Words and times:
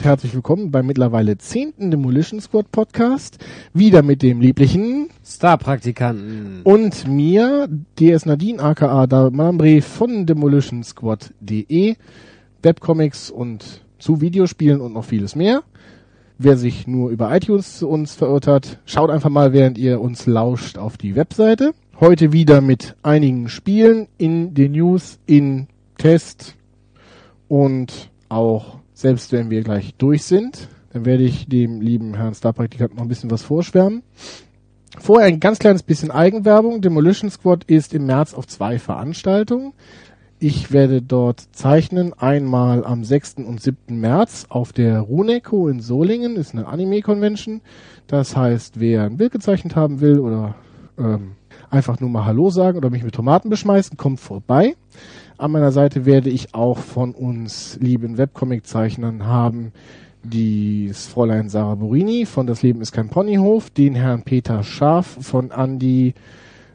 und 0.00 0.06
herzlich 0.06 0.32
willkommen 0.32 0.70
beim 0.70 0.86
mittlerweile 0.86 1.36
zehnten 1.36 1.90
Demolition 1.90 2.40
Squad 2.40 2.72
Podcast. 2.72 3.36
Wieder 3.74 4.00
mit 4.02 4.22
dem 4.22 4.40
lieblichen 4.40 5.10
Star-Praktikanten. 5.22 6.62
und 6.64 7.06
mir, 7.06 7.68
DS 7.98 8.24
Nadine 8.24 8.62
aka 8.62 9.06
David 9.06 9.34
Malambre 9.34 9.82
von 9.82 10.24
demolitionsquad.de, 10.24 11.96
Webcomics 12.62 13.30
und 13.30 13.82
zu 13.98 14.22
Videospielen 14.22 14.80
und 14.80 14.94
noch 14.94 15.04
vieles 15.04 15.36
mehr. 15.36 15.64
Wer 16.38 16.56
sich 16.56 16.86
nur 16.86 17.10
über 17.10 17.36
iTunes 17.36 17.76
zu 17.76 17.86
uns 17.86 18.14
verirrt 18.14 18.46
hat, 18.46 18.78
schaut 18.86 19.10
einfach 19.10 19.28
mal, 19.28 19.52
während 19.52 19.76
ihr 19.76 20.00
uns 20.00 20.24
lauscht, 20.24 20.78
auf 20.78 20.96
die 20.96 21.14
Webseite. 21.14 21.74
Heute 22.00 22.32
wieder 22.32 22.62
mit 22.62 22.96
einigen 23.02 23.50
Spielen 23.50 24.08
in 24.16 24.54
den 24.54 24.72
News, 24.72 25.18
in 25.26 25.66
Test 25.98 26.56
und 27.48 28.10
auch 28.30 28.79
selbst 29.00 29.32
wenn 29.32 29.48
wir 29.48 29.62
gleich 29.62 29.94
durch 29.96 30.24
sind, 30.24 30.68
dann 30.92 31.06
werde 31.06 31.22
ich 31.22 31.48
dem 31.48 31.80
lieben 31.80 32.14
Herrn 32.14 32.34
Starpraktikanten 32.34 32.96
noch 32.96 33.04
ein 33.04 33.08
bisschen 33.08 33.30
was 33.30 33.42
vorschwärmen. 33.42 34.02
Vorher 34.98 35.26
ein 35.26 35.40
ganz 35.40 35.58
kleines 35.58 35.82
bisschen 35.82 36.10
Eigenwerbung. 36.10 36.82
Demolition 36.82 37.30
Squad 37.30 37.64
ist 37.64 37.94
im 37.94 38.04
März 38.06 38.34
auf 38.34 38.46
zwei 38.46 38.78
Veranstaltungen. 38.78 39.72
Ich 40.38 40.72
werde 40.72 41.00
dort 41.00 41.40
zeichnen, 41.52 42.12
einmal 42.12 42.84
am 42.84 43.04
6. 43.04 43.36
und 43.36 43.62
7. 43.62 43.98
März 44.00 44.46
auf 44.48 44.72
der 44.72 45.00
Runeco 45.00 45.68
in 45.68 45.80
Solingen, 45.80 46.36
ist 46.36 46.54
eine 46.54 46.66
Anime-Convention. 46.66 47.62
Das 48.06 48.36
heißt, 48.36 48.80
wer 48.80 49.04
ein 49.04 49.16
Bild 49.16 49.32
gezeichnet 49.32 49.76
haben 49.76 50.00
will 50.00 50.18
oder 50.18 50.56
ähm, 50.98 51.32
einfach 51.70 52.00
nur 52.00 52.10
mal 52.10 52.24
Hallo 52.26 52.50
sagen 52.50 52.76
oder 52.76 52.90
mich 52.90 53.04
mit 53.04 53.14
Tomaten 53.14 53.48
beschmeißen, 53.48 53.96
kommt 53.96 54.20
vorbei. 54.20 54.76
An 55.40 55.52
meiner 55.52 55.72
Seite 55.72 56.04
werde 56.04 56.28
ich 56.28 56.54
auch 56.54 56.76
von 56.76 57.12
uns 57.12 57.78
lieben 57.80 58.18
Webcomic-Zeichnern 58.18 59.24
haben 59.24 59.72
das 60.22 61.06
Fräulein 61.06 61.48
Sarah 61.48 61.76
Burini 61.76 62.26
von 62.26 62.46
Das 62.46 62.60
Leben 62.60 62.82
ist 62.82 62.92
kein 62.92 63.08
Ponyhof, 63.08 63.70
den 63.70 63.94
Herrn 63.94 64.22
Peter 64.22 64.62
Scharf 64.62 65.16
von 65.22 65.50
Andy 65.50 66.12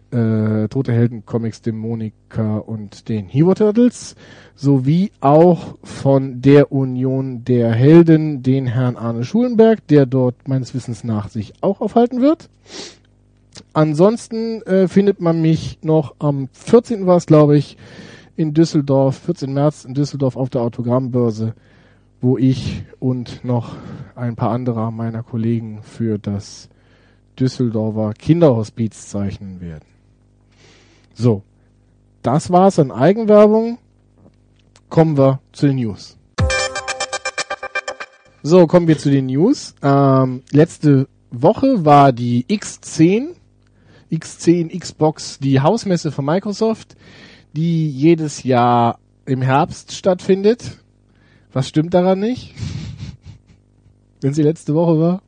äh, 0.09 0.67
Tote 0.67 0.93
Helden 0.93 1.27
Comics 1.27 1.61
Dämonika 1.61 2.57
und 2.57 3.07
den 3.07 3.27
Hero 3.27 3.53
Turtles 3.53 4.15
sowie 4.55 5.11
auch 5.19 5.75
von 5.83 6.41
der 6.41 6.71
Union 6.71 7.45
der 7.45 7.71
Helden 7.71 8.41
den 8.41 8.65
Herrn 8.65 8.97
Arne 8.97 9.25
Schulenberg, 9.25 9.85
der 9.89 10.07
dort 10.07 10.47
meines 10.47 10.73
Wissens 10.73 11.03
nach 11.03 11.29
sich 11.29 11.53
auch 11.61 11.81
aufhalten 11.81 12.19
wird. 12.19 12.49
Ansonsten 13.73 14.63
äh, 14.63 14.87
findet 14.87 15.21
man 15.21 15.39
mich 15.39 15.77
noch 15.83 16.15
am 16.17 16.49
14. 16.53 17.05
war 17.05 17.17
es 17.17 17.27
glaube 17.27 17.59
ich 17.59 17.77
in 18.35 18.53
Düsseldorf, 18.53 19.17
14. 19.19 19.53
März 19.53 19.85
in 19.85 19.93
Düsseldorf 19.93 20.35
auf 20.35 20.49
der 20.49 20.61
Autogrammbörse, 20.61 21.53
wo 22.21 22.37
ich 22.37 22.83
und 22.99 23.45
noch 23.45 23.75
ein 24.15 24.35
paar 24.35 24.51
anderer 24.51 24.91
meiner 24.91 25.23
Kollegen 25.23 25.81
für 25.83 26.17
das 26.17 26.69
Düsseldorfer 27.39 28.13
Kinderhospiz 28.13 29.09
zeichnen 29.09 29.61
werden. 29.61 29.85
So, 31.13 31.43
das 32.21 32.51
war's 32.51 32.79
an 32.79 32.91
Eigenwerbung. 32.91 33.77
Kommen 34.89 35.17
wir 35.17 35.39
zu 35.51 35.67
den 35.67 35.77
News. 35.77 36.17
So, 38.43 38.67
kommen 38.67 38.87
wir 38.87 38.97
zu 38.97 39.09
den 39.09 39.25
News. 39.25 39.73
Ähm, 39.81 40.43
letzte 40.51 41.07
Woche 41.31 41.83
war 41.83 42.11
die 42.11 42.45
X10, 42.45 43.29
X10 44.11 44.77
Xbox, 44.77 45.39
die 45.39 45.61
Hausmesse 45.61 46.11
von 46.11 46.25
Microsoft, 46.25 46.95
die 47.55 47.89
jedes 47.89 48.43
Jahr 48.43 48.99
im 49.25 49.41
Herbst 49.41 49.93
stattfindet. 49.93 50.77
Was 51.53 51.67
stimmt 51.67 51.93
daran 51.93 52.19
nicht? 52.19 52.53
Wenn 54.21 54.33
sie 54.33 54.43
letzte 54.43 54.73
Woche 54.73 54.99
war? 54.99 55.21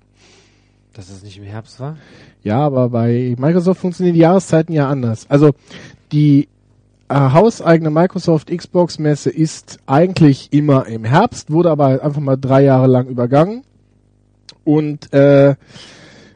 Dass 0.94 1.10
es 1.10 1.24
nicht 1.24 1.38
im 1.38 1.46
Herbst 1.46 1.80
war? 1.80 1.98
Ja, 2.44 2.60
aber 2.60 2.90
bei 2.90 3.36
Microsoft 3.38 3.82
funktionieren 3.82 4.16
die 4.16 4.22
Jahreszeiten 4.22 4.74
ja 4.74 4.90
anders. 4.90 5.30
Also 5.30 5.52
die 6.12 6.48
äh, 7.10 7.16
hauseigene 7.16 7.90
Microsoft 7.90 8.50
Xbox 8.50 9.00
Messe 9.00 9.30
ist 9.30 9.80
eigentlich 9.86 10.52
immer 10.52 10.86
im 10.88 11.06
Herbst, 11.06 11.52
wurde 11.52 11.72
aber 11.72 12.04
einfach 12.04 12.22
mal 12.22 12.36
drei 12.36 12.64
Jahre 12.64 12.88
lang 12.88 13.08
übergangen 13.08 13.64
und 14.66 15.14
äh, 15.14 15.56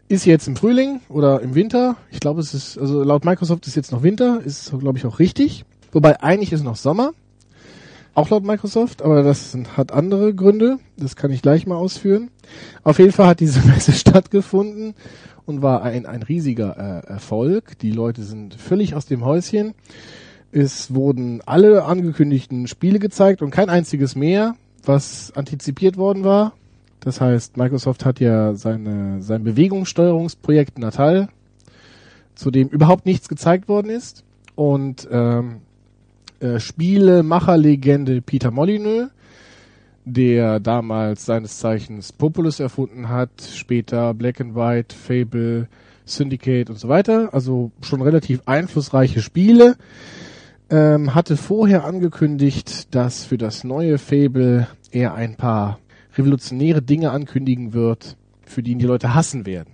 ist 0.07 0.25
jetzt 0.25 0.47
im 0.47 0.55
Frühling 0.55 1.01
oder 1.09 1.41
im 1.41 1.55
Winter. 1.55 1.97
Ich 2.11 2.19
glaube, 2.19 2.41
es 2.41 2.53
ist, 2.53 2.77
also 2.77 3.03
laut 3.03 3.25
Microsoft 3.25 3.67
ist 3.67 3.75
jetzt 3.75 3.91
noch 3.91 4.03
Winter, 4.03 4.41
ist 4.43 4.71
glaube 4.79 4.97
ich 4.97 5.05
auch 5.05 5.19
richtig. 5.19 5.65
Wobei 5.91 6.21
eigentlich 6.21 6.53
ist 6.53 6.63
noch 6.63 6.75
Sommer. 6.75 7.11
Auch 8.13 8.29
laut 8.29 8.43
Microsoft, 8.43 9.01
aber 9.01 9.23
das 9.23 9.57
hat 9.77 9.93
andere 9.93 10.33
Gründe. 10.33 10.79
Das 10.97 11.15
kann 11.15 11.31
ich 11.31 11.41
gleich 11.41 11.65
mal 11.65 11.75
ausführen. 11.75 12.29
Auf 12.83 12.99
jeden 12.99 13.13
Fall 13.13 13.27
hat 13.27 13.39
diese 13.39 13.61
Messe 13.67 13.93
stattgefunden 13.93 14.95
und 15.45 15.61
war 15.61 15.83
ein, 15.83 16.05
ein 16.05 16.21
riesiger 16.21 17.03
äh, 17.07 17.07
Erfolg. 17.07 17.79
Die 17.79 17.91
Leute 17.91 18.23
sind 18.23 18.55
völlig 18.55 18.95
aus 18.95 19.05
dem 19.05 19.23
Häuschen. 19.23 19.73
Es 20.51 20.93
wurden 20.93 21.41
alle 21.45 21.85
angekündigten 21.85 22.67
Spiele 22.67 22.99
gezeigt 22.99 23.41
und 23.41 23.51
kein 23.51 23.69
einziges 23.69 24.15
mehr, 24.15 24.55
was 24.83 25.31
antizipiert 25.33 25.95
worden 25.95 26.25
war. 26.25 26.53
Das 26.99 27.21
heißt, 27.21 27.55
Microsoft 27.55 28.05
hat 28.05 28.19
ja 28.19 28.53
seine, 28.55 29.21
sein 29.21 29.43
Bewegungssteuerungsprojekt 29.43 30.77
Natal, 30.77 31.29
zu 32.35 32.51
dem 32.51 32.67
überhaupt 32.67 33.05
nichts 33.05 33.29
gezeigt 33.29 33.69
worden 33.69 33.89
ist. 33.89 34.25
Und 34.55 35.07
ähm, 35.09 35.61
äh, 36.41 36.59
Spielemacherlegende 36.59 38.21
Peter 38.21 38.51
Molyneux, 38.51 39.09
der 40.05 40.59
damals 40.59 41.25
seines 41.25 41.59
Zeichens 41.59 42.11
Populus 42.11 42.59
erfunden 42.59 43.09
hat, 43.09 43.29
später 43.53 44.13
Black 44.13 44.41
and 44.41 44.55
White, 44.55 44.95
Fable, 44.95 45.67
Syndicate 46.05 46.69
und 46.69 46.79
so 46.79 46.89
weiter, 46.89 47.33
also 47.33 47.71
schon 47.81 48.01
relativ 48.01 48.41
einflussreiche 48.45 49.21
Spiele, 49.21 49.75
ähm, 50.69 51.13
hatte 51.13 51.37
vorher 51.37 51.85
angekündigt, 51.85 52.93
dass 52.95 53.23
für 53.23 53.37
das 53.37 53.63
neue 53.63 53.97
Fable 53.97 54.67
er 54.91 55.13
ein 55.13 55.35
paar 55.35 55.79
revolutionäre 56.17 56.81
Dinge 56.81 57.11
ankündigen 57.11 57.73
wird, 57.73 58.17
für 58.43 58.63
die 58.63 58.71
ihn 58.71 58.79
die 58.79 58.85
Leute 58.85 59.13
hassen 59.13 59.45
werden. 59.45 59.73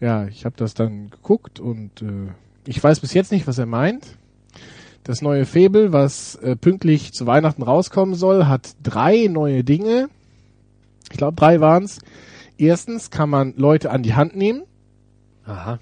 Ja, 0.00 0.26
ich 0.26 0.44
habe 0.44 0.54
das 0.56 0.74
dann 0.74 1.10
geguckt 1.10 1.60
und 1.60 2.02
äh, 2.02 2.28
ich 2.66 2.82
weiß 2.82 3.00
bis 3.00 3.14
jetzt 3.14 3.32
nicht, 3.32 3.46
was 3.46 3.58
er 3.58 3.66
meint. 3.66 4.18
Das 5.04 5.20
neue 5.20 5.44
Fable, 5.44 5.92
was 5.92 6.34
äh, 6.36 6.56
pünktlich 6.56 7.12
zu 7.12 7.26
Weihnachten 7.26 7.62
rauskommen 7.62 8.14
soll, 8.14 8.46
hat 8.46 8.74
drei 8.82 9.28
neue 9.28 9.62
Dinge. 9.62 10.08
Ich 11.10 11.18
glaube, 11.18 11.36
drei 11.36 11.60
waren's. 11.60 12.00
Erstens 12.56 13.10
kann 13.10 13.28
man 13.28 13.54
Leute 13.56 13.90
an 13.90 14.02
die 14.02 14.14
Hand 14.14 14.34
nehmen. 14.34 14.62
Aha. 15.44 15.78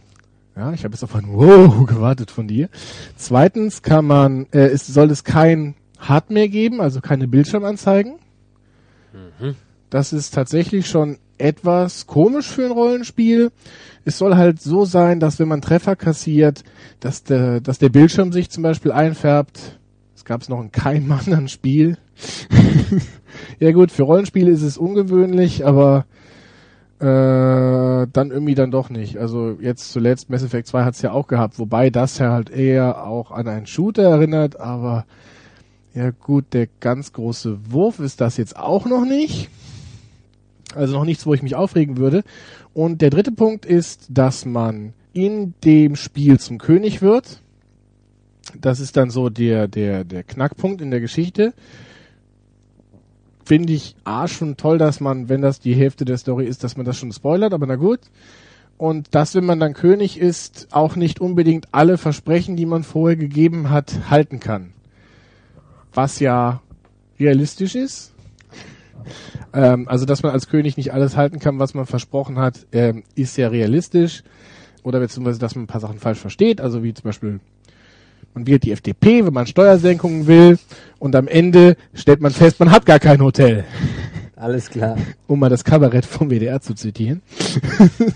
Ja, 0.56 0.72
ich 0.72 0.84
habe 0.84 0.92
jetzt 0.92 1.04
auf 1.04 1.14
ein 1.14 1.32
Wow 1.32 1.86
gewartet 1.86 2.30
von 2.30 2.48
dir. 2.48 2.68
Zweitens 3.16 3.82
kann 3.82 4.06
man, 4.06 4.46
äh, 4.52 4.66
es 4.66 4.86
soll 4.86 5.10
es 5.10 5.22
kein 5.22 5.76
HUD 6.08 6.30
mehr 6.30 6.48
geben, 6.48 6.80
also 6.80 7.00
keine 7.00 7.28
Bildschirmanzeigen. 7.28 8.14
Mhm. 9.12 9.54
Das 9.88 10.12
ist 10.12 10.34
tatsächlich 10.34 10.88
schon 10.88 11.18
etwas 11.42 12.06
komisch 12.06 12.48
für 12.48 12.64
ein 12.64 12.70
Rollenspiel. 12.70 13.50
Es 14.04 14.18
soll 14.18 14.36
halt 14.36 14.60
so 14.60 14.84
sein, 14.84 15.20
dass 15.20 15.38
wenn 15.38 15.48
man 15.48 15.60
Treffer 15.60 15.96
kassiert, 15.96 16.64
dass 17.00 17.24
der, 17.24 17.60
dass 17.60 17.78
der 17.78 17.88
Bildschirm 17.88 18.32
sich 18.32 18.50
zum 18.50 18.62
Beispiel 18.62 18.92
einfärbt. 18.92 19.78
Das 20.14 20.24
gab 20.24 20.40
es 20.40 20.48
noch 20.48 20.60
in 20.60 20.72
keinem 20.72 21.10
anderen 21.20 21.48
Spiel. 21.48 21.98
ja 23.58 23.72
gut, 23.72 23.90
für 23.90 24.04
Rollenspiele 24.04 24.50
ist 24.50 24.62
es 24.62 24.78
ungewöhnlich, 24.78 25.66
aber 25.66 26.06
äh, 27.00 28.06
dann 28.12 28.30
irgendwie 28.30 28.54
dann 28.54 28.70
doch 28.70 28.88
nicht. 28.88 29.18
Also 29.18 29.56
jetzt 29.60 29.92
zuletzt 29.92 30.30
Mass 30.30 30.44
Effect 30.44 30.68
2 30.68 30.84
hat 30.84 30.94
es 30.94 31.02
ja 31.02 31.10
auch 31.10 31.26
gehabt, 31.26 31.58
wobei 31.58 31.90
das 31.90 32.18
ja 32.18 32.30
halt 32.30 32.50
eher 32.50 33.04
auch 33.04 33.32
an 33.32 33.48
einen 33.48 33.66
Shooter 33.66 34.04
erinnert, 34.04 34.60
aber 34.60 35.04
ja 35.94 36.10
gut, 36.10 36.46
der 36.52 36.68
ganz 36.80 37.12
große 37.12 37.72
Wurf 37.72 37.98
ist 37.98 38.20
das 38.20 38.36
jetzt 38.36 38.56
auch 38.56 38.86
noch 38.86 39.04
nicht. 39.04 39.50
Also 40.74 40.94
noch 40.94 41.04
nichts, 41.04 41.26
wo 41.26 41.34
ich 41.34 41.42
mich 41.42 41.54
aufregen 41.54 41.96
würde. 41.96 42.24
Und 42.74 43.02
der 43.02 43.10
dritte 43.10 43.32
Punkt 43.32 43.66
ist, 43.66 44.06
dass 44.08 44.44
man 44.44 44.94
in 45.12 45.54
dem 45.64 45.96
Spiel 45.96 46.38
zum 46.38 46.58
König 46.58 47.02
wird. 47.02 47.40
Das 48.60 48.80
ist 48.80 48.96
dann 48.96 49.10
so 49.10 49.28
der, 49.28 49.68
der, 49.68 50.04
der 50.04 50.22
Knackpunkt 50.22 50.80
in 50.80 50.90
der 50.90 51.00
Geschichte. 51.00 51.52
Finde 53.44 53.72
ich 53.72 53.96
A 54.04 54.28
schon 54.28 54.56
toll, 54.56 54.78
dass 54.78 55.00
man, 55.00 55.28
wenn 55.28 55.42
das 55.42 55.60
die 55.60 55.74
Hälfte 55.74 56.04
der 56.04 56.16
Story 56.16 56.46
ist, 56.46 56.64
dass 56.64 56.76
man 56.76 56.86
das 56.86 56.96
schon 56.96 57.12
spoilert, 57.12 57.52
aber 57.52 57.66
na 57.66 57.76
gut. 57.76 58.00
Und 58.78 59.14
dass, 59.14 59.34
wenn 59.34 59.44
man 59.44 59.60
dann 59.60 59.74
König 59.74 60.18
ist, 60.18 60.68
auch 60.70 60.96
nicht 60.96 61.20
unbedingt 61.20 61.68
alle 61.72 61.98
Versprechen, 61.98 62.56
die 62.56 62.66
man 62.66 62.82
vorher 62.82 63.16
gegeben 63.16 63.70
hat, 63.70 64.10
halten 64.10 64.40
kann. 64.40 64.72
Was 65.92 66.20
ja 66.20 66.62
realistisch 67.18 67.74
ist. 67.74 68.11
Ähm, 69.52 69.88
also, 69.88 70.04
dass 70.06 70.22
man 70.22 70.32
als 70.32 70.48
König 70.48 70.76
nicht 70.76 70.92
alles 70.92 71.16
halten 71.16 71.38
kann, 71.38 71.58
was 71.58 71.74
man 71.74 71.86
versprochen 71.86 72.38
hat, 72.38 72.66
ähm, 72.72 73.02
ist 73.14 73.36
ja 73.36 73.48
realistisch. 73.48 74.22
Oder 74.82 75.00
beziehungsweise, 75.00 75.38
dass 75.38 75.54
man 75.54 75.64
ein 75.64 75.68
paar 75.68 75.80
Sachen 75.80 75.98
falsch 75.98 76.18
versteht. 76.18 76.60
Also 76.60 76.82
wie 76.82 76.92
zum 76.92 77.04
Beispiel, 77.04 77.40
man 78.34 78.46
wählt 78.46 78.64
die 78.64 78.72
FDP, 78.72 79.24
wenn 79.24 79.32
man 79.32 79.46
Steuersenkungen 79.46 80.26
will. 80.26 80.58
Und 80.98 81.14
am 81.14 81.28
Ende 81.28 81.76
stellt 81.94 82.20
man 82.20 82.32
fest, 82.32 82.58
man 82.58 82.70
hat 82.70 82.86
gar 82.86 82.98
kein 82.98 83.20
Hotel. 83.20 83.64
Alles 84.36 84.70
klar. 84.70 84.96
um 85.28 85.38
mal 85.38 85.48
das 85.48 85.62
Kabarett 85.62 86.04
vom 86.04 86.30
WDR 86.30 86.60
zu 86.60 86.74
zitieren. 86.74 87.22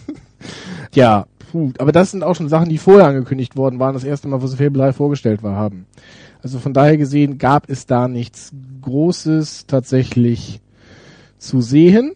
ja, 0.95 1.27
puh, 1.53 1.73
aber 1.79 1.93
das 1.93 2.11
sind 2.11 2.25
auch 2.25 2.35
schon 2.35 2.49
Sachen, 2.49 2.69
die 2.69 2.79
vorher 2.79 3.07
angekündigt 3.07 3.57
worden 3.57 3.79
waren, 3.79 3.95
das 3.95 4.03
erste 4.03 4.27
Mal, 4.27 4.43
wo 4.43 4.47
sie 4.49 4.57
Fable 4.57 4.81
3 4.81 4.93
vorgestellt 4.93 5.45
war, 5.45 5.55
haben. 5.55 5.87
Also 6.43 6.59
von 6.59 6.73
daher 6.73 6.97
gesehen 6.97 7.39
gab 7.39 7.69
es 7.71 7.87
da 7.87 8.09
nichts 8.09 8.53
Großes 8.83 9.67
tatsächlich 9.67 10.61
zu 11.39 11.61
sehen. 11.61 12.15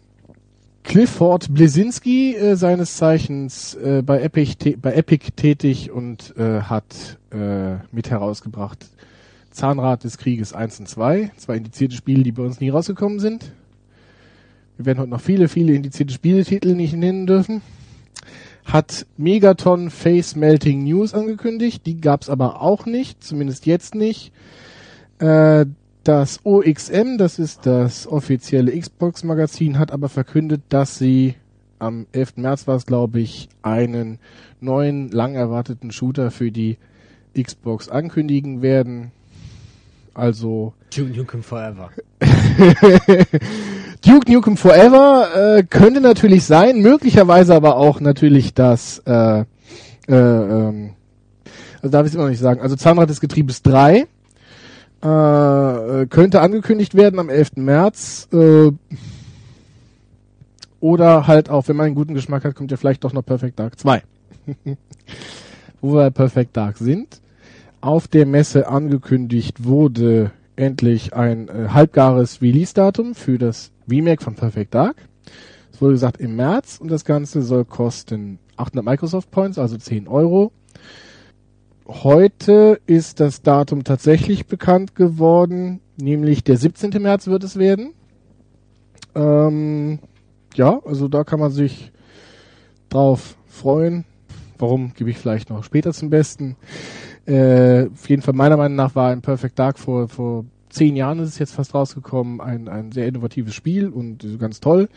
Clifford 0.83 1.53
Blesinski, 1.53 2.35
äh, 2.35 2.55
seines 2.55 2.97
Zeichens 2.97 3.75
äh, 3.75 4.01
bei, 4.03 4.21
Epic 4.21 4.77
bei 4.81 4.93
Epic 4.93 5.31
tätig 5.35 5.91
und 5.91 6.35
äh, 6.37 6.61
hat 6.61 7.19
äh, 7.31 7.75
mit 7.91 8.09
herausgebracht 8.09 8.87
Zahnrad 9.51 10.03
des 10.03 10.17
Krieges 10.17 10.53
1 10.53 10.79
und 10.79 10.89
2, 10.89 11.31
zwei 11.37 11.57
indizierte 11.57 11.95
Spiele, 11.95 12.23
die 12.23 12.31
bei 12.31 12.43
uns 12.43 12.59
nie 12.59 12.69
rausgekommen 12.69 13.19
sind. 13.19 13.51
Wir 14.77 14.85
werden 14.85 14.99
heute 14.99 15.09
noch 15.11 15.21
viele, 15.21 15.47
viele 15.47 15.73
indizierte 15.73 16.13
Spieletitel 16.13 16.73
nicht 16.73 16.93
nennen 16.93 17.27
dürfen. 17.27 17.61
Hat 18.65 19.05
Megaton 19.17 19.89
Face 19.89 20.35
Melting 20.35 20.83
News 20.83 21.13
angekündigt, 21.13 21.85
die 21.85 21.99
gab's 21.99 22.29
aber 22.29 22.61
auch 22.61 22.85
nicht, 22.85 23.23
zumindest 23.23 23.65
jetzt 23.65 23.93
nicht. 23.93 24.31
Äh, 25.19 25.65
das 26.03 26.39
OXM, 26.43 27.17
das 27.17 27.39
ist 27.39 27.65
das 27.65 28.07
offizielle 28.07 28.77
Xbox-Magazin, 28.77 29.77
hat 29.77 29.91
aber 29.91 30.09
verkündet, 30.09 30.61
dass 30.69 30.97
sie 30.97 31.35
am 31.79 32.07
11. 32.11 32.37
März 32.37 32.67
war 32.67 32.75
es, 32.75 32.85
glaube 32.85 33.19
ich, 33.19 33.49
einen 33.61 34.19
neuen, 34.59 35.09
lang 35.09 35.35
erwarteten 35.35 35.91
Shooter 35.91 36.31
für 36.31 36.51
die 36.51 36.77
Xbox 37.39 37.89
ankündigen 37.89 38.61
werden. 38.61 39.11
Also 40.13 40.73
Duke 40.95 41.17
Nukem 41.17 41.41
Forever. 41.41 41.89
Duke 44.05 44.31
Nukem 44.31 44.57
Forever 44.57 45.57
äh, 45.57 45.63
könnte 45.63 46.01
natürlich 46.01 46.43
sein, 46.45 46.81
möglicherweise 46.81 47.55
aber 47.55 47.77
auch 47.77 47.99
natürlich 48.01 48.53
das, 48.53 49.01
äh, 49.05 49.41
äh, 49.41 49.45
ähm, 50.09 50.91
also 51.81 51.89
darf 51.89 52.05
ich 52.05 52.09
es 52.09 52.15
immer 52.15 52.25
noch 52.25 52.31
nicht 52.31 52.39
sagen, 52.39 52.61
also 52.61 52.75
Zahnrad 52.75 53.09
des 53.09 53.21
Getriebes 53.21 53.61
3 53.61 54.07
äh, 55.01 56.05
könnte 56.07 56.41
angekündigt 56.41 56.95
werden 56.95 57.19
am 57.19 57.29
11. 57.29 57.57
März. 57.57 58.27
Äh, 58.31 58.71
oder 60.79 61.27
halt 61.27 61.49
auch, 61.49 61.67
wenn 61.67 61.75
man 61.75 61.87
einen 61.87 61.95
guten 61.95 62.13
Geschmack 62.13 62.43
hat, 62.43 62.55
kommt 62.55 62.71
ja 62.71 62.77
vielleicht 62.77 63.03
doch 63.03 63.13
noch 63.13 63.23
Perfect 63.23 63.59
Dark 63.59 63.79
2. 63.79 64.01
Wo 65.81 65.95
wir 65.95 66.11
Perfect 66.11 66.57
Dark 66.57 66.77
sind. 66.77 67.21
Auf 67.81 68.07
der 68.07 68.25
Messe 68.25 68.67
angekündigt 68.67 69.63
wurde 69.63 70.31
endlich 70.55 71.13
ein 71.13 71.47
äh, 71.47 71.69
halbgares 71.69 72.41
Release-Datum 72.41 73.15
für 73.15 73.37
das 73.37 73.71
Remake 73.89 74.23
von 74.23 74.35
Perfect 74.35 74.73
Dark. 74.75 74.95
Es 75.73 75.81
wurde 75.81 75.93
gesagt 75.93 76.19
im 76.19 76.35
März 76.35 76.77
und 76.79 76.89
das 76.89 77.05
Ganze 77.05 77.41
soll 77.41 77.65
kosten 77.65 78.37
800 78.57 78.85
Microsoft 78.85 79.31
Points, 79.31 79.57
also 79.57 79.77
10 79.77 80.07
Euro. 80.07 80.51
Heute 81.87 82.79
ist 82.85 83.19
das 83.19 83.41
Datum 83.41 83.83
tatsächlich 83.83 84.45
bekannt 84.45 84.95
geworden, 84.95 85.81
nämlich 85.97 86.43
der 86.43 86.57
17. 86.57 87.01
März 87.01 87.27
wird 87.27 87.43
es 87.43 87.57
werden. 87.57 87.93
Ähm, 89.15 89.99
ja, 90.55 90.79
also 90.85 91.07
da 91.07 91.23
kann 91.23 91.39
man 91.39 91.51
sich 91.51 91.91
drauf 92.89 93.35
freuen. 93.47 94.05
Warum, 94.57 94.93
gebe 94.93 95.09
ich 95.09 95.17
vielleicht 95.17 95.49
noch 95.49 95.63
später 95.63 95.91
zum 95.91 96.11
Besten. 96.11 96.55
Äh, 97.25 97.87
auf 97.87 98.09
jeden 98.09 98.21
Fall 98.21 98.35
meiner 98.35 98.57
Meinung 98.57 98.75
nach 98.75 98.95
war 98.95 99.11
ein 99.11 99.21
Perfect 99.21 99.57
Dark 99.57 99.79
vor, 99.79 100.07
vor 100.07 100.45
zehn 100.69 100.95
Jahren 100.95 101.19
ist 101.19 101.29
es 101.29 101.39
jetzt 101.39 101.53
fast 101.53 101.73
rausgekommen, 101.73 102.41
ein, 102.41 102.67
ein 102.67 102.91
sehr 102.91 103.07
innovatives 103.07 103.55
Spiel 103.55 103.89
und 103.89 104.39
ganz 104.39 104.59
toll. 104.59 104.87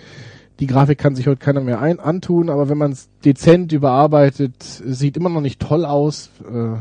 Die 0.61 0.67
Grafik 0.67 0.99
kann 0.99 1.17
sich 1.17 1.27
heute 1.27 1.41
keiner 1.41 1.61
mehr 1.61 1.81
ein, 1.81 1.99
antun, 1.99 2.49
aber 2.49 2.69
wenn 2.69 2.79
man 2.79 2.93
es 2.93 3.09
dezent 3.25 3.73
überarbeitet, 3.73 4.63
sieht 4.63 5.17
immer 5.17 5.29
noch 5.29 5.41
nicht 5.41 5.61
toll 5.61 5.85
aus. 5.85 6.31
Äh, 6.49 6.77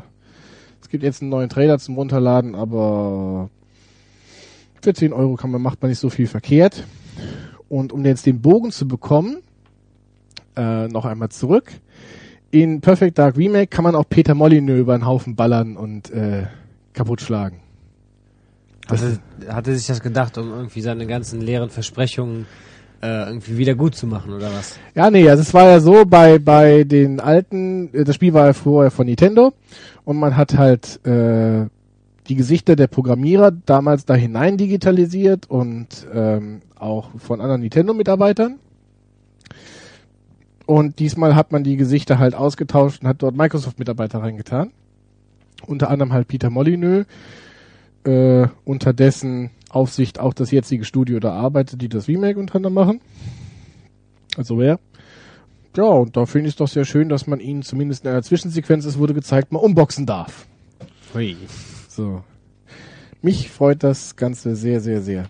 es 0.82 0.90
gibt 0.90 1.04
jetzt 1.04 1.22
einen 1.22 1.32
neuen 1.32 1.50
Trailer 1.50 1.80
zum 1.80 1.96
Runterladen, 1.96 2.54
aber 2.54 3.50
für 4.82 4.94
10 4.94 5.12
Euro 5.14 5.36
kann 5.36 5.50
man, 5.50 5.62
macht 5.62 5.82
man 5.82 5.90
nicht 5.90 6.00
so 6.00 6.10
viel 6.10 6.28
verkehrt. 6.28 6.86
Und 7.68 7.92
um 7.92 8.06
jetzt 8.06 8.28
den 8.28 8.42
Bogen 8.42 8.72
zu 8.72 8.88
bekommen, 8.88 9.38
äh, 10.56 10.88
noch 10.88 11.06
einmal 11.06 11.30
zurück. 11.30 11.72
In 12.52 12.82
Perfect 12.82 13.18
Dark 13.18 13.38
Remake 13.38 13.68
kann 13.68 13.84
man 13.84 13.96
auch 13.96 14.08
Peter 14.08 14.36
Molyneux 14.36 14.80
über 14.80 14.94
einen 14.94 15.08
Haufen 15.08 15.36
ballern 15.36 15.76
und 15.76 16.12
äh, 16.12 16.46
kaputt 16.94 17.22
schlagen. 17.22 17.62
Hatte, 18.88 19.20
hatte 19.48 19.76
sich 19.76 19.88
das 19.88 20.02
gedacht, 20.02 20.38
um 20.38 20.52
irgendwie 20.52 20.82
seine 20.82 21.08
ganzen 21.08 21.42
leeren 21.42 21.72
Versprechungen 21.72 22.46
äh, 23.04 23.28
irgendwie 23.28 23.58
wieder 23.58 23.76
gut 23.76 23.96
zu 23.96 24.08
machen, 24.08 24.34
oder 24.34 24.48
was? 24.54 24.80
Ja, 24.96 25.12
nee, 25.12 25.30
also 25.30 25.42
es 25.42 25.54
war 25.54 25.66
ja 25.66 25.80
so 25.82 26.06
bei 26.06 26.40
bei 26.40 26.86
den 26.86 27.20
alten, 27.20 27.94
äh, 27.94 28.06
das 28.06 28.16
Spiel 28.16 28.34
war 28.34 28.46
ja 28.48 28.54
vorher 28.54 28.92
von 28.92 29.06
Nintendo 29.06 29.54
und 30.06 30.18
man 30.18 30.38
hat 30.38 30.58
halt 30.58 31.06
äh, 31.06 31.66
die 32.28 32.36
Gesichter 32.36 32.78
der 32.78 32.88
Programmierer 32.88 33.52
damals 33.52 34.06
da 34.06 34.16
hinein 34.16 34.58
digitalisiert 34.58 35.50
und 35.50 35.88
ähm, 36.14 36.62
auch 36.80 37.10
von 37.20 37.42
anderen 37.42 37.62
Nintendo-Mitarbeitern. 37.62 38.60
Und 40.66 41.00
diesmal 41.00 41.36
hat 41.36 41.52
man 41.52 41.66
die 41.66 41.76
Gesichter 41.76 42.20
halt 42.20 42.36
ausgetauscht 42.36 43.02
und 43.02 43.10
hat 43.10 43.22
dort 43.22 43.36
Microsoft-Mitarbeiter 43.36 44.20
reingetan. 44.20 44.72
Unter 45.68 45.90
anderem 45.90 46.14
halt 46.14 46.30
Peter 46.30 46.50
Molyneux, 46.50 47.06
äh, 48.04 48.48
unter 48.66 48.94
dessen 48.94 49.52
Aufsicht 49.70 50.20
auch 50.20 50.34
das 50.34 50.52
jetzige 50.52 50.86
Studio 50.86 51.20
da 51.20 51.32
arbeitet, 51.34 51.82
die 51.82 51.90
das 51.90 52.08
Remake 52.08 52.40
unter 52.40 52.56
anderem 52.56 52.74
machen. 52.74 53.02
Also 54.38 54.58
wer? 54.58 54.80
Ja, 55.76 55.86
und 55.86 56.16
da 56.16 56.26
finde 56.26 56.48
ich 56.48 56.54
es 56.54 56.58
doch 56.58 56.68
sehr 56.68 56.86
schön, 56.86 57.10
dass 57.10 57.26
man 57.26 57.40
ihn 57.40 57.64
zumindest 57.64 58.06
in 58.06 58.12
einer 58.12 58.22
Zwischensequenz, 58.22 58.86
es 58.86 59.00
wurde 59.00 59.14
gezeigt, 59.14 59.52
mal 59.52 59.60
unboxen 59.60 60.06
darf. 60.06 60.48
Hui. 61.14 61.36
So. 61.90 62.24
Mich 63.22 63.50
freut 63.50 63.84
das 63.84 64.16
Ganze 64.16 64.56
sehr, 64.56 64.82
sehr, 64.82 65.02
sehr. 65.02 65.30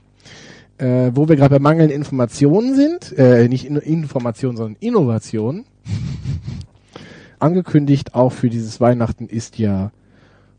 Äh, 0.77 1.11
wo 1.13 1.29
wir 1.29 1.35
gerade 1.35 1.55
bei 1.55 1.59
mangelnden 1.59 1.95
Informationen 1.95 2.75
sind, 2.75 3.17
äh, 3.17 3.47
nicht 3.47 3.65
in 3.65 3.77
Informationen, 3.77 4.57
sondern 4.57 4.77
Innovationen. 4.81 5.65
Angekündigt 7.39 8.15
auch 8.15 8.31
für 8.31 8.49
dieses 8.49 8.81
Weihnachten 8.81 9.27
ist 9.27 9.59
ja 9.59 9.91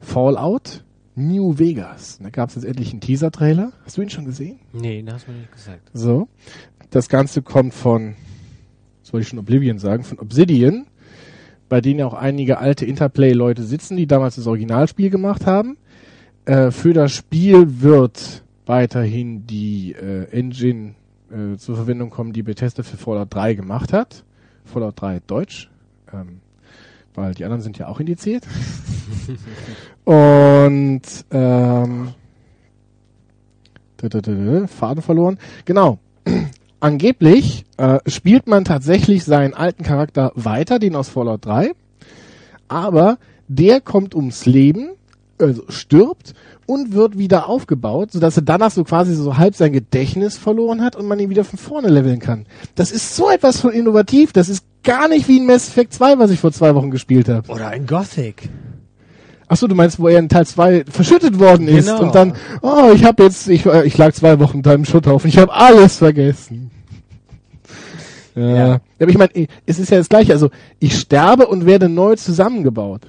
Fallout 0.00 0.84
New 1.14 1.58
Vegas. 1.58 2.18
Da 2.22 2.30
gab 2.30 2.48
es 2.48 2.56
jetzt 2.56 2.64
endlich 2.64 2.90
einen 2.90 3.00
Teaser-Trailer. 3.00 3.72
Hast 3.84 3.96
du 3.96 4.02
ihn 4.02 4.10
schon 4.10 4.24
gesehen? 4.24 4.58
Nee, 4.72 5.02
das 5.02 5.14
hast 5.14 5.28
du 5.28 5.32
mir 5.32 5.38
nicht 5.38 5.52
gesagt. 5.52 5.90
So. 5.92 6.28
Das 6.90 7.08
Ganze 7.08 7.42
kommt 7.42 7.74
von, 7.74 8.14
das 9.02 9.12
wollte 9.12 9.22
ich 9.22 9.28
schon 9.28 9.38
Oblivion 9.38 9.78
sagen, 9.78 10.04
von 10.04 10.18
Obsidian, 10.18 10.86
bei 11.68 11.80
denen 11.80 12.00
ja 12.00 12.06
auch 12.06 12.14
einige 12.14 12.58
alte 12.58 12.84
Interplay-Leute 12.84 13.62
sitzen, 13.62 13.96
die 13.96 14.06
damals 14.06 14.36
das 14.36 14.46
Originalspiel 14.46 15.10
gemacht 15.10 15.46
haben. 15.46 15.76
Äh, 16.44 16.70
für 16.70 16.92
das 16.92 17.12
Spiel 17.12 17.80
wird 17.80 18.42
weiterhin 18.66 19.46
die 19.46 19.92
äh, 19.92 20.24
Engine 20.30 20.94
äh, 21.30 21.56
zur 21.56 21.76
Verwendung 21.76 22.10
kommen, 22.10 22.32
die 22.32 22.42
Bethesda 22.42 22.82
für 22.82 22.96
Fallout 22.96 23.32
3 23.32 23.54
gemacht 23.54 23.92
hat. 23.92 24.24
Fallout 24.64 25.00
3 25.00 25.20
Deutsch. 25.26 25.70
Ähm, 26.12 26.40
weil 27.14 27.34
die 27.34 27.44
anderen 27.44 27.62
sind 27.62 27.78
ja 27.78 27.88
auch 27.88 28.00
indiziert. 28.00 28.44
Und 30.04 31.02
ähm, 31.30 32.08
Faden 34.68 35.02
verloren. 35.02 35.38
Genau. 35.64 35.98
Angeblich 36.80 37.64
äh, 37.78 37.98
spielt 38.06 38.46
man 38.46 38.64
tatsächlich 38.64 39.24
seinen 39.24 39.54
alten 39.54 39.84
Charakter 39.84 40.32
weiter, 40.34 40.78
den 40.78 40.96
aus 40.96 41.08
Fallout 41.08 41.46
3, 41.46 41.72
aber 42.68 43.16
der 43.48 43.80
kommt 43.80 44.14
ums 44.14 44.44
Leben, 44.44 44.90
also 45.38 45.62
stirbt 45.70 46.34
und 46.66 46.92
wird 46.92 47.16
wieder 47.16 47.48
aufgebaut, 47.48 48.12
sodass 48.12 48.36
er 48.36 48.42
danach 48.42 48.70
so 48.70 48.84
quasi 48.84 49.14
so 49.14 49.38
halb 49.38 49.54
sein 49.54 49.72
Gedächtnis 49.72 50.36
verloren 50.36 50.82
hat 50.82 50.94
und 50.94 51.06
man 51.06 51.18
ihn 51.18 51.30
wieder 51.30 51.44
von 51.44 51.58
vorne 51.58 51.88
leveln 51.88 52.18
kann. 52.18 52.44
Das 52.74 52.90
ist 52.90 53.16
so 53.16 53.30
etwas 53.30 53.60
von 53.60 53.72
innovativ, 53.72 54.34
das 54.34 54.50
ist 54.50 54.64
gar 54.84 55.08
nicht 55.08 55.26
wie 55.28 55.38
in 55.38 55.46
Mass 55.46 55.68
Effect 55.68 55.92
2, 55.94 56.18
was 56.18 56.30
ich 56.30 56.38
vor 56.40 56.52
zwei 56.52 56.74
Wochen 56.74 56.90
gespielt 56.90 57.28
habe. 57.28 57.50
Oder 57.50 57.68
ein 57.68 57.86
Gothic. 57.86 58.48
Achso, 59.48 59.66
du 59.66 59.74
meinst, 59.74 59.98
wo 59.98 60.08
er 60.08 60.18
in 60.18 60.28
Teil 60.28 60.46
2 60.46 60.84
verschüttet 60.90 61.38
worden 61.38 61.68
ist 61.68 61.86
Genau. 61.86 62.02
und 62.02 62.14
dann, 62.14 62.34
oh, 62.62 62.92
ich 62.94 63.04
habe 63.04 63.22
jetzt, 63.24 63.46
ich, 63.48 63.66
äh, 63.66 63.84
ich 63.84 63.96
lag 63.98 64.12
zwei 64.12 64.38
Wochen 64.40 64.62
da 64.62 64.72
im 64.72 64.84
Schutthaufen, 64.84 65.28
ich 65.28 65.36
habe 65.38 65.52
alles 65.52 65.98
vergessen. 65.98 66.70
Ja. 68.34 68.56
Ja. 68.56 68.80
Aber 68.98 69.10
ich 69.10 69.18
meine, 69.18 69.30
es 69.66 69.78
ist 69.78 69.90
ja 69.90 69.98
das 69.98 70.08
Gleiche, 70.08 70.32
also 70.32 70.50
ich 70.80 70.98
sterbe 70.98 71.46
und 71.46 71.66
werde 71.66 71.88
neu 71.88 72.16
zusammengebaut. 72.16 73.02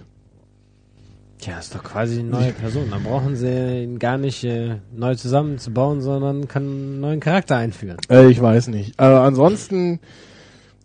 Tja, 1.40 1.58
ist 1.60 1.74
doch 1.76 1.84
quasi 1.84 2.20
eine 2.20 2.30
neue 2.30 2.52
Person. 2.52 2.86
Da 2.92 2.98
brauchen 3.04 3.36
sie 3.36 3.84
ihn 3.84 4.00
gar 4.00 4.18
nicht 4.18 4.44
äh, 4.44 4.76
neu 4.96 5.16
zusammenzubauen, 5.16 6.02
sondern 6.02 6.48
kann 6.48 6.64
einen 6.64 7.00
neuen 7.00 7.20
Charakter 7.20 7.58
einführen. 7.58 7.98
Äh, 8.10 8.30
ich 8.30 8.42
weiß 8.42 8.68
nicht. 8.68 9.00
Äh, 9.00 9.06
ansonsten, 9.06 10.00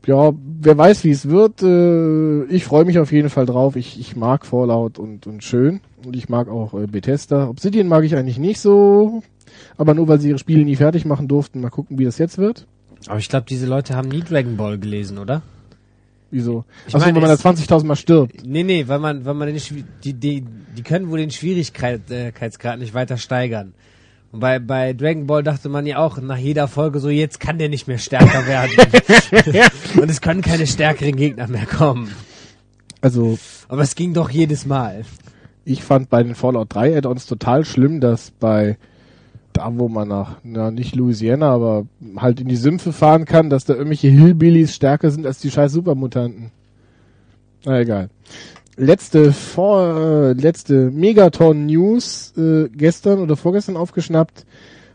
ja, 0.06 0.32
wer 0.60 0.78
weiß, 0.78 1.04
wie 1.04 1.10
es 1.10 1.28
wird. 1.28 1.62
Äh, 1.62 2.44
ich 2.44 2.64
freue 2.64 2.84
mich 2.84 2.98
auf 2.98 3.12
jeden 3.12 3.30
Fall 3.30 3.46
drauf. 3.46 3.76
Ich, 3.76 3.98
ich 4.00 4.16
mag 4.16 4.46
Fallout 4.46 4.98
und, 4.98 5.26
und 5.26 5.44
schön. 5.44 5.80
Und 6.04 6.16
ich 6.16 6.28
mag 6.28 6.48
auch 6.48 6.74
äh, 6.74 6.86
Bethesda. 6.86 7.48
Obsidian 7.48 7.86
mag 7.88 8.04
ich 8.04 8.16
eigentlich 8.16 8.38
nicht 8.38 8.60
so. 8.60 9.22
aber 9.76 9.94
nur 9.94 10.08
weil 10.08 10.20
sie 10.20 10.30
ihre 10.30 10.38
Spiele 10.38 10.64
nie 10.64 10.76
fertig 10.76 11.04
machen 11.04 11.28
durften. 11.28 11.60
Mal 11.60 11.70
gucken, 11.70 11.98
wie 11.98 12.04
das 12.04 12.18
jetzt 12.18 12.38
wird. 12.38 12.66
Aber 13.06 13.18
ich 13.18 13.28
glaube, 13.28 13.46
diese 13.48 13.66
Leute 13.66 13.94
haben 13.94 14.08
nie 14.08 14.20
Dragon 14.20 14.56
Ball 14.56 14.78
gelesen, 14.78 15.18
oder? 15.18 15.42
Wieso? 16.30 16.64
Ich 16.86 16.94
Achso, 16.94 17.04
meine, 17.06 17.14
wenn 17.16 17.22
man 17.22 17.30
da 17.30 17.34
es- 17.34 17.44
20.000 17.68 17.84
Mal 17.86 17.96
stirbt. 17.96 18.46
Nee, 18.46 18.62
nee, 18.62 18.86
weil 18.86 18.98
man, 19.00 19.24
weil 19.24 19.34
man 19.34 19.48
den, 19.48 19.60
die, 20.04 20.12
die, 20.14 20.44
die 20.76 20.82
können 20.82 21.10
wohl 21.10 21.18
den 21.18 21.30
Schwierigkeitsgrad 21.30 22.78
nicht 22.78 22.94
weiter 22.94 23.16
steigern. 23.16 23.74
Und 24.32 24.40
bei, 24.40 24.58
bei 24.60 24.92
Dragon 24.92 25.26
Ball 25.26 25.42
dachte 25.42 25.68
man 25.68 25.86
ja 25.86 25.98
auch 25.98 26.20
nach 26.20 26.36
jeder 26.36 26.68
Folge 26.68 27.00
so, 27.00 27.08
jetzt 27.08 27.40
kann 27.40 27.58
der 27.58 27.68
nicht 27.68 27.88
mehr 27.88 27.98
stärker 27.98 28.46
werden. 28.46 28.70
Und 30.00 30.08
es 30.08 30.20
können 30.20 30.40
keine 30.40 30.66
stärkeren 30.66 31.16
Gegner 31.16 31.48
mehr 31.48 31.66
kommen. 31.66 32.10
Also, 33.00 33.38
Aber 33.68 33.82
es 33.82 33.94
ging 33.94 34.14
doch 34.14 34.30
jedes 34.30 34.66
Mal. 34.66 35.04
ich 35.64 35.82
fand 35.82 36.10
bei 36.10 36.22
den 36.22 36.34
Fallout 36.34 36.74
3 36.74 36.98
Add-ons 36.98 37.26
total 37.26 37.64
schlimm, 37.64 38.00
dass 38.00 38.30
bei 38.30 38.76
da, 39.52 39.70
wo 39.74 39.88
man 39.88 40.08
nach, 40.08 40.36
na, 40.42 40.70
nicht 40.70 40.94
Louisiana, 40.94 41.50
aber 41.50 41.86
halt 42.16 42.40
in 42.40 42.48
die 42.48 42.56
Sümpfe 42.56 42.92
fahren 42.92 43.24
kann, 43.24 43.50
dass 43.50 43.64
da 43.64 43.74
irgendwelche 43.74 44.08
Hillbillies 44.08 44.74
stärker 44.74 45.10
sind 45.10 45.26
als 45.26 45.40
die 45.40 45.50
scheiß 45.50 45.72
Supermutanten. 45.72 46.50
Na 47.64 47.80
egal. 47.80 48.10
Letzte 48.76 49.32
vor, 49.32 49.96
äh, 49.96 50.32
letzte 50.32 50.90
Megaton 50.90 51.66
News 51.66 52.32
äh, 52.36 52.68
gestern 52.68 53.18
oder 53.18 53.36
vorgestern 53.36 53.76
aufgeschnappt 53.76 54.46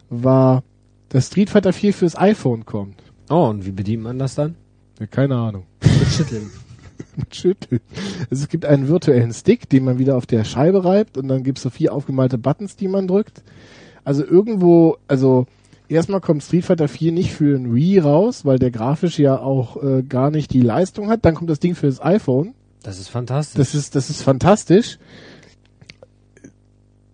war, 0.10 0.64
dass 1.10 1.28
Street 1.28 1.50
Fighter 1.50 1.74
4 1.74 1.94
fürs 1.94 2.18
iPhone 2.18 2.66
kommt. 2.66 3.02
Oh, 3.30 3.48
und 3.48 3.66
wie 3.66 3.72
bedient 3.72 4.04
man 4.04 4.20
das 4.20 4.36
dann? 4.36 4.56
Ja, 5.00 5.08
keine 5.08 5.36
Ahnung. 5.36 5.66
Mit 5.82 6.08
Schütteln. 6.10 6.50
mit 7.16 7.36
Schütteln. 7.36 7.82
Also 8.30 8.44
es 8.44 8.50
gibt 8.50 8.66
einen 8.66 8.88
virtuellen 8.88 9.34
Stick, 9.34 9.70
den 9.70 9.84
man 9.84 10.00
wieder 10.00 10.16
auf 10.18 10.26
der 10.26 10.44
Scheibe 10.44 10.86
reibt 10.86 11.18
und 11.18 11.28
dann 11.28 11.44
gibt 11.44 11.58
es 11.58 11.64
so 11.64 11.70
vier 11.70 11.94
aufgemalte 11.94 12.38
Buttons, 12.38 12.76
die 12.76 12.88
man 12.88 13.08
drückt. 13.08 13.44
Also 14.04 14.24
irgendwo, 14.24 14.98
also 15.08 15.48
erstmal 15.88 16.22
kommt 16.22 16.44
Street 16.44 16.66
Fighter 16.66 16.88
4 16.88 17.12
nicht 17.12 17.34
für 17.34 17.56
ein 17.56 17.74
Wii 17.74 18.00
raus, 18.00 18.46
weil 18.46 18.60
der 18.60 18.72
grafisch 18.72 19.20
ja 19.20 19.40
auch 19.40 19.82
äh, 19.84 20.04
gar 20.04 20.32
nicht 20.32 20.54
die 20.54 20.62
Leistung 20.62 21.10
hat. 21.10 21.26
Dann 21.26 21.36
kommt 21.36 21.50
das 21.50 21.60
Ding 21.60 21.76
für 21.76 21.88
das 21.88 22.02
iPhone. 22.02 22.54
Das 22.86 23.00
ist 23.00 23.10
fantastisch. 23.10 23.58
Das 23.58 23.74
ist, 23.74 23.96
das 23.96 24.12
ist 24.12 24.22
fantastisch. 24.22 25.00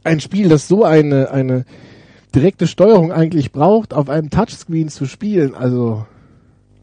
Ein 0.03 0.19
Spiel, 0.19 0.49
das 0.49 0.67
so 0.67 0.83
eine, 0.83 1.31
eine 1.31 1.63
direkte 2.35 2.67
Steuerung 2.67 3.13
eigentlich 3.13 3.53
braucht, 3.53 3.93
auf 3.93 4.09
einem 4.09 4.29
Touchscreen 4.29 4.89
zu 4.89 5.05
spielen, 5.05 5.55
also 5.55 6.05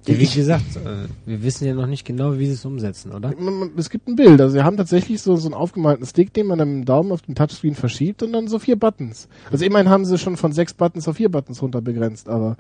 Ja, 0.07 0.19
wie 0.19 0.27
gesagt, 0.27 0.77
äh, 0.77 1.07
wir 1.27 1.43
wissen 1.43 1.67
ja 1.67 1.75
noch 1.75 1.87
nicht 1.87 2.07
genau, 2.07 2.39
wie 2.39 2.47
sie 2.47 2.53
es 2.53 2.65
umsetzen, 2.65 3.13
oder? 3.13 3.35
es 3.77 3.91
gibt 3.91 4.09
ein 4.09 4.17
Bild. 4.17 4.41
Also 4.41 4.55
sie 4.55 4.65
haben 4.65 4.79
tatsächlich 4.79 5.21
so, 5.21 5.37
so 5.37 5.49
einen 5.49 5.55
aufgemalten 5.55 6.07
Stick, 6.07 6.33
den 6.33 6.47
man 6.47 6.59
mit 6.59 6.67
dem 6.67 6.85
Daumen 6.87 7.13
auf 7.13 7.21
dem 7.21 7.35
Touchscreen 7.35 7.75
verschiebt 7.75 8.23
und 8.23 8.33
dann 8.33 8.49
so 8.49 8.59
vier 8.59 8.77
Buttons. 8.77 9.29
Also 9.51 9.67
immerhin 9.67 9.91
haben 9.91 10.07
sie 10.07 10.17
schon 10.17 10.39
von 10.39 10.53
sechs 10.53 10.73
Buttons 10.73 11.07
auf 11.09 11.17
vier 11.17 11.31
Buttons 11.31 11.61
runter 11.61 11.83
begrenzt, 11.83 12.31
aber 12.31 12.57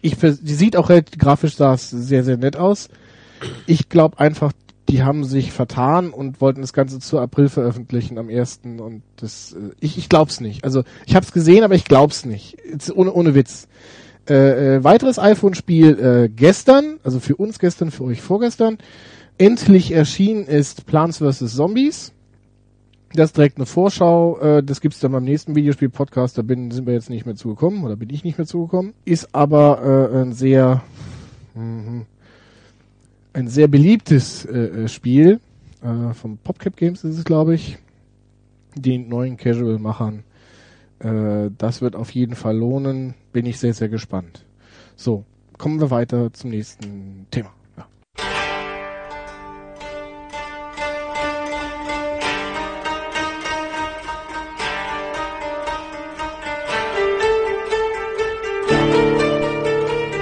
ich, 0.00 0.16
die 0.16 0.54
sieht 0.54 0.76
auch 0.76 0.88
relativ 0.88 1.18
grafisch 1.18 1.56
sah 1.56 1.74
es 1.74 1.90
sehr, 1.90 2.24
sehr 2.24 2.38
nett 2.38 2.56
aus. 2.56 2.88
Ich 3.66 3.88
glaube 3.88 4.18
einfach, 4.18 4.52
die 4.88 5.02
haben 5.02 5.24
sich 5.24 5.52
vertan 5.52 6.10
und 6.10 6.40
wollten 6.40 6.60
das 6.60 6.72
Ganze 6.72 6.98
zu 7.00 7.18
April 7.18 7.48
veröffentlichen 7.48 8.18
am 8.18 8.28
ersten 8.28 8.80
und 8.80 9.02
das, 9.16 9.52
äh, 9.52 9.74
ich, 9.80 9.98
ich 9.98 10.08
glaub's 10.08 10.40
nicht. 10.40 10.64
Also 10.64 10.84
ich 11.06 11.14
habe 11.14 11.24
es 11.24 11.32
gesehen, 11.32 11.64
aber 11.64 11.74
ich 11.74 11.84
glaub's 11.84 12.24
nicht. 12.24 12.56
Jetzt 12.70 12.94
ohne, 12.94 13.12
ohne 13.12 13.34
Witz. 13.34 13.68
Äh, 14.28 14.76
äh, 14.76 14.84
weiteres 14.84 15.18
iPhone-Spiel 15.18 15.98
äh, 15.98 16.28
gestern, 16.28 16.98
also 17.04 17.20
für 17.20 17.36
uns 17.36 17.58
gestern, 17.58 17.90
für 17.90 18.04
euch 18.04 18.20
vorgestern, 18.20 18.78
endlich 19.38 19.92
erschienen 19.92 20.46
ist 20.46 20.86
Plants 20.86 21.18
vs. 21.18 21.54
Zombies. 21.54 22.12
Das 23.12 23.32
direkt 23.32 23.56
eine 23.56 23.66
Vorschau, 23.66 24.38
äh, 24.40 24.62
das 24.64 24.80
gibt's 24.80 24.98
dann 24.98 25.12
beim 25.12 25.24
nächsten 25.24 25.54
Videospiel-Podcast, 25.54 26.36
da 26.38 26.42
bin, 26.42 26.70
sind 26.72 26.86
wir 26.86 26.94
jetzt 26.94 27.08
nicht 27.08 27.24
mehr 27.24 27.36
zugekommen, 27.36 27.84
oder 27.84 27.96
bin 27.96 28.10
ich 28.10 28.24
nicht 28.24 28.36
mehr 28.36 28.48
zugekommen. 28.48 28.94
Ist 29.04 29.32
aber 29.32 30.10
äh, 30.12 30.22
ein 30.22 30.32
sehr, 30.32 30.82
mhm, 31.54 32.06
ein 33.36 33.48
sehr 33.48 33.68
beliebtes 33.68 34.46
äh, 34.46 34.84
äh, 34.84 34.88
Spiel, 34.88 35.40
äh, 35.82 36.14
vom 36.14 36.38
PopCap 36.38 36.74
Games 36.74 37.04
ist 37.04 37.18
es, 37.18 37.24
glaube 37.24 37.54
ich, 37.54 37.76
den 38.74 39.08
neuen 39.08 39.36
Casual-Machern. 39.36 40.24
Äh, 41.00 41.50
das 41.58 41.82
wird 41.82 41.96
auf 41.96 42.10
jeden 42.12 42.34
Fall 42.34 42.56
lohnen. 42.56 43.14
Bin 43.32 43.44
ich 43.44 43.58
sehr, 43.58 43.74
sehr 43.74 43.90
gespannt. 43.90 44.46
So, 44.96 45.24
kommen 45.58 45.80
wir 45.80 45.90
weiter 45.90 46.32
zum 46.32 46.48
nächsten 46.48 47.26
Thema. 47.30 47.52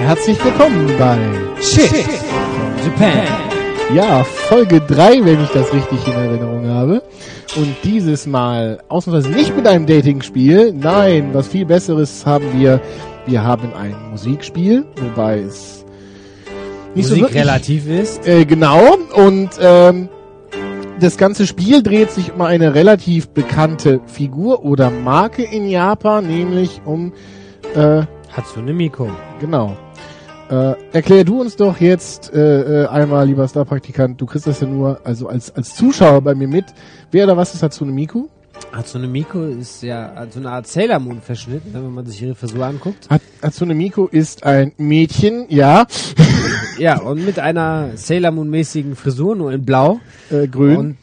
Herzlich 0.05 0.45
willkommen 0.45 0.87
bei 0.99 1.17
Shit! 1.63 1.91
Japan! 2.85 3.27
Ja, 3.95 4.23
Folge 4.23 4.83
3, 4.83 5.25
wenn 5.25 5.43
ich 5.43 5.49
das 5.49 5.73
richtig 5.73 6.07
in 6.07 6.13
Erinnerung 6.13 6.67
habe. 6.69 7.03
Und 7.57 7.75
dieses 7.85 8.27
Mal 8.27 8.81
ausnahmsweise 8.91 9.35
nicht 9.35 9.57
mit 9.57 9.67
einem 9.67 9.87
Dating-Spiel. 9.87 10.75
Nein, 10.75 11.31
was 11.33 11.49
viel 11.49 11.65
Besseres 11.65 12.27
haben 12.27 12.61
wir. 12.61 12.83
Wir 13.25 13.45
haben 13.45 13.73
ein 13.73 13.97
Musikspiel, 14.11 14.85
wobei 15.01 15.39
es 15.39 15.87
nicht 16.95 17.07
so 17.07 17.15
Musik 17.15 17.29
wirklich 17.29 17.41
relativ 17.41 17.89
ist. 17.89 18.29
äh, 18.29 18.45
genau. 18.45 18.97
Und 19.15 19.53
ähm, 19.59 20.11
das 21.01 21.17
ganze 21.17 21.47
Spiel 21.47 21.83
dreht 21.83 22.11
sich 22.11 22.35
um 22.35 22.43
eine 22.43 22.75
relativ 22.75 23.31
bekannte 23.31 24.01
Figur 24.05 24.67
oder 24.67 24.91
Marke 24.91 25.45
in 25.45 25.67
Japan, 25.67 26.27
nämlich 26.27 26.83
um 26.85 27.15
äh, 27.75 28.03
Hatsune 28.37 28.75
Miku. 28.75 29.07
Genau. 29.41 29.75
Äh, 30.51 30.75
erklär 30.93 31.25
du 31.25 31.41
uns 31.41 31.57
doch 31.57 31.81
jetzt 31.81 32.33
äh, 32.33 32.85
äh, 32.85 32.87
einmal, 32.87 33.27
lieber 33.27 33.49
Star-Praktikant, 33.49 34.21
du 34.21 34.27
kriegst 34.27 34.47
das 34.47 34.61
ja 34.61 34.67
nur 34.67 35.01
also 35.05 35.29
als, 35.29 35.51
als 35.55 35.75
Zuschauer 35.75 36.21
bei 36.21 36.35
mir 36.35 36.49
mit. 36.49 36.67
Wer 37.11 37.25
oder 37.25 37.37
was 37.37 37.55
ist 37.55 37.63
Hatsune 37.63 37.93
Miku? 37.93 38.29
Hatsune 38.73 39.09
Miku 39.09 39.41
ist 39.41 39.83
ja 39.83 40.27
so 40.31 40.41
eine 40.41 40.51
Art 40.51 40.67
Sailor 40.67 40.99
Moon 41.01 41.21
verschnitten, 41.21 41.73
wenn 41.73 41.93
man 41.93 42.07
sich 42.07 42.23
ihre 42.23 42.35
Frisur 42.35 42.65
anguckt. 42.65 43.09
Hat, 43.09 43.23
Hatsune 43.43 43.75
Miku 43.75 44.07
ist 44.07 44.45
ein 44.45 44.73
Mädchen, 44.77 45.47
ja, 45.49 45.87
Ja, 46.79 47.01
und 47.01 47.25
mit 47.25 47.39
einer 47.39 47.97
Sailor 47.97 48.33
Moon 48.33 48.51
mäßigen 48.51 48.97
Frisur, 48.97 49.37
nur 49.37 49.53
in 49.53 49.65
blau 49.65 50.01
äh, 50.31 50.49
grün, 50.49 50.77
und 50.77 50.97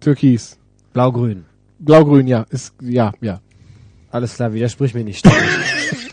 türkis. 0.00 0.58
blau-grün. 0.92 1.44
Blau-grün, 1.78 2.26
ja, 2.26 2.46
ist, 2.50 2.74
ja, 2.82 3.12
ja. 3.20 3.40
Alles 4.10 4.34
klar, 4.34 4.52
widersprich 4.52 4.94
mir 4.94 5.04
nicht. 5.04 5.24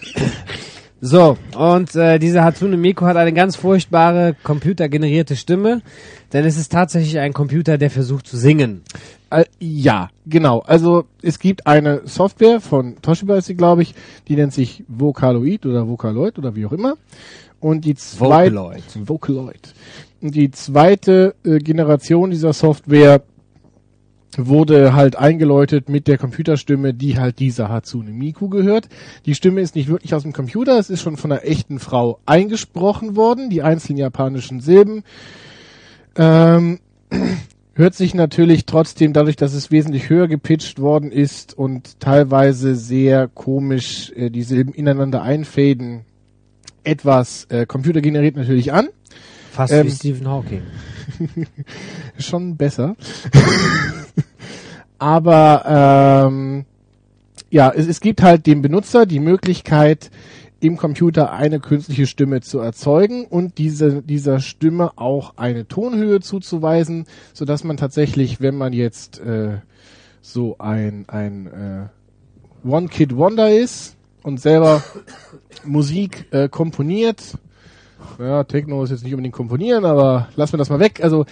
so, 1.02 1.38
und 1.58 1.94
äh, 1.96 2.20
diese 2.20 2.44
Hatsune 2.44 2.78
Miku 2.78 3.06
hat 3.06 3.18
eine 3.18 3.34
ganz 3.34 3.56
furchtbare 3.56 4.36
computergenerierte 4.44 5.36
Stimme, 5.36 5.82
denn 6.32 6.46
es 6.46 6.58
ist 6.58 6.72
tatsächlich 6.72 7.20
ein 7.20 7.34
Computer, 7.34 7.78
der 7.78 7.90
versucht 7.90 8.26
zu 8.28 8.38
singen. 8.38 8.82
Äh, 9.30 9.46
ja, 9.60 10.10
genau. 10.26 10.60
Also 10.60 11.06
es 11.22 11.40
gibt 11.40 11.68
eine 11.68 12.02
Software 12.06 12.62
von 12.62 13.02
Toshiba 13.02 13.38
ist 13.38 13.46
sie, 13.46 13.56
glaube 13.56 13.82
ich, 13.82 13.94
die 14.28 14.36
nennt 14.36 14.54
sich 14.54 14.84
Vocaloid 14.88 15.66
oder 15.66 15.88
Vocaloid 15.88 16.38
oder 16.38 16.56
wie 16.56 16.66
auch 16.66 16.72
immer. 16.72 16.96
Und 17.60 17.86
die 17.86 17.96
zweite 17.96 18.56
Vocaloid. 18.56 18.84
Vocaloid. 19.08 19.74
Und 20.22 20.36
die 20.36 20.50
zweite 20.52 21.36
äh, 21.44 21.58
Generation 21.60 22.32
dieser 22.32 22.54
Software 22.54 23.22
wurde 24.38 24.94
halt 24.94 25.16
eingeläutet 25.16 25.90
mit 25.90 26.08
der 26.08 26.18
Computerstimme, 26.18 26.94
die 26.94 27.18
halt 27.18 27.40
dieser 27.40 27.70
Hatsune 27.70 28.12
Miku 28.12 28.50
gehört. 28.50 28.90
Die 29.26 29.36
Stimme 29.36 29.62
ist 29.62 29.76
nicht 29.76 29.88
wirklich 29.88 30.14
aus 30.14 30.24
dem 30.24 30.34
Computer, 30.34 30.78
es 30.78 30.90
ist 30.90 31.02
schon 31.02 31.18
von 31.18 31.32
einer 31.32 31.46
echten 31.46 31.80
Frau 31.80 32.20
eingesprochen 32.26 33.16
worden, 33.16 33.50
die 33.50 33.64
einzelnen 33.64 33.98
japanischen 33.98 34.62
Silben. 34.62 35.04
Ähm, 36.16 36.80
hört 37.74 37.94
sich 37.94 38.14
natürlich 38.14 38.66
trotzdem 38.66 39.14
dadurch, 39.14 39.36
dass 39.36 39.54
es 39.54 39.70
wesentlich 39.70 40.10
höher 40.10 40.28
gepitcht 40.28 40.80
worden 40.80 41.12
ist 41.12 41.58
und 41.58 42.00
teilweise 42.00 42.76
sehr 42.76 43.28
komisch 43.28 44.12
äh, 44.16 44.30
die 44.30 44.44
Silben 44.44 44.74
ineinander 44.74 45.22
einfäden, 45.22 46.06
etwas 46.84 47.46
äh, 47.50 47.66
computergeneriert 47.66 48.38
natürlich 48.38 48.72
an. 48.72 48.90
Fast 49.56 49.72
Ähm, 49.72 49.88
wie 49.88 49.92
Stephen 49.92 50.28
Hawking. 50.28 50.64
Schon 52.18 52.58
besser. 52.58 52.98
Aber 55.00 56.28
ähm, 56.28 56.66
ja, 57.50 57.72
es, 57.74 57.88
es 57.88 58.02
gibt 58.02 58.22
halt 58.22 58.48
dem 58.48 58.62
Benutzer 58.62 59.06
die 59.06 59.22
Möglichkeit, 59.22 60.12
im 60.60 60.76
Computer 60.76 61.32
eine 61.32 61.62
künstliche 61.62 62.06
Stimme 62.06 62.42
zu 62.42 62.60
erzeugen 62.60 63.26
und 63.26 63.58
diese, 63.58 64.02
dieser 64.02 64.40
Stimme 64.40 64.98
auch 64.98 65.38
eine 65.38 65.68
Tonhöhe 65.68 66.20
zuzuweisen, 66.20 67.06
so 67.34 67.46
dass 67.46 67.64
man 67.64 67.78
tatsächlich, 67.78 68.42
wenn 68.42 68.58
man 68.58 68.74
jetzt 68.74 69.20
äh, 69.20 69.60
so 70.22 70.58
ein, 70.58 71.06
ein 71.08 71.48
äh, 71.48 72.68
One-Kid-Wonder 72.68 73.52
ist 73.56 73.96
und 74.24 74.42
selber 74.42 74.84
Musik 75.64 76.26
äh, 76.32 76.50
komponiert, 76.50 77.38
ja, 78.20 78.44
Techno 78.44 78.84
ist 78.84 78.92
jetzt 78.92 79.04
nicht 79.04 79.14
unbedingt 79.14 79.36
komponieren, 79.36 79.86
aber 79.86 80.30
lassen 80.36 80.54
wir 80.54 80.58
das 80.58 80.70
mal 80.70 80.80
weg. 80.80 81.02
Also, 81.04 81.26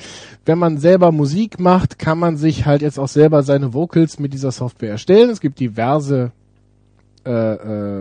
wenn 0.45 0.57
man 0.57 0.77
selber 0.77 1.11
Musik 1.11 1.59
macht, 1.59 1.99
kann 1.99 2.19
man 2.19 2.37
sich 2.37 2.65
halt 2.65 2.81
jetzt 2.81 2.99
auch 2.99 3.07
selber 3.07 3.43
seine 3.43 3.73
Vocals 3.73 4.19
mit 4.19 4.33
dieser 4.33 4.51
Software 4.51 4.91
erstellen. 4.91 5.29
Es 5.29 5.41
gibt 5.41 5.59
diverse 5.59 6.31
äh, 7.25 7.53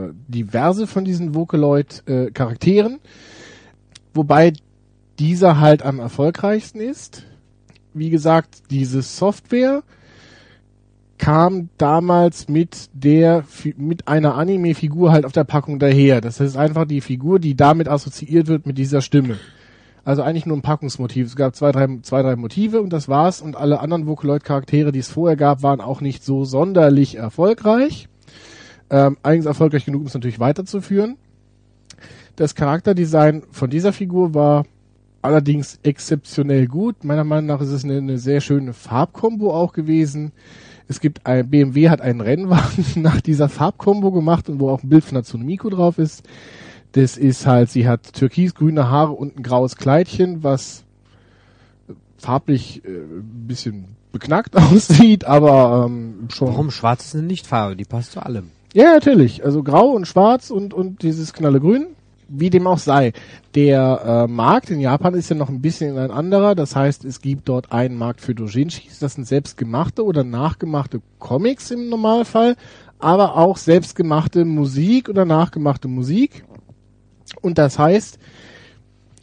äh, 0.08 0.12
diverse 0.26 0.88
von 0.88 1.04
diesen 1.04 1.34
Vocaloid 1.34 2.02
äh, 2.08 2.32
wobei 4.14 4.52
dieser 5.20 5.60
halt 5.60 5.84
am 5.84 6.00
erfolgreichsten 6.00 6.80
ist. 6.80 7.22
Wie 7.94 8.10
gesagt, 8.10 8.62
diese 8.70 9.02
Software 9.02 9.84
kam 11.22 11.68
damals 11.78 12.48
mit 12.48 12.90
der 12.94 13.44
mit 13.76 14.08
einer 14.08 14.34
Anime-Figur 14.34 15.12
halt 15.12 15.24
auf 15.24 15.30
der 15.30 15.44
Packung 15.44 15.78
daher. 15.78 16.20
Das 16.20 16.40
ist 16.40 16.56
einfach 16.56 16.84
die 16.84 17.00
Figur, 17.00 17.38
die 17.38 17.54
damit 17.54 17.88
assoziiert 17.88 18.48
wird 18.48 18.66
mit 18.66 18.76
dieser 18.76 19.02
Stimme. 19.02 19.38
Also 20.04 20.22
eigentlich 20.22 20.46
nur 20.46 20.56
ein 20.56 20.62
Packungsmotiv. 20.62 21.28
Es 21.28 21.36
gab 21.36 21.54
zwei, 21.54 21.70
drei, 21.70 21.86
zwei, 22.02 22.22
drei 22.22 22.34
Motive 22.34 22.80
und 22.80 22.92
das 22.92 23.08
war's. 23.08 23.40
Und 23.40 23.56
alle 23.56 23.78
anderen 23.78 24.08
Vocaloid-Charaktere, 24.08 24.90
die 24.90 24.98
es 24.98 25.10
vorher 25.10 25.36
gab, 25.36 25.62
waren 25.62 25.80
auch 25.80 26.00
nicht 26.00 26.24
so 26.24 26.44
sonderlich 26.44 27.14
erfolgreich. 27.14 28.08
Ähm, 28.90 29.16
eigentlich 29.22 29.46
erfolgreich 29.46 29.84
genug, 29.84 30.00
um 30.00 30.06
es 30.08 30.14
natürlich 30.14 30.40
weiterzuführen. 30.40 31.18
Das 32.34 32.56
Charakterdesign 32.56 33.44
von 33.52 33.70
dieser 33.70 33.92
Figur 33.92 34.34
war 34.34 34.64
allerdings 35.22 35.78
exzeptionell 35.84 36.66
gut. 36.66 37.04
Meiner 37.04 37.22
Meinung 37.22 37.46
nach 37.46 37.60
ist 37.60 37.70
es 37.70 37.84
eine, 37.84 37.98
eine 37.98 38.18
sehr 38.18 38.40
schöne 38.40 38.72
Farbkombo 38.72 39.54
auch 39.54 39.72
gewesen. 39.72 40.32
Es 40.92 41.00
gibt 41.00 41.26
ein 41.26 41.48
BMW 41.48 41.88
hat 41.88 42.02
einen 42.02 42.20
Rennwagen 42.20 42.84
nach 42.96 43.22
dieser 43.22 43.48
Farbkombo 43.48 44.12
gemacht 44.12 44.50
und 44.50 44.60
wo 44.60 44.68
auch 44.68 44.82
ein 44.82 44.90
Bild 44.90 45.04
von 45.04 45.16
Natsune 45.16 45.42
Miku 45.42 45.70
drauf 45.70 45.96
ist. 45.96 46.22
Das 46.92 47.16
ist 47.16 47.46
halt, 47.46 47.70
sie 47.70 47.88
hat 47.88 48.12
türkisgrüne 48.12 48.90
Haare 48.90 49.12
und 49.12 49.38
ein 49.38 49.42
graues 49.42 49.76
Kleidchen, 49.76 50.42
was 50.42 50.84
farblich 52.18 52.84
äh, 52.84 52.88
ein 52.90 53.46
bisschen 53.48 53.96
beknackt 54.12 54.54
aussieht, 54.56 55.24
aber 55.24 55.86
ähm, 55.86 56.28
schon. 56.30 56.48
Warum 56.48 56.70
schwarz 56.70 57.06
ist 57.06 57.16
eine 57.16 57.26
Lichtfarbe? 57.26 57.74
Die 57.74 57.86
passt 57.86 58.12
zu 58.12 58.20
allem. 58.20 58.50
Ja, 58.74 58.92
natürlich. 58.92 59.46
Also 59.46 59.62
grau 59.62 59.92
und 59.92 60.06
schwarz 60.06 60.50
und, 60.50 60.74
und 60.74 61.02
dieses 61.02 61.32
knallegrün. 61.32 61.86
Wie 62.34 62.48
dem 62.48 62.66
auch 62.66 62.78
sei. 62.78 63.12
Der 63.54 64.26
äh, 64.26 64.30
Markt 64.30 64.70
in 64.70 64.80
Japan 64.80 65.14
ist 65.14 65.28
ja 65.28 65.36
noch 65.36 65.50
ein 65.50 65.60
bisschen 65.60 65.98
ein 65.98 66.10
anderer. 66.10 66.54
Das 66.54 66.74
heißt, 66.74 67.04
es 67.04 67.20
gibt 67.20 67.48
dort 67.48 67.72
einen 67.72 67.96
Markt 67.96 68.22
für 68.22 68.34
Dojinshis. 68.34 68.98
Das 69.00 69.14
sind 69.14 69.26
selbstgemachte 69.26 70.04
oder 70.04 70.24
nachgemachte 70.24 71.02
Comics 71.18 71.70
im 71.70 71.90
Normalfall. 71.90 72.56
Aber 72.98 73.36
auch 73.36 73.58
selbstgemachte 73.58 74.44
Musik 74.46 75.08
oder 75.08 75.26
nachgemachte 75.26 75.88
Musik. 75.88 76.44
Und 77.42 77.58
das 77.58 77.78
heißt, 77.78 78.18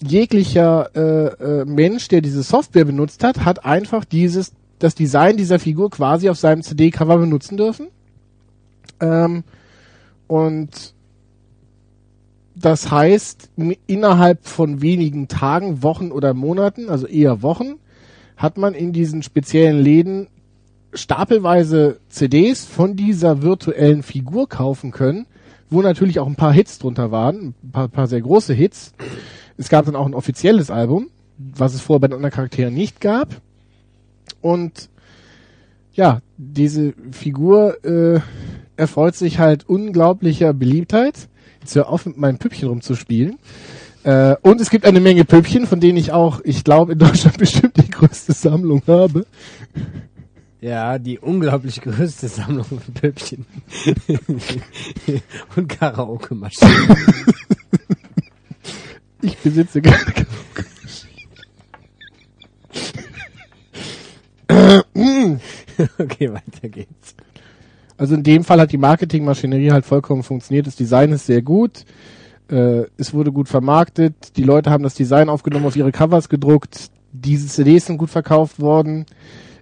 jeglicher 0.02 0.90
äh, 0.96 1.62
äh, 1.62 1.66
Mensch, 1.66 2.10
der 2.10 2.22
diese 2.22 2.44
Software 2.44 2.86
benutzt 2.86 3.24
hat, 3.24 3.44
hat 3.46 3.66
einfach 3.66 4.06
dieses 4.06 4.54
das 4.80 4.96
Design 4.96 5.36
dieser 5.36 5.60
Figur 5.60 5.90
quasi 5.90 6.30
auf 6.30 6.38
seinem 6.38 6.64
CD-Cover 6.64 7.18
benutzen 7.18 7.58
dürfen. 7.58 7.88
Ähm, 9.02 9.44
und 10.28 10.94
das 12.62 12.92
heißt, 12.92 13.50
innerhalb 13.88 14.46
von 14.46 14.82
wenigen 14.82 15.28
Tagen, 15.28 15.82
Wochen 15.82 16.12
oder 16.12 16.34
Monaten, 16.34 16.90
also 16.90 17.08
eher 17.08 17.42
Wochen, 17.42 17.76
hat 18.36 18.58
man 18.58 18.74
in 18.74 18.92
diesen 18.92 19.24
speziellen 19.24 19.80
Läden 19.80 20.28
stapelweise 20.94 22.00
CDs 22.10 22.66
von 22.66 22.96
dieser 22.96 23.42
virtuellen 23.42 24.04
Figur 24.04 24.50
kaufen 24.50 24.92
können, 24.92 25.26
wo 25.70 25.82
natürlich 25.82 26.20
auch 26.20 26.28
ein 26.28 26.36
paar 26.36 26.54
Hits 26.54 26.80
drunter 26.80 27.12
waren, 27.12 27.54
ein 27.64 27.72
paar, 27.72 27.88
paar 27.88 28.08
sehr 28.08 28.22
große 28.22 28.54
Hits. 28.54 28.94
Es 29.58 29.70
gab 29.70 29.86
dann 29.86 29.96
auch 29.96 30.06
ein 30.06 30.16
offizielles 30.16 30.72
Album, 30.72 31.10
was 31.38 31.74
es 31.74 31.82
vorher 31.82 32.02
bei 32.02 32.08
den 32.08 32.16
anderen 32.16 32.34
Charakteren 32.34 32.74
nicht 32.74 33.00
gab. 33.02 33.30
Und 34.42 34.90
ja, 35.94 36.22
diese 36.38 36.94
Figur 37.12 37.84
äh, 37.86 38.20
erfreut 38.76 39.16
sich 39.16 39.40
halt 39.40 39.68
unglaublicher 39.70 40.54
Beliebtheit. 40.54 41.29
Jetzt 41.70 41.76
hör 41.76 41.90
auf, 41.90 42.08
mit 42.08 42.18
meinem 42.18 42.40
Püppchen 42.40 42.68
rumzuspielen. 42.68 43.38
Äh, 44.02 44.36
und 44.42 44.60
es 44.60 44.72
gibt 44.72 44.86
eine 44.86 45.00
Menge 45.00 45.24
Püppchen, 45.24 45.68
von 45.68 45.80
denen 45.80 46.00
ich 46.00 46.12
auch, 46.12 46.42
ich 46.44 46.64
glaube, 46.64 46.94
in 46.94 46.98
Deutschland 46.98 47.38
bestimmt 47.38 47.78
die 47.78 47.92
größte 47.92 48.34
Sammlung 48.34 48.82
habe. 48.88 49.28
Ja, 50.62 50.98
die 50.98 51.20
unglaublich 51.20 51.80
größte 51.80 52.28
Sammlung 52.28 52.66
von 52.66 52.80
Püppchen. 52.80 53.46
und 55.56 55.70
Karaoke-Maschinen. 55.70 56.98
ich 59.22 59.38
besitze 59.38 59.84
keine 59.84 60.12
Karaoke-Maschinen. 64.50 65.40
okay, 66.00 66.34
weiter 66.34 66.68
geht's. 66.68 67.14
Also 68.00 68.16
in 68.16 68.24
dem 68.24 68.46
Fall 68.46 68.62
hat 68.62 68.72
die 68.72 68.78
Marketingmaschinerie 68.78 69.72
halt 69.72 69.86
vollkommen 69.86 70.24
funktioniert. 70.24 70.66
Das 70.66 70.78
Design 70.78 71.12
ist 71.12 71.26
sehr 71.26 71.42
gut. 71.42 71.84
Äh, 72.50 72.84
es 72.96 73.14
wurde 73.14 73.34
gut 73.34 73.50
vermarktet. 73.50 74.38
Die 74.38 74.44
Leute 74.44 74.72
haben 74.72 74.84
das 74.84 74.96
Design 74.96 75.28
aufgenommen, 75.28 75.66
auf 75.66 75.76
ihre 75.76 75.92
Covers 75.92 76.30
gedruckt. 76.30 76.92
Diese 77.12 77.48
CDs 77.48 77.88
sind 77.88 77.98
gut 77.98 78.10
verkauft 78.10 78.62
worden. 78.62 79.06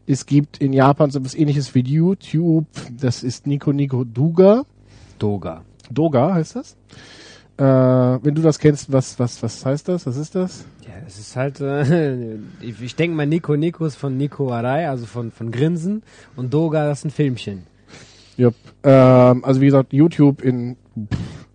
Es 0.06 0.28
gibt 0.28 0.60
in 0.60 0.72
Japan 0.72 1.10
so 1.10 1.18
etwas 1.18 1.34
ähnliches 1.34 1.74
wie 1.74 1.80
YouTube. 1.80 2.68
Das 2.96 3.24
ist 3.24 3.48
Nico 3.48 3.74
Nico 3.74 4.04
Duga. 4.04 4.66
Doga. 5.18 5.64
Doga 5.90 6.36
heißt 6.36 6.58
das. 6.58 6.78
Äh, 7.58 7.64
wenn 7.64 8.36
du 8.36 8.44
das 8.44 8.60
kennst, 8.60 8.94
was, 8.94 9.18
was, 9.18 9.42
was 9.42 9.66
heißt 9.66 9.88
das? 9.88 10.06
Was 10.06 10.16
ist 10.16 10.36
das? 10.36 10.64
Ja, 10.84 10.94
es 11.08 11.18
ist 11.18 11.36
halt, 11.36 11.60
äh, 11.60 12.36
ich, 12.62 12.80
ich 12.84 12.96
denke 12.96 13.18
mal 13.18 13.26
Nico 13.26 13.56
Nico 13.56 13.84
ist 13.84 13.96
von 13.96 14.16
Nico 14.16 14.52
Arai, 14.52 14.88
also 14.88 15.08
von, 15.08 15.32
von 15.32 15.50
Grinsen. 15.50 16.04
Und 16.36 16.54
Doga, 16.54 16.86
das 16.86 17.00
ist 17.00 17.06
ein 17.06 17.10
Filmchen. 17.10 17.64
Jupp. 18.38 18.56
Ähm, 18.84 19.44
also 19.44 19.62
wie 19.62 19.66
gesagt, 19.66 19.94
YouTube 19.94 20.42
in 20.42 20.78
pff, 21.12 21.48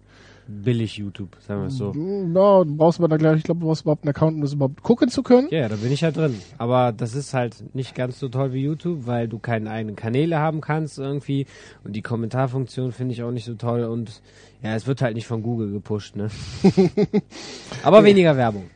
billig 0.63 0.97
YouTube, 0.97 1.37
sagen 1.41 1.63
wir 1.63 1.69
es 1.69 1.77
so. 1.77 1.87
Ja, 1.87 2.65
du 2.65 2.77
brauchst 2.77 2.99
aber 2.99 3.09
da 3.09 3.17
gleich, 3.17 3.39
ich 3.39 3.45
glaube, 3.45 3.61
du 3.61 3.67
brauchst 3.67 3.83
überhaupt 3.83 4.05
einen 4.05 4.11
Account, 4.11 4.37
um 4.37 4.43
das 4.43 4.53
überhaupt 4.53 4.83
gucken 4.83 5.09
zu 5.09 5.23
können. 5.23 5.49
Ja, 5.51 5.69
da 5.69 5.77
bin 5.77 5.93
ich 5.93 6.05
halt 6.05 6.17
drin. 6.17 6.39
Aber 6.59 6.93
das 6.93 7.15
ist 7.15 7.35
halt 7.35 7.75
nicht 7.75 7.95
ganz 7.95 8.19
so 8.19 8.29
toll 8.29 8.53
wie 8.53 8.63
YouTube, 8.63 9.07
weil 9.07 9.29
du 9.29 9.39
keine 9.39 9.71
eigenen 9.71 9.97
Kanäle 9.97 10.39
haben 10.39 10.61
kannst 10.61 10.99
irgendwie. 10.99 11.47
Und 11.85 11.95
die 11.95 12.03
Kommentarfunktion 12.03 12.93
finde 12.93 13.15
ich 13.15 13.23
auch 13.23 13.31
nicht 13.31 13.45
so 13.45 13.55
toll. 13.55 13.85
Und 13.85 14.23
ja, 14.63 14.75
es 14.75 14.87
wird 14.87 15.03
halt 15.03 15.15
nicht 15.15 15.27
von 15.27 15.43
Google 15.43 15.71
gepusht, 15.73 16.17
ne? 16.17 16.29
aber 17.83 17.99
ja. 17.99 18.05
weniger 18.05 18.37
Werbung. 18.37 18.71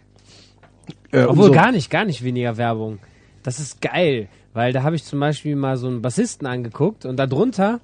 Äh, 1.13 1.25
Obwohl 1.25 1.51
gar 1.51 1.73
nicht, 1.73 1.91
gar 1.91 2.05
nicht 2.05 2.23
weniger 2.25 2.57
Werbung. 2.57 2.99
Das 3.43 3.61
ist 3.61 3.81
geil, 3.81 4.29
weil 4.57 4.73
da 4.73 4.83
habe 4.83 4.97
ich 4.97 5.05
zum 5.05 5.21
Beispiel 5.21 5.55
mal 5.55 5.77
so 5.77 5.87
einen 5.87 6.01
Bassisten 6.01 6.47
angeguckt 6.47 7.05
und 7.05 7.19
darunter 7.19 7.81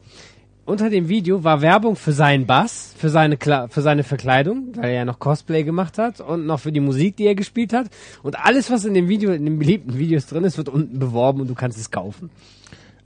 unter 0.64 0.88
dem 0.90 1.08
Video 1.08 1.44
war 1.44 1.60
Werbung 1.60 1.96
für 1.96 2.12
seinen 2.12 2.46
Bass, 2.46 2.94
für 2.96 3.10
seine, 3.10 3.36
Kla 3.36 3.68
für 3.68 3.82
seine 3.82 4.04
Verkleidung, 4.04 4.68
weil 4.76 4.86
er 4.86 4.92
ja 4.92 5.04
noch 5.04 5.18
Cosplay 5.18 5.64
gemacht 5.64 5.98
hat 5.98 6.20
und 6.20 6.46
noch 6.46 6.60
für 6.60 6.72
die 6.72 6.80
Musik, 6.80 7.16
die 7.16 7.26
er 7.26 7.34
gespielt 7.34 7.72
hat. 7.72 7.88
Und 8.22 8.38
alles, 8.38 8.70
was 8.70 8.84
in 8.84 8.94
dem 8.94 9.08
Video, 9.08 9.32
in 9.32 9.44
den 9.44 9.58
beliebten 9.58 9.98
Videos 9.98 10.26
drin 10.26 10.44
ist, 10.44 10.56
wird 10.56 10.68
unten 10.68 10.98
beworben 10.98 11.40
und 11.42 11.48
du 11.48 11.54
kannst 11.54 11.78
es 11.78 11.90
kaufen. 11.90 12.30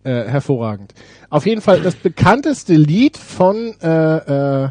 Äh, 0.05 0.29
hervorragend. 0.29 0.95
Auf 1.31 1.47
jeden 1.47 1.61
Fall 1.61 1.81
das 1.81 1.97
bekannteste 1.97 2.75
Lied 2.75 3.17
von 3.17 3.75
äh, 3.83 4.65
äh, 4.65 4.69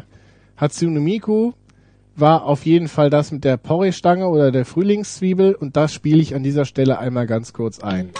Hatsune 0.56 1.00
Miku 1.00 1.52
war 2.18 2.44
auf 2.44 2.64
jeden 2.64 2.88
Fall 2.88 3.10
das 3.10 3.30
mit 3.30 3.44
der 3.44 3.56
Porree-Stange 3.56 4.28
oder 4.28 4.50
der 4.50 4.64
Frühlingszwiebel 4.64 5.54
und 5.54 5.76
das 5.76 5.92
spiele 5.92 6.22
ich 6.22 6.34
an 6.34 6.42
dieser 6.42 6.64
Stelle 6.64 6.98
einmal 6.98 7.26
ganz 7.26 7.52
kurz 7.52 7.80
ein. 7.80 8.10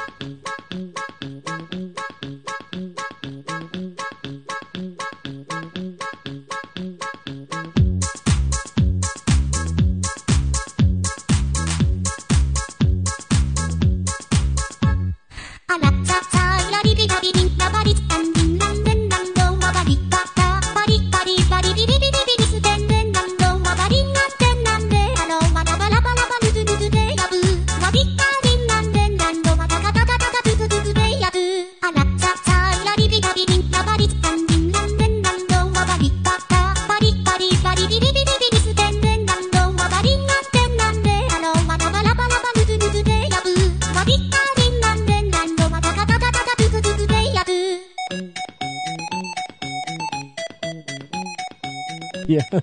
Ja. 52.37 52.43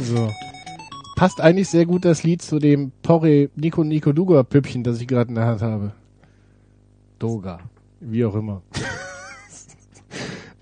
So. 0.00 0.30
Passt 1.16 1.42
eigentlich 1.42 1.68
sehr 1.68 1.84
gut 1.84 2.06
das 2.06 2.22
Lied 2.22 2.40
zu 2.40 2.58
dem 2.58 2.92
Porre 3.02 3.50
Nico 3.56 3.84
Nico 3.84 4.14
Duga 4.14 4.42
Püppchen, 4.42 4.82
das 4.82 5.02
ich 5.02 5.06
gerade 5.06 5.28
in 5.28 5.34
der 5.34 5.44
Hand 5.44 5.60
habe. 5.60 5.92
Doga. 7.18 7.58
Wie 8.00 8.24
auch 8.24 8.34
immer. 8.34 8.62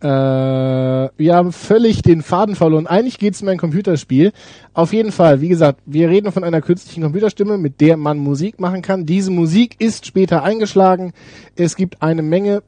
Äh, 0.03 0.07
wir 0.07 1.35
haben 1.35 1.53
völlig 1.53 2.01
den 2.01 2.23
Faden 2.23 2.57
verloren. 2.57 2.87
Eigentlich 2.87 3.19
geht 3.19 3.35
es 3.35 3.43
um 3.43 3.49
ein 3.49 3.59
Computerspiel. 3.59 4.33
Auf 4.73 4.95
jeden 4.95 5.13
Fall, 5.13 5.43
wie 5.43 5.51
gesagt, 5.51 5.83
wir 5.85 6.09
reden 6.09 6.33
von 6.33 6.43
einer 6.43 6.63
künstlichen 6.63 7.03
Computerstimme, 7.03 7.59
mit 7.59 7.83
der 7.83 7.99
man 7.99 8.17
Musik 8.17 8.59
machen 8.61 8.81
kann. 8.81 9.05
Diese 9.05 9.31
Musik 9.31 9.77
ist 9.79 10.07
später 10.07 10.43
eingeschlagen. 10.43 11.13
Es 11.55 11.77
gibt 11.77 12.01
eine 12.01 12.23
Menge 12.23 12.63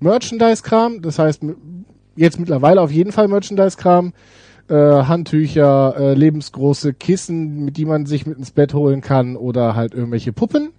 Merchandise-Kram, 0.00 1.02
das 1.02 1.18
heißt 1.18 1.42
jetzt 2.16 2.40
mittlerweile 2.40 2.80
auf 2.80 2.90
jeden 2.90 3.12
Fall 3.12 3.28
Merchandise-Kram. 3.28 4.14
Äh, 4.66 4.74
Handtücher, 4.74 5.94
äh, 5.98 6.14
lebensgroße 6.14 6.94
Kissen, 6.94 7.66
mit 7.66 7.76
die 7.76 7.84
man 7.84 8.06
sich 8.06 8.26
mit 8.26 8.38
ins 8.38 8.50
Bett 8.50 8.72
holen 8.72 9.02
kann 9.02 9.36
oder 9.36 9.74
halt 9.74 9.92
irgendwelche 9.92 10.32
Puppen. 10.32 10.70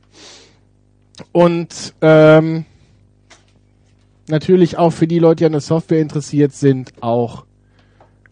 Und 1.32 1.94
ähm, 2.02 2.66
natürlich 4.28 4.78
auch 4.78 4.92
für 4.92 5.06
die 5.06 5.20
Leute, 5.20 5.38
die 5.38 5.46
an 5.46 5.52
der 5.52 5.62
Software 5.62 6.02
interessiert 6.02 6.54
sind, 6.54 6.94
auch 7.02 7.46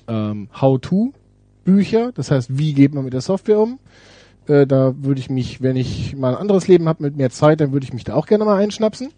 ähm, 0.08 0.50
How-to-Bücher. 0.60 2.12
Das 2.14 2.32
heißt, 2.32 2.58
wie 2.58 2.74
geht 2.74 2.96
man 2.96 3.04
mit 3.04 3.14
der 3.14 3.22
Software 3.22 3.60
um? 3.60 3.78
Äh, 4.48 4.66
da 4.66 4.96
würde 4.98 5.20
ich 5.20 5.30
mich, 5.30 5.62
wenn 5.62 5.76
ich 5.76 6.16
mal 6.16 6.34
ein 6.34 6.42
anderes 6.42 6.68
Leben 6.68 6.88
habe 6.90 7.04
mit 7.04 7.16
mehr 7.16 7.30
Zeit, 7.30 7.62
dann 7.62 7.72
würde 7.74 7.86
ich 7.86 7.94
mich 7.94 8.04
da 8.04 8.16
auch 8.16 8.26
gerne 8.26 8.46
mal 8.46 8.58
einschnapsen. 8.58 9.12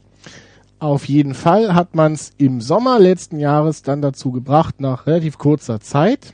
Auf 0.79 1.05
jeden 1.05 1.33
Fall 1.33 1.73
hat 1.73 1.95
man 1.95 2.13
es 2.13 2.33
im 2.37 2.59
Sommer 2.59 2.99
letzten 2.99 3.39
Jahres 3.39 3.81
dann 3.81 4.01
dazu 4.01 4.31
gebracht, 4.31 4.81
nach 4.81 5.07
relativ 5.07 5.37
kurzer 5.37 5.79
Zeit 5.79 6.33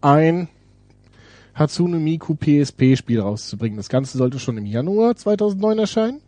ein 0.00 0.48
Hatsune 1.54 1.98
Miku 1.98 2.34
PSP-Spiel 2.34 3.20
rauszubringen. 3.20 3.76
Das 3.76 3.88
Ganze 3.88 4.16
sollte 4.16 4.38
schon 4.38 4.58
im 4.58 4.66
Januar 4.66 5.16
2009 5.16 5.78
erscheinen. 5.78 6.20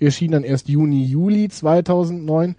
Erschien 0.00 0.32
dann 0.32 0.44
erst 0.44 0.68
Juni, 0.68 1.04
Juli 1.04 1.48
2009. 1.48 2.56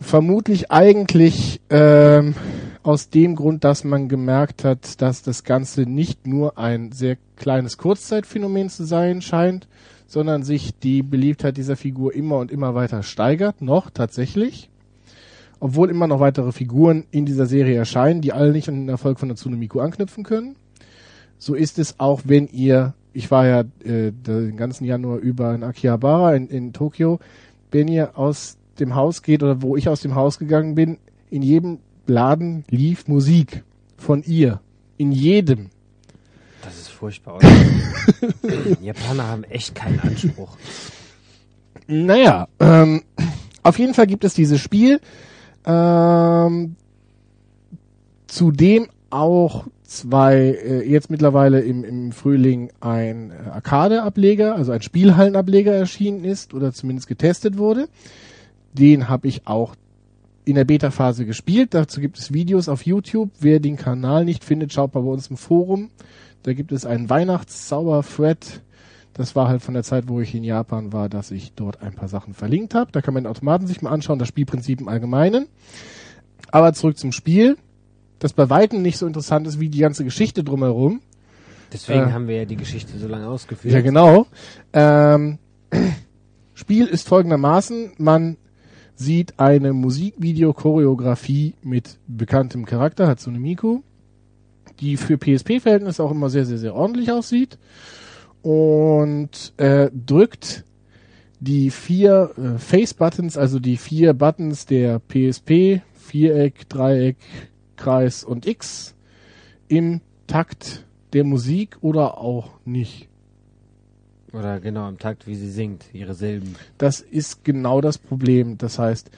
Vermutlich 0.00 0.70
eigentlich 0.70 1.60
ähm, 1.70 2.34
aus 2.82 3.10
dem 3.10 3.34
Grund, 3.34 3.64
dass 3.64 3.82
man 3.82 4.08
gemerkt 4.08 4.62
hat, 4.62 5.00
dass 5.02 5.22
das 5.22 5.42
Ganze 5.42 5.82
nicht 5.82 6.26
nur 6.26 6.56
ein 6.56 6.92
sehr 6.92 7.16
kleines 7.36 7.78
Kurzzeitphänomen 7.78 8.68
zu 8.68 8.84
sein 8.84 9.22
scheint, 9.22 9.66
sondern 10.08 10.42
sich 10.42 10.76
die 10.76 11.02
Beliebtheit 11.02 11.58
dieser 11.58 11.76
Figur 11.76 12.14
immer 12.14 12.38
und 12.38 12.50
immer 12.50 12.74
weiter 12.74 13.02
steigert, 13.04 13.62
noch 13.62 13.90
tatsächlich. 13.90 14.70
Obwohl 15.60 15.90
immer 15.90 16.06
noch 16.06 16.18
weitere 16.18 16.50
Figuren 16.50 17.04
in 17.10 17.26
dieser 17.26 17.46
Serie 17.46 17.76
erscheinen, 17.76 18.22
die 18.22 18.32
alle 18.32 18.52
nicht 18.52 18.68
an 18.68 18.74
den 18.74 18.88
Erfolg 18.88 19.20
von 19.20 19.28
Natsuno 19.28 19.56
Miku 19.56 19.80
anknüpfen 19.80 20.24
können. 20.24 20.56
So 21.36 21.54
ist 21.54 21.78
es 21.78 22.00
auch, 22.00 22.22
wenn 22.24 22.48
ihr, 22.48 22.94
ich 23.12 23.30
war 23.30 23.46
ja 23.46 23.60
äh, 23.84 24.12
den 24.12 24.56
ganzen 24.56 24.84
Januar 24.84 25.18
über 25.18 25.54
in 25.54 25.62
Akihabara 25.62 26.34
in, 26.34 26.48
in 26.48 26.72
Tokio, 26.72 27.18
wenn 27.70 27.86
ihr 27.86 28.16
aus 28.16 28.56
dem 28.80 28.94
Haus 28.94 29.22
geht 29.22 29.42
oder 29.42 29.60
wo 29.60 29.76
ich 29.76 29.88
aus 29.88 30.00
dem 30.00 30.14
Haus 30.14 30.38
gegangen 30.38 30.74
bin, 30.74 30.98
in 31.28 31.42
jedem 31.42 31.78
Laden 32.06 32.64
lief 32.70 33.08
Musik 33.08 33.62
von 33.98 34.22
ihr. 34.22 34.60
In 34.96 35.12
jedem 35.12 35.68
furchtbar 36.98 37.34
aus. 37.34 37.42
Die 38.80 38.84
Japaner 38.84 39.26
haben 39.28 39.44
echt 39.44 39.74
keinen 39.74 40.00
Anspruch. 40.00 40.56
Naja, 41.86 42.48
ähm, 42.60 43.02
auf 43.62 43.78
jeden 43.78 43.94
Fall 43.94 44.06
gibt 44.06 44.24
es 44.24 44.34
dieses 44.34 44.60
Spiel, 44.60 45.00
ähm, 45.64 46.76
zudem 48.26 48.88
auch 49.10 49.66
zwei, 49.84 50.36
äh, 50.36 50.88
jetzt 50.88 51.10
mittlerweile 51.10 51.60
im, 51.60 51.82
im 51.82 52.12
Frühling 52.12 52.70
ein 52.80 53.30
äh, 53.30 53.50
Arcade-Ableger, 53.50 54.54
also 54.54 54.72
ein 54.72 54.82
Spielhallen-Ableger 54.82 55.74
erschienen 55.74 56.24
ist 56.24 56.52
oder 56.52 56.72
zumindest 56.72 57.08
getestet 57.08 57.56
wurde. 57.56 57.88
Den 58.74 59.08
habe 59.08 59.28
ich 59.28 59.46
auch 59.46 59.74
in 60.44 60.56
der 60.56 60.64
Beta-Phase 60.64 61.24
gespielt. 61.24 61.72
Dazu 61.72 62.00
gibt 62.00 62.18
es 62.18 62.32
Videos 62.32 62.68
auf 62.68 62.84
YouTube. 62.84 63.30
Wer 63.40 63.60
den 63.60 63.76
Kanal 63.76 64.24
nicht 64.24 64.44
findet, 64.44 64.72
schaut 64.72 64.94
mal 64.94 65.00
bei 65.00 65.10
uns 65.10 65.28
im 65.28 65.36
Forum. 65.36 65.90
Da 66.48 66.54
gibt 66.54 66.72
es 66.72 66.86
einen 66.86 67.10
Weihnachtszauber-Thread. 67.10 68.62
Das 69.12 69.36
war 69.36 69.48
halt 69.48 69.60
von 69.60 69.74
der 69.74 69.82
Zeit, 69.82 70.08
wo 70.08 70.22
ich 70.22 70.34
in 70.34 70.44
Japan 70.44 70.94
war, 70.94 71.10
dass 71.10 71.30
ich 71.30 71.52
dort 71.52 71.82
ein 71.82 71.92
paar 71.92 72.08
Sachen 72.08 72.32
verlinkt 72.32 72.74
habe. 72.74 72.90
Da 72.90 73.02
kann 73.02 73.12
man 73.12 73.24
den 73.24 73.30
Automaten 73.30 73.66
sich 73.66 73.82
mal 73.82 73.90
anschauen, 73.90 74.18
das 74.18 74.28
Spielprinzip 74.28 74.80
im 74.80 74.88
Allgemeinen. 74.88 75.48
Aber 76.50 76.72
zurück 76.72 76.96
zum 76.96 77.12
Spiel, 77.12 77.58
das 78.18 78.32
bei 78.32 78.48
Weitem 78.48 78.80
nicht 78.80 78.96
so 78.96 79.06
interessant 79.06 79.46
ist 79.46 79.60
wie 79.60 79.68
die 79.68 79.80
ganze 79.80 80.04
Geschichte 80.04 80.42
drumherum. 80.42 81.02
Deswegen 81.70 82.08
äh, 82.08 82.12
haben 82.12 82.28
wir 82.28 82.36
ja 82.36 82.44
die 82.46 82.56
Geschichte 82.56 82.96
so 82.96 83.08
lange 83.08 83.28
ausgeführt. 83.28 83.74
Ja, 83.74 83.82
genau. 83.82 84.26
Ähm, 84.72 85.36
Spiel 86.54 86.86
ist 86.86 87.06
folgendermaßen, 87.06 87.92
man 87.98 88.38
sieht 88.94 89.38
eine 89.38 89.74
Musikvideo-Choreografie 89.74 91.56
mit 91.62 91.98
bekanntem 92.06 92.64
Charakter, 92.64 93.06
Hatsune 93.06 93.38
Miku 93.38 93.82
die 94.80 94.96
für 94.96 95.18
PSP-Verhältnisse 95.18 96.02
auch 96.02 96.10
immer 96.10 96.30
sehr, 96.30 96.44
sehr, 96.44 96.58
sehr 96.58 96.74
ordentlich 96.74 97.10
aussieht. 97.10 97.58
Und 98.42 99.52
äh, 99.56 99.90
drückt 99.92 100.64
die 101.40 101.70
vier 101.70 102.32
äh, 102.36 102.58
Face-Buttons, 102.58 103.36
also 103.36 103.58
die 103.58 103.76
vier 103.76 104.14
Buttons 104.14 104.66
der 104.66 105.00
PSP, 105.00 105.82
Viereck, 105.94 106.68
Dreieck, 106.68 107.16
Kreis 107.76 108.24
und 108.24 108.46
X 108.46 108.94
im 109.68 110.00
Takt 110.26 110.84
der 111.12 111.24
Musik 111.24 111.78
oder 111.80 112.18
auch 112.18 112.58
nicht. 112.64 113.08
Oder 114.32 114.60
genau 114.60 114.88
im 114.88 114.98
Takt, 114.98 115.26
wie 115.26 115.36
sie 115.36 115.50
singt, 115.50 115.86
ihre 115.94 116.14
Silben. 116.14 116.54
Das 116.76 117.00
ist 117.00 117.44
genau 117.44 117.80
das 117.80 117.96
Problem. 117.96 118.58
Das 118.58 118.78
heißt, 118.78 119.10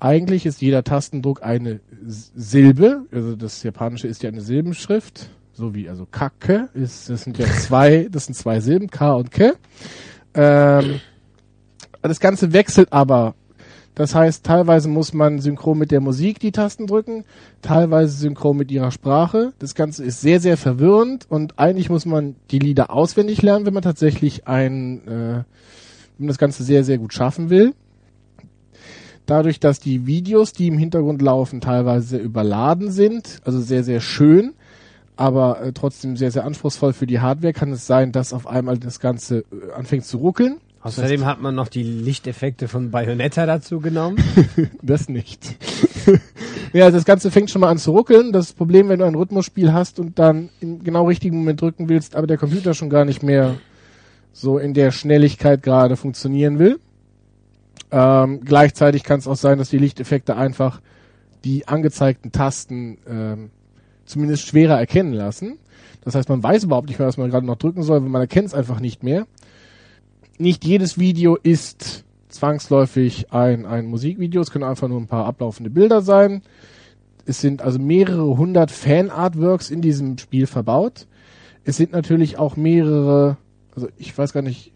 eigentlich 0.00 0.46
ist 0.46 0.60
jeder 0.60 0.84
Tastendruck 0.84 1.42
eine 1.42 1.80
Silbe, 2.06 3.06
also 3.10 3.36
das 3.36 3.62
Japanische 3.62 4.08
ist 4.08 4.22
ja 4.22 4.28
eine 4.28 4.40
Silbenschrift, 4.40 5.30
so 5.52 5.74
wie 5.74 5.88
also 5.88 6.06
Kacke 6.06 6.68
ist, 6.74 7.08
das 7.08 7.22
sind 7.22 7.38
ja 7.38 7.46
zwei, 7.60 8.08
das 8.10 8.26
sind 8.26 8.34
zwei 8.34 8.60
Silben, 8.60 8.90
K 8.90 9.14
und 9.14 9.30
K. 9.30 9.52
Ähm, 10.34 11.00
das 12.02 12.20
Ganze 12.20 12.52
wechselt 12.52 12.92
aber. 12.92 13.34
Das 13.94 14.14
heißt, 14.14 14.44
teilweise 14.44 14.90
muss 14.90 15.14
man 15.14 15.40
synchron 15.40 15.78
mit 15.78 15.90
der 15.90 16.02
Musik 16.02 16.38
die 16.38 16.52
Tasten 16.52 16.86
drücken, 16.86 17.24
teilweise 17.62 18.14
synchron 18.14 18.58
mit 18.58 18.70
ihrer 18.70 18.90
Sprache. 18.90 19.54
Das 19.58 19.74
Ganze 19.74 20.04
ist 20.04 20.20
sehr, 20.20 20.38
sehr 20.38 20.58
verwirrend 20.58 21.24
und 21.30 21.58
eigentlich 21.58 21.88
muss 21.88 22.04
man 22.04 22.36
die 22.50 22.58
Lieder 22.58 22.90
auswendig 22.90 23.40
lernen, 23.40 23.64
wenn 23.64 23.72
man 23.72 23.82
tatsächlich 23.82 24.46
ein, 24.46 25.00
äh, 25.06 25.08
wenn 25.08 25.44
man 26.18 26.28
das 26.28 26.36
Ganze 26.36 26.62
sehr, 26.62 26.84
sehr 26.84 26.98
gut 26.98 27.14
schaffen 27.14 27.48
will 27.48 27.72
dadurch, 29.26 29.60
dass 29.60 29.80
die 29.80 30.06
Videos, 30.06 30.52
die 30.52 30.68
im 30.68 30.78
Hintergrund 30.78 31.20
laufen, 31.22 31.60
teilweise 31.60 32.06
sehr 32.06 32.22
überladen 32.22 32.90
sind, 32.90 33.40
also 33.44 33.60
sehr, 33.60 33.84
sehr 33.84 34.00
schön, 34.00 34.54
aber 35.16 35.60
äh, 35.62 35.72
trotzdem 35.72 36.16
sehr, 36.16 36.30
sehr 36.30 36.44
anspruchsvoll 36.44 36.92
für 36.92 37.06
die 37.06 37.20
Hardware, 37.20 37.52
kann 37.52 37.72
es 37.72 37.86
sein, 37.86 38.12
dass 38.12 38.32
auf 38.32 38.46
einmal 38.46 38.78
das 38.78 39.00
Ganze 39.00 39.38
äh, 39.38 39.72
anfängt 39.74 40.04
zu 40.04 40.18
ruckeln. 40.18 40.56
Außerdem 40.82 41.24
hat 41.24 41.40
man 41.40 41.56
noch 41.56 41.66
die 41.66 41.82
Lichteffekte 41.82 42.68
von 42.68 42.92
Bayonetta 42.92 43.44
dazu 43.44 43.80
genommen. 43.80 44.18
das 44.82 45.08
nicht. 45.08 45.56
ja, 46.72 46.84
also 46.84 46.98
das 46.98 47.04
Ganze 47.04 47.32
fängt 47.32 47.50
schon 47.50 47.60
mal 47.60 47.70
an 47.70 47.78
zu 47.78 47.90
ruckeln. 47.90 48.30
Das 48.30 48.52
Problem, 48.52 48.88
wenn 48.88 49.00
du 49.00 49.04
ein 49.04 49.16
Rhythmusspiel 49.16 49.72
hast 49.72 49.98
und 49.98 50.20
dann 50.20 50.50
im 50.60 50.84
genau 50.84 51.08
richtigen 51.08 51.38
Moment 51.38 51.60
drücken 51.60 51.88
willst, 51.88 52.14
aber 52.14 52.28
der 52.28 52.38
Computer 52.38 52.72
schon 52.72 52.88
gar 52.88 53.04
nicht 53.04 53.24
mehr 53.24 53.56
so 54.32 54.58
in 54.58 54.74
der 54.74 54.92
Schnelligkeit 54.92 55.62
gerade 55.64 55.96
funktionieren 55.96 56.60
will. 56.60 56.78
Ähm, 57.90 58.40
gleichzeitig 58.44 59.04
kann 59.04 59.18
es 59.18 59.28
auch 59.28 59.36
sein, 59.36 59.58
dass 59.58 59.70
die 59.70 59.78
Lichteffekte 59.78 60.36
einfach 60.36 60.80
die 61.44 61.68
angezeigten 61.68 62.32
Tasten 62.32 62.98
ähm, 63.08 63.50
zumindest 64.04 64.46
schwerer 64.46 64.78
erkennen 64.78 65.12
lassen. 65.12 65.58
Das 66.02 66.14
heißt, 66.14 66.28
man 66.28 66.42
weiß 66.42 66.64
überhaupt 66.64 66.88
nicht 66.88 66.98
mehr, 66.98 67.08
was 67.08 67.16
man 67.16 67.30
gerade 67.30 67.46
noch 67.46 67.56
drücken 67.56 67.82
soll, 67.82 68.02
weil 68.02 68.08
man 68.08 68.22
erkennt 68.22 68.48
es 68.48 68.54
einfach 68.54 68.80
nicht 68.80 69.02
mehr. 69.02 69.26
Nicht 70.38 70.64
jedes 70.64 70.98
Video 70.98 71.36
ist 71.36 72.04
zwangsläufig 72.28 73.32
ein, 73.32 73.66
ein 73.66 73.86
Musikvideo. 73.86 74.40
Es 74.40 74.50
können 74.50 74.64
einfach 74.64 74.88
nur 74.88 75.00
ein 75.00 75.06
paar 75.06 75.26
ablaufende 75.26 75.70
Bilder 75.70 76.02
sein. 76.02 76.42
Es 77.24 77.40
sind 77.40 77.62
also 77.62 77.78
mehrere 77.78 78.36
hundert 78.36 78.70
Fan-Artworks 78.70 79.70
in 79.70 79.80
diesem 79.80 80.18
Spiel 80.18 80.46
verbaut. 80.46 81.06
Es 81.64 81.76
sind 81.76 81.92
natürlich 81.92 82.38
auch 82.38 82.56
mehrere, 82.56 83.36
also 83.74 83.88
ich 83.96 84.16
weiß 84.16 84.32
gar 84.32 84.42
nicht, 84.42 84.72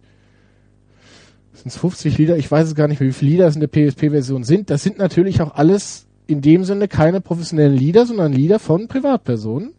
sind 1.52 1.66
es 1.66 1.76
50 1.76 2.16
Lieder, 2.18 2.36
ich 2.36 2.50
weiß 2.50 2.68
es 2.68 2.74
gar 2.74 2.88
nicht 2.88 3.00
mehr, 3.00 3.08
wie 3.08 3.12
viele 3.14 3.32
Lieder 3.32 3.46
es 3.46 3.56
in 3.56 3.60
der 3.60 3.68
PSP-Version 3.68 4.44
sind. 4.44 4.70
Das 4.70 4.82
sind 4.82 4.98
natürlich 4.98 5.42
auch 5.42 5.54
alles 5.54 6.06
in 6.26 6.40
dem 6.40 6.64
Sinne 6.64 6.88
keine 6.88 7.20
professionellen 7.20 7.76
Lieder, 7.76 8.06
sondern 8.06 8.32
Lieder 8.32 8.58
von 8.58 8.88
Privatpersonen. 8.88 9.72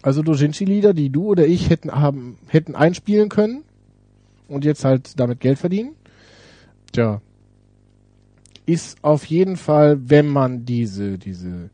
Also 0.00 0.22
Dojinshi-Lieder, 0.22 0.94
die 0.94 1.10
du 1.10 1.26
oder 1.26 1.46
ich 1.46 1.70
hätten, 1.70 1.92
haben, 1.92 2.38
hätten 2.46 2.74
einspielen 2.74 3.28
können 3.28 3.62
und 4.48 4.64
jetzt 4.64 4.84
halt 4.84 5.18
damit 5.20 5.40
Geld 5.40 5.58
verdienen. 5.58 5.90
Tja. 6.92 7.20
Ist 8.64 9.02
auf 9.02 9.24
jeden 9.26 9.56
Fall, 9.56 9.98
wenn 10.08 10.28
man 10.28 10.64
diese, 10.64 11.18
diese 11.18 11.70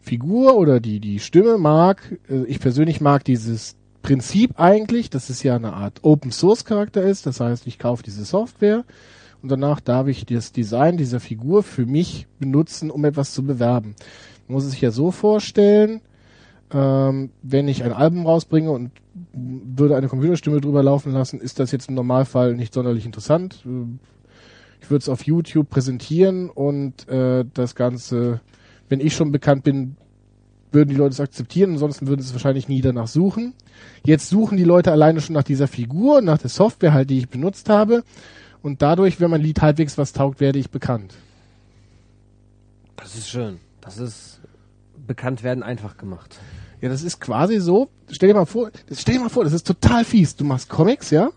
Figur 0.00 0.56
oder 0.56 0.80
die, 0.80 1.00
die 1.00 1.18
Stimme 1.18 1.58
mag, 1.58 2.18
äh, 2.28 2.44
ich 2.44 2.60
persönlich 2.60 3.00
mag 3.00 3.24
dieses 3.24 3.76
Prinzip 4.02 4.58
eigentlich, 4.58 5.10
dass 5.10 5.30
es 5.30 5.42
ja 5.42 5.56
eine 5.56 5.74
Art 5.74 6.00
Open 6.02 6.32
Source 6.32 6.64
Charakter 6.64 7.02
ist. 7.02 7.26
Das 7.26 7.40
heißt, 7.40 7.66
ich 7.66 7.78
kaufe 7.78 8.02
diese 8.02 8.24
Software 8.24 8.84
und 9.42 9.50
danach 9.50 9.80
darf 9.80 10.06
ich 10.06 10.26
das 10.26 10.52
Design 10.52 10.96
dieser 10.96 11.20
Figur 11.20 11.62
für 11.62 11.86
mich 11.86 12.26
benutzen, 12.38 12.90
um 12.90 13.04
etwas 13.04 13.32
zu 13.32 13.42
bewerben. 13.42 13.94
Man 14.48 14.54
muss 14.54 14.64
es 14.64 14.72
sich 14.72 14.80
ja 14.80 14.90
so 14.90 15.10
vorstellen, 15.10 16.00
ähm, 16.72 17.30
wenn 17.42 17.68
ich 17.68 17.82
ein 17.82 17.92
Album 17.92 18.26
rausbringe 18.26 18.70
und 18.70 18.90
würde 19.32 19.96
eine 19.96 20.08
Computerstimme 20.08 20.60
drüber 20.60 20.82
laufen 20.82 21.12
lassen, 21.12 21.40
ist 21.40 21.58
das 21.58 21.72
jetzt 21.72 21.88
im 21.88 21.94
Normalfall 21.94 22.54
nicht 22.54 22.74
sonderlich 22.74 23.06
interessant. 23.06 23.64
Ich 24.80 24.90
würde 24.90 25.02
es 25.02 25.08
auf 25.08 25.24
YouTube 25.24 25.68
präsentieren 25.68 26.48
und 26.48 27.08
äh, 27.08 27.44
das 27.52 27.74
Ganze, 27.74 28.40
wenn 28.88 29.00
ich 29.00 29.14
schon 29.14 29.32
bekannt 29.32 29.64
bin, 29.64 29.96
würden 30.72 30.90
die 30.90 30.96
Leute 30.96 31.12
es 31.12 31.20
akzeptieren, 31.20 31.72
ansonsten 31.72 32.06
würden 32.06 32.20
sie 32.20 32.28
es 32.28 32.32
wahrscheinlich 32.32 32.68
nie 32.68 32.80
danach 32.80 33.08
suchen. 33.08 33.54
Jetzt 34.04 34.28
suchen 34.28 34.56
die 34.56 34.64
Leute 34.64 34.92
alleine 34.92 35.20
schon 35.20 35.34
nach 35.34 35.42
dieser 35.42 35.68
Figur, 35.68 36.22
nach 36.22 36.38
der 36.38 36.50
Software 36.50 36.92
halt, 36.92 37.10
die 37.10 37.18
ich 37.18 37.28
benutzt 37.28 37.68
habe. 37.68 38.04
Und 38.62 38.82
dadurch, 38.82 39.20
wenn 39.20 39.30
mein 39.30 39.40
Lied 39.40 39.62
halbwegs 39.62 39.98
was 39.98 40.12
taugt, 40.12 40.40
werde 40.40 40.58
ich 40.58 40.70
bekannt. 40.70 41.14
Das 42.96 43.14
ist 43.14 43.28
schön. 43.28 43.58
Das 43.80 43.98
ist 43.98 44.40
bekannt 45.06 45.42
werden 45.42 45.62
einfach 45.62 45.96
gemacht. 45.96 46.38
Ja, 46.80 46.88
das 46.88 47.02
ist 47.02 47.20
quasi 47.20 47.58
so. 47.58 47.88
Stell 48.10 48.28
dir 48.28 48.34
mal 48.34 48.46
vor, 48.46 48.70
das, 48.88 49.00
stell 49.00 49.14
dir 49.14 49.20
mal 49.20 49.28
vor, 49.28 49.44
das 49.44 49.52
ist 49.52 49.66
total 49.66 50.04
fies. 50.04 50.36
Du 50.36 50.44
machst 50.44 50.68
Comics, 50.68 51.10
ja? 51.10 51.30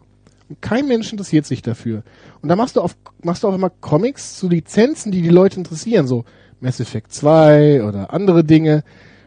Und 0.50 0.62
kein 0.62 0.88
Mensch 0.88 1.12
interessiert 1.12 1.46
sich 1.46 1.62
dafür. 1.62 2.04
Und 2.41 2.50
dann 2.50 2.58
machst 2.58 2.76
du 2.76 2.82
auf, 2.82 2.96
machst 3.24 3.43
du 3.43 3.48
auch 3.48 3.56
immer 3.56 3.69
Comics 3.69 4.38
zu 4.38 4.48
Lizenzen, 4.48 5.12
die 5.12 5.22
die 5.22 5.30
Leute 5.30 5.58
interessieren, 5.58 6.08
so 6.08 6.26
Mass 6.60 6.80
Effect 6.80 7.13
2 7.13 7.84
oder 7.84 8.13
andere 8.13 8.43
Dinge. 8.43 8.84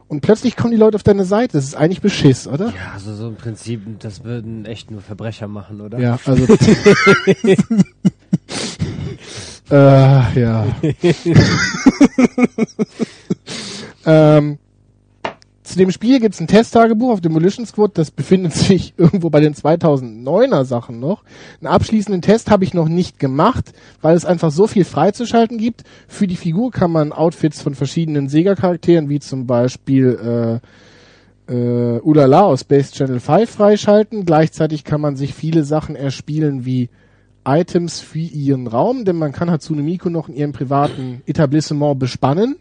Und 0.09 0.21
plötzlich 0.21 0.55
kommen 0.57 0.71
die 0.71 0.77
Leute 0.77 0.95
auf 0.95 1.03
deine 1.03 1.25
Seite. 1.25 1.55
Das 1.55 1.65
ist 1.65 1.75
eigentlich 1.75 2.01
Beschiss, 2.01 2.47
oder? 2.47 2.67
Ja, 2.67 2.93
also 2.95 3.13
so 3.15 3.27
im 3.29 3.35
Prinzip, 3.37 3.83
das 3.99 4.23
würden 4.23 4.65
echt 4.65 4.91
nur 4.91 5.01
Verbrecher 5.01 5.49
machen, 5.49 5.81
oder? 5.81 5.99
Ja, 5.99 6.19
also. 6.25 6.55
äh, 9.71 10.41
ja. 10.41 10.67
ähm, 14.07 14.59
zu 15.67 15.77
dem 15.77 15.91
Spiel 15.91 16.21
gibt's 16.21 16.41
ein 16.41 16.47
Testtagebuch 16.47 17.11
auf 17.11 17.21
Demolition 17.21 17.67
Squad, 17.67 17.99
das 17.99 18.11
befindet 18.11 18.53
sich 18.55 18.95
irgendwo 18.97 19.31
bei 19.31 19.41
den 19.41 19.55
2009er 19.55 20.65
Sachen 20.65 21.01
noch. 21.01 21.25
Einen 21.61 21.67
abschließenden 21.67 22.23
Test 22.23 22.51
habe 22.51 22.65
ich 22.65 22.73
noch 22.73 22.89
nicht 22.89 23.19
gemacht, 23.19 23.73
weil 24.01 24.17
es 24.17 24.25
einfach 24.25 24.53
so 24.53 24.67
viel 24.67 24.85
freizuschalten 24.85 25.59
gibt. 25.59 25.83
Für 26.07 26.27
die 26.27 26.37
Figur 26.37 26.71
kann 26.71 26.93
man 26.93 27.13
Outfits 27.13 27.61
von 27.63 27.75
verschiedenen 27.75 28.29
Sega-Charakteren, 28.29 29.09
wie 29.09 29.19
zum 29.19 29.47
Beispiel 29.47 30.61
äh, 31.49 31.53
äh, 31.53 32.01
Ulala 32.01 32.43
aus 32.43 32.61
Space 32.61 32.93
Channel 32.93 33.19
5 33.19 33.51
freischalten. 33.51 34.25
Gleichzeitig 34.25 34.85
kann 34.85 35.01
man 35.01 35.17
sich 35.17 35.35
viele 35.35 35.65
Sachen 35.65 35.97
erspielen 35.97 36.65
wie 36.65 36.91
Items 37.45 38.01
für 38.01 38.19
ihren 38.19 38.69
Raum, 38.69 39.05
denn 39.05 39.17
man 39.17 39.33
kann 39.33 39.51
Hatsune 39.51 39.83
Miku 39.83 40.11
noch 40.11 40.29
in 40.29 40.37
ihrem 40.37 40.53
privaten 40.53 41.23
Etablissement 41.27 41.99
bespannen 41.99 42.57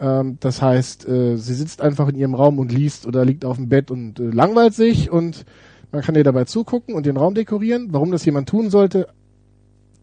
ähm, 0.00 0.38
das 0.40 0.62
heißt, 0.62 1.06
äh, 1.08 1.36
sie 1.36 1.54
sitzt 1.54 1.82
einfach 1.82 2.08
in 2.08 2.16
ihrem 2.16 2.34
Raum 2.34 2.58
und 2.58 2.72
liest 2.72 3.06
oder 3.06 3.24
liegt 3.24 3.44
auf 3.44 3.56
dem 3.56 3.68
Bett 3.68 3.90
und 3.90 4.18
äh, 4.18 4.24
langweilt 4.24 4.74
sich 4.74 5.10
und 5.10 5.44
man 5.92 6.02
kann 6.02 6.14
ihr 6.14 6.24
dabei 6.24 6.44
zugucken 6.44 6.94
und 6.94 7.06
den 7.06 7.16
Raum 7.16 7.34
dekorieren. 7.34 7.88
Warum 7.90 8.12
das 8.12 8.24
jemand 8.24 8.48
tun 8.48 8.70
sollte, 8.70 9.08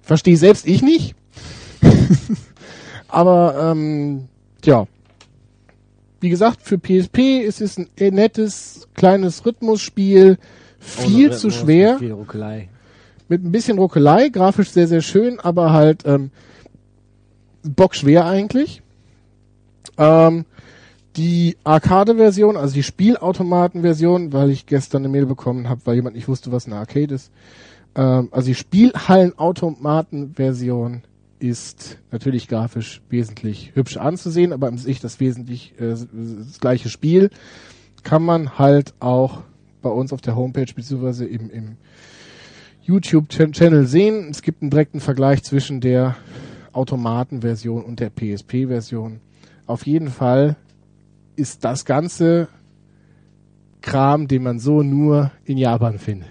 verstehe 0.01 0.37
selbst 0.37 0.67
ich 0.67 0.81
nicht. 0.81 1.15
Aber 3.07 3.71
ähm, 3.71 4.27
ja, 4.63 4.85
wie 6.19 6.29
gesagt, 6.29 6.61
für 6.61 6.77
PSP 6.77 7.39
ist 7.39 7.61
es 7.61 7.77
ein 7.77 7.87
nettes 7.97 8.87
kleines 8.95 9.45
Rhythmusspiel, 9.45 10.37
viel 10.79 11.31
zu 11.31 11.49
schwer. 11.49 11.99
Viel 11.99 12.11
Ruckelei. 12.11 12.69
Mit 13.29 13.43
ein 13.43 13.51
bisschen 13.51 13.77
Ruckelei, 13.77 14.29
grafisch 14.29 14.71
sehr, 14.71 14.87
sehr 14.87 15.01
schön, 15.01 15.39
aber 15.39 15.73
halt 15.73 16.03
ähm, 16.05 16.31
bockschwer 17.63 18.25
eigentlich. 18.25 18.81
Ähm, 19.97 20.45
die 21.15 21.57
Arcade-Version, 21.63 22.57
also 22.57 22.75
die 22.75 22.83
Spielautomaten-Version, 22.83 24.33
weil 24.33 24.51
ich 24.51 24.67
gestern 24.67 25.01
eine 25.01 25.09
Mail 25.09 25.25
bekommen 25.25 25.67
habe, 25.67 25.81
weil 25.85 25.95
jemand 25.95 26.15
nicht 26.15 26.27
wusste, 26.27 26.51
was 26.51 26.67
eine 26.67 26.75
Arcade 26.75 27.15
ist. 27.15 27.31
Ähm, 27.95 28.29
also 28.31 28.47
die 28.47 28.55
Spielhallen-Automaten-Version 28.55 31.01
ist 31.39 31.97
natürlich 32.11 32.47
grafisch 32.47 33.01
wesentlich 33.09 33.71
hübsch 33.73 33.97
anzusehen, 33.97 34.53
aber 34.53 34.67
an 34.67 34.77
sich 34.77 34.99
das 34.99 35.19
wesentlich 35.19 35.73
äh, 35.79 35.89
das 35.89 36.59
gleiche 36.59 36.89
Spiel 36.89 37.29
kann 38.03 38.23
man 38.23 38.57
halt 38.57 38.93
auch 38.99 39.41
bei 39.81 39.89
uns 39.89 40.13
auf 40.13 40.21
der 40.21 40.35
Homepage 40.35 40.71
beziehungsweise 40.73 41.25
im, 41.25 41.49
im 41.49 41.77
YouTube-Channel 42.83 43.85
sehen. 43.85 44.29
Es 44.29 44.41
gibt 44.41 44.61
einen 44.61 44.71
direkten 44.71 44.99
Vergleich 44.99 45.43
zwischen 45.43 45.81
der 45.81 46.15
Automaten-Version 46.73 47.83
und 47.83 47.99
der 47.99 48.09
PSP-Version 48.09 49.19
auf 49.67 49.85
jeden 49.85 50.09
Fall 50.09 50.55
ist 51.35 51.63
das 51.63 51.85
ganze 51.85 52.47
Kram, 53.81 54.27
den 54.27 54.43
man 54.43 54.59
so 54.59 54.81
nur 54.81 55.31
in 55.45 55.57
Japan 55.57 55.99
findet. 55.99 56.29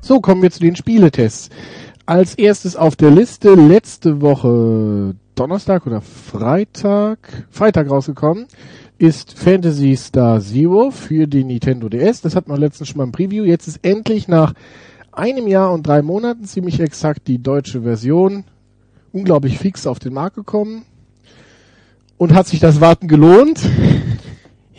So, 0.00 0.20
kommen 0.20 0.42
wir 0.42 0.50
zu 0.50 0.60
den 0.60 0.76
Spieletests. 0.76 1.48
Als 2.04 2.34
erstes 2.34 2.76
auf 2.76 2.96
der 2.96 3.10
Liste 3.10 3.54
letzte 3.54 4.20
Woche 4.20 5.14
Donnerstag 5.34 5.86
oder 5.86 6.00
Freitag, 6.00 7.46
Freitag 7.50 7.88
rausgekommen, 7.88 8.46
ist 8.98 9.38
Fantasy 9.38 9.96
Star 9.96 10.40
Zero 10.40 10.90
für 10.90 11.26
die 11.26 11.42
Nintendo 11.42 11.88
DS. 11.88 12.20
Das 12.20 12.36
hat 12.36 12.48
man 12.48 12.60
letztens 12.60 12.88
schon 12.88 12.98
mal 12.98 13.04
im 13.04 13.12
Preview. 13.12 13.44
Jetzt 13.44 13.66
ist 13.66 13.80
endlich 13.82 14.28
nach 14.28 14.52
einem 15.10 15.46
Jahr 15.46 15.72
und 15.72 15.86
drei 15.86 16.02
Monaten 16.02 16.44
ziemlich 16.44 16.80
exakt 16.80 17.28
die 17.28 17.42
deutsche 17.42 17.82
Version 17.82 18.44
unglaublich 19.12 19.58
fix 19.58 19.86
auf 19.86 19.98
den 19.98 20.14
Markt 20.14 20.36
gekommen. 20.36 20.84
Und 22.18 22.34
hat 22.34 22.46
sich 22.46 22.60
das 22.60 22.80
Warten 22.80 23.08
gelohnt? 23.08 23.60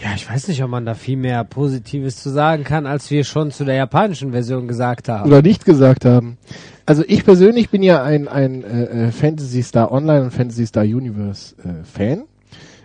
Ja, 0.04 0.10
ich 0.16 0.30
weiß 0.30 0.50
nicht, 0.50 0.62
ob 0.62 0.70
man 0.70 0.86
da 0.86 0.96
viel 0.96 1.16
mehr 1.16 1.46
Positives 1.46 2.18
zu 2.22 2.30
sagen 2.30 2.66
kann, 2.66 2.86
als 2.86 3.10
wir 3.10 3.24
schon 3.24 3.52
zu 3.52 3.64
der 3.64 3.76
japanischen 3.76 4.32
Version 4.32 4.68
gesagt 4.68 5.08
haben. 5.08 5.30
Oder 5.30 5.42
nicht 5.42 5.64
gesagt 5.64 6.04
haben. 6.04 6.38
Also 6.86 7.06
ich 7.08 7.24
persönlich 7.24 7.70
bin 7.70 7.84
ja 7.84 8.04
ein, 8.04 8.28
ein 8.28 8.66
äh, 8.66 8.84
äh, 8.84 9.12
Fantasy 9.12 9.64
Star 9.64 9.94
Online 9.94 10.24
und 10.24 10.32
Fantasy 10.32 10.66
Star 10.66 10.84
Universe 10.84 11.56
äh, 11.64 11.86
Fan. 11.86 12.24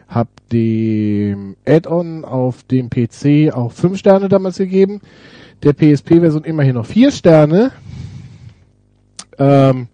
Hab 0.06 0.28
dem 0.52 1.56
Add-on 1.66 2.24
auf 2.24 2.62
dem 2.62 2.88
PC 2.88 3.52
auch 3.52 3.72
fünf 3.72 3.98
Sterne 3.98 4.28
damals 4.28 4.58
gegeben. 4.58 5.00
Der 5.64 5.72
PSP-Version 5.72 6.44
immerhin 6.44 6.74
noch 6.74 6.86
vier 6.86 7.10
Sterne. 7.10 7.72
Ähm, 9.38 9.88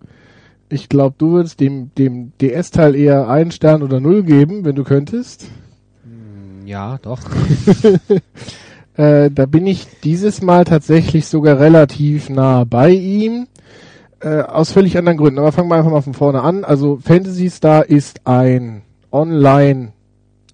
ich 0.69 0.91
glaube, 0.91 1.15
du 1.17 1.31
würdest 1.31 1.59
dem, 1.61 1.91
dem 1.97 2.33
DS-Teil 2.39 2.95
eher 2.95 3.31
einen 3.31 3.51
Stern 3.51 3.83
oder 3.83 3.99
null 3.99 4.25
geben, 4.25 4.67
wenn 4.67 4.75
du 4.75 4.85
könntest. 4.85 5.47
Ja, 6.65 6.99
doch. 7.03 7.21
äh, 8.97 9.31
da 9.31 9.47
bin 9.47 9.67
ich 9.67 9.87
dieses 10.03 10.43
Mal 10.43 10.65
tatsächlich 10.65 11.27
sogar 11.27 11.59
relativ 11.59 12.31
nah 12.31 12.65
bei 12.65 12.91
ihm. 12.91 13.47
Äh, 14.21 14.41
aus 14.41 14.73
völlig 14.73 14.97
anderen 14.97 15.19
Gründen. 15.19 15.39
Aber 15.39 15.53
fangen 15.53 15.69
wir 15.69 15.77
einfach 15.77 15.91
mal 15.91 16.01
von 16.01 16.15
vorne 16.15 16.41
an. 16.43 16.65
Also 16.65 16.97
Fantasy 16.97 17.51
Star 17.51 17.85
ist 17.85 18.27
ein 18.27 18.83
Online, 19.13 19.93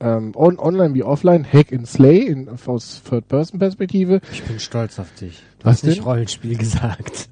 ähm, 0.00 0.32
on, 0.34 0.58
online 0.58 0.94
wie 0.94 1.04
offline 1.04 1.46
Hack 1.50 1.72
and 1.72 1.86
Slay 1.86 2.26
in, 2.26 2.48
aus 2.66 3.02
Third-Person-Perspektive. 3.08 4.20
Ich 4.32 4.42
bin 4.42 4.58
stolz 4.58 4.98
auf 4.98 5.14
dich. 5.14 5.42
Du 5.60 5.66
Was 5.66 5.76
hast 5.76 5.84
nicht 5.84 6.04
Rollenspiel 6.04 6.56
gesagt. 6.58 7.28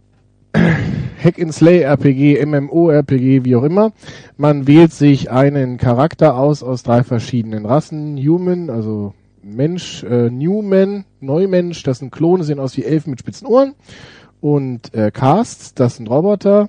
Hack 1.22 1.40
and 1.40 1.52
Slay 1.52 1.82
RPG, 1.82 2.44
MMO 2.44 2.90
RPG, 2.90 3.44
wie 3.44 3.56
auch 3.56 3.64
immer. 3.64 3.92
Man 4.36 4.66
wählt 4.66 4.92
sich 4.92 5.30
einen 5.30 5.78
Charakter 5.78 6.36
aus 6.36 6.62
aus 6.62 6.82
drei 6.82 7.02
verschiedenen 7.02 7.66
Rassen. 7.66 8.16
Human, 8.16 8.70
also 8.70 9.14
Mensch, 9.42 10.02
äh, 10.04 10.30
Newman, 10.30 11.04
Neumensch, 11.20 11.82
das 11.82 11.98
sind 11.98 12.12
Klone, 12.12 12.44
sehen 12.44 12.60
aus 12.60 12.76
wie 12.76 12.84
Elfen 12.84 13.10
mit 13.10 13.20
spitzen 13.20 13.46
Ohren 13.46 13.74
und 14.40 14.94
äh, 14.94 15.10
Casts, 15.10 15.74
das 15.74 15.96
sind 15.96 16.08
Roboter. 16.08 16.68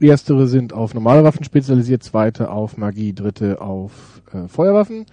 Erstere 0.00 0.48
sind 0.48 0.72
auf 0.72 0.94
normale 0.94 1.22
Waffen 1.22 1.44
spezialisiert, 1.44 2.02
zweite 2.02 2.50
auf 2.50 2.76
Magie, 2.76 3.12
dritte 3.12 3.60
auf 3.60 4.22
äh, 4.32 4.48
Feuerwaffen 4.48 5.06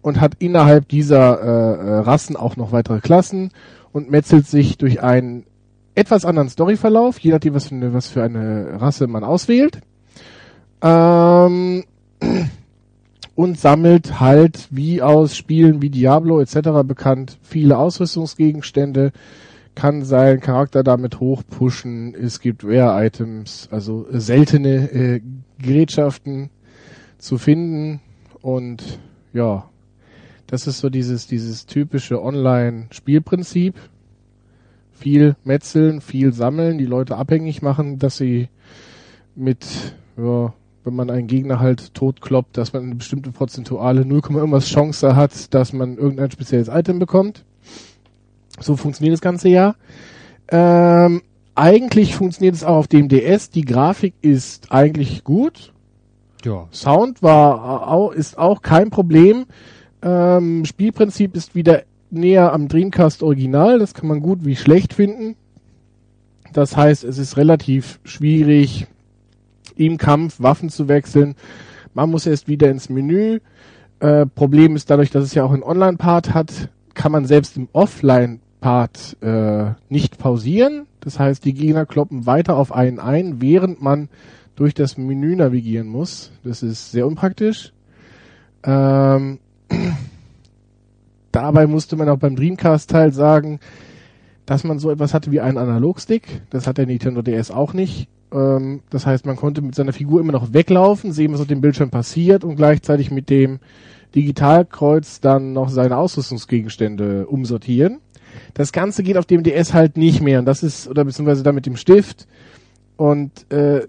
und 0.00 0.20
hat 0.20 0.34
innerhalb 0.38 0.88
dieser 0.88 1.42
äh, 1.42 1.46
äh, 1.46 1.94
Rassen 2.00 2.36
auch 2.36 2.56
noch 2.56 2.70
weitere 2.70 3.00
Klassen 3.00 3.50
und 3.92 4.10
metzelt 4.10 4.46
sich 4.46 4.78
durch 4.78 5.02
einen 5.02 5.44
etwas 5.98 6.24
anderen 6.24 6.48
Storyverlauf, 6.48 7.18
je 7.18 7.32
nachdem, 7.32 7.54
was 7.54 7.66
für 7.66 7.74
eine, 7.74 7.92
was 7.92 8.08
für 8.08 8.22
eine 8.22 8.80
Rasse 8.80 9.06
man 9.06 9.24
auswählt. 9.24 9.80
Ähm, 10.80 11.84
und 13.34 13.58
sammelt 13.58 14.20
halt, 14.20 14.68
wie 14.70 15.02
aus 15.02 15.36
Spielen 15.36 15.82
wie 15.82 15.90
Diablo 15.90 16.40
etc. 16.40 16.84
bekannt, 16.84 17.38
viele 17.42 17.78
Ausrüstungsgegenstände, 17.78 19.12
kann 19.74 20.04
seinen 20.04 20.40
Charakter 20.40 20.82
damit 20.82 21.20
hochpushen. 21.20 22.14
Es 22.14 22.40
gibt 22.40 22.64
Rare-Items, 22.64 23.68
also 23.70 24.06
seltene 24.10 24.90
äh, 24.90 25.20
Gerätschaften 25.60 26.50
zu 27.18 27.38
finden. 27.38 28.00
Und 28.40 28.98
ja, 29.32 29.68
das 30.48 30.66
ist 30.66 30.78
so 30.78 30.90
dieses, 30.90 31.26
dieses 31.26 31.66
typische 31.66 32.22
Online-Spielprinzip. 32.22 33.74
Viel 34.98 35.36
metzeln, 35.44 36.00
viel 36.00 36.32
sammeln, 36.32 36.78
die 36.78 36.86
Leute 36.86 37.16
abhängig 37.16 37.62
machen, 37.62 37.98
dass 37.98 38.16
sie 38.16 38.48
mit, 39.36 39.64
ja, 40.16 40.52
wenn 40.84 40.94
man 40.94 41.10
einen 41.10 41.26
Gegner 41.26 41.60
halt 41.60 41.94
totkloppt, 41.94 42.56
dass 42.56 42.72
man 42.72 42.84
eine 42.84 42.94
bestimmte 42.94 43.30
prozentuale 43.30 44.04
0, 44.04 44.22
irgendwas 44.30 44.66
Chance 44.66 45.14
hat, 45.14 45.54
dass 45.54 45.72
man 45.72 45.96
irgendein 45.96 46.30
spezielles 46.30 46.68
Item 46.68 46.98
bekommt. 46.98 47.44
So 48.58 48.76
funktioniert 48.76 49.14
das 49.14 49.20
ganze 49.20 49.48
ja. 49.48 49.74
Ähm, 50.48 51.22
eigentlich 51.54 52.14
funktioniert 52.14 52.54
es 52.54 52.64
auch 52.64 52.76
auf 52.76 52.88
dem 52.88 53.08
DS. 53.08 53.50
Die 53.50 53.64
Grafik 53.64 54.14
ist 54.22 54.72
eigentlich 54.72 55.24
gut. 55.24 55.72
Ja. 56.44 56.68
Sound 56.72 57.22
war 57.22 57.88
auch, 57.88 58.12
ist 58.12 58.38
auch 58.38 58.62
kein 58.62 58.90
Problem. 58.90 59.46
Ähm, 60.02 60.64
Spielprinzip 60.64 61.34
ist 61.36 61.54
wieder 61.54 61.82
näher 62.10 62.52
am 62.52 62.68
Dreamcast 62.68 63.22
Original. 63.22 63.78
Das 63.78 63.94
kann 63.94 64.08
man 64.08 64.20
gut 64.20 64.44
wie 64.44 64.56
schlecht 64.56 64.94
finden. 64.94 65.36
Das 66.52 66.76
heißt, 66.76 67.04
es 67.04 67.18
ist 67.18 67.36
relativ 67.36 68.00
schwierig, 68.04 68.86
im 69.76 69.98
Kampf 69.98 70.40
Waffen 70.40 70.70
zu 70.70 70.88
wechseln. 70.88 71.34
Man 71.94 72.10
muss 72.10 72.26
erst 72.26 72.48
wieder 72.48 72.70
ins 72.70 72.88
Menü. 72.88 73.40
Äh, 74.00 74.26
Problem 74.26 74.76
ist 74.76 74.90
dadurch, 74.90 75.10
dass 75.10 75.24
es 75.24 75.34
ja 75.34 75.44
auch 75.44 75.52
einen 75.52 75.62
Online-Part 75.62 76.34
hat, 76.34 76.68
kann 76.94 77.12
man 77.12 77.26
selbst 77.26 77.56
im 77.56 77.68
Offline-Part 77.72 79.16
äh, 79.20 79.70
nicht 79.88 80.18
pausieren. 80.18 80.86
Das 81.00 81.18
heißt, 81.18 81.44
die 81.44 81.54
Gegner 81.54 81.86
kloppen 81.86 82.26
weiter 82.26 82.56
auf 82.56 82.72
einen 82.72 82.98
ein, 82.98 83.40
während 83.40 83.82
man 83.82 84.08
durch 84.56 84.74
das 84.74 84.98
Menü 84.98 85.36
navigieren 85.36 85.88
muss. 85.88 86.32
Das 86.42 86.62
ist 86.62 86.90
sehr 86.90 87.06
unpraktisch. 87.06 87.72
Ähm, 88.64 89.38
dabei 91.40 91.66
musste 91.66 91.96
man 91.96 92.08
auch 92.08 92.18
beim 92.18 92.36
Dreamcast-Teil 92.36 93.12
sagen, 93.12 93.60
dass 94.46 94.64
man 94.64 94.78
so 94.78 94.90
etwas 94.90 95.14
hatte 95.14 95.30
wie 95.30 95.40
einen 95.40 95.58
Analogstick. 95.58 96.42
Das 96.50 96.66
hat 96.66 96.78
der 96.78 96.86
Nintendo 96.86 97.22
DS 97.22 97.50
auch 97.50 97.74
nicht. 97.74 98.08
Ähm, 98.32 98.80
das 98.90 99.06
heißt, 99.06 99.26
man 99.26 99.36
konnte 99.36 99.62
mit 99.62 99.74
seiner 99.74 99.92
Figur 99.92 100.20
immer 100.20 100.32
noch 100.32 100.52
weglaufen, 100.52 101.12
sehen, 101.12 101.32
was 101.32 101.40
auf 101.40 101.46
dem 101.46 101.60
Bildschirm 101.60 101.90
passiert 101.90 102.44
und 102.44 102.56
gleichzeitig 102.56 103.10
mit 103.10 103.30
dem 103.30 103.60
Digitalkreuz 104.14 105.20
dann 105.20 105.52
noch 105.52 105.68
seine 105.68 105.96
Ausrüstungsgegenstände 105.96 107.26
umsortieren. 107.26 108.00
Das 108.54 108.72
Ganze 108.72 109.02
geht 109.02 109.16
auf 109.16 109.26
dem 109.26 109.42
DS 109.42 109.74
halt 109.74 109.96
nicht 109.96 110.22
mehr 110.22 110.38
und 110.40 110.44
das 110.44 110.62
ist, 110.62 110.88
oder 110.88 111.04
beziehungsweise 111.04 111.42
dann 111.42 111.54
mit 111.54 111.66
dem 111.66 111.76
Stift. 111.76 112.26
Und 112.96 113.50
äh, 113.52 113.82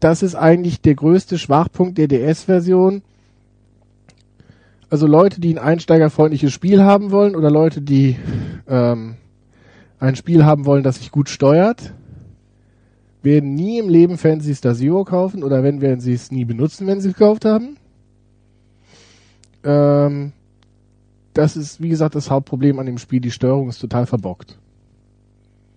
das 0.00 0.22
ist 0.22 0.34
eigentlich 0.34 0.80
der 0.80 0.94
größte 0.94 1.38
Schwachpunkt 1.38 1.98
der 1.98 2.08
DS-Version. 2.08 3.02
Also 4.88 5.06
Leute, 5.06 5.40
die 5.40 5.52
ein 5.52 5.58
einsteigerfreundliches 5.58 6.52
Spiel 6.52 6.82
haben 6.82 7.10
wollen 7.10 7.34
oder 7.34 7.50
Leute, 7.50 7.82
die 7.82 8.16
ähm, 8.68 9.16
ein 9.98 10.16
Spiel 10.16 10.44
haben 10.44 10.64
wollen, 10.64 10.84
das 10.84 10.96
sich 10.96 11.10
gut 11.10 11.28
steuert, 11.28 11.92
werden 13.22 13.54
nie 13.54 13.78
im 13.78 13.88
Leben 13.88 14.18
Fantasy 14.18 14.54
Star 14.54 14.74
Zero 14.74 15.04
kaufen 15.04 15.42
oder 15.42 15.62
wenn 15.64 15.80
werden 15.80 16.00
sie 16.00 16.12
es 16.12 16.30
nie 16.30 16.44
benutzen, 16.44 16.86
wenn 16.86 17.00
sie 17.00 17.08
es 17.08 17.14
gekauft 17.14 17.44
haben. 17.44 17.76
Ähm, 19.64 20.32
das 21.34 21.56
ist, 21.56 21.82
wie 21.82 21.88
gesagt, 21.88 22.14
das 22.14 22.30
Hauptproblem 22.30 22.78
an 22.78 22.86
dem 22.86 22.98
Spiel. 22.98 23.20
Die 23.20 23.32
Steuerung 23.32 23.68
ist 23.68 23.80
total 23.80 24.06
verbockt. 24.06 24.58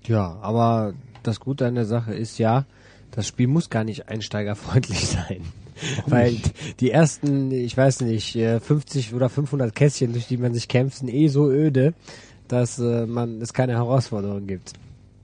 Ja, 0.05 0.37
aber 0.41 0.93
das 1.23 1.39
Gute 1.39 1.65
an 1.65 1.75
der 1.75 1.85
Sache 1.85 2.13
ist 2.13 2.37
ja, 2.37 2.65
das 3.11 3.27
Spiel 3.27 3.47
muss 3.47 3.69
gar 3.69 3.83
nicht 3.83 4.07
einsteigerfreundlich 4.07 5.07
sein. 5.07 5.41
Weil 6.07 6.35
die 6.79 6.91
ersten, 6.91 7.51
ich 7.51 7.75
weiß 7.75 8.01
nicht, 8.01 8.35
äh, 8.35 8.59
50 8.59 9.13
oder 9.13 9.29
500 9.29 9.73
Kästchen, 9.73 10.13
durch 10.13 10.27
die 10.27 10.37
man 10.37 10.53
sich 10.53 10.67
kämpft, 10.67 10.97
sind 10.97 11.13
eh 11.13 11.27
so 11.27 11.49
öde, 11.49 11.93
dass 12.47 12.79
äh, 12.79 13.05
man 13.05 13.41
es 13.41 13.53
keine 13.53 13.73
Herausforderung 13.73 14.47
gibt. 14.47 14.73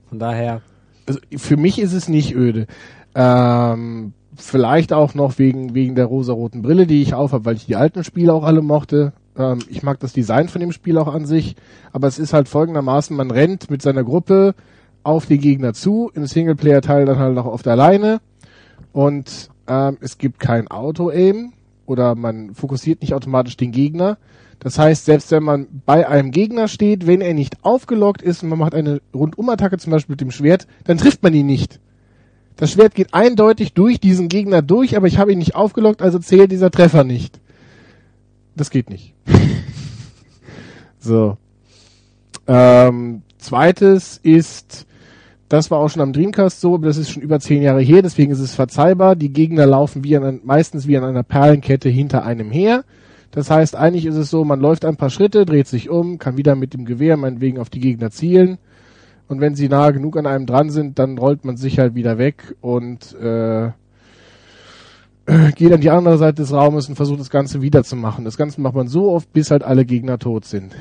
Von 0.08 0.18
daher, 0.18 0.62
Also 1.06 1.20
für 1.36 1.56
mich 1.56 1.78
ist 1.78 1.92
es 1.92 2.08
nicht 2.08 2.34
öde. 2.34 2.66
Ähm, 3.14 4.12
vielleicht 4.36 4.92
auch 4.92 5.14
noch 5.14 5.38
wegen 5.38 5.74
wegen 5.74 5.94
der 5.94 6.06
rosaroten 6.06 6.62
Brille, 6.62 6.86
die 6.86 7.02
ich 7.02 7.14
aufhab, 7.14 7.44
weil 7.44 7.56
ich 7.56 7.66
die 7.66 7.76
alten 7.76 8.04
Spiele 8.04 8.32
auch 8.32 8.44
alle 8.44 8.62
mochte. 8.62 9.12
Ähm, 9.36 9.60
ich 9.68 9.82
mag 9.82 9.98
das 10.00 10.12
Design 10.12 10.48
von 10.48 10.60
dem 10.60 10.72
Spiel 10.72 10.98
auch 10.98 11.12
an 11.12 11.26
sich, 11.26 11.56
aber 11.92 12.08
es 12.08 12.18
ist 12.18 12.32
halt 12.32 12.48
folgendermaßen: 12.48 13.16
Man 13.16 13.30
rennt 13.30 13.70
mit 13.70 13.82
seiner 13.82 14.04
Gruppe 14.04 14.54
auf 15.02 15.26
die 15.26 15.38
Gegner 15.38 15.72
zu, 15.72 16.10
im 16.14 16.26
Singleplayer-Teil 16.26 17.06
dann 17.06 17.18
halt 17.18 17.34
noch 17.34 17.46
auf 17.46 17.62
der 17.62 17.76
Leine 17.76 18.20
und 18.92 19.50
ähm, 19.68 19.98
es 20.00 20.18
gibt 20.18 20.40
kein 20.40 20.68
Auto-Aim 20.68 21.52
oder 21.86 22.14
man 22.14 22.54
fokussiert 22.54 23.00
nicht 23.00 23.14
automatisch 23.14 23.56
den 23.56 23.72
Gegner. 23.72 24.18
Das 24.58 24.78
heißt, 24.78 25.04
selbst 25.04 25.30
wenn 25.30 25.42
man 25.42 25.66
bei 25.84 26.08
einem 26.08 26.30
Gegner 26.30 26.68
steht, 26.68 27.06
wenn 27.06 27.20
er 27.20 27.34
nicht 27.34 27.62
aufgelockt 27.62 28.22
ist 28.22 28.42
und 28.42 28.48
man 28.48 28.58
macht 28.58 28.74
eine 28.74 29.00
Rundumattacke 29.14 29.78
zum 29.78 29.92
Beispiel 29.92 30.14
mit 30.14 30.20
dem 30.20 30.30
Schwert, 30.30 30.66
dann 30.84 30.98
trifft 30.98 31.22
man 31.22 31.34
ihn 31.34 31.46
nicht. 31.46 31.78
Das 32.56 32.72
Schwert 32.72 32.94
geht 32.94 33.12
eindeutig 33.12 33.74
durch 33.74 34.00
diesen 34.00 34.28
Gegner 34.28 34.62
durch, 34.62 34.96
aber 34.96 35.06
ich 35.06 35.18
habe 35.18 35.32
ihn 35.32 35.38
nicht 35.38 35.54
aufgelockt, 35.54 36.00
also 36.00 36.18
zählt 36.18 36.50
dieser 36.50 36.70
Treffer 36.70 37.04
nicht. 37.04 37.38
Das 38.56 38.70
geht 38.70 38.88
nicht. 38.88 39.12
so. 40.98 41.36
Ähm, 42.46 43.22
zweites 43.36 44.18
ist, 44.22 44.86
das 45.48 45.70
war 45.70 45.78
auch 45.78 45.88
schon 45.88 46.02
am 46.02 46.12
Dreamcast 46.12 46.60
so, 46.60 46.74
aber 46.74 46.86
das 46.86 46.96
ist 46.96 47.10
schon 47.10 47.22
über 47.22 47.38
zehn 47.38 47.62
Jahre 47.62 47.80
her, 47.80 48.02
deswegen 48.02 48.32
ist 48.32 48.40
es 48.40 48.54
verzeihbar. 48.54 49.14
Die 49.14 49.32
Gegner 49.32 49.66
laufen 49.66 50.02
wie 50.02 50.16
an, 50.16 50.40
meistens 50.44 50.86
wie 50.86 50.96
an 50.96 51.04
einer 51.04 51.22
Perlenkette 51.22 51.88
hinter 51.88 52.24
einem 52.24 52.50
her. 52.50 52.84
Das 53.30 53.50
heißt, 53.50 53.76
eigentlich 53.76 54.06
ist 54.06 54.16
es 54.16 54.30
so, 54.30 54.44
man 54.44 54.60
läuft 54.60 54.84
ein 54.84 54.96
paar 54.96 55.10
Schritte, 55.10 55.44
dreht 55.44 55.68
sich 55.68 55.90
um, 55.90 56.18
kann 56.18 56.36
wieder 56.36 56.56
mit 56.56 56.74
dem 56.74 56.84
Gewehr 56.84 57.16
meinetwegen 57.16 57.58
auf 57.58 57.70
die 57.70 57.80
Gegner 57.80 58.10
zielen. 58.10 58.58
Und 59.28 59.40
wenn 59.40 59.54
sie 59.54 59.68
nahe 59.68 59.92
genug 59.92 60.16
an 60.16 60.26
einem 60.26 60.46
dran 60.46 60.70
sind, 60.70 60.98
dann 60.98 61.18
rollt 61.18 61.44
man 61.44 61.56
sich 61.56 61.78
halt 61.78 61.94
wieder 61.94 62.18
weg 62.18 62.56
und 62.60 63.14
äh, 63.20 63.70
geht 65.56 65.72
an 65.72 65.80
die 65.80 65.90
andere 65.90 66.18
Seite 66.18 66.42
des 66.42 66.52
Raumes 66.52 66.88
und 66.88 66.94
versucht 66.96 67.20
das 67.20 67.30
Ganze 67.30 67.60
wieder 67.60 67.84
zu 67.84 67.96
machen. 67.96 68.24
Das 68.24 68.36
Ganze 68.36 68.60
macht 68.60 68.74
man 68.74 68.88
so 68.88 69.10
oft, 69.10 69.32
bis 69.32 69.50
halt 69.50 69.64
alle 69.64 69.84
Gegner 69.84 70.18
tot 70.18 70.44
sind. 70.44 70.74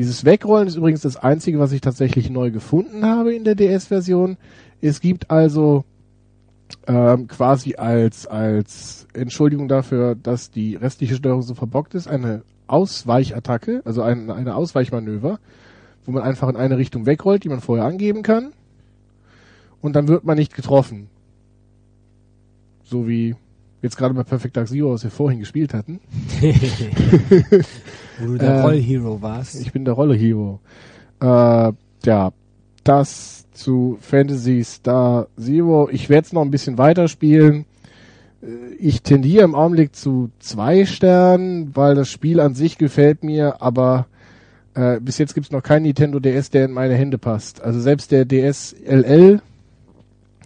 Dieses 0.00 0.24
Wegrollen 0.24 0.66
ist 0.66 0.76
übrigens 0.76 1.02
das 1.02 1.18
Einzige, 1.18 1.58
was 1.58 1.72
ich 1.72 1.82
tatsächlich 1.82 2.30
neu 2.30 2.50
gefunden 2.50 3.04
habe 3.04 3.34
in 3.34 3.44
der 3.44 3.54
DS-Version. 3.54 4.38
Es 4.80 5.02
gibt 5.02 5.30
also 5.30 5.84
ähm, 6.86 7.28
quasi 7.28 7.74
als, 7.74 8.26
als 8.26 9.06
Entschuldigung 9.12 9.68
dafür, 9.68 10.14
dass 10.14 10.50
die 10.50 10.74
restliche 10.74 11.16
Steuerung 11.16 11.42
so 11.42 11.52
verbockt 11.52 11.94
ist, 11.94 12.08
eine 12.08 12.44
Ausweichattacke, 12.66 13.82
also 13.84 14.00
ein, 14.00 14.30
eine 14.30 14.54
Ausweichmanöver, 14.54 15.38
wo 16.06 16.12
man 16.12 16.22
einfach 16.22 16.48
in 16.48 16.56
eine 16.56 16.78
Richtung 16.78 17.04
wegrollt, 17.04 17.44
die 17.44 17.50
man 17.50 17.60
vorher 17.60 17.84
angeben 17.84 18.22
kann. 18.22 18.54
Und 19.82 19.96
dann 19.96 20.08
wird 20.08 20.24
man 20.24 20.38
nicht 20.38 20.54
getroffen. 20.54 21.10
So 22.84 23.06
wie 23.06 23.36
jetzt 23.82 23.96
gerade 23.96 24.14
bei 24.14 24.22
Perfect 24.22 24.56
Dark 24.56 24.68
Zero, 24.68 24.92
was 24.92 25.04
wir 25.04 25.10
vorhin 25.10 25.40
gespielt 25.40 25.74
hatten. 25.74 26.00
wo 28.20 28.26
du 28.26 28.38
der 28.38 28.48
Äh, 28.56 28.60
Rollhero 28.60 29.22
warst. 29.22 29.60
Ich 29.60 29.72
bin 29.72 29.84
der 29.84 29.94
Rolle 29.94 30.14
Hero. 30.14 30.60
Äh, 31.20 31.72
ja, 32.04 32.32
das 32.84 33.46
zu 33.52 33.98
Fantasy 34.00 34.62
Star 34.64 35.26
Zero. 35.38 35.88
Ich 35.90 36.08
werde 36.08 36.26
es 36.26 36.32
noch 36.32 36.42
ein 36.42 36.50
bisschen 36.50 36.78
weiterspielen. 36.78 37.64
Äh, 38.42 38.46
Ich 38.78 39.02
tendiere 39.02 39.44
im 39.44 39.54
Augenblick 39.54 39.94
zu 39.94 40.30
zwei 40.38 40.86
Sternen, 40.86 41.74
weil 41.76 41.94
das 41.94 42.08
Spiel 42.08 42.40
an 42.40 42.54
sich 42.54 42.78
gefällt 42.78 43.22
mir, 43.24 43.60
aber 43.60 44.06
äh, 44.74 45.00
bis 45.00 45.18
jetzt 45.18 45.34
gibt 45.34 45.46
es 45.46 45.52
noch 45.52 45.62
keinen 45.62 45.82
Nintendo 45.82 46.20
DS, 46.20 46.50
der 46.50 46.64
in 46.66 46.72
meine 46.72 46.94
Hände 46.94 47.18
passt. 47.18 47.60
Also 47.62 47.80
selbst 47.80 48.12
der 48.12 48.24
DS 48.24 48.74
LL, 48.86 49.42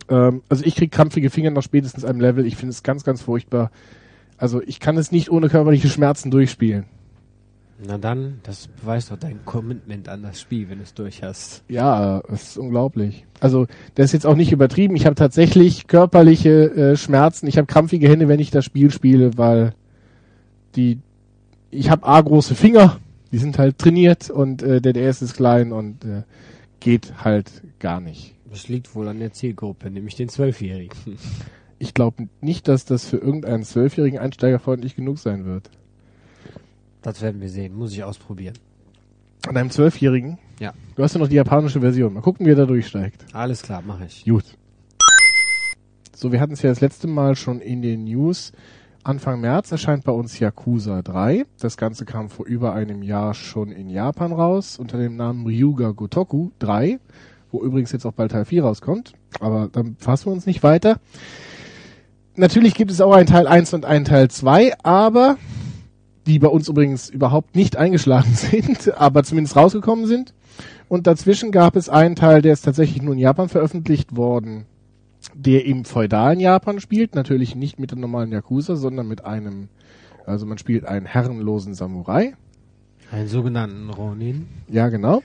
ähm, 0.08 0.42
also 0.48 0.64
ich 0.64 0.74
krieg 0.74 0.90
krampfige 0.90 1.30
Finger 1.30 1.50
nach 1.50 1.62
spätestens 1.62 2.04
einem 2.04 2.20
Level. 2.20 2.46
Ich 2.46 2.56
finde 2.56 2.70
es 2.70 2.82
ganz, 2.82 3.04
ganz 3.04 3.22
furchtbar. 3.22 3.70
Also 4.36 4.62
ich 4.62 4.80
kann 4.80 4.96
es 4.96 5.12
nicht 5.12 5.30
ohne 5.30 5.48
körperliche 5.48 5.88
Schmerzen 5.88 6.30
durchspielen. 6.30 6.84
Na 7.86 7.98
dann, 7.98 8.38
das 8.44 8.68
beweist 8.68 9.10
doch 9.10 9.18
dein 9.18 9.44
Commitment 9.44 10.08
an 10.08 10.22
das 10.22 10.40
Spiel, 10.40 10.70
wenn 10.70 10.78
du 10.78 10.84
es 10.84 10.94
durch 10.94 11.22
hast. 11.22 11.64
Ja, 11.68 12.22
das 12.28 12.50
ist 12.50 12.58
unglaublich. 12.58 13.26
Also, 13.40 13.66
das 13.96 14.06
ist 14.06 14.12
jetzt 14.12 14.26
auch 14.26 14.36
nicht 14.36 14.52
übertrieben. 14.52 14.94
Ich 14.94 15.06
habe 15.06 15.16
tatsächlich 15.16 15.88
körperliche 15.88 16.70
äh, 16.70 16.96
Schmerzen. 16.96 17.48
Ich 17.48 17.58
habe 17.58 17.66
krampfige 17.66 18.08
Hände, 18.08 18.28
wenn 18.28 18.38
ich 18.38 18.52
das 18.52 18.64
Spiel 18.64 18.92
spiele, 18.92 19.36
weil 19.36 19.74
die 20.76 21.00
ich 21.74 21.90
habe 21.90 22.06
a 22.06 22.20
große 22.20 22.54
Finger, 22.54 23.00
die 23.32 23.38
sind 23.38 23.58
halt 23.58 23.78
trainiert 23.78 24.30
und 24.30 24.62
äh, 24.62 24.80
der 24.80 24.92
DS 24.92 25.22
ist 25.22 25.34
klein 25.34 25.72
und 25.72 26.04
äh, 26.04 26.22
geht 26.80 27.24
halt 27.24 27.50
gar 27.80 28.00
nicht. 28.00 28.33
Das 28.54 28.68
liegt 28.68 28.94
wohl 28.94 29.08
an 29.08 29.18
der 29.18 29.32
Zielgruppe, 29.32 29.90
nämlich 29.90 30.14
den 30.14 30.28
Zwölfjährigen. 30.28 30.96
Ich 31.80 31.92
glaube 31.92 32.28
nicht, 32.40 32.68
dass 32.68 32.84
das 32.84 33.04
für 33.04 33.16
irgendeinen 33.16 33.64
zwölfjährigen 33.64 34.18
Einsteiger 34.20 34.60
freundlich 34.60 34.94
genug 34.94 35.18
sein 35.18 35.44
wird. 35.44 35.68
Das 37.02 37.20
werden 37.20 37.40
wir 37.42 37.50
sehen, 37.50 37.74
muss 37.74 37.92
ich 37.92 38.04
ausprobieren. 38.04 38.54
An 39.46 39.56
einem 39.56 39.70
zwölfjährigen 39.70 40.38
Ja. 40.60 40.72
Du 40.94 41.02
hast 41.02 41.14
ja 41.14 41.18
noch 41.18 41.28
die 41.28 41.34
japanische 41.34 41.80
Version. 41.80 42.14
Mal 42.14 42.20
gucken, 42.20 42.46
wie 42.46 42.50
er 42.50 42.56
da 42.56 42.64
durchsteigt. 42.64 43.26
Alles 43.34 43.60
klar, 43.60 43.82
mache 43.82 44.06
ich. 44.06 44.24
Gut. 44.24 44.44
So, 46.14 46.30
wir 46.30 46.40
hatten 46.40 46.52
es 46.52 46.62
ja 46.62 46.70
das 46.70 46.80
letzte 46.80 47.08
Mal 47.08 47.34
schon 47.34 47.60
in 47.60 47.82
den 47.82 48.04
News. 48.04 48.52
Anfang 49.02 49.40
März 49.40 49.72
erscheint 49.72 50.04
bei 50.04 50.12
uns 50.12 50.38
Yakuza 50.38 51.02
3. 51.02 51.44
Das 51.58 51.76
Ganze 51.76 52.04
kam 52.04 52.30
vor 52.30 52.46
über 52.46 52.72
einem 52.72 53.02
Jahr 53.02 53.34
schon 53.34 53.72
in 53.72 53.90
Japan 53.90 54.32
raus 54.32 54.78
unter 54.78 54.96
dem 54.96 55.16
Namen 55.16 55.44
Ryuga 55.44 55.90
Gotoku 55.90 56.52
3, 56.60 57.00
wo 57.54 57.62
übrigens 57.62 57.92
jetzt 57.92 58.04
auch 58.04 58.12
bald 58.12 58.32
Teil 58.32 58.44
4 58.44 58.64
rauskommt. 58.64 59.12
Aber 59.38 59.68
dann 59.70 59.96
fassen 59.98 60.26
wir 60.26 60.32
uns 60.32 60.44
nicht 60.44 60.64
weiter. 60.64 60.98
Natürlich 62.34 62.74
gibt 62.74 62.90
es 62.90 63.00
auch 63.00 63.12
einen 63.12 63.26
Teil 63.28 63.46
1 63.46 63.72
und 63.74 63.84
einen 63.84 64.04
Teil 64.04 64.28
2, 64.28 64.74
aber 64.82 65.36
die 66.26 66.40
bei 66.40 66.48
uns 66.48 66.68
übrigens 66.68 67.10
überhaupt 67.10 67.54
nicht 67.54 67.76
eingeschlagen 67.76 68.32
sind, 68.34 68.92
aber 68.98 69.22
zumindest 69.22 69.56
rausgekommen 69.56 70.06
sind. 70.06 70.34
Und 70.88 71.06
dazwischen 71.06 71.52
gab 71.52 71.76
es 71.76 71.88
einen 71.88 72.16
Teil, 72.16 72.42
der 72.42 72.52
ist 72.52 72.62
tatsächlich 72.62 73.02
nur 73.02 73.14
in 73.14 73.20
Japan 73.20 73.48
veröffentlicht 73.48 74.16
worden, 74.16 74.66
der 75.32 75.64
im 75.64 75.84
feudalen 75.84 76.40
Japan 76.40 76.80
spielt, 76.80 77.14
natürlich 77.14 77.54
nicht 77.54 77.78
mit 77.78 77.92
dem 77.92 78.00
normalen 78.00 78.32
Yakuza, 78.32 78.74
sondern 78.74 79.06
mit 79.06 79.24
einem, 79.24 79.68
also 80.26 80.44
man 80.44 80.58
spielt 80.58 80.86
einen 80.86 81.06
herrenlosen 81.06 81.74
Samurai. 81.74 82.34
Einen 83.12 83.28
sogenannten 83.28 83.90
Ronin. 83.90 84.48
Ja, 84.68 84.88
genau. 84.88 85.22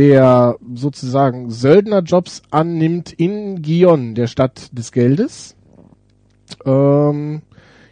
Der 0.00 0.56
sozusagen 0.74 1.50
Söldnerjobs 1.50 2.40
annimmt 2.50 3.12
in 3.12 3.60
Gion, 3.60 4.14
der 4.14 4.28
Stadt 4.28 4.70
des 4.72 4.92
Geldes. 4.92 5.56
Ähm, 6.64 7.42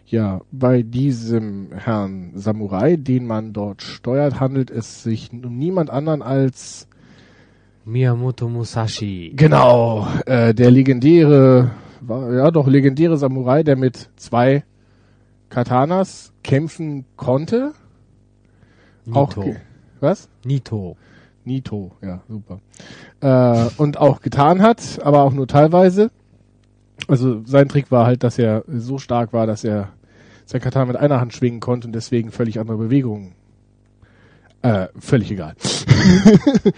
ja, 0.07 0.41
bei 0.51 0.81
diesem 0.81 1.69
Herrn 1.75 2.31
Samurai, 2.35 2.97
den 2.97 3.27
man 3.27 3.53
dort 3.53 3.83
steuert, 3.83 4.41
handelt 4.41 4.71
es 4.71 5.03
sich 5.03 5.31
um 5.35 5.59
niemand 5.59 5.91
anderen 5.91 6.23
als 6.23 6.89
Miyamoto 7.85 8.49
Musashi. 8.49 9.35
Genau, 9.37 10.09
äh, 10.25 10.55
der 10.55 10.71
legendäre, 10.71 11.73
war, 12.01 12.33
ja 12.33 12.51
doch, 12.51 12.69
legendäre 12.69 13.19
Samurai, 13.19 13.63
der 13.63 13.77
mit 13.77 14.09
zwei 14.17 14.65
Katanas 15.51 16.33
kämpfen 16.43 17.05
konnte. 17.17 17.75
Auch 19.13 19.37
Nito. 19.37 19.43
ge- 19.43 19.57
was? 20.01 20.31
Nito. 20.43 20.97
Nito, 21.49 21.93
ja, 22.03 22.21
super. 22.29 22.61
Äh, 23.21 23.71
und 23.79 23.99
auch 23.99 24.21
getan 24.21 24.63
hat, 24.63 25.01
aber 25.03 25.23
auch 25.23 25.33
nur 25.33 25.49
teilweise. 25.49 26.11
Also 27.09 27.43
sein 27.47 27.69
Trick 27.69 27.91
war 27.91 28.07
halt, 28.07 28.23
dass 28.23 28.39
er 28.39 28.65
so 28.69 28.99
stark 28.99 29.33
war, 29.33 29.47
dass 29.47 29.65
er 29.65 29.89
sein 30.45 30.61
Katana 30.61 30.85
mit 30.85 30.97
einer 30.97 31.21
Hand 31.21 31.33
schwingen 31.33 31.61
konnte 31.61 31.89
und 31.89 31.95
deswegen 31.95 32.31
völlig 32.31 32.61
andere 32.61 32.77
Bewegungen. 32.77 33.33
Äh, 34.63 34.89
völlig 34.99 35.31
egal. 35.31 35.55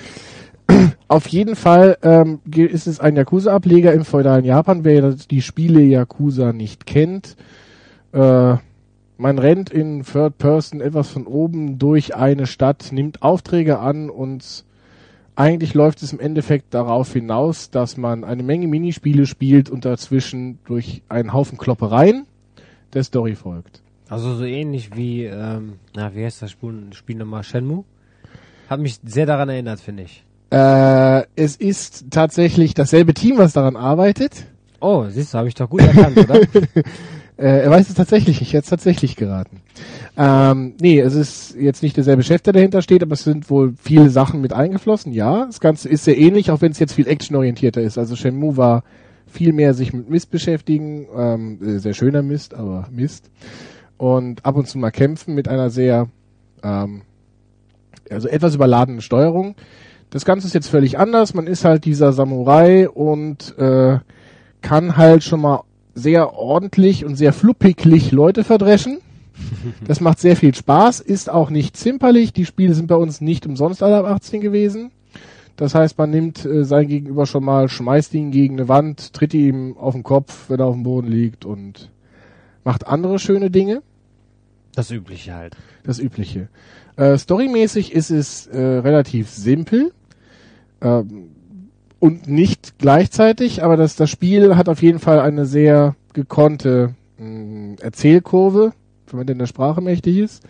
Auf 1.08 1.26
jeden 1.26 1.56
Fall 1.56 1.98
ähm, 2.02 2.38
ist 2.54 2.86
es 2.86 3.00
ein 3.00 3.16
Yakuza-Ableger 3.16 3.92
im 3.92 4.04
feudalen 4.04 4.44
Japan. 4.44 4.84
Wer 4.84 5.12
die 5.12 5.42
Spiele 5.42 5.80
Yakuza 5.80 6.52
nicht 6.52 6.86
kennt, 6.86 7.36
äh, 8.12 8.54
man 9.20 9.38
rennt 9.38 9.70
in 9.70 10.02
Third 10.02 10.38
Person 10.38 10.80
etwas 10.80 11.10
von 11.10 11.26
oben 11.26 11.78
durch 11.78 12.16
eine 12.16 12.46
Stadt, 12.46 12.90
nimmt 12.90 13.22
Aufträge 13.22 13.78
an 13.78 14.08
und 14.08 14.64
eigentlich 15.36 15.74
läuft 15.74 16.02
es 16.02 16.12
im 16.12 16.20
Endeffekt 16.20 16.72
darauf 16.74 17.12
hinaus, 17.12 17.70
dass 17.70 17.96
man 17.96 18.24
eine 18.24 18.42
Menge 18.42 18.66
Minispiele 18.66 19.26
spielt 19.26 19.68
und 19.70 19.84
dazwischen 19.84 20.58
durch 20.64 21.02
einen 21.08 21.32
Haufen 21.32 21.58
Kloppereien 21.58 22.26
der 22.94 23.04
Story 23.04 23.34
folgt. 23.34 23.82
Also 24.08 24.34
so 24.34 24.44
ähnlich 24.44 24.96
wie, 24.96 25.24
ähm, 25.24 25.74
na, 25.94 26.14
wie 26.14 26.24
heißt 26.24 26.42
das 26.42 26.50
Spiel, 26.50 26.88
Spiel 26.92 27.16
nochmal? 27.16 27.44
Shenmue? 27.44 27.84
Hat 28.68 28.80
mich 28.80 28.98
sehr 29.04 29.26
daran 29.26 29.48
erinnert, 29.50 29.80
finde 29.80 30.04
ich. 30.04 30.24
Äh, 30.50 31.24
es 31.36 31.56
ist 31.56 32.06
tatsächlich 32.10 32.74
dasselbe 32.74 33.14
Team, 33.14 33.38
was 33.38 33.52
daran 33.52 33.76
arbeitet. 33.76 34.46
Oh, 34.80 35.04
siehst 35.08 35.34
du, 35.34 35.38
habe 35.38 35.48
ich 35.48 35.54
doch 35.54 35.68
gut 35.68 35.82
erkannt, 35.82 36.16
oder? 36.16 36.40
Äh, 37.40 37.62
er 37.62 37.70
weiß 37.70 37.88
es 37.88 37.94
tatsächlich, 37.94 38.42
ich 38.42 38.52
hätte 38.52 38.64
es 38.64 38.68
tatsächlich 38.70 39.16
geraten. 39.16 39.62
Ähm, 40.18 40.74
nee, 40.78 41.00
es 41.00 41.14
ist 41.14 41.56
jetzt 41.58 41.82
nicht 41.82 41.96
derselbe 41.96 42.22
Chef, 42.22 42.42
der 42.42 42.52
dahinter 42.52 42.82
steht, 42.82 43.02
aber 43.02 43.14
es 43.14 43.24
sind 43.24 43.48
wohl 43.48 43.72
viele 43.80 44.10
Sachen 44.10 44.42
mit 44.42 44.52
eingeflossen. 44.52 45.14
Ja, 45.14 45.46
das 45.46 45.58
Ganze 45.58 45.88
ist 45.88 46.04
sehr 46.04 46.18
ähnlich, 46.18 46.50
auch 46.50 46.60
wenn 46.60 46.72
es 46.72 46.78
jetzt 46.78 46.92
viel 46.92 47.08
actionorientierter 47.08 47.80
ist. 47.80 47.96
Also 47.96 48.14
Shenmue 48.14 48.58
war 48.58 48.84
viel 49.26 49.54
mehr 49.54 49.72
sich 49.72 49.94
mit 49.94 50.10
Mist 50.10 50.30
beschäftigen, 50.30 51.06
ähm, 51.16 51.58
äh, 51.62 51.78
sehr 51.78 51.94
schöner 51.94 52.20
Mist, 52.20 52.52
aber 52.52 52.88
Mist. 52.90 53.30
Und 53.96 54.44
ab 54.44 54.56
und 54.56 54.68
zu 54.68 54.76
mal 54.76 54.90
kämpfen 54.90 55.34
mit 55.34 55.48
einer 55.48 55.70
sehr, 55.70 56.08
ähm, 56.62 57.02
also 58.10 58.28
etwas 58.28 58.54
überladenen 58.54 59.00
Steuerung. 59.00 59.54
Das 60.10 60.26
Ganze 60.26 60.46
ist 60.46 60.52
jetzt 60.52 60.68
völlig 60.68 60.98
anders. 60.98 61.32
Man 61.32 61.46
ist 61.46 61.64
halt 61.64 61.86
dieser 61.86 62.12
Samurai 62.12 62.86
und 62.86 63.56
äh, 63.56 63.98
kann 64.60 64.98
halt 64.98 65.22
schon 65.22 65.40
mal 65.40 65.62
sehr 65.94 66.34
ordentlich 66.34 67.04
und 67.04 67.16
sehr 67.16 67.32
fluppiglich 67.32 68.12
Leute 68.12 68.44
verdreschen. 68.44 68.98
Das 69.86 70.00
macht 70.00 70.20
sehr 70.20 70.36
viel 70.36 70.54
Spaß, 70.54 71.00
ist 71.00 71.30
auch 71.30 71.50
nicht 71.50 71.76
zimperlich. 71.76 72.32
Die 72.32 72.44
Spiele 72.44 72.74
sind 72.74 72.86
bei 72.86 72.94
uns 72.94 73.20
nicht 73.20 73.46
umsonst 73.46 73.82
alle 73.82 73.96
ab 73.96 74.04
18 74.04 74.40
gewesen. 74.40 74.90
Das 75.56 75.74
heißt, 75.74 75.98
man 75.98 76.10
nimmt 76.10 76.44
äh, 76.44 76.64
sein 76.64 76.88
Gegenüber 76.88 77.26
schon 77.26 77.44
mal, 77.44 77.68
schmeißt 77.68 78.14
ihn 78.14 78.30
gegen 78.30 78.58
eine 78.58 78.68
Wand, 78.68 79.12
tritt 79.12 79.34
ihm 79.34 79.76
auf 79.76 79.94
den 79.94 80.02
Kopf, 80.02 80.48
wenn 80.48 80.60
er 80.60 80.66
auf 80.66 80.74
dem 80.74 80.84
Boden 80.84 81.08
liegt 81.08 81.44
und 81.44 81.90
macht 82.64 82.86
andere 82.86 83.18
schöne 83.18 83.50
Dinge. 83.50 83.82
Das 84.74 84.90
Übliche 84.90 85.34
halt. 85.34 85.56
Das 85.82 85.98
Übliche. 85.98 86.48
Äh, 86.96 87.18
storymäßig 87.18 87.92
ist 87.92 88.10
es 88.10 88.46
äh, 88.46 88.58
relativ 88.58 89.28
simpel 89.28 89.92
ähm, 90.80 91.29
und 92.00 92.26
nicht 92.26 92.78
gleichzeitig, 92.78 93.62
aber 93.62 93.76
das, 93.76 93.94
das 93.94 94.10
Spiel 94.10 94.56
hat 94.56 94.68
auf 94.68 94.82
jeden 94.82 94.98
Fall 94.98 95.20
eine 95.20 95.46
sehr 95.46 95.94
gekonnte 96.14 96.94
mh, 97.18 97.76
Erzählkurve, 97.80 98.72
wenn 99.06 99.18
man 99.18 99.26
denn 99.26 99.38
der 99.38 99.46
Sprache 99.46 99.80
mächtig 99.80 100.16
ist. 100.16 100.42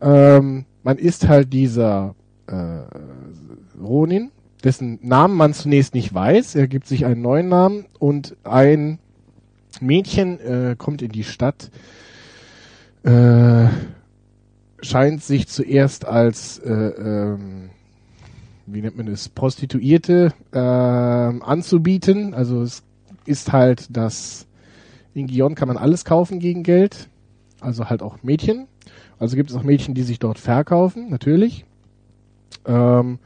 Ähm, 0.00 0.64
man 0.82 0.96
ist 0.96 1.28
halt 1.28 1.52
dieser 1.52 2.14
äh, 2.46 2.80
Ronin, 3.80 4.30
dessen 4.64 4.98
Namen 5.02 5.36
man 5.36 5.52
zunächst 5.52 5.94
nicht 5.94 6.12
weiß. 6.12 6.54
Er 6.54 6.66
gibt 6.66 6.86
sich 6.86 7.04
einen 7.04 7.22
neuen 7.22 7.48
Namen 7.48 7.84
und 7.98 8.36
ein 8.44 8.98
Mädchen 9.80 10.40
äh, 10.40 10.76
kommt 10.76 11.02
in 11.02 11.12
die 11.12 11.24
Stadt, 11.24 11.70
äh, 13.02 13.66
scheint 14.82 15.22
sich 15.22 15.46
zuerst 15.48 16.06
als, 16.06 16.58
äh, 16.58 16.72
ähm, 16.72 17.70
wie 18.72 18.82
nennt 18.82 18.96
man 18.96 19.08
es, 19.08 19.28
Prostituierte 19.28 20.32
ähm, 20.52 21.42
anzubieten. 21.42 22.34
Also 22.34 22.62
es 22.62 22.82
ist 23.26 23.52
halt 23.52 23.88
das, 23.90 24.46
in 25.14 25.26
Gion 25.26 25.54
kann 25.54 25.68
man 25.68 25.76
alles 25.76 26.04
kaufen 26.04 26.38
gegen 26.38 26.62
Geld, 26.62 27.08
also 27.60 27.88
halt 27.88 28.02
auch 28.02 28.22
Mädchen. 28.22 28.66
Also 29.18 29.36
gibt 29.36 29.50
es 29.50 29.56
auch 29.56 29.62
Mädchen, 29.62 29.94
die 29.94 30.02
sich 30.02 30.18
dort 30.18 30.38
verkaufen, 30.38 31.10
natürlich. 31.10 31.64
Ähm, 32.66 33.18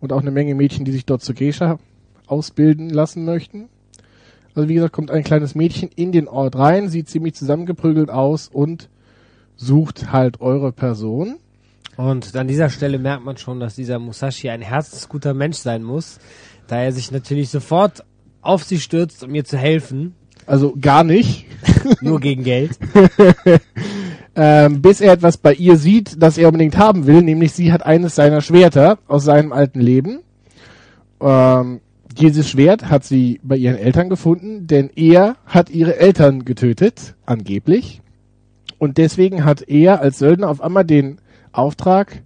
und 0.00 0.12
auch 0.12 0.20
eine 0.20 0.30
Menge 0.30 0.54
Mädchen, 0.54 0.84
die 0.84 0.92
sich 0.92 1.06
dort 1.06 1.22
zur 1.22 1.34
Geisha 1.34 1.78
ausbilden 2.26 2.90
lassen 2.90 3.24
möchten. 3.24 3.68
Also 4.54 4.68
wie 4.68 4.74
gesagt, 4.74 4.92
kommt 4.92 5.10
ein 5.10 5.24
kleines 5.24 5.54
Mädchen 5.54 5.88
in 5.94 6.12
den 6.12 6.28
Ort 6.28 6.56
rein, 6.56 6.88
sieht 6.88 7.08
ziemlich 7.08 7.34
zusammengeprügelt 7.34 8.10
aus 8.10 8.48
und 8.48 8.88
sucht 9.56 10.12
halt 10.12 10.40
eure 10.40 10.72
Person. 10.72 11.36
Und 11.98 12.36
an 12.36 12.46
dieser 12.46 12.70
Stelle 12.70 12.96
merkt 12.96 13.24
man 13.24 13.36
schon, 13.38 13.58
dass 13.58 13.74
dieser 13.74 13.98
Musashi 13.98 14.48
ein 14.48 14.62
herzensguter 14.62 15.34
Mensch 15.34 15.56
sein 15.56 15.82
muss, 15.82 16.20
da 16.68 16.80
er 16.80 16.92
sich 16.92 17.10
natürlich 17.10 17.48
sofort 17.50 18.04
auf 18.40 18.62
sie 18.62 18.78
stürzt, 18.78 19.24
um 19.24 19.34
ihr 19.34 19.44
zu 19.44 19.58
helfen, 19.58 20.14
Also 20.46 20.76
gar 20.80 21.02
nicht. 21.02 21.46
nur 22.00 22.20
gegen 22.20 22.44
Geld. 22.44 22.78
Ähm, 24.40 24.82
bis 24.82 25.00
er 25.00 25.14
etwas 25.14 25.36
bei 25.36 25.52
ihr 25.52 25.76
sieht, 25.76 26.22
das 26.22 26.38
er 26.38 26.46
unbedingt 26.46 26.78
haben 26.78 27.08
will, 27.08 27.22
nämlich 27.22 27.50
sie 27.50 27.72
hat 27.72 27.84
eines 27.84 28.14
seiner 28.14 28.40
Schwerter 28.40 28.98
aus 29.08 29.24
seinem 29.24 29.52
alten 29.52 29.80
Leben. 29.80 30.20
Ähm, 31.20 31.80
dieses 32.16 32.48
Schwert 32.48 32.88
hat 32.88 33.02
sie 33.02 33.40
bei 33.42 33.56
ihren 33.56 33.76
Eltern 33.76 34.08
gefunden, 34.08 34.68
denn 34.68 34.90
er 34.94 35.34
hat 35.44 35.70
ihre 35.70 35.96
Eltern 35.98 36.44
getötet, 36.44 37.16
angeblich. 37.26 38.00
Und 38.78 38.96
deswegen 38.96 39.44
hat 39.44 39.62
er 39.62 40.00
als 40.00 40.20
Söldner 40.20 40.50
auf 40.50 40.60
einmal 40.60 40.84
den 40.84 41.18
Auftrag, 41.52 42.22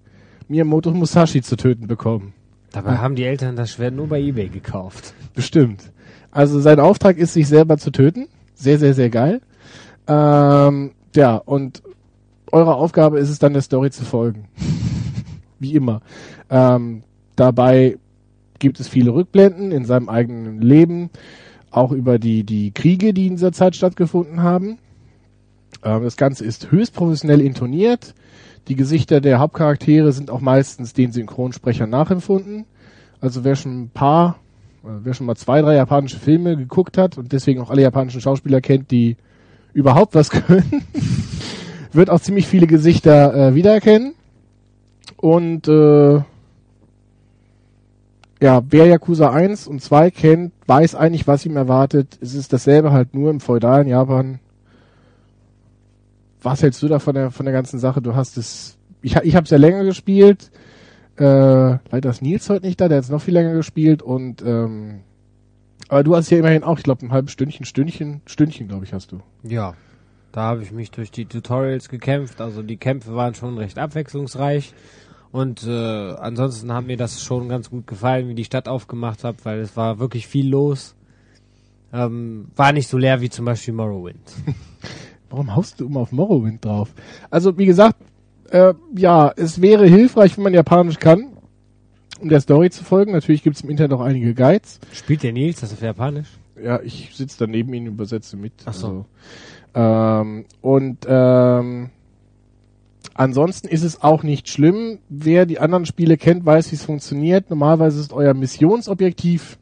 Miyamoto 0.49 0.91
Musashi 0.93 1.43
zu 1.43 1.57
töten 1.57 1.87
bekommen. 1.87 2.35
Dabei 2.73 2.99
haben 2.99 3.17
die 3.17 3.25
Eltern 3.25 3.57
das 3.57 3.73
Schwert 3.73 3.95
nur 3.95 4.09
bei 4.09 4.21
Ebay 4.21 4.49
gekauft. 4.49 5.15
Bestimmt. 5.35 5.93
Also 6.31 6.61
sein 6.61 6.81
Auftrag 6.81 7.19
ist, 7.19 7.35
sich 7.35 7.47
selber 7.47 7.77
zu 7.77 7.91
töten. 7.91 8.29
Sehr, 8.55 8.79
sehr, 8.79 8.95
sehr 8.95 9.11
geil. 9.11 9.43
Ähm, 10.07 10.93
ja, 11.15 11.37
und 11.37 11.83
eure 12.51 12.75
Aufgabe 12.75 13.19
ist 13.19 13.29
es 13.29 13.39
dann, 13.39 13.53
der 13.53 13.63
Story 13.63 13.91
zu 13.91 14.05
folgen. 14.05 14.49
Wie 15.59 15.75
immer. 15.75 16.01
Ähm, 16.51 17.03
dabei 17.37 17.99
gibt 18.59 18.81
es 18.81 18.89
viele 18.89 19.13
Rückblenden 19.13 19.73
in 19.73 19.85
seinem 19.85 20.09
eigenen 20.09 20.61
Leben, 20.63 21.11
auch 21.71 21.93
über 21.93 22.19
die, 22.19 22.45
die 22.45 22.73
Kriege, 22.73 23.13
die 23.13 23.27
in 23.27 23.35
dieser 23.35 23.53
Zeit 23.53 23.77
stattgefunden 23.77 24.43
haben. 24.43 24.79
Ähm, 25.83 26.03
das 26.03 26.17
Ganze 26.17 26.45
ist 26.45 26.71
höchst 26.71 26.95
professionell 26.95 27.41
intoniert. 27.41 28.15
Die 28.69 28.77
Gesichter 28.77 29.21
der 29.21 29.39
Hauptcharaktere 29.39 30.13
sind 30.13 30.31
auch 30.31 30.41
meistens 30.41 30.93
den 30.93 31.13
Synchronsprechern 31.13 31.91
nachempfunden. 31.91 32.65
Also 33.21 33.45
wer 33.45 33.57
schon 33.57 33.83
ein 33.83 33.91
paar, 33.91 34.37
äh, 34.85 34.89
wer 35.03 35.15
schon 35.15 35.27
mal 35.27 35.37
zwei, 35.37 35.63
drei 35.63 35.75
japanische 35.75 36.19
Filme 36.19 36.57
geguckt 36.57 36.99
hat 36.99 37.19
und 37.19 37.33
deswegen 37.33 37.61
auch 37.61 37.71
alle 37.71 37.83
japanischen 37.83 38.21
Schauspieler 38.21 38.61
kennt, 38.61 38.91
die 38.91 39.17
überhaupt 39.73 40.15
was 40.15 40.31
können, 40.31 40.85
wird 41.93 42.11
auch 42.11 42.21
ziemlich 42.21 42.47
viele 42.47 42.67
Gesichter 42.67 43.35
äh, 43.35 43.55
wiedererkennen. 43.55 44.15
Und 45.17 45.69
äh, 45.69 46.21
ja, 48.43 48.61
wer 48.69 48.87
Yakuza 48.87 49.31
1 49.31 49.69
und 49.69 49.83
2 49.83 50.11
kennt, 50.11 50.53
weiß 50.67 50.97
eigentlich, 50.97 51.29
was 51.29 51.47
ihm 51.47 51.57
erwartet. 51.57 52.19
Es 52.21 52.35
ist 52.35 52.53
dasselbe 52.53 52.91
halt 52.91 53.15
nur 53.15 53.31
im 53.31 53.39
feudalen 53.39 53.87
Japan. 53.87 54.41
Was 56.43 56.63
hältst 56.63 56.83
du 56.83 56.89
da 56.89 56.99
von 56.99 57.15
der, 57.15 57.31
von 57.31 57.47
der 57.47 57.53
ganzen 57.53 57.79
Sache? 57.79 58.03
Du 58.03 58.15
hast 58.15 58.37
es, 58.37 58.79
ich, 59.01 59.17
ich 59.17 59.37
habe 59.37 59.45
es 59.45 59.51
ja 59.51 59.59
länger 59.59 59.85
gespielt. 59.85 60.51
Äh, 61.17 61.25
leider 61.25 62.11
ist 62.11 62.23
Nils 62.23 62.49
heute 62.49 62.67
nicht 62.67 62.81
da, 62.81 62.89
der 62.89 62.99
hat 62.99 63.05
es 63.05 63.11
noch 63.11 63.23
viel 63.23 63.35
länger 63.35 63.53
gespielt 63.53 64.03
und 64.03 64.43
ähm, 64.43 65.01
aber 65.89 66.05
du 66.05 66.17
hast 66.17 66.31
ja 66.31 66.39
immerhin 66.39 66.65
auch, 66.65 66.79
ich 66.79 66.85
glaube, 66.85 67.05
ein 67.05 67.13
halbes 67.13 67.33
Stündchen, 67.33 67.67
Stündchen, 67.67 68.23
Stündchen, 68.25 68.67
glaube 68.67 68.87
ich, 68.87 68.95
hast 68.95 69.13
du. 69.13 69.21
Ja, 69.43 69.75
da 70.33 70.41
habe 70.41 70.63
ich 70.63 70.73
mich 70.73 70.91
durch 70.91 71.11
die 71.11 71.27
Tutorials 71.27 71.91
gekämpft. 71.91 72.41
Also 72.41 72.63
die 72.63 72.79
Kämpfe 72.79 73.15
waren 73.15 73.35
schon 73.35 73.59
recht 73.59 73.79
abwechslungsreich. 73.79 74.73
Und 75.31 75.67
äh, 75.67 76.15
ansonsten 76.15 76.73
hat 76.73 76.87
mir 76.87 76.97
das 76.97 77.23
schon 77.23 77.51
ganz 77.51 77.69
gut 77.69 77.87
gefallen, 77.87 78.29
wie 78.29 78.35
die 78.35 78.45
Stadt 78.45 78.69
aufgemacht 78.69 79.23
hat, 79.23 79.45
weil 79.45 79.61
es 79.61 79.77
war 79.77 79.99
wirklich 79.99 80.27
viel 80.27 80.49
los. 80.49 80.95
Ähm, 81.93 82.49
war 82.57 82.73
nicht 82.73 82.89
so 82.89 82.97
leer 82.97 83.21
wie 83.21 83.29
zum 83.29 83.45
Beispiel 83.45 83.75
Morrowind. 83.75 84.33
Warum 85.33 85.57
haust 85.57 85.81
du 85.81 85.87
immer 85.87 86.01
auf 86.01 86.13
Morrowind 86.13 86.63
drauf? 86.63 86.91
Also 87.31 87.57
wie 87.57 87.65
gesagt, 87.65 87.97
äh, 88.51 88.75
ja, 88.95 89.33
es 89.35 89.63
wäre 89.63 89.87
hilfreich, 89.87 90.37
wenn 90.37 90.45
man 90.45 90.53
Japanisch 90.53 90.99
kann, 90.99 91.29
um 92.21 92.29
der 92.29 92.43
Story 92.43 92.69
zu 92.69 92.85
folgen. 92.85 93.13
Natürlich 93.13 93.43
gibt 93.43 93.57
es 93.57 93.63
im 93.63 93.71
Internet 93.71 93.95
auch 93.95 94.03
einige 94.03 94.35
Guides. 94.35 94.79
Spielt 94.93 95.23
der 95.23 95.33
Nils 95.33 95.61
das 95.61 95.73
auf 95.73 95.81
Japanisch? 95.81 96.29
Ja, 96.63 96.83
ich 96.83 97.13
sitze 97.15 97.39
da 97.39 97.47
neben 97.47 97.73
ihm 97.73 97.85
und 97.85 97.95
übersetze 97.95 98.37
mit. 98.37 98.53
Ach 98.67 98.75
so. 98.75 98.87
Also, 98.87 99.07
ähm, 99.75 100.45
und 100.61 100.99
ähm, 101.09 101.89
ansonsten 103.15 103.69
ist 103.69 103.85
es 103.85 104.03
auch 104.03 104.23
nicht 104.25 104.51
schlimm. 104.51 104.99
Wer 105.09 105.47
die 105.47 105.61
anderen 105.61 105.87
Spiele 105.87 106.19
kennt, 106.19 106.45
weiß, 106.45 106.73
wie 106.73 106.77
es 106.77 106.85
funktioniert. 106.85 107.49
Normalerweise 107.49 108.01
ist 108.01 108.13
euer 108.13 108.35
Missionsobjektiv, 108.35 109.59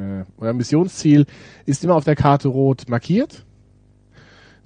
äh, 0.00 0.24
euer 0.36 0.52
Missionsziel 0.52 1.26
ist 1.64 1.84
immer 1.84 1.94
auf 1.94 2.04
der 2.04 2.16
Karte 2.16 2.48
rot 2.48 2.88
markiert. 2.88 3.44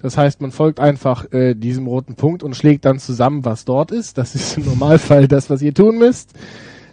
Das 0.01 0.17
heißt, 0.17 0.41
man 0.41 0.51
folgt 0.51 0.79
einfach 0.79 1.31
äh, 1.33 1.55
diesem 1.55 1.87
roten 1.87 2.15
Punkt 2.15 2.43
und 2.43 2.55
schlägt 2.55 2.85
dann 2.85 2.99
zusammen, 2.99 3.43
was 3.43 3.65
dort 3.65 3.91
ist. 3.91 4.17
Das 4.17 4.35
ist 4.35 4.57
im 4.57 4.65
Normalfall 4.65 5.27
das, 5.27 5.49
was 5.49 5.61
ihr 5.61 5.73
tun 5.73 5.97
müsst. 5.97 6.33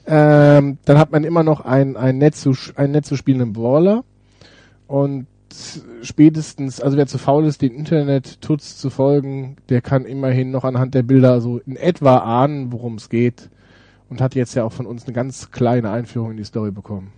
Ähm, 0.06 0.78
dann 0.84 0.98
hat 0.98 1.12
man 1.12 1.24
immer 1.24 1.42
noch 1.42 1.60
einen, 1.60 1.96
einen, 1.96 2.18
nett 2.18 2.34
zu, 2.34 2.54
einen 2.74 2.92
nett 2.92 3.06
zu 3.06 3.16
spielenden 3.16 3.52
Brawler. 3.52 4.04
Und 4.86 5.26
spätestens, 6.02 6.80
also 6.80 6.96
wer 6.96 7.06
zu 7.06 7.18
faul 7.18 7.44
ist, 7.46 7.62
den 7.62 7.72
Internet-Tutz 7.72 8.76
zu 8.76 8.90
folgen, 8.90 9.56
der 9.68 9.80
kann 9.80 10.04
immerhin 10.04 10.50
noch 10.50 10.64
anhand 10.64 10.94
der 10.94 11.02
Bilder 11.02 11.40
so 11.40 11.58
in 11.58 11.76
etwa 11.76 12.18
ahnen, 12.18 12.72
worum 12.72 12.96
es 12.96 13.08
geht. 13.08 13.50
Und 14.08 14.20
hat 14.20 14.34
jetzt 14.34 14.54
ja 14.54 14.64
auch 14.64 14.72
von 14.72 14.86
uns 14.86 15.04
eine 15.04 15.12
ganz 15.12 15.50
kleine 15.50 15.90
Einführung 15.90 16.32
in 16.32 16.36
die 16.36 16.44
Story 16.44 16.70
bekommen. 16.70 17.12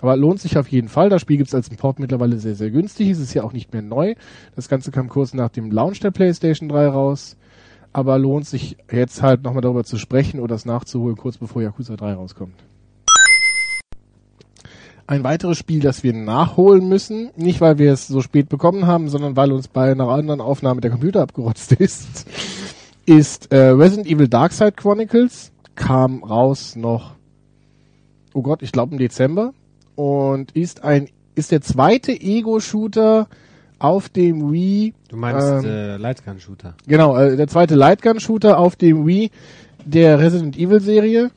Aber 0.00 0.16
lohnt 0.16 0.40
sich 0.40 0.56
auf 0.56 0.68
jeden 0.68 0.88
Fall. 0.88 1.08
Das 1.08 1.22
Spiel 1.22 1.38
gibt's 1.38 1.54
als 1.54 1.68
Import 1.68 1.98
mittlerweile 1.98 2.38
sehr, 2.38 2.54
sehr 2.54 2.70
günstig. 2.70 3.10
Es 3.10 3.18
ist 3.18 3.34
ja 3.34 3.42
auch 3.42 3.52
nicht 3.52 3.72
mehr 3.72 3.82
neu. 3.82 4.14
Das 4.54 4.68
Ganze 4.68 4.90
kam 4.90 5.08
kurz 5.08 5.34
nach 5.34 5.48
dem 5.48 5.70
Launch 5.70 6.00
der 6.00 6.12
PlayStation 6.12 6.68
3 6.68 6.88
raus. 6.88 7.36
Aber 7.92 8.18
lohnt 8.18 8.46
sich 8.46 8.76
jetzt 8.92 9.22
halt 9.22 9.42
nochmal 9.42 9.62
darüber 9.62 9.82
zu 9.82 9.96
sprechen 9.96 10.40
oder 10.40 10.54
das 10.54 10.66
nachzuholen, 10.66 11.16
kurz 11.16 11.38
bevor 11.38 11.62
Yakuza 11.62 11.96
3 11.96 12.12
rauskommt. 12.12 12.54
Ein 15.06 15.24
weiteres 15.24 15.56
Spiel, 15.56 15.80
das 15.80 16.02
wir 16.02 16.12
nachholen 16.12 16.86
müssen, 16.86 17.30
nicht 17.34 17.62
weil 17.62 17.78
wir 17.78 17.94
es 17.94 18.08
so 18.08 18.20
spät 18.20 18.50
bekommen 18.50 18.86
haben, 18.86 19.08
sondern 19.08 19.36
weil 19.36 19.52
uns 19.52 19.66
bei 19.66 19.90
einer 19.90 20.08
anderen 20.08 20.42
Aufnahme 20.42 20.82
der 20.82 20.90
Computer 20.90 21.22
abgerotzt 21.22 21.72
ist, 21.80 22.28
ist 23.06 23.50
äh, 23.50 23.70
Resident 23.70 24.06
Evil 24.06 24.28
Darkside 24.28 24.72
Chronicles. 24.72 25.50
Kam 25.74 26.22
raus 26.24 26.76
noch, 26.76 27.14
oh 28.34 28.42
Gott, 28.42 28.62
ich 28.62 28.70
glaube 28.70 28.92
im 28.92 28.98
Dezember 28.98 29.54
und 29.98 30.52
ist 30.52 30.84
ein 30.84 31.08
ist 31.34 31.50
der 31.50 31.60
zweite 31.60 32.12
Ego-Shooter 32.12 33.28
auf 33.80 34.08
dem 34.08 34.52
Wii. 34.52 34.94
Du 35.08 35.16
meinst 35.16 35.48
Ähm, 35.48 35.64
äh, 35.64 35.96
Lightgun-Shooter. 35.96 36.74
Genau, 36.86 37.16
äh, 37.16 37.36
der 37.36 37.48
zweite 37.48 37.74
Lightgun-Shooter 37.74 38.58
auf 38.58 38.76
dem 38.76 39.06
Wii 39.06 39.30
der 39.84 40.20
Resident 40.20 40.56
Evil-Serie. 40.56 41.32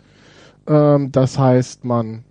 Ähm, 0.67 1.11
das 1.11 1.39
heißt, 1.39 1.85
man 1.85 2.23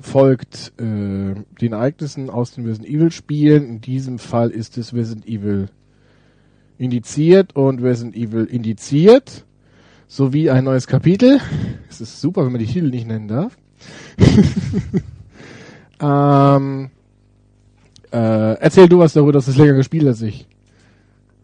folgt 0.00 0.72
äh, 0.78 1.34
den 1.60 1.72
Ereignissen 1.72 2.30
aus 2.30 2.52
den 2.52 2.64
Resident 2.64 2.88
Evil-Spielen. 2.88 3.68
In 3.68 3.80
diesem 3.80 4.20
Fall 4.20 4.50
ist 4.50 4.78
es 4.78 4.94
Resident 4.94 5.26
Evil 5.26 5.70
indiziert 6.78 7.56
und 7.56 7.82
Resident 7.82 8.14
Evil 8.14 8.44
indiziert 8.44 9.44
sowie 10.06 10.50
ein 10.50 10.62
neues 10.62 10.86
Kapitel. 10.86 11.40
Es 11.90 12.00
ist 12.00 12.20
super, 12.20 12.44
wenn 12.44 12.52
man 12.52 12.60
die 12.60 12.66
Titel 12.66 12.90
nicht 12.90 13.08
nennen 13.08 13.26
darf. 13.26 13.56
ähm, 16.00 16.90
äh, 18.12 18.54
erzähl 18.60 18.88
du 18.88 18.98
was 18.98 19.12
darüber, 19.12 19.32
dass 19.32 19.48
es 19.48 19.56
länger 19.56 19.74
gespielt 19.74 20.06
als 20.06 20.22
ich. 20.22 20.46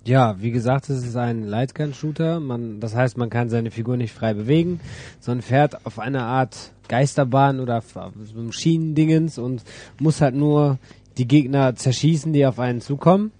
Ja, 0.06 0.36
wie 0.38 0.50
gesagt, 0.50 0.90
es 0.90 1.04
ist 1.04 1.16
ein 1.16 1.44
Lightgun-Shooter. 1.44 2.38
Man, 2.38 2.78
das 2.78 2.94
heißt, 2.94 3.16
man 3.16 3.30
kann 3.30 3.48
seine 3.48 3.70
Figur 3.70 3.96
nicht 3.96 4.12
frei 4.12 4.34
bewegen, 4.34 4.80
sondern 5.18 5.42
fährt 5.42 5.86
auf 5.86 5.98
einer 5.98 6.24
Art 6.24 6.72
Geisterbahn 6.88 7.60
oder 7.60 7.82
so 7.82 8.52
Schienendingens 8.52 9.38
und 9.38 9.62
muss 9.98 10.20
halt 10.20 10.34
nur 10.34 10.78
die 11.16 11.26
Gegner 11.26 11.74
zerschießen, 11.74 12.34
die 12.34 12.44
auf 12.44 12.58
einen 12.58 12.82
zukommen. 12.82 13.32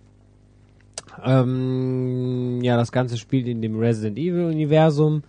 Ähm, 1.23 2.61
ja, 2.63 2.77
das 2.77 2.93
Ganze 2.93 3.19
spielt 3.19 3.47
in 3.47 3.61
dem 3.61 3.79
Resident 3.79 4.19
Evil-Universum. 4.19 5.23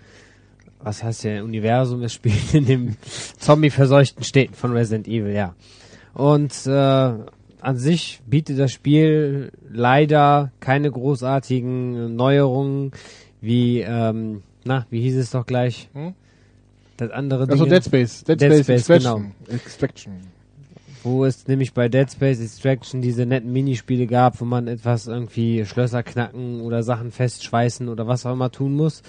Was 0.86 1.04
heißt 1.04 1.24
ja 1.24 1.42
Universum? 1.42 2.04
Es 2.04 2.14
spielt 2.14 2.36
in 2.54 2.66
dem 2.66 2.96
zombie-verseuchten 3.40 4.24
Städten 4.24 4.54
von 4.54 4.72
Resident 4.72 5.08
Evil, 5.08 5.34
ja. 5.34 5.56
Und 6.14 6.54
äh, 6.68 6.72
an 6.72 7.78
sich 7.78 8.22
bietet 8.28 8.60
das 8.60 8.72
Spiel 8.72 9.52
leider 9.68 10.52
keine 10.60 10.92
großartigen 10.92 12.16
Neuerungen 12.16 12.92
wie, 13.42 13.82
ähm, 13.82 14.44
na, 14.64 14.86
wie 14.92 15.02
hieß 15.02 15.18
es 15.18 15.32
doch 15.32 15.48
gleich? 15.48 15.90
Hm? 15.94 16.14
Das 16.98 17.10
andere 17.10 17.48
Also 17.50 17.66
Ding, 17.66 17.74
Dead 17.74 17.84
Space. 17.84 18.24
Dead, 18.24 18.40
Dead 18.40 18.54
Space, 18.54 18.66
Space, 18.66 18.90
Extraction. 18.90 19.32
Extraction. 19.48 20.14
wo 21.04 21.26
es 21.26 21.48
nämlich 21.48 21.74
bei 21.74 21.90
Dead 21.90 22.12
Space 22.12 22.40
Extraction 22.40 23.02
diese 23.02 23.26
netten 23.26 23.52
Minispiele 23.52 24.06
gab, 24.06 24.40
wo 24.40 24.46
man 24.46 24.68
etwas 24.68 25.08
irgendwie 25.08 25.66
Schlösser 25.66 26.04
knacken 26.04 26.62
oder 26.62 26.84
Sachen 26.84 27.12
festschweißen 27.12 27.90
oder 27.90 28.08
was 28.08 28.28
auch 28.28 28.34
immer 28.34 28.52
tun 28.52 28.76
muss. 28.76 29.02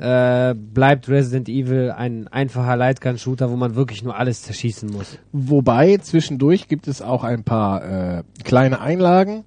Äh, 0.00 0.54
bleibt 0.54 1.10
Resident 1.10 1.50
Evil 1.50 1.90
ein 1.90 2.26
einfacher 2.26 2.74
Lightgun-Shooter, 2.74 3.50
wo 3.50 3.56
man 3.56 3.74
wirklich 3.74 4.02
nur 4.02 4.16
alles 4.16 4.40
zerschießen 4.40 4.90
muss. 4.90 5.18
Wobei 5.30 5.98
zwischendurch 5.98 6.68
gibt 6.68 6.88
es 6.88 7.02
auch 7.02 7.22
ein 7.22 7.44
paar 7.44 7.84
äh, 7.84 8.22
kleine 8.42 8.80
Einlagen, 8.80 9.44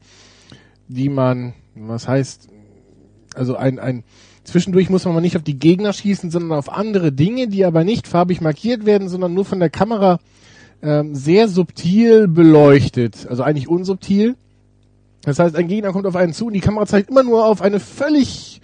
die 0.88 1.10
man, 1.10 1.56
was 1.74 2.08
heißt, 2.08 2.49
also 3.34 3.56
ein, 3.56 3.80
ein 3.80 4.04
zwischendurch 4.43 4.91
muss 4.91 5.06
man 5.06 5.16
mal 5.16 5.22
nicht 5.22 5.36
auf 5.36 5.41
die 5.41 5.58
Gegner 5.58 5.91
schießen, 5.91 6.30
sondern 6.30 6.60
auf 6.60 6.72
andere 6.72 7.12
Dinge, 7.12 7.47
die 7.47 7.66
aber 7.66 7.84
nicht 7.84 8.08
farbig 8.08 8.39
markiert 8.39 8.86
werden, 8.86 9.10
sondern 9.10 9.34
nur 9.34 9.45
von 9.45 9.60
der 9.60 9.72
Kamera 9.72 10.20
ähm, 10.84 11.16
sehr 11.16 11.47
subtil 11.47 12.28
beleuchtet. 12.28 13.26
Also 13.28 13.41
eigentlich 13.41 13.70
unsubtil. 13.70 14.36
Das 15.24 15.39
heißt, 15.39 15.56
ein 15.56 15.68
Gegner 15.68 15.93
kommt 15.93 16.06
auf 16.06 16.16
einen 16.16 16.34
zu 16.34 16.45
und 16.45 16.54
die 16.54 16.60
Kamera 16.60 16.86
zeigt 16.86 17.10
immer 17.10 17.24
nur 17.24 17.47
auf 17.47 17.64
eine 17.64 17.80
völlig 17.80 18.62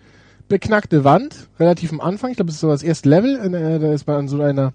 beknackte 0.50 1.04
Wand, 1.04 1.48
relativ 1.60 1.94
am 1.94 2.02
Anfang. 2.02 2.32
Ich 2.32 2.36
glaube, 2.36 2.48
das 2.48 2.56
ist 2.56 2.62
so 2.62 2.68
das 2.68 2.84
erste 2.84 3.08
Level. 3.08 3.38
Äh, 3.54 3.80
Da 3.80 3.94
ist 3.94 4.06
man 4.08 4.18
an 4.18 4.28
so 4.28 4.42
einer 4.42 4.74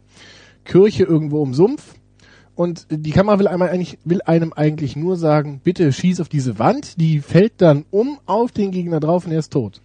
Kirche 0.64 1.04
irgendwo 1.04 1.44
im 1.44 1.52
Sumpf. 1.52 1.94
Und 2.54 2.86
die 2.88 3.10
Kamera 3.10 3.38
will, 3.40 3.48
einmal 3.48 3.68
eigentlich, 3.68 3.98
will 4.04 4.22
einem 4.22 4.52
eigentlich 4.52 4.94
nur 4.94 5.16
sagen, 5.16 5.60
bitte 5.62 5.92
schieß 5.92 6.20
auf 6.20 6.28
diese 6.28 6.58
Wand, 6.60 7.00
die 7.00 7.18
fällt 7.18 7.54
dann 7.58 7.84
um 7.90 8.18
auf 8.26 8.52
den 8.52 8.70
Gegner 8.70 9.00
drauf 9.00 9.26
und 9.26 9.32
er 9.32 9.40
ist 9.40 9.52
tot. 9.52 9.80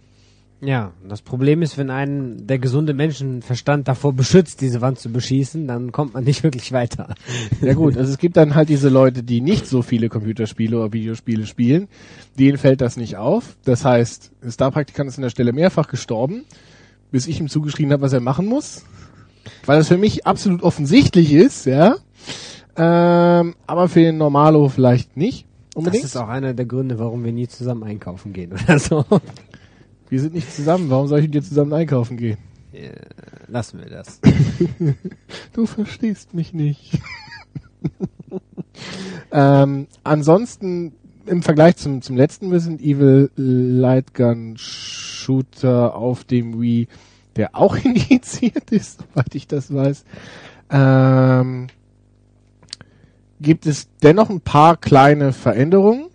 Ja, 0.62 0.92
das 1.08 1.22
Problem 1.22 1.62
ist, 1.62 1.78
wenn 1.78 1.88
einen 1.88 2.46
der 2.46 2.58
gesunde 2.58 2.92
Menschenverstand 2.92 3.88
davor 3.88 4.12
beschützt, 4.12 4.60
diese 4.60 4.82
Wand 4.82 4.98
zu 4.98 5.10
beschießen, 5.10 5.66
dann 5.66 5.90
kommt 5.90 6.12
man 6.12 6.24
nicht 6.24 6.42
wirklich 6.42 6.70
weiter. 6.72 7.14
Ja 7.62 7.72
gut, 7.72 7.96
also 7.96 8.12
es 8.12 8.18
gibt 8.18 8.36
dann 8.36 8.54
halt 8.54 8.68
diese 8.68 8.90
Leute, 8.90 9.22
die 9.22 9.40
nicht 9.40 9.66
so 9.66 9.80
viele 9.80 10.10
Computerspiele 10.10 10.76
oder 10.76 10.92
Videospiele 10.92 11.46
spielen, 11.46 11.88
denen 12.38 12.58
fällt 12.58 12.82
das 12.82 12.98
nicht 12.98 13.16
auf. 13.16 13.56
Das 13.64 13.86
heißt, 13.86 14.32
Star-Praktikant 14.50 15.08
ist 15.08 15.16
an 15.16 15.22
der 15.22 15.30
Stelle 15.30 15.52
mehrfach 15.54 15.88
gestorben, 15.88 16.44
bis 17.10 17.26
ich 17.26 17.40
ihm 17.40 17.48
zugeschrieben 17.48 17.92
habe, 17.92 18.02
was 18.02 18.12
er 18.12 18.20
machen 18.20 18.46
muss. 18.46 18.84
Weil 19.64 19.78
das 19.78 19.88
für 19.88 19.96
mich 19.96 20.26
absolut 20.26 20.62
offensichtlich 20.62 21.32
ist, 21.32 21.64
ja. 21.64 21.96
Ähm, 22.76 23.54
aber 23.66 23.88
für 23.88 24.00
den 24.00 24.18
Normalo 24.18 24.68
vielleicht 24.68 25.16
nicht 25.16 25.46
Das 25.70 25.76
unbedingt. 25.76 26.04
ist 26.04 26.16
auch 26.16 26.28
einer 26.28 26.52
der 26.52 26.66
Gründe, 26.66 26.98
warum 26.98 27.24
wir 27.24 27.32
nie 27.32 27.48
zusammen 27.48 27.82
einkaufen 27.84 28.34
gehen 28.34 28.52
oder 28.52 28.78
so. 28.78 29.04
Wir 30.10 30.20
sind 30.20 30.34
nicht 30.34 30.52
zusammen. 30.52 30.90
Warum 30.90 31.06
soll 31.06 31.20
ich 31.20 31.26
mit 31.26 31.34
dir 31.34 31.42
zusammen 31.42 31.72
einkaufen 31.72 32.16
gehen? 32.16 32.36
Äh, 32.72 32.90
lassen 33.46 33.78
wir 33.78 33.88
das. 33.88 34.20
Du 35.52 35.66
verstehst 35.66 36.34
mich 36.34 36.52
nicht. 36.52 36.98
ähm, 39.32 39.86
ansonsten 40.04 40.92
im 41.26 41.42
Vergleich 41.42 41.76
zum, 41.76 42.02
zum 42.02 42.16
letzten 42.16 42.50
Resident 42.50 42.80
Evil 42.80 43.30
Lightgun 43.36 44.56
Shooter 44.56 45.94
auf 45.94 46.24
dem 46.24 46.60
Wii, 46.60 46.88
der 47.36 47.54
auch 47.54 47.76
initiiert 47.84 48.70
ist, 48.72 49.00
soweit 49.00 49.34
ich 49.34 49.46
das 49.46 49.72
weiß, 49.72 50.04
ähm, 50.70 51.68
gibt 53.40 53.66
es 53.66 53.88
dennoch 54.02 54.30
ein 54.30 54.40
paar 54.40 54.76
kleine 54.76 55.32
Veränderungen. 55.32 56.06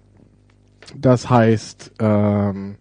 Das 0.95 1.29
heißt, 1.29 1.93
ähm, 1.99 2.75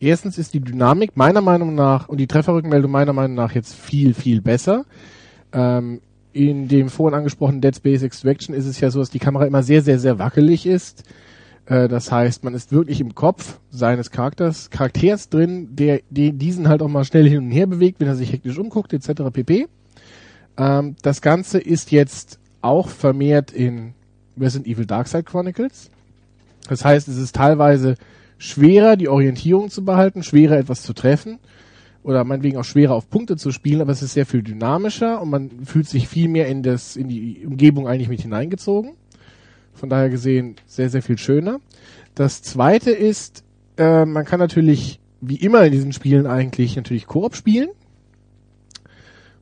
erstens 0.00 0.38
ist 0.38 0.54
die 0.54 0.60
Dynamik 0.60 1.16
meiner 1.16 1.40
Meinung 1.40 1.74
nach 1.74 2.08
und 2.08 2.18
die 2.18 2.26
Trefferrückmeldung 2.26 2.90
meiner 2.90 3.12
Meinung 3.12 3.36
nach 3.36 3.52
jetzt 3.52 3.74
viel, 3.74 4.14
viel 4.14 4.40
besser. 4.40 4.84
Ähm, 5.52 6.00
in 6.32 6.68
dem 6.68 6.88
vorhin 6.88 7.18
angesprochenen 7.18 7.60
Dead 7.60 7.74
Space 7.74 8.02
Extraction 8.02 8.54
ist 8.54 8.66
es 8.66 8.80
ja 8.80 8.90
so, 8.90 9.00
dass 9.00 9.10
die 9.10 9.18
Kamera 9.18 9.46
immer 9.46 9.62
sehr, 9.62 9.82
sehr, 9.82 9.98
sehr 9.98 10.18
wackelig 10.18 10.66
ist. 10.66 11.04
Äh, 11.66 11.88
das 11.88 12.12
heißt, 12.12 12.44
man 12.44 12.54
ist 12.54 12.72
wirklich 12.72 13.00
im 13.00 13.14
Kopf 13.14 13.58
seines 13.70 14.10
Charakters, 14.10 14.70
Charakters 14.70 15.28
drin, 15.28 15.74
der, 15.74 16.00
der 16.10 16.32
diesen 16.32 16.68
halt 16.68 16.82
auch 16.82 16.88
mal 16.88 17.04
schnell 17.04 17.28
hin 17.28 17.38
und 17.38 17.50
her 17.50 17.66
bewegt, 17.66 18.00
wenn 18.00 18.08
er 18.08 18.16
sich 18.16 18.32
hektisch 18.32 18.58
umguckt, 18.58 18.92
etc. 18.92 19.22
pp. 19.32 19.68
Ähm, 20.56 20.96
das 21.02 21.22
Ganze 21.22 21.58
ist 21.58 21.90
jetzt 21.90 22.38
auch 22.60 22.88
vermehrt 22.88 23.52
in 23.52 23.94
Resident 24.38 24.66
Evil 24.66 24.86
Darkside 24.86 25.24
Chronicles. 25.24 25.90
Das 26.68 26.84
heißt, 26.84 27.08
es 27.08 27.16
ist 27.16 27.34
teilweise 27.34 27.96
schwerer, 28.38 28.96
die 28.96 29.08
Orientierung 29.08 29.68
zu 29.70 29.84
behalten, 29.84 30.22
schwerer 30.22 30.56
etwas 30.56 30.82
zu 30.82 30.92
treffen 30.92 31.38
oder 32.02 32.24
meinetwegen 32.24 32.56
auch 32.56 32.64
schwerer 32.64 32.94
auf 32.94 33.10
Punkte 33.10 33.36
zu 33.36 33.50
spielen, 33.50 33.80
aber 33.80 33.92
es 33.92 34.02
ist 34.02 34.14
sehr 34.14 34.26
viel 34.26 34.42
dynamischer 34.42 35.20
und 35.20 35.30
man 35.30 35.50
fühlt 35.64 35.88
sich 35.88 36.08
viel 36.08 36.28
mehr 36.28 36.46
in 36.46 36.62
das, 36.62 36.96
in 36.96 37.08
die 37.08 37.44
Umgebung 37.44 37.86
eigentlich 37.88 38.08
mit 38.08 38.22
hineingezogen. 38.22 38.92
Von 39.74 39.88
daher 39.88 40.08
gesehen 40.08 40.56
sehr, 40.66 40.88
sehr 40.90 41.02
viel 41.02 41.18
schöner. 41.18 41.60
Das 42.14 42.42
zweite 42.42 42.90
ist, 42.90 43.44
äh, 43.76 44.04
man 44.04 44.24
kann 44.24 44.40
natürlich, 44.40 45.00
wie 45.20 45.36
immer 45.36 45.64
in 45.64 45.72
diesen 45.72 45.92
Spielen 45.92 46.26
eigentlich, 46.26 46.76
natürlich 46.76 47.06
Koop 47.06 47.36
spielen. 47.36 47.68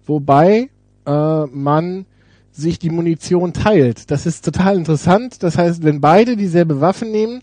Wobei 0.05 0.70
äh, 1.07 1.47
man 1.47 2.07
sich 2.53 2.78
die 2.78 2.90
Munition 2.90 3.53
teilt. 3.53 4.11
Das 4.11 4.26
ist 4.26 4.44
total 4.44 4.76
interessant. 4.76 5.42
Das 5.42 5.59
heißt, 5.59 5.84
wenn 5.84 6.01
beide 6.01 6.36
dieselbe 6.36 6.80
Waffe 6.80 7.05
nehmen, 7.05 7.40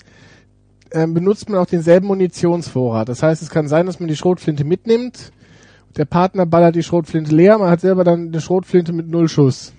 äh, 0.94 1.08
benutzt 1.08 1.50
man 1.50 1.60
auch 1.60 1.66
denselben 1.66 2.08
Munitionsvorrat. 2.08 3.10
Das 3.10 3.22
heißt, 3.22 3.42
es 3.42 3.50
kann 3.50 3.68
sein, 3.68 3.86
dass 3.86 4.00
man 4.00 4.08
die 4.08 4.16
Schrotflinte 4.16 4.64
mitnimmt, 4.64 5.32
der 5.98 6.06
Partner 6.06 6.46
ballert 6.46 6.76
die 6.76 6.84
Schrotflinte 6.84 7.36
leer, 7.36 7.58
man 7.58 7.70
hat 7.70 7.82
selber 7.82 8.04
dann 8.04 8.28
eine 8.28 8.42
Schrotflinte 8.42 8.94
mit 8.94 9.08
null 9.10 9.28
Schuss. 9.30 9.74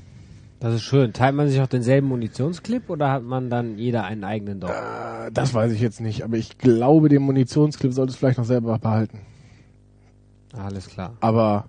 Das 0.60 0.74
ist 0.74 0.82
schön. 0.82 1.12
Teilt 1.12 1.34
man 1.34 1.48
sich 1.48 1.60
auch 1.60 1.66
denselben 1.66 2.08
Munitionsclip 2.08 2.88
oder 2.88 3.10
hat 3.10 3.22
man 3.22 3.50
dann 3.50 3.76
jeder 3.76 4.04
einen 4.04 4.24
eigenen 4.24 4.60
doch? 4.60 4.70
Äh, 4.70 5.30
das 5.32 5.52
weiß 5.52 5.72
ich 5.72 5.80
jetzt 5.80 6.00
nicht, 6.00 6.22
aber 6.22 6.36
ich 6.36 6.58
glaube, 6.58 7.08
den 7.08 7.22
Munitionsclip 7.22 7.92
sollte 7.92 8.12
es 8.12 8.16
vielleicht 8.16 8.38
noch 8.38 8.44
selber 8.44 8.78
behalten. 8.78 9.20
Alles 10.56 10.88
klar. 10.88 11.14
Aber 11.20 11.66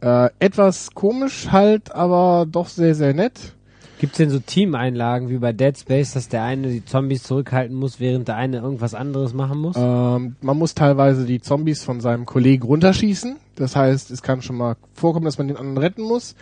äh, 0.00 0.28
etwas 0.38 0.90
komisch 0.92 1.48
halt, 1.50 1.94
aber 1.94 2.46
doch 2.46 2.68
sehr, 2.68 2.94
sehr 2.94 3.14
nett. 3.14 3.54
Gibt's 4.00 4.16
denn 4.16 4.30
so 4.30 4.38
Teameinlagen 4.38 5.28
wie 5.28 5.36
bei 5.36 5.52
Dead 5.52 5.76
Space, 5.76 6.14
dass 6.14 6.30
der 6.30 6.42
eine 6.42 6.68
die 6.68 6.82
Zombies 6.86 7.22
zurückhalten 7.22 7.76
muss, 7.76 8.00
während 8.00 8.28
der 8.28 8.36
eine 8.36 8.56
irgendwas 8.56 8.94
anderes 8.94 9.34
machen 9.34 9.58
muss? 9.58 9.76
Ähm, 9.78 10.36
man 10.40 10.56
muss 10.56 10.74
teilweise 10.74 11.26
die 11.26 11.42
Zombies 11.42 11.84
von 11.84 12.00
seinem 12.00 12.24
Kollegen 12.24 12.62
runterschießen. 12.62 13.36
Das 13.56 13.76
heißt, 13.76 14.10
es 14.10 14.22
kann 14.22 14.40
schon 14.40 14.56
mal 14.56 14.76
vorkommen, 14.94 15.26
dass 15.26 15.36
man 15.36 15.48
den 15.48 15.58
anderen 15.58 15.76
retten 15.76 16.00
muss. 16.00 16.34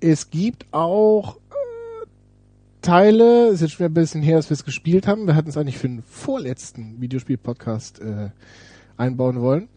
Es 0.00 0.28
gibt 0.28 0.66
auch 0.70 1.36
äh, 1.36 2.06
Teile, 2.82 3.48
ist 3.48 3.62
jetzt 3.62 3.72
schon 3.72 3.86
ein 3.86 3.94
bisschen 3.94 4.20
her, 4.20 4.36
dass 4.36 4.50
wir 4.50 4.56
es 4.56 4.66
gespielt 4.66 5.06
haben. 5.06 5.26
Wir 5.26 5.34
hatten 5.34 5.48
es 5.48 5.56
eigentlich 5.56 5.78
für 5.78 5.88
den 5.88 6.02
vorletzten 6.02 7.00
Videospiel-Podcast 7.00 8.02
äh, 8.02 8.28
einbauen 8.98 9.40
wollen. 9.40 9.68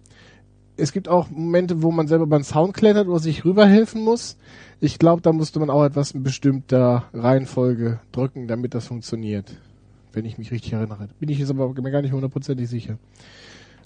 Es 0.82 0.92
gibt 0.92 1.08
auch 1.08 1.30
Momente, 1.30 1.84
wo 1.84 1.92
man 1.92 2.08
selber 2.08 2.26
beim 2.26 2.44
Sound 2.44 2.74
klettert 2.74 3.08
oder 3.08 3.20
sich 3.20 3.46
rüberhelfen 3.46 4.04
muss. 4.04 4.36
Ich 4.80 4.98
glaube, 4.98 5.22
da 5.22 5.32
musste 5.32 5.60
man 5.60 5.70
auch 5.70 5.84
etwas 5.84 6.12
in 6.12 6.24
bestimmter 6.24 7.04
Reihenfolge 7.14 8.00
drücken, 8.12 8.48
damit 8.48 8.74
das 8.74 8.88
funktioniert. 8.88 9.58
Wenn 10.12 10.26
ich 10.26 10.40
mich 10.40 10.52
richtig 10.52 10.74
erinnere. 10.74 11.10
Bin 11.20 11.30
ich 11.30 11.38
jetzt 11.38 11.52
aber 11.52 11.72
gar 11.74 12.02
nicht 12.02 12.14
hundertprozentig 12.14 12.68
sicher. 12.68 12.98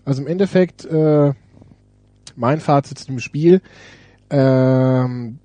Also 0.06 0.22
im 0.22 0.28
Endeffekt, 0.28 0.86
äh, 0.86 1.34
mein 2.38 2.62
Fazit 2.62 2.98
zu 2.98 3.08
dem 3.08 3.20
Spiel, 3.20 3.62
ähm, 4.30 5.39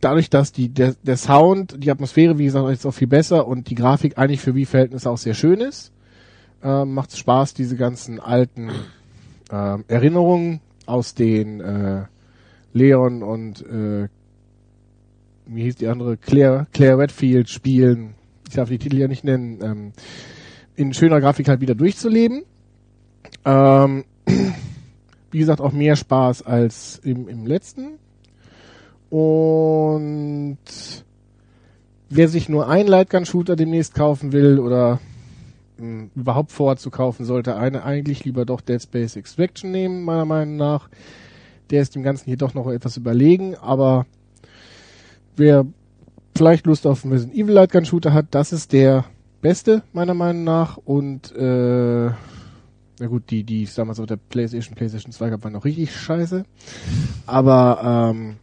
dadurch, 0.00 0.30
dass 0.30 0.52
die, 0.52 0.68
der, 0.68 0.94
der 1.02 1.16
Sound, 1.16 1.82
die 1.82 1.90
Atmosphäre, 1.90 2.38
wie 2.38 2.44
gesagt, 2.44 2.70
ist 2.70 2.86
auch 2.86 2.92
viel 2.92 3.08
besser 3.08 3.48
und 3.48 3.70
die 3.70 3.74
Grafik 3.74 4.18
eigentlich 4.18 4.40
für 4.40 4.54
Wii-Verhältnisse 4.54 5.10
auch 5.10 5.18
sehr 5.18 5.34
schön 5.34 5.60
ist, 5.60 5.90
äh, 6.62 6.84
macht 6.84 7.10
es 7.10 7.18
Spaß, 7.18 7.54
diese 7.54 7.74
ganzen 7.74 8.20
alten 8.20 8.70
äh, 9.50 9.78
Erinnerungen 9.88 10.60
aus 10.86 11.14
den 11.14 11.60
äh, 11.60 12.04
Leon 12.72 13.22
und 13.22 13.62
äh, 13.66 14.08
wie 15.46 15.62
hieß 15.62 15.76
die 15.76 15.88
andere, 15.88 16.16
Claire, 16.16 16.66
Claire 16.72 16.98
Redfield 16.98 17.48
spielen, 17.48 18.14
ich 18.48 18.54
darf 18.54 18.68
die 18.68 18.78
Titel 18.78 18.98
ja 18.98 19.08
nicht 19.08 19.24
nennen, 19.24 19.58
ähm, 19.62 19.92
in 20.76 20.92
schöner 20.92 21.20
Grafik 21.20 21.48
halt 21.48 21.60
wieder 21.60 21.74
durchzuleben. 21.74 22.42
Ähm, 23.44 24.04
wie 25.30 25.38
gesagt, 25.38 25.60
auch 25.60 25.72
mehr 25.72 25.96
Spaß 25.96 26.42
als 26.42 27.00
im, 27.02 27.28
im 27.28 27.46
letzten. 27.46 27.98
Und 29.10 30.58
wer 32.08 32.28
sich 32.28 32.48
nur 32.48 32.68
einen 32.68 32.88
Lightgun-Shooter 32.88 33.56
demnächst 33.56 33.94
kaufen 33.94 34.32
will 34.32 34.58
oder 34.58 35.00
mh, 35.78 36.10
überhaupt 36.14 36.52
vorzukaufen, 36.52 37.24
sollte 37.24 37.56
eine 37.56 37.84
eigentlich 37.84 38.24
lieber 38.24 38.44
doch 38.44 38.60
Dead 38.60 38.82
Space 38.82 39.16
Extraction 39.16 39.70
nehmen, 39.70 40.04
meiner 40.04 40.24
Meinung 40.24 40.56
nach. 40.56 40.88
Der 41.70 41.82
ist 41.82 41.94
dem 41.94 42.02
Ganzen 42.02 42.28
jedoch 42.28 42.54
noch 42.54 42.68
etwas 42.68 42.96
überlegen, 42.96 43.56
aber 43.56 44.06
wer 45.36 45.66
vielleicht 46.36 46.66
Lust 46.66 46.86
auf 46.86 47.04
einen 47.04 47.12
Resident 47.12 47.38
Evil 47.38 47.54
Lightgun 47.54 47.84
Shooter 47.84 48.12
hat, 48.12 48.26
das 48.30 48.52
ist 48.52 48.72
der 48.72 49.04
beste, 49.40 49.82
meiner 49.92 50.14
Meinung 50.14 50.44
nach. 50.44 50.76
Und 50.76 51.34
äh, 51.36 52.10
na 53.00 53.06
gut, 53.06 53.30
die, 53.30 53.44
die 53.44 53.64
es 53.64 53.74
damals 53.74 54.00
auf 54.00 54.06
der 54.06 54.16
PlayStation, 54.16 54.74
PlayStation 54.74 55.12
2 55.12 55.30
gab, 55.30 55.44
waren 55.44 55.52
noch 55.52 55.64
richtig 55.64 55.94
scheiße. 55.94 56.44
Aber 57.26 58.12
ähm, 58.14 58.36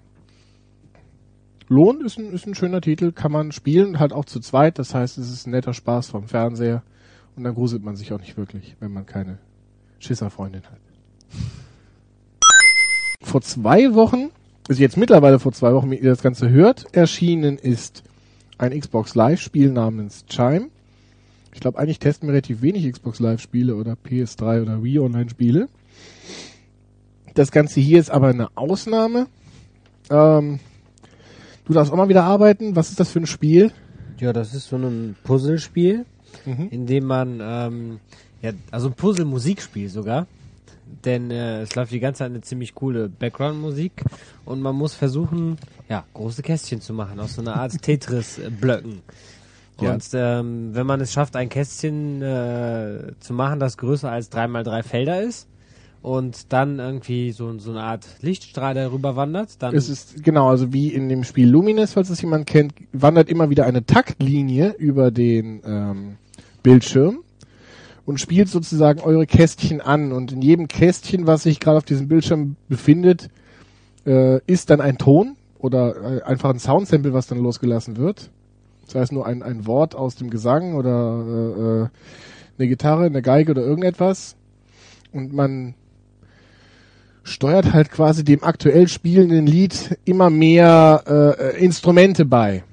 Lohn 1.68 2.02
ist 2.02 2.18
ein, 2.18 2.34
ist 2.34 2.48
ein 2.48 2.56
schöner 2.56 2.82
Titel, 2.82 3.12
kann 3.12 3.32
man 3.32 3.52
spielen, 3.52 4.00
halt 4.00 4.12
auch 4.12 4.26
zu 4.26 4.40
zweit. 4.40 4.80
Das 4.80 4.94
heißt, 4.94 5.18
es 5.18 5.32
ist 5.32 5.48
ein 5.48 5.52
netter 5.52 5.74
Spaß 5.74 6.10
vom 6.10 6.28
Fernseher. 6.28 6.84
Und 7.40 7.46
dann 7.46 7.56
gruselt 7.56 7.86
man 7.86 7.96
sich 7.96 8.12
auch 8.12 8.20
nicht 8.20 8.36
wirklich, 8.36 8.76
wenn 8.82 8.92
man 8.92 9.06
keine 9.06 9.38
Schisserfreundin 10.00 10.62
hat. 10.64 10.78
Vor 13.22 13.40
zwei 13.40 13.94
Wochen, 13.94 14.32
also 14.68 14.82
jetzt 14.82 14.98
mittlerweile 14.98 15.40
vor 15.40 15.54
zwei 15.54 15.74
Wochen, 15.74 15.90
wenn 15.90 16.00
ihr 16.00 16.10
das 16.10 16.22
Ganze 16.22 16.50
hört, 16.50 16.94
erschienen 16.94 17.58
ist 17.58 18.04
ein 18.58 18.78
Xbox 18.78 19.16
Live-Spiel 19.16 19.72
namens 19.72 20.26
Chime. 20.26 20.68
Ich 21.54 21.62
glaube, 21.62 21.80
eigentlich 21.80 22.00
testen 22.00 22.28
wir 22.28 22.34
relativ 22.34 22.62
wenig 22.62 22.92
Xbox 22.92 23.22
Live-Spiele 23.22 23.74
oder 23.74 23.94
PS3 23.94 24.62
oder 24.62 24.84
Wii 24.84 25.00
Online-Spiele. 25.00 25.70
Das 27.36 27.52
Ganze 27.52 27.80
hier 27.80 28.02
ist 28.02 28.12
aber 28.12 28.28
eine 28.28 28.50
Ausnahme. 28.58 29.28
Ähm, 30.10 30.60
du 31.64 31.72
darfst 31.72 31.94
auch 31.94 31.96
mal 31.96 32.10
wieder 32.10 32.26
arbeiten. 32.26 32.76
Was 32.76 32.90
ist 32.90 33.00
das 33.00 33.12
für 33.12 33.22
ein 33.22 33.28
Spiel? 33.28 33.72
Ja, 34.20 34.34
das 34.34 34.54
ist 34.54 34.68
so 34.68 34.76
ein 34.76 35.16
Puzzlespiel, 35.24 36.06
Mhm. 36.46 36.68
in 36.72 36.86
dem 36.86 37.06
man, 37.06 37.40
ähm, 37.42 38.00
ja, 38.42 38.52
also 38.72 38.88
ein 38.88 38.94
Puzzle-Musikspiel 38.94 39.90
sogar. 39.90 40.28
Denn 41.06 41.30
äh, 41.30 41.62
es 41.62 41.76
läuft 41.76 41.92
die 41.92 42.00
ganze 42.00 42.20
Zeit 42.20 42.32
eine 42.32 42.42
ziemlich 42.42 42.74
coole 42.74 43.10
Background-Musik 43.10 44.04
und 44.46 44.60
man 44.62 44.76
muss 44.76 44.96
versuchen, 44.96 45.58
ja, 45.88 46.04
große 46.14 46.42
Kästchen 46.42 46.82
zu 46.82 46.94
machen 46.94 47.20
aus 47.20 47.36
so 47.36 47.42
einer 47.42 47.56
Art 47.58 47.72
Tetris-Blöcken. 47.82 49.04
Ja. 49.80 49.94
Und 49.94 50.04
ähm, 50.14 50.74
wenn 50.74 50.88
man 50.88 51.00
es 51.00 51.14
schafft, 51.14 51.36
ein 51.36 51.48
Kästchen 51.48 52.22
äh, 52.22 53.14
zu 53.20 53.34
machen, 53.34 53.60
das 53.60 53.78
größer 53.78 54.12
als 54.12 54.30
drei 54.30 54.48
mal 54.48 54.64
drei 54.64 54.82
Felder 54.82 55.22
ist 55.22 55.49
und 56.02 56.54
dann 56.54 56.80
irgendwie 56.80 57.32
so, 57.32 57.58
so 57.60 57.72
eine 57.72 57.82
Art 57.82 58.06
Lichtstrahl 58.22 58.74
darüber 58.74 59.16
wandert, 59.16 59.62
dann 59.62 59.76
Es 59.76 59.90
ist 59.90 60.24
genau, 60.24 60.50
also 60.50 60.72
wie 60.72 60.90
in 60.94 61.10
dem 61.10 61.24
Spiel 61.24 61.50
Lumines, 61.50 61.94
falls 61.94 62.10
es 62.10 62.22
jemand 62.22 62.48
kennt, 62.48 62.74
wandert 62.94 63.30
immer 63.30 63.50
wieder 63.50 63.66
eine 63.66 63.86
Taktlinie 63.86 64.76
über 64.78 65.12
den 65.12 65.62
ähm, 65.66 66.18
Bildschirm 66.64 67.20
und 68.06 68.20
spielt 68.20 68.50
sozusagen 68.50 69.02
eure 69.02 69.28
Kästchen 69.28 69.82
an. 69.82 70.12
Und 70.12 70.32
in 70.32 70.42
jedem 70.42 70.68
Kästchen, 70.68 71.28
was 71.28 71.44
sich 71.44 71.60
gerade 71.60 71.78
auf 71.78 71.86
diesem 71.86 72.08
Bildschirm 72.08 72.56
befindet, 72.70 73.30
äh, 74.06 74.40
ist 74.48 74.70
dann 74.70 74.82
ein 74.82 74.98
Ton 74.98 75.36
oder 75.60 76.18
äh, 76.18 76.22
einfach 76.24 76.50
ein 76.50 76.60
Soundsample, 76.60 77.14
was 77.14 77.28
dann 77.28 77.40
losgelassen 77.40 77.98
wird. 77.98 78.32
Das 78.86 78.96
heißt 78.96 79.12
nur 79.12 79.28
ein, 79.28 79.44
ein 79.44 79.68
Wort 79.68 79.96
aus 79.96 80.16
dem 80.16 80.30
Gesang 80.30 80.74
oder 80.74 81.24
äh, 81.28 81.84
äh, 81.84 81.88
eine 82.58 82.68
Gitarre, 82.68 83.06
eine 83.06 83.22
Geige 83.22 83.52
oder 83.52 83.62
irgendetwas. 83.62 84.36
Und 85.12 85.34
man 85.34 85.76
steuert 87.30 87.74
halt 87.74 87.92
quasi 87.92 88.24
dem 88.24 88.44
aktuell 88.44 88.88
spielenden 88.88 89.46
Lied 89.46 89.98
immer 90.06 90.30
mehr 90.30 91.04
äh, 91.08 91.64
Instrumente 91.64 92.26
bei. 92.26 92.64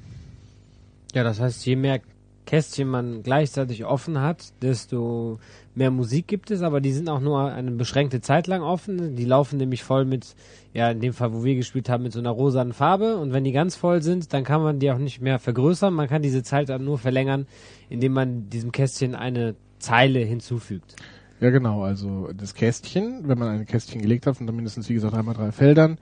Ja, 1.15 1.25
das 1.25 1.41
heißt, 1.41 1.65
je 1.67 1.77
mehr 1.77 2.01
Kästchen 2.47 2.89
man 2.89 3.23
gleichzeitig 3.23 3.85
offen 3.85 4.21
hat, 4.21 4.53
desto 4.63 5.39
mehr 5.75 5.91
Musik 5.91 6.27
gibt 6.29 6.51
es, 6.51 6.63
aber 6.63 6.81
die 6.81 6.93
sind 6.93 7.09
auch 7.09 7.21
nur 7.21 7.53
eine 7.53 7.73
beschränkte 7.73 8.21
Zeit 8.21 8.47
lang 8.47 8.63
offen. 8.63 9.17
Die 9.17 9.25
laufen 9.25 9.59
nämlich 9.59 9.83
voll 9.83 10.05
mit, 10.05 10.35
ja, 10.73 10.91
in 10.91 11.01
dem 11.01 11.13
Fall, 11.13 11.33
wo 11.35 11.45
wir 11.45 11.57
gespielt 11.57 11.89
haben, 11.89 12.05
mit 12.05 12.13
so 12.13 12.21
einer 12.21 12.31
rosanen 12.31 12.73
Farbe. 12.73 13.17
Und 13.17 13.33
wenn 13.33 13.45
die 13.45 13.53
ganz 13.53 13.75
voll 13.75 14.01
sind, 14.01 14.33
dann 14.33 14.45
kann 14.45 14.63
man 14.63 14.79
die 14.79 14.91
auch 14.91 14.99
nicht 14.99 15.21
mehr 15.21 15.39
vergrößern. 15.39 15.93
Man 15.93 16.09
kann 16.09 16.23
diese 16.23 16.43
Zeit 16.43 16.69
dann 16.69 16.85
nur 16.85 16.99
verlängern, 16.99 17.47
indem 17.91 18.13
man 18.13 18.49
diesem 18.49 18.73
Kästchen 18.73 19.15
eine 19.15 19.55
Zeile 19.79 20.21
hinzufügt. 20.21 20.97
Ja, 21.41 21.51
genau. 21.51 21.83
Also 21.83 22.31
das 22.37 22.55
Kästchen, 22.55 23.29
wenn 23.29 23.39
man 23.39 23.49
ein 23.49 23.67
Kästchen 23.67 24.01
gelegt 24.01 24.27
hat, 24.27 24.41
dann 24.41 24.55
mindestens, 24.55 24.89
wie 24.89 24.95
gesagt, 24.95 25.15
einmal 25.15 25.35
drei 25.35 25.53
Feldern, 25.53 25.99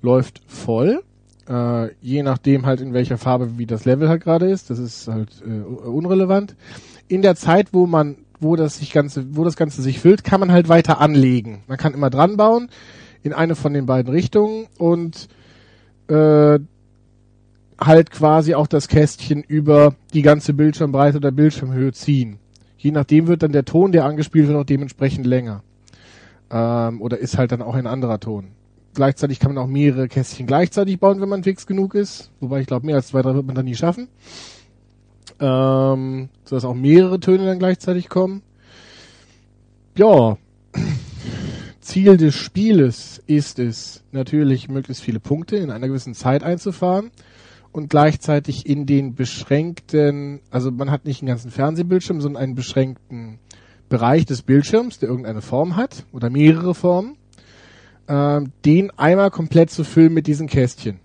läuft 0.00 0.40
voll. 0.46 1.02
Äh, 1.48 1.94
je 2.00 2.22
nachdem 2.22 2.66
halt 2.66 2.80
in 2.80 2.92
welcher 2.92 3.18
Farbe 3.18 3.58
wie 3.58 3.66
das 3.66 3.84
Level 3.84 4.08
halt 4.08 4.22
gerade 4.22 4.50
ist. 4.50 4.70
Das 4.70 4.78
ist 4.78 5.08
halt 5.08 5.42
äh, 5.46 5.60
unrelevant. 5.60 6.56
In 7.06 7.22
der 7.22 7.36
Zeit, 7.36 7.68
wo 7.72 7.86
man, 7.86 8.16
wo 8.40 8.56
das 8.56 8.78
sich 8.78 8.92
ganze, 8.92 9.36
wo 9.36 9.44
das 9.44 9.56
Ganze 9.56 9.82
sich 9.82 10.00
füllt, 10.00 10.24
kann 10.24 10.40
man 10.40 10.52
halt 10.52 10.68
weiter 10.68 11.00
anlegen. 11.00 11.62
Man 11.66 11.78
kann 11.78 11.94
immer 11.94 12.10
dran 12.10 12.36
bauen 12.36 12.68
in 13.22 13.32
eine 13.32 13.56
von 13.56 13.72
den 13.74 13.86
beiden 13.86 14.12
Richtungen 14.12 14.66
und 14.78 15.28
äh, 16.08 16.58
halt 17.80 18.10
quasi 18.10 18.54
auch 18.54 18.66
das 18.66 18.88
Kästchen 18.88 19.42
über 19.42 19.94
die 20.12 20.22
ganze 20.22 20.52
Bildschirmbreite 20.54 21.18
oder 21.18 21.30
Bildschirmhöhe 21.30 21.92
ziehen. 21.92 22.38
Je 22.78 22.92
nachdem 22.92 23.26
wird 23.26 23.42
dann 23.42 23.52
der 23.52 23.64
Ton, 23.64 23.92
der 23.92 24.04
angespielt 24.04 24.46
wird, 24.46 24.56
auch 24.56 24.64
dementsprechend 24.64 25.26
länger. 25.26 25.62
Ähm, 26.50 27.02
oder 27.02 27.18
ist 27.18 27.36
halt 27.36 27.52
dann 27.52 27.60
auch 27.60 27.74
ein 27.74 27.88
anderer 27.88 28.20
Ton. 28.20 28.52
Gleichzeitig 28.94 29.40
kann 29.40 29.52
man 29.52 29.62
auch 29.62 29.68
mehrere 29.68 30.08
Kästchen 30.08 30.46
gleichzeitig 30.46 30.98
bauen, 30.98 31.20
wenn 31.20 31.28
man 31.28 31.42
fix 31.42 31.66
genug 31.66 31.94
ist. 31.94 32.30
Wobei 32.40 32.60
ich 32.60 32.66
glaube, 32.66 32.86
mehr 32.86 32.96
als 32.96 33.08
zwei, 33.08 33.20
drei 33.20 33.34
wird 33.34 33.46
man 33.46 33.56
dann 33.56 33.64
nie 33.64 33.74
schaffen. 33.74 34.08
Ähm, 35.40 36.28
sodass 36.44 36.64
auch 36.64 36.74
mehrere 36.74 37.20
Töne 37.20 37.46
dann 37.46 37.58
gleichzeitig 37.58 38.08
kommen. 38.08 38.42
Ja. 39.96 40.38
Ziel 41.80 42.16
des 42.16 42.34
Spieles 42.34 43.22
ist 43.26 43.58
es, 43.58 44.04
natürlich 44.12 44.68
möglichst 44.68 45.02
viele 45.02 45.20
Punkte 45.20 45.56
in 45.56 45.70
einer 45.70 45.88
gewissen 45.88 46.14
Zeit 46.14 46.42
einzufahren 46.42 47.10
und 47.72 47.90
gleichzeitig 47.90 48.66
in 48.66 48.86
den 48.86 49.14
beschränkten, 49.14 50.40
also 50.50 50.70
man 50.70 50.90
hat 50.90 51.04
nicht 51.04 51.22
einen 51.22 51.28
ganzen 51.28 51.50
Fernsehbildschirm, 51.50 52.20
sondern 52.20 52.42
einen 52.42 52.54
beschränkten 52.54 53.38
Bereich 53.88 54.26
des 54.26 54.42
Bildschirms, 54.42 54.98
der 54.98 55.08
irgendeine 55.08 55.42
Form 55.42 55.76
hat 55.76 56.04
oder 56.12 56.30
mehrere 56.30 56.74
Formen, 56.74 57.16
äh, 58.06 58.40
den 58.64 58.90
einmal 58.98 59.30
komplett 59.30 59.70
zu 59.70 59.84
füllen 59.84 60.14
mit 60.14 60.26
diesen 60.26 60.46
Kästchen. 60.46 61.00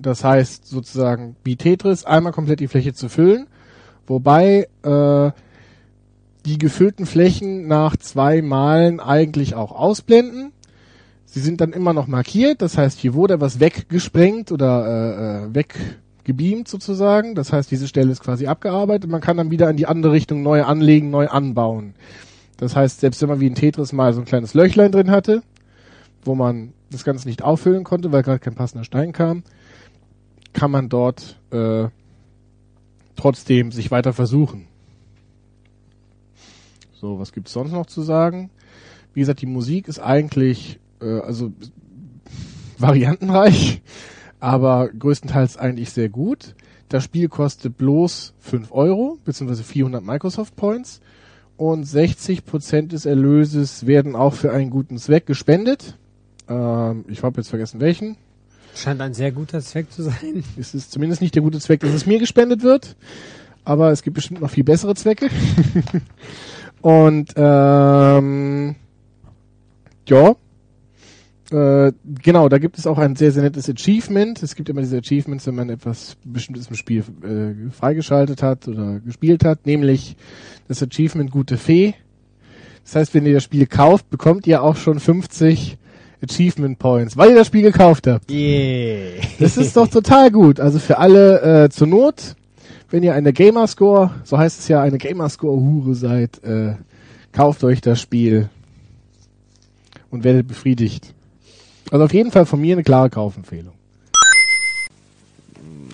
Das 0.00 0.24
heißt 0.24 0.66
sozusagen 0.66 1.36
wie 1.44 1.56
Tetris 1.56 2.04
einmal 2.04 2.32
komplett 2.32 2.60
die 2.60 2.68
Fläche 2.68 2.94
zu 2.94 3.08
füllen, 3.08 3.46
wobei 4.06 4.68
äh, 4.82 5.30
die 6.46 6.58
gefüllten 6.58 7.06
Flächen 7.06 7.68
nach 7.68 7.96
zwei 7.96 8.42
Malen 8.42 9.00
eigentlich 9.00 9.54
auch 9.54 9.72
ausblenden. 9.72 10.52
Sie 11.26 11.40
sind 11.40 11.60
dann 11.60 11.72
immer 11.72 11.92
noch 11.92 12.06
markiert, 12.06 12.62
das 12.62 12.78
heißt, 12.78 12.98
hier 12.98 13.14
wurde 13.14 13.40
was 13.40 13.58
weggesprengt 13.58 14.52
oder 14.52 14.86
äh, 14.86 15.46
äh, 15.46 15.54
weggebeamt 15.54 16.68
sozusagen. 16.68 17.34
Das 17.34 17.52
heißt, 17.52 17.70
diese 17.70 17.88
Stelle 17.88 18.12
ist 18.12 18.22
quasi 18.22 18.46
abgearbeitet. 18.46 19.10
Man 19.10 19.20
kann 19.20 19.36
dann 19.36 19.50
wieder 19.50 19.68
in 19.68 19.76
die 19.76 19.86
andere 19.86 20.12
Richtung 20.12 20.42
neu 20.42 20.62
anlegen, 20.62 21.10
neu 21.10 21.28
anbauen. 21.28 21.94
Das 22.56 22.76
heißt, 22.76 23.00
selbst 23.00 23.20
wenn 23.20 23.28
man 23.28 23.40
wie 23.40 23.48
in 23.48 23.56
Tetris 23.56 23.92
mal 23.92 24.12
so 24.12 24.20
ein 24.20 24.26
kleines 24.26 24.54
Löchlein 24.54 24.92
drin 24.92 25.10
hatte, 25.10 25.42
wo 26.24 26.34
man 26.34 26.72
das 26.90 27.04
Ganze 27.04 27.26
nicht 27.28 27.42
auffüllen 27.42 27.84
konnte, 27.84 28.12
weil 28.12 28.22
gerade 28.22 28.38
kein 28.38 28.54
passender 28.54 28.84
Stein 28.84 29.12
kam, 29.12 29.42
kann 30.52 30.70
man 30.70 30.88
dort 30.88 31.40
äh, 31.50 31.88
trotzdem 33.16 33.72
sich 33.72 33.90
weiter 33.90 34.12
versuchen. 34.12 34.66
So, 36.92 37.18
was 37.18 37.32
gibt's 37.32 37.52
sonst 37.52 37.72
noch 37.72 37.86
zu 37.86 38.02
sagen? 38.02 38.50
Wie 39.12 39.20
gesagt, 39.20 39.42
die 39.42 39.46
Musik 39.46 39.88
ist 39.88 39.98
eigentlich 39.98 40.78
äh, 41.00 41.20
also 41.20 41.52
variantenreich, 42.78 43.82
aber 44.40 44.88
größtenteils 44.88 45.56
eigentlich 45.56 45.90
sehr 45.90 46.08
gut. 46.08 46.54
Das 46.88 47.04
Spiel 47.04 47.28
kostet 47.28 47.76
bloß 47.78 48.34
5 48.40 48.72
Euro, 48.72 49.18
beziehungsweise 49.24 49.64
400 49.64 50.04
Microsoft 50.04 50.54
Points 50.56 51.00
und 51.56 51.86
60% 51.86 52.88
des 52.88 53.06
Erlöses 53.06 53.86
werden 53.86 54.16
auch 54.16 54.34
für 54.34 54.52
einen 54.52 54.70
guten 54.70 54.98
Zweck 54.98 55.26
gespendet. 55.26 55.96
Ähm, 56.48 57.04
ich 57.08 57.22
habe 57.22 57.40
jetzt 57.40 57.48
vergessen 57.48 57.80
welchen. 57.80 58.16
Scheint 58.74 59.00
ein 59.00 59.14
sehr 59.14 59.30
guter 59.32 59.60
Zweck 59.60 59.90
zu 59.92 60.02
sein. 60.02 60.42
Es 60.58 60.74
ist 60.74 60.90
zumindest 60.92 61.22
nicht 61.22 61.34
der 61.34 61.42
gute 61.42 61.60
Zweck, 61.60 61.80
dass 61.80 61.92
es 61.92 62.06
mir 62.06 62.18
gespendet 62.18 62.62
wird, 62.62 62.96
aber 63.64 63.90
es 63.90 64.02
gibt 64.02 64.14
bestimmt 64.14 64.40
noch 64.40 64.50
viel 64.50 64.64
bessere 64.64 64.94
Zwecke. 64.94 65.28
Und 66.82 67.32
ähm, 67.36 68.74
ja, 70.06 70.36
äh, 71.54 71.92
genau, 72.20 72.48
da 72.48 72.58
gibt 72.58 72.78
es 72.78 72.86
auch 72.86 72.98
ein 72.98 73.14
sehr, 73.14 73.30
sehr 73.30 73.44
nettes 73.44 73.70
Achievement. 73.70 74.42
Es 74.42 74.56
gibt 74.56 74.68
immer 74.68 74.80
diese 74.80 74.98
Achievements, 74.98 75.46
wenn 75.46 75.54
man 75.54 75.70
etwas 75.70 76.16
Bestimmtes 76.24 76.66
im 76.66 76.74
Spiel 76.74 77.04
äh, 77.22 77.70
freigeschaltet 77.70 78.42
hat 78.42 78.66
oder 78.66 78.98
gespielt 78.98 79.44
hat, 79.44 79.64
nämlich 79.64 80.16
das 80.66 80.82
Achievement 80.82 81.30
Gute 81.30 81.56
Fee. 81.56 81.94
Das 82.82 82.96
heißt, 82.96 83.14
wenn 83.14 83.24
ihr 83.24 83.34
das 83.34 83.44
Spiel 83.44 83.66
kauft, 83.66 84.10
bekommt 84.10 84.48
ihr 84.48 84.64
auch 84.64 84.74
schon 84.74 84.98
50 84.98 85.78
Achievement 86.22 86.80
Points, 86.80 87.16
weil 87.16 87.30
ihr 87.30 87.36
das 87.36 87.46
Spiel 87.46 87.62
gekauft 87.62 88.08
habt. 88.08 88.30
Yeah. 88.30 89.22
Das 89.38 89.56
ist 89.56 89.76
doch 89.76 89.86
total 89.86 90.32
gut. 90.32 90.58
Also 90.58 90.80
für 90.80 90.98
alle 90.98 91.64
äh, 91.64 91.68
zur 91.68 91.86
Not, 91.86 92.34
wenn 92.90 93.04
ihr 93.04 93.14
eine 93.14 93.32
Gamerscore, 93.32 94.10
so 94.24 94.38
heißt 94.38 94.58
es 94.58 94.68
ja, 94.68 94.82
eine 94.82 94.98
Gamerscore-Hure 94.98 95.94
seid, 95.94 96.42
äh, 96.42 96.74
kauft 97.30 97.62
euch 97.62 97.80
das 97.80 98.00
Spiel 98.00 98.48
und 100.10 100.24
werdet 100.24 100.48
befriedigt. 100.48 101.14
Also 101.90 102.04
auf 102.04 102.12
jeden 102.12 102.32
Fall 102.32 102.46
von 102.46 102.60
mir 102.60 102.74
eine 102.74 102.82
klare 102.82 103.10
Kaufempfehlung. 103.10 103.72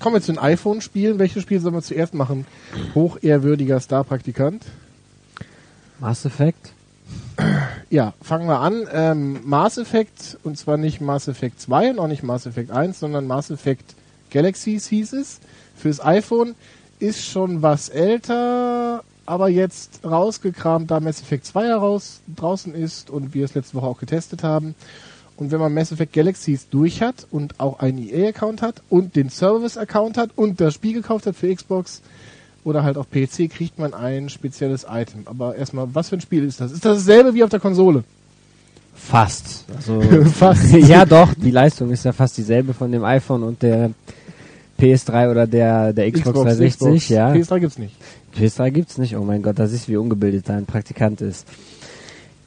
Kommen 0.01 0.15
wir 0.15 0.23
zu 0.23 0.33
den 0.33 0.39
iPhone-Spielen. 0.39 1.19
Welches 1.19 1.43
Spiel 1.43 1.61
sollen 1.61 1.75
wir 1.75 1.83
zuerst 1.83 2.15
machen? 2.15 2.47
Hochehrwürdiger 2.95 3.81
Star-Praktikant. 3.81 4.65
Mass 5.99 6.25
Effect? 6.25 6.73
Ja, 7.91 8.15
fangen 8.23 8.47
wir 8.47 8.61
an. 8.61 8.87
Ähm, 8.93 9.41
Mass 9.45 9.77
Effect, 9.77 10.39
und 10.43 10.57
zwar 10.57 10.77
nicht 10.77 11.01
Mass 11.01 11.29
Effect 11.29 11.61
2 11.61 11.91
und 11.91 11.99
auch 11.99 12.07
nicht 12.07 12.23
Mass 12.23 12.47
Effect 12.47 12.71
1, 12.71 13.01
sondern 13.01 13.27
Mass 13.27 13.51
Effect 13.51 13.95
Galaxies 14.31 14.87
hieß 14.87 15.13
es. 15.15 15.41
Fürs 15.77 16.05
iPhone 16.05 16.55
ist 16.99 17.25
schon 17.25 17.63
was 17.63 17.89
älter, 17.89 19.03
aber 19.27 19.49
jetzt 19.49 20.05
rausgekramt, 20.05 20.91
da 20.91 21.01
Mass 21.01 21.21
Effect 21.21 21.47
2 21.47 21.67
heraus, 21.67 22.21
draußen 22.37 22.75
ist 22.75 23.11
und 23.11 23.35
wir 23.35 23.45
es 23.45 23.55
letzte 23.55 23.75
Woche 23.75 23.87
auch 23.87 23.99
getestet 23.99 24.45
haben. 24.45 24.75
Und 25.41 25.51
wenn 25.51 25.59
man 25.59 25.73
Mass 25.73 25.91
Effect 25.91 26.13
Galaxies 26.13 26.69
durch 26.69 27.01
hat 27.01 27.27
und 27.31 27.59
auch 27.59 27.81
einen 27.81 27.99
EA-Account 27.99 28.61
hat 28.61 28.83
und 28.91 29.17
den 29.17 29.31
Service-Account 29.31 30.19
hat 30.19 30.31
und 30.37 30.61
das 30.61 30.75
Spiel 30.75 30.93
gekauft 30.93 31.27
hat 31.27 31.35
für 31.35 31.53
Xbox 31.53 32.03
oder 32.63 32.85
halt 32.85 32.99
auf 32.99 33.11
PC, 33.11 33.51
kriegt 33.51 33.79
man 33.79 33.95
ein 33.95 34.29
spezielles 34.29 34.85
Item. 34.89 35.23
Aber 35.25 35.57
erstmal, 35.57 35.89
was 35.95 36.11
für 36.11 36.17
ein 36.17 36.21
Spiel 36.21 36.45
ist 36.45 36.61
das? 36.61 36.73
Ist 36.73 36.85
das 36.85 36.99
dasselbe 37.07 37.33
wie 37.33 37.43
auf 37.43 37.49
der 37.49 37.59
Konsole? 37.59 38.05
Fast. 38.95 39.65
Also, 39.75 40.01
Fast. 40.35 40.73
ja, 40.75 41.07
doch. 41.07 41.33
Die 41.33 41.51
Leistung 41.51 41.91
ist 41.91 42.05
ja 42.05 42.13
fast 42.13 42.37
dieselbe 42.37 42.75
von 42.75 42.93
dem 42.93 43.03
iPhone 43.03 43.43
und 43.43 43.63
der 43.63 43.93
PS3 44.79 45.31
oder 45.31 45.47
der, 45.47 45.95
der 45.95 46.13
Xbox, 46.13 46.39
360. 46.39 46.77
Xbox. 46.77 47.09
Ja. 47.09 47.33
PS3 47.33 47.61
gibt's 47.61 47.79
nicht. 47.79 47.97
PS3 48.37 48.71
gibt's 48.71 48.99
nicht. 48.99 49.17
Oh 49.17 49.25
mein 49.25 49.41
Gott, 49.41 49.59
das 49.59 49.73
ist 49.73 49.89
wie 49.89 49.97
ungebildet 49.97 50.51
dein 50.51 50.67
Praktikant 50.67 51.23
ist. 51.23 51.47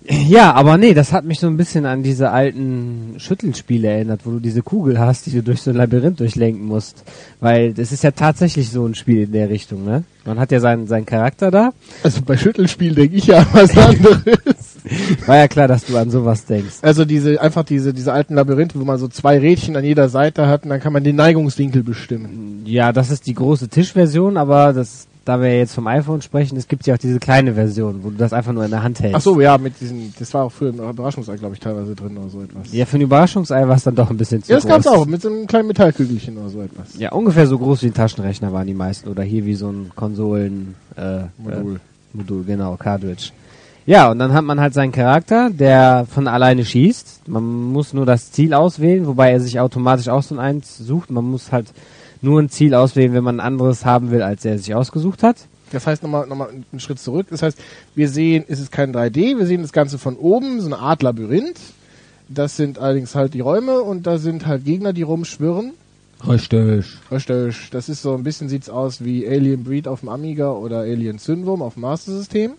Ja, 0.10 0.54
aber 0.54 0.78
nee, 0.78 0.94
das 0.94 1.14
hat 1.14 1.24
mich 1.24 1.40
so 1.40 1.48
ein 1.48 1.56
bisschen 1.56 1.86
an 1.86 2.04
diese 2.04 2.32
alten 2.32 3.16
Schüttelspiele 3.18 3.88
erinnert, 3.88 4.22
wo 4.26 4.32
du 4.32 4.40
diese 4.40 4.62
Kugel 4.62 5.00
hast, 5.00 5.26
die 5.26 5.32
du 5.32 5.44
durch 5.44 5.62
so 5.62 5.72
ein 5.72 5.78
Labyrinth 5.78 6.20
durchlenken 6.20 6.66
musst. 6.66 7.04
Weil 7.40 7.74
das 7.74 7.92
ist 7.92 8.04
ja 8.04 8.12
tatsächlich 8.12 8.70
so 8.70 8.86
ein 8.86 8.96
Spiel 8.96 9.24
in 9.24 9.32
der 9.32 9.50
Richtung, 9.50 9.86
ne? 9.86 10.04
Man 10.26 10.40
hat 10.40 10.52
ja 10.52 10.60
seinen, 10.60 10.88
seinen 10.88 11.06
Charakter 11.06 11.52
da. 11.52 11.74
Also 12.04 12.22
bei 12.22 12.38
Schüttelspiel 12.38 12.96
denke 12.96 13.16
ich 13.16 13.28
ja 13.28 13.40
an 13.40 13.48
was 13.52 13.78
anderes. 13.78 14.78
War 15.26 15.38
ja 15.38 15.48
klar, 15.48 15.68
dass 15.68 15.86
du 15.86 15.98
an 15.98 16.10
sowas 16.10 16.46
denkst. 16.46 16.78
Also 16.82 17.06
diese, 17.06 17.42
einfach 17.42 17.64
diese, 17.64 17.94
diese 17.94 18.12
alten 18.14 18.36
Labyrinthe, 18.36 18.80
wo 18.80 18.86
man 18.86 18.98
so 18.98 19.08
zwei 19.08 19.40
Rädchen 19.40 19.76
an 19.76 19.84
jeder 19.84 20.10
Seite 20.10 20.48
hat 20.48 20.64
und 20.64 20.70
dann 20.70 20.80
kann 20.80 20.94
man 20.94 21.04
den 21.04 21.16
Neigungswinkel 21.16 21.84
bestimmen. 21.84 22.64
Ja, 22.66 22.92
das 22.92 23.12
ist 23.12 23.28
die 23.28 23.34
große 23.34 23.70
Tischversion, 23.70 24.38
aber 24.38 24.74
das, 24.74 25.08
da 25.26 25.42
wir 25.42 25.58
jetzt 25.58 25.74
vom 25.74 25.88
iPhone 25.88 26.22
sprechen, 26.22 26.58
es 26.58 26.68
gibt 26.68 26.86
ja 26.86 26.96
auch 26.96 26.98
diese 26.98 27.20
kleine 27.20 27.54
Version, 27.54 28.04
wo 28.04 28.10
du 28.10 28.18
das 28.18 28.34
einfach 28.34 28.52
nur 28.52 28.66
in 28.66 28.72
der 28.72 28.84
Hand 28.84 29.00
hältst. 29.00 29.16
Ach 29.16 29.22
so, 29.22 29.40
ja, 29.40 29.58
mit 29.58 29.80
diesen, 29.80 30.14
das 30.20 30.34
war 30.34 30.44
auch 30.46 30.52
für 30.52 30.66
ein 30.70 30.78
Überraschungsei, 30.90 31.38
glaube 31.38 31.54
ich, 31.56 31.62
teilweise 31.62 31.96
drin 31.96 32.18
oder 32.18 32.30
so 32.30 32.42
etwas. 32.42 32.74
Ja, 32.74 32.86
für 32.86 32.98
ein 32.98 33.02
Überraschungsei 33.02 33.68
war 33.68 33.76
es 33.76 33.84
dann 33.84 33.96
doch 33.96 34.10
ein 34.10 34.18
bisschen 34.18 34.44
zu 34.44 34.52
Ja, 34.52 34.58
das 34.58 34.66
groß. 34.66 34.72
gab's 34.74 34.88
auch, 34.88 35.06
mit 35.06 35.22
so 35.22 35.30
einem 35.30 35.48
kleinen 35.48 35.68
Metallkügelchen 35.68 36.38
oder 36.38 36.50
so 36.50 36.62
etwas. 36.62 36.98
Ja, 36.98 37.14
ungefähr 37.14 37.48
so 37.48 37.58
groß 37.58 37.84
wie 37.84 37.88
ein 37.88 37.94
Taschenrechner 37.94 38.52
waren 38.52 38.68
die 38.68 38.74
meisten. 38.74 39.08
Oder 39.10 39.24
hier 39.24 39.46
wie 39.46 39.56
so 39.56 39.70
ein 39.70 39.92
Konsolen 39.96 40.76
äh, 40.98 41.22
Modul. 41.38 41.76
Äh, 41.76 41.80
Modul, 42.18 42.44
genau, 42.44 42.76
Cartridge. 42.76 43.30
Ja, 43.86 44.12
und 44.12 44.20
dann 44.20 44.34
hat 44.34 44.46
man 44.46 44.62
halt 44.62 44.74
seinen 44.74 44.92
Charakter, 44.94 45.50
der 45.50 46.06
von 46.10 46.28
alleine 46.28 46.64
schießt. 46.64 47.28
Man 47.28 47.44
muss 47.44 47.94
nur 47.94 48.06
das 48.06 48.32
Ziel 48.32 48.54
auswählen, 48.54 49.06
wobei 49.08 49.32
er 49.32 49.42
sich 49.42 49.60
automatisch 49.60 50.08
auch 50.08 50.24
so 50.24 50.36
ein 50.36 50.40
eins 50.40 50.78
sucht. 50.78 51.12
Man 51.12 51.26
muss 51.26 51.52
halt 51.52 51.68
nur 52.24 52.42
ein 52.42 52.50
Ziel 52.50 52.74
auswählen, 52.74 53.14
wenn 53.14 53.24
man 53.24 53.40
ein 53.40 53.46
anderes 53.46 53.86
haben 53.86 54.12
will, 54.12 54.22
als 54.22 54.46
er 54.46 54.58
sich 54.58 54.74
ausgesucht 54.74 55.24
hat. 55.24 55.38
Das 55.72 55.88
heißt 55.88 56.04
nochmal 56.04 56.28
noch 56.28 56.36
mal 56.36 56.50
einen 56.50 56.80
Schritt 56.80 57.00
zurück. 57.00 57.28
Das 57.30 57.42
heißt, 57.42 57.58
wir 57.96 58.08
sehen, 58.08 58.46
es 58.48 58.60
ist 58.60 58.72
kein 58.72 58.94
3D, 58.94 59.38
wir 59.38 59.46
sehen 59.46 59.62
das 59.62 59.74
Ganze 59.74 59.98
von 59.98 60.16
oben, 60.16 60.62
so 60.62 60.68
eine 60.68 60.78
Art 60.78 61.04
Labyrinth. 61.04 61.60
Das 62.30 62.56
sind 62.56 62.80
allerdings 62.80 63.16
halt 63.16 63.34
die 63.34 63.42
Räume 63.42 63.82
und 63.82 64.08
da 64.08 64.18
sind 64.18 64.46
halt 64.46 64.66
Gegner, 64.66 64.94
die 64.94 65.02
rumschwirren. 65.02 65.74
Richtig. 66.28 66.86
Richtig. 67.12 67.70
Das 67.72 67.90
ist 67.90 68.02
so 68.02 68.14
ein 68.16 68.24
bisschen 68.24 68.50
sieht's 68.50 68.70
aus 68.70 69.04
wie 69.04 69.28
Alien 69.28 69.64
Breed 69.64 69.88
auf 69.88 70.00
dem 70.00 70.10
Amiga 70.10 70.52
oder 70.52 70.80
Alien 70.80 71.18
Syndrome 71.18 71.64
auf 71.64 71.74
dem 71.74 71.82
Master 71.82 72.14
System. 72.14 72.54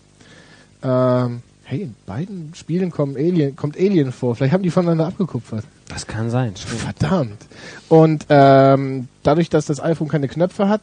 Ähm, 0.83 1.41
hey, 1.65 1.81
in 1.81 1.95
beiden 2.05 2.53
Spielen 2.53 2.91
kommen 2.91 3.15
Alien, 3.17 3.55
kommt 3.55 3.75
Alien 3.77 4.11
vor. 4.11 4.35
Vielleicht 4.35 4.53
haben 4.53 4.63
die 4.63 4.69
voneinander 4.69 5.07
abgekupfert. 5.07 5.65
Das 5.89 6.05
kann 6.05 6.29
sein. 6.29 6.53
Stimmt. 6.55 6.79
Verdammt. 6.79 7.45
Und 7.89 8.25
ähm, 8.29 9.07
dadurch, 9.23 9.49
dass 9.49 9.65
das 9.65 9.81
iPhone 9.81 10.07
keine 10.07 10.27
Knöpfe 10.27 10.69
hat, 10.69 10.81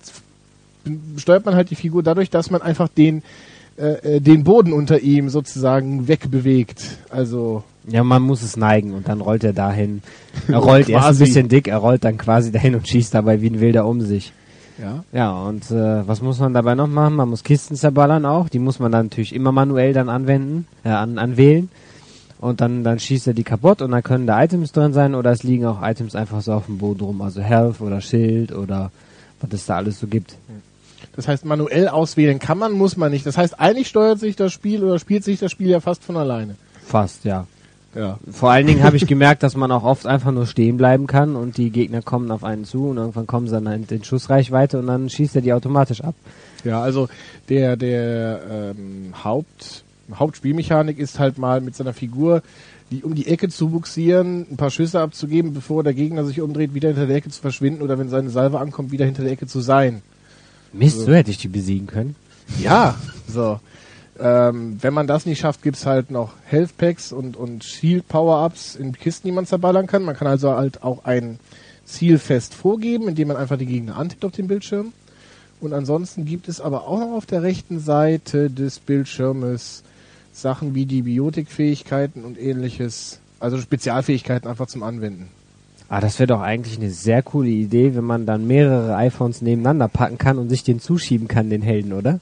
steuert 1.17 1.47
man 1.47 1.55
halt 1.55 1.71
die 1.71 1.77
Figur 1.77 2.03
dadurch, 2.03 2.31
dass 2.31 2.51
man 2.51 2.63
einfach 2.63 2.89
den 2.89 3.23
äh, 3.79 4.17
äh 4.17 4.21
den 4.21 4.43
Boden 4.43 4.73
unter 4.73 5.01
ihm 5.01 5.29
sozusagen 5.29 6.09
wegbewegt. 6.09 6.83
Also 7.11 7.63
ja, 7.89 8.03
man 8.03 8.23
muss 8.23 8.43
es 8.43 8.57
neigen 8.57 8.93
und 8.93 9.09
dann 9.09 9.21
rollt 9.21 9.45
er 9.45 9.53
dahin. 9.53 10.03
Er 10.49 10.59
rollt 10.59 10.89
erst 10.89 11.09
ein 11.09 11.19
bisschen 11.19 11.49
dick, 11.49 11.69
er 11.69 11.79
rollt 11.79 12.05
dann 12.05 12.19
quasi 12.19 12.51
dahin 12.51 12.75
und 12.75 12.89
schießt 12.89 13.15
dabei 13.15 13.41
wie 13.41 13.51
ein 13.51 13.61
Wilder 13.61 13.87
um 13.87 14.01
sich. 14.01 14.33
Ja. 14.83 15.05
Ja, 15.13 15.43
und 15.43 15.71
äh, 15.71 16.07
was 16.09 16.21
muss 16.23 16.41
man 16.41 16.53
dabei 16.53 16.75
noch 16.75 16.89
machen? 16.89 17.15
Man 17.15 17.29
muss 17.29 17.45
Kisten 17.45 17.77
zerballern 17.77 18.27
auch. 18.27 18.49
Die 18.49 18.59
muss 18.59 18.81
man 18.81 18.91
dann 18.91 19.07
natürlich 19.07 19.33
immer 19.35 19.53
manuell 19.53 19.93
dann 19.93 20.09
anwenden, 20.09 20.67
äh, 20.85 20.89
an, 20.89 21.19
anwählen. 21.19 21.69
Und 22.41 22.61
dann, 22.61 22.83
dann 22.83 22.99
schießt 22.99 23.29
er 23.29 23.35
die 23.35 23.45
kaputt 23.45 23.81
und 23.83 23.93
dann 23.93 24.03
können 24.03 24.27
da 24.27 24.43
Items 24.43 24.73
drin 24.73 24.93
sein 24.93 25.15
oder 25.15 25.31
es 25.31 25.45
liegen 25.45 25.65
auch 25.65 25.81
Items 25.81 26.17
einfach 26.17 26.41
so 26.43 26.53
auf 26.55 26.67
dem 26.67 26.79
Boden 26.79 27.05
rum. 27.05 27.23
Also 27.23 27.41
Health 27.41 27.81
oder 27.81 28.01
Schild 28.01 28.51
oder 28.53 28.91
was 29.41 29.53
es 29.53 29.67
da 29.67 29.77
alles 29.77 30.01
so 30.01 30.09
gibt. 30.09 30.37
Das 31.15 31.29
heißt, 31.29 31.45
manuell 31.45 31.87
auswählen 31.87 32.41
kann 32.41 32.59
man, 32.59 32.73
muss 32.73 32.97
man 32.97 33.13
nicht. 33.13 33.25
Das 33.25 33.39
heißt, 33.39 33.61
eigentlich 33.61 33.87
steuert 33.87 34.19
sich 34.19 34.35
das 34.35 34.53
Spiel 34.53 34.83
oder 34.83 34.99
spielt 34.99 35.23
sich 35.23 35.39
das 35.39 35.53
Spiel 35.53 35.69
ja 35.69 35.79
fast 35.79 36.03
von 36.03 36.17
alleine. 36.17 36.57
Fast, 36.85 37.25
ja. 37.25 37.47
Ja. 37.95 38.19
Vor 38.31 38.51
allen 38.51 38.67
Dingen 38.67 38.83
habe 38.83 38.97
ich 38.97 39.07
gemerkt, 39.07 39.43
dass 39.43 39.55
man 39.55 39.71
auch 39.71 39.85
oft 39.85 40.07
einfach 40.07 40.33
nur 40.33 40.47
stehen 40.47 40.79
bleiben 40.79 41.07
kann 41.07 41.37
und 41.37 41.59
die 41.59 41.71
Gegner 41.71 42.01
kommen 42.01 42.31
auf 42.31 42.43
einen 42.43 42.65
zu 42.65 42.89
und 42.89 42.97
irgendwann 42.97 43.27
kommen 43.27 43.49
sie 43.49 43.61
dann 43.61 43.85
in 43.85 44.05
Schussreichweite 44.05 44.79
und 44.79 44.87
dann 44.87 45.11
schießt 45.11 45.37
er 45.37 45.43
die 45.43 45.53
automatisch 45.53 46.03
ab. 46.03 46.15
Ja, 46.65 46.81
also 46.81 47.09
der 47.49 47.77
der 47.77 48.75
ähm, 48.77 49.13
Haupt 49.23 49.85
Hauptspielmechanik 50.15 50.99
ist 50.99 51.19
halt 51.19 51.39
mal 51.39 51.61
mit 51.61 51.77
seiner 51.77 51.93
Figur 51.93 52.43
die 52.93 53.03
um 53.03 53.15
die 53.15 53.27
Ecke 53.27 53.49
zu 53.49 53.71
buxieren, 53.71 54.47
ein 54.51 54.57
paar 54.57 54.71
Schüsse 54.71 55.01
abzugeben, 55.01 55.55
bevor 55.55 55.83
der 55.83 55.95
Gegner 55.95 56.25
sich 56.25 56.41
umdreht, 56.41 56.75
wieder 56.75 56.89
hinter 56.89 57.07
der 57.07 57.17
Ecke 57.17 57.31
zu 57.31 57.41
verschwinden 57.41 57.83
oder 57.83 57.99
wenn 57.99 58.11
seine 58.11 58.31
Salve 58.31 58.59
ankommt, 58.61 58.93
wieder 58.93 59.07
hinter 59.07 59.23
der 59.23 59.33
Ecke 59.33 59.47
zu 59.47 59.61
sein. 59.61 60.03
Mist, 60.73 60.97
also, 60.97 61.07
so 61.07 61.15
hätte 61.15 61.31
ich 61.31 61.39
die 61.39 61.49
besiegen 61.49 61.87
können. 61.87 62.15
Ja, 62.63 62.97
so. 63.29 63.61
Ähm, 64.21 64.79
wenn 64.81 64.93
man 64.93 65.07
das 65.07 65.27
nicht 65.27 65.41
schafft, 65.41 65.63
gibt's 65.63 65.87
halt 65.87 66.11
noch 66.11 66.35
Health 66.45 66.77
Packs 66.77 67.13
und, 67.13 67.37
und 67.37 67.65
Shield 67.65 68.07
Power-Ups 68.09 68.77
in 68.77 68.93
Kisten, 68.93 69.29
die 69.29 69.33
man 69.33 69.47
zerballern 69.47 69.87
kann. 69.87 70.05
Man 70.05 70.17
kann 70.17 70.29
also 70.29 70.53
halt 70.53 70.83
auch 70.83 71.05
ein 71.05 71.39
Ziel 71.85 72.19
fest 72.19 72.55
vorgeben, 72.55 73.09
indem 73.09 73.29
man 73.29 73.37
einfach 73.37 73.57
die 73.57 73.67
Gegner 73.67 73.97
antippt 73.97 74.25
auf 74.25 74.33
dem 74.33 74.49
Bildschirm. 74.49 74.93
Und 75.61 75.73
ansonsten 75.73 76.25
gibt 76.25 76.49
es 76.49 76.61
aber 76.61 76.87
auch 76.89 76.99
noch 76.99 77.13
auf 77.13 77.27
der 77.27 77.43
rechten 77.43 77.79
Seite 77.79 78.51
des 78.51 78.81
Bildschirmes 78.81 79.83
Sachen 80.33 80.75
wie 80.75 80.87
die 80.87 81.03
Biotikfähigkeiten 81.03 82.25
und 82.25 82.41
ähnliches, 82.41 83.21
also 83.39 83.59
Spezialfähigkeiten 83.59 84.49
einfach 84.49 84.67
zum 84.67 84.83
Anwenden. 84.83 85.29
Ah, 85.89 86.01
das 86.01 86.19
wäre 86.19 86.29
doch 86.29 86.41
eigentlich 86.41 86.79
eine 86.79 86.91
sehr 86.91 87.23
coole 87.23 87.51
Idee, 87.51 87.95
wenn 87.95 88.05
man 88.05 88.25
dann 88.25 88.47
mehrere 88.47 88.97
iPhones 88.97 89.43
nebeneinander 89.43 89.89
packen 89.89 90.17
kann 90.17 90.39
und 90.39 90.49
sich 90.49 90.65
den 90.65 90.81
zuschieben 90.81 91.29
kann, 91.29 91.51
den 91.51 91.63
Helden, 91.63 91.93
oder? 91.93 92.19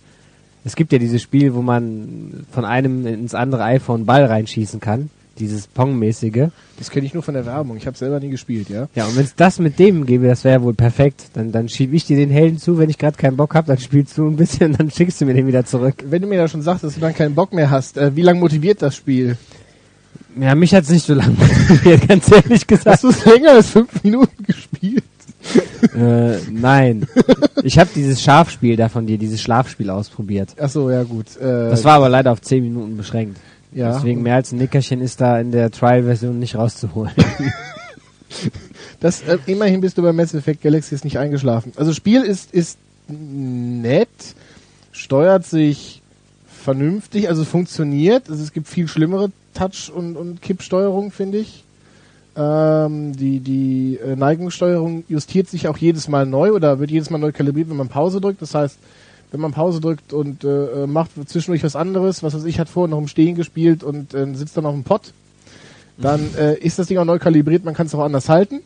Es 0.64 0.76
gibt 0.76 0.92
ja 0.92 0.98
dieses 0.98 1.22
Spiel, 1.22 1.54
wo 1.54 1.62
man 1.62 2.44
von 2.50 2.64
einem 2.64 3.06
ins 3.06 3.34
andere 3.34 3.64
iPhone 3.64 4.04
Ball 4.04 4.24
reinschießen 4.24 4.80
kann. 4.80 5.10
Dieses 5.38 5.68
Pong-mäßige. 5.68 6.48
Das 6.78 6.90
kenne 6.90 7.06
ich 7.06 7.14
nur 7.14 7.22
von 7.22 7.32
der 7.32 7.46
Werbung. 7.46 7.78
Ich 7.78 7.86
habe 7.86 7.96
selber 7.96 8.20
nie 8.20 8.28
gespielt, 8.28 8.68
ja. 8.68 8.88
Ja, 8.94 9.06
und 9.06 9.16
wenn 9.16 9.24
es 9.24 9.34
das 9.34 9.58
mit 9.58 9.78
dem 9.78 10.04
gäbe, 10.04 10.26
das 10.26 10.44
wäre 10.44 10.58
ja 10.58 10.62
wohl 10.62 10.74
perfekt. 10.74 11.30
Dann, 11.32 11.50
dann 11.50 11.70
schiebe 11.70 11.96
ich 11.96 12.04
dir 12.04 12.16
den 12.16 12.28
Helden 12.28 12.58
zu, 12.58 12.78
wenn 12.78 12.90
ich 12.90 12.98
gerade 12.98 13.16
keinen 13.16 13.38
Bock 13.38 13.54
habe, 13.54 13.66
dann 13.66 13.78
spielst 13.78 14.18
du 14.18 14.26
ein 14.26 14.36
bisschen, 14.36 14.72
dann 14.76 14.90
schickst 14.90 15.18
du 15.20 15.24
mir 15.24 15.32
den 15.32 15.46
wieder 15.46 15.64
zurück. 15.64 16.04
Wenn 16.04 16.20
du 16.20 16.28
mir 16.28 16.36
da 16.36 16.48
schon 16.48 16.60
sagst, 16.60 16.84
dass 16.84 16.94
du 16.94 17.00
dann 17.00 17.14
keinen 17.14 17.34
Bock 17.34 17.54
mehr 17.54 17.70
hast, 17.70 17.96
äh, 17.96 18.14
wie 18.16 18.22
lange 18.22 18.40
motiviert 18.40 18.82
das 18.82 18.96
Spiel? 18.96 19.38
Ja, 20.38 20.54
mich 20.54 20.74
hat's 20.74 20.90
nicht 20.90 21.06
so 21.06 21.14
lange 21.14 21.36
motiviert, 21.38 22.06
ganz 22.06 22.30
ehrlich 22.30 22.66
gesagt. 22.66 23.02
Hast 23.02 23.04
du 23.04 23.30
länger 23.30 23.52
als 23.52 23.70
fünf 23.70 24.04
Minuten 24.04 24.44
gespielt? 24.44 25.04
Äh, 25.96 26.36
nein. 26.50 27.06
Ich 27.62 27.78
habe 27.78 27.90
dieses 27.94 28.22
Schafspiel 28.22 28.76
da 28.76 28.88
von 28.88 29.06
dir, 29.06 29.18
dieses 29.18 29.40
Schlafspiel 29.40 29.90
ausprobiert. 29.90 30.54
Ach 30.60 30.68
so, 30.68 30.90
ja 30.90 31.02
gut. 31.02 31.36
Äh, 31.36 31.70
das 31.70 31.84
war 31.84 31.94
aber 31.94 32.08
leider 32.08 32.32
auf 32.32 32.40
10 32.40 32.62
Minuten 32.62 32.96
beschränkt. 32.96 33.38
Ja. 33.72 33.94
Deswegen 33.94 34.22
mehr 34.22 34.34
als 34.34 34.52
ein 34.52 34.58
Nickerchen 34.58 35.00
ist 35.00 35.20
da 35.20 35.38
in 35.38 35.52
der 35.52 35.70
Trial-Version 35.70 36.38
nicht 36.38 36.56
rauszuholen. 36.56 37.12
das, 39.00 39.22
äh, 39.22 39.38
immerhin 39.46 39.80
bist 39.80 39.96
du 39.96 40.02
bei 40.02 40.12
Mass 40.12 40.34
Effect 40.34 40.62
Galaxy 40.62 40.96
nicht 41.04 41.18
eingeschlafen. 41.18 41.72
Also 41.76 41.92
Spiel 41.92 42.22
ist, 42.22 42.52
ist 42.52 42.78
nett, 43.08 44.08
steuert 44.92 45.46
sich 45.46 46.02
vernünftig, 46.46 47.28
also 47.28 47.44
funktioniert. 47.44 48.28
Also 48.28 48.42
es 48.42 48.52
gibt 48.52 48.68
viel 48.68 48.88
schlimmere 48.88 49.30
Touch- 49.54 49.90
und, 49.94 50.16
und 50.16 50.42
Kippsteuerung, 50.42 51.10
finde 51.10 51.38
ich. 51.38 51.64
Ähm, 52.36 53.16
die 53.16 53.40
die 53.40 53.98
äh, 53.98 54.14
Neigungssteuerung 54.14 55.04
justiert 55.08 55.48
sich 55.48 55.66
auch 55.66 55.76
jedes 55.76 56.06
Mal 56.06 56.26
neu 56.26 56.52
oder 56.52 56.78
wird 56.78 56.90
jedes 56.90 57.10
Mal 57.10 57.18
neu 57.18 57.32
kalibriert, 57.32 57.68
wenn 57.68 57.76
man 57.76 57.88
Pause 57.88 58.20
drückt. 58.20 58.40
Das 58.40 58.54
heißt, 58.54 58.78
wenn 59.32 59.40
man 59.40 59.52
Pause 59.52 59.80
drückt 59.80 60.12
und 60.12 60.44
äh, 60.44 60.86
macht 60.86 61.10
zwischendurch 61.28 61.64
was 61.64 61.76
anderes, 61.76 62.22
was 62.22 62.34
weiß 62.34 62.44
ich, 62.44 62.60
hat 62.60 62.68
vorhin 62.68 62.90
noch 62.90 62.98
im 62.98 63.08
Stehen 63.08 63.34
gespielt 63.34 63.82
und 63.82 64.14
äh, 64.14 64.32
sitzt 64.34 64.56
dann 64.56 64.66
auf 64.66 64.74
dem 64.74 64.84
Pott, 64.84 65.12
dann 65.98 66.34
äh, 66.38 66.54
ist 66.54 66.78
das 66.78 66.86
Ding 66.86 66.98
auch 66.98 67.04
neu 67.04 67.18
kalibriert, 67.18 67.64
man 67.64 67.74
kann 67.74 67.86
es 67.86 67.94
auch 67.94 68.04
anders 68.04 68.28
halten. 68.28 68.60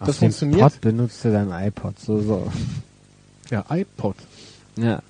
Auf 0.00 0.06
das 0.08 0.18
funktioniert. 0.18 0.60
Pod 0.60 0.80
benutzt 0.80 1.24
du 1.24 1.30
dein 1.30 1.50
iPod, 1.50 1.98
so, 2.00 2.20
so. 2.20 2.46
Ja, 3.50 3.64
iPod. 3.70 4.16
Ja. 4.76 5.00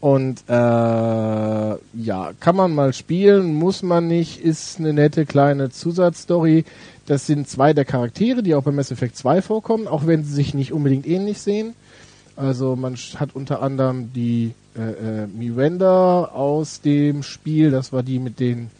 Und 0.00 0.44
äh, 0.48 0.52
ja, 0.52 2.30
kann 2.38 2.54
man 2.54 2.74
mal 2.74 2.92
spielen, 2.92 3.54
muss 3.54 3.82
man 3.82 4.06
nicht, 4.06 4.40
ist 4.40 4.78
eine 4.78 4.92
nette 4.92 5.26
kleine 5.26 5.70
Zusatzstory. 5.70 6.64
Das 7.08 7.26
sind 7.26 7.48
zwei 7.48 7.72
der 7.72 7.86
Charaktere, 7.86 8.42
die 8.42 8.54
auch 8.54 8.64
bei 8.64 8.70
Mass 8.70 8.90
Effect 8.90 9.16
2 9.16 9.40
vorkommen, 9.40 9.88
auch 9.88 10.06
wenn 10.06 10.24
sie 10.24 10.34
sich 10.34 10.52
nicht 10.52 10.74
unbedingt 10.74 11.06
ähnlich 11.06 11.38
sehen. 11.38 11.72
Also 12.36 12.76
man 12.76 12.96
hat 12.96 13.34
unter 13.34 13.62
anderem 13.62 14.12
die 14.12 14.52
äh, 14.76 15.22
äh, 15.22 15.26
Miranda 15.26 16.26
aus 16.26 16.82
dem 16.82 17.22
Spiel, 17.22 17.70
das 17.70 17.94
war 17.94 18.02
die 18.02 18.18
mit 18.18 18.40
den 18.40 18.70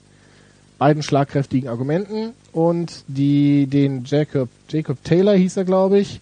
beiden 0.77 1.03
schlagkräftigen 1.03 1.71
Argumenten 1.71 2.35
und 2.53 3.03
die 3.09 3.67
den 3.67 4.05
Jacob 4.05 4.51
Jacob 4.69 5.03
Taylor 5.05 5.35
hieß 5.35 5.57
er 5.57 5.65
glaube 5.65 5.99
ich, 5.99 6.21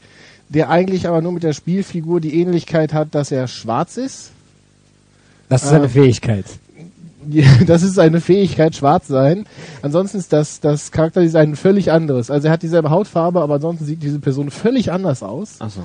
der 0.49 0.71
eigentlich 0.71 1.09
aber 1.09 1.23
nur 1.23 1.33
mit 1.33 1.43
der 1.43 1.55
Spielfigur 1.55 2.21
die 2.21 2.41
Ähnlichkeit 2.41 2.93
hat, 2.93 3.17
dass 3.17 3.33
er 3.33 3.49
schwarz 3.49 3.97
ist. 3.97 4.31
Das 5.49 5.65
ist 5.65 5.73
eine 5.73 5.87
äh, 5.87 5.89
Fähigkeit. 5.89 6.47
das 7.66 7.83
ist 7.83 7.99
eine 7.99 8.20
Fähigkeit, 8.20 8.74
schwarz 8.74 9.09
sein. 9.09 9.47
Ansonsten 9.83 10.18
ist 10.18 10.33
das, 10.33 10.61
das 10.61 10.91
Charakterdesign 10.93 11.57
völlig 11.57 11.93
anderes. 11.93 12.31
Also 12.31 12.49
er 12.49 12.53
hat 12.53 12.62
dieselbe 12.62 12.91
Hautfarbe, 12.91 13.41
aber 13.41 13.55
ansonsten 13.55 13.85
sieht 13.85 14.03
diese 14.03 14.18
Person 14.18 14.51
völlig 14.51 14.93
anders 14.93 15.22
aus. 15.22 15.57
Ach 15.61 15.70
so. 15.70 15.83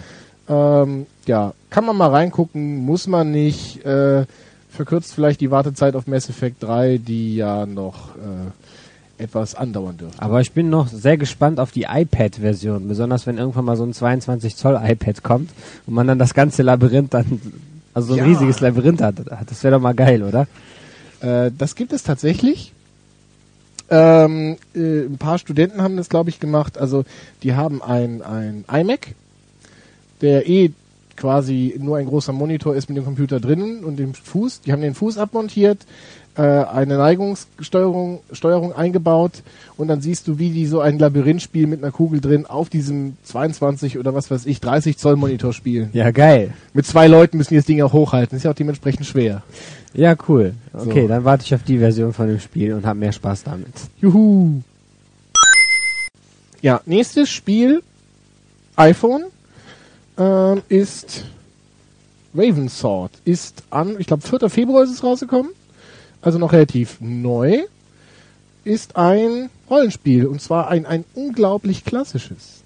Ähm, 0.54 1.06
ja, 1.26 1.54
kann 1.70 1.86
man 1.86 1.96
mal 1.96 2.10
reingucken, 2.10 2.78
muss 2.78 3.08
man 3.08 3.32
nicht. 3.32 3.86
Äh, 3.86 4.26
verkürzt 4.72 5.14
vielleicht 5.14 5.42
die 5.42 5.52
Wartezeit 5.52 5.96
auf 5.96 6.08
Mass 6.08 6.30
Effect 6.30 6.64
3, 6.64 6.98
die 6.98 7.36
ja 7.36 7.66
noch 7.66 8.16
äh, 8.16 9.24
etwas 9.24 9.54
andauern 9.54 9.98
dürfte. 9.98 10.22
Aber 10.22 10.42
ich 10.42 10.54
bin 10.54 10.70
noch 10.70 10.88
sehr 10.88 11.18
gespannt 11.18 11.60
auf 11.60 11.72
die 11.72 11.86
iPad-Version, 11.90 12.88
besonders 12.88 13.28
wenn 13.28 13.38
irgendwann 13.38 13.66
mal 13.66 13.78
so 13.78 13.84
ein 13.84 13.94
22 13.94 14.56
Zoll 14.56 14.80
iPad 14.82 15.24
kommt 15.24 15.52
und 15.86 15.94
man 15.94 16.08
dann 16.08 16.20
das 16.20 16.34
ganze 16.34 16.64
Labyrinth 16.64 17.14
dann, 17.14 17.42
also 17.94 18.10
so 18.10 18.14
ein 18.14 18.20
ja. 18.20 18.26
riesiges 18.26 18.62
Labyrinth 18.62 19.02
hat. 19.02 19.16
Das 19.48 19.64
wäre 19.64 19.76
doch 19.76 19.82
mal 19.82 19.94
geil, 19.94 20.24
oder? 20.24 20.48
Äh, 21.22 21.52
das 21.58 21.76
gibt 21.76 21.94
es 21.94 22.04
tatsächlich. 22.04 22.74
Ähm, 23.90 24.58
äh, 24.74 25.06
ein 25.06 25.18
paar 25.18 25.38
Studenten 25.38 25.82
haben 25.82 25.98
das, 25.98 26.10
glaube 26.10 26.30
ich, 26.30 26.40
gemacht. 26.40 26.78
Also 26.78 27.04
die 27.44 27.54
haben 27.54 27.82
ein, 27.82 28.22
ein 28.22 28.66
iMac, 28.72 29.16
der 30.22 30.48
eh 30.48 30.72
quasi 31.18 31.76
nur 31.78 31.98
ein 31.98 32.08
großer 32.08 32.34
Monitor 32.34 32.76
ist 32.76 32.90
mit 32.90 32.98
dem 32.98 33.06
Computer 33.06 33.40
drinnen 33.40 33.84
und 33.84 33.98
dem 33.98 34.14
Fuß. 34.14 34.62
Die 34.62 34.72
haben 34.72 34.82
den 34.82 34.96
Fuß 34.96 35.18
abmontiert, 35.18 35.86
äh, 36.36 36.42
eine 36.42 36.98
Neigungssteuerung 36.98 38.22
Steuerung 38.32 38.74
eingebaut 38.74 39.44
und 39.78 39.90
dann 39.90 40.02
siehst 40.02 40.28
du, 40.28 40.40
wie 40.40 40.50
die 40.50 40.66
so 40.66 40.80
ein 40.80 40.98
Labyrinthspiel 40.98 41.68
mit 41.68 41.84
einer 41.84 41.92
Kugel 41.92 42.22
drin 42.22 42.46
auf 42.46 42.70
diesem 42.70 43.18
22 43.24 44.00
oder 44.00 44.16
was 44.16 44.32
weiß 44.32 44.46
ich 44.46 44.62
30 44.62 44.98
Zoll 44.98 45.18
Monitor 45.18 45.54
spielen. 45.54 45.90
Ja, 45.94 46.12
geil. 46.12 46.54
Mit 46.74 46.86
zwei 46.86 47.08
Leuten 47.08 47.38
müssen 47.38 47.54
die 47.54 47.58
das 47.58 47.66
Ding 47.66 47.82
auch 47.82 47.94
hochhalten. 47.94 48.38
Ist 48.38 48.44
ja 48.44 48.52
auch 48.52 48.56
dementsprechend 48.56 49.06
schwer. 49.06 49.44
Ja, 49.94 50.16
cool. 50.28 50.54
Okay, 50.74 51.02
So. 51.04 51.08
dann 51.08 51.24
warte 51.26 51.44
ich 51.44 51.54
auf 51.54 51.64
die 51.64 51.80
Version 51.80 52.14
von 52.14 52.28
dem 52.28 52.40
Spiel 52.40 52.74
und 52.74 52.86
habe 52.86 53.00
mehr 53.00 53.12
Spaß 53.12 53.44
damit. 53.44 53.74
Juhu. 54.00 54.62
Ja, 56.62 56.82
nächstes 56.86 57.30
Spiel 57.30 57.82
iPhone 58.76 59.26
ähm, 60.18 60.62
ist 60.70 61.26
Ravensword. 62.36 63.12
Ist 63.26 63.64
an, 63.70 63.96
ich 64.00 64.08
glaube 64.08 64.24
4. 64.26 64.50
Februar 64.50 64.84
ist 64.84 64.92
es 64.92 65.04
rausgekommen. 65.04 65.52
Also 66.22 66.38
noch 66.38 66.54
relativ 66.54 66.98
neu. 67.02 67.62
Ist 68.64 68.96
ein 68.96 69.50
Rollenspiel 69.70 70.28
und 70.28 70.40
zwar 70.42 70.70
ein, 70.70 70.86
ein 70.86 71.04
unglaublich 71.16 71.84
klassisches. 71.84 72.62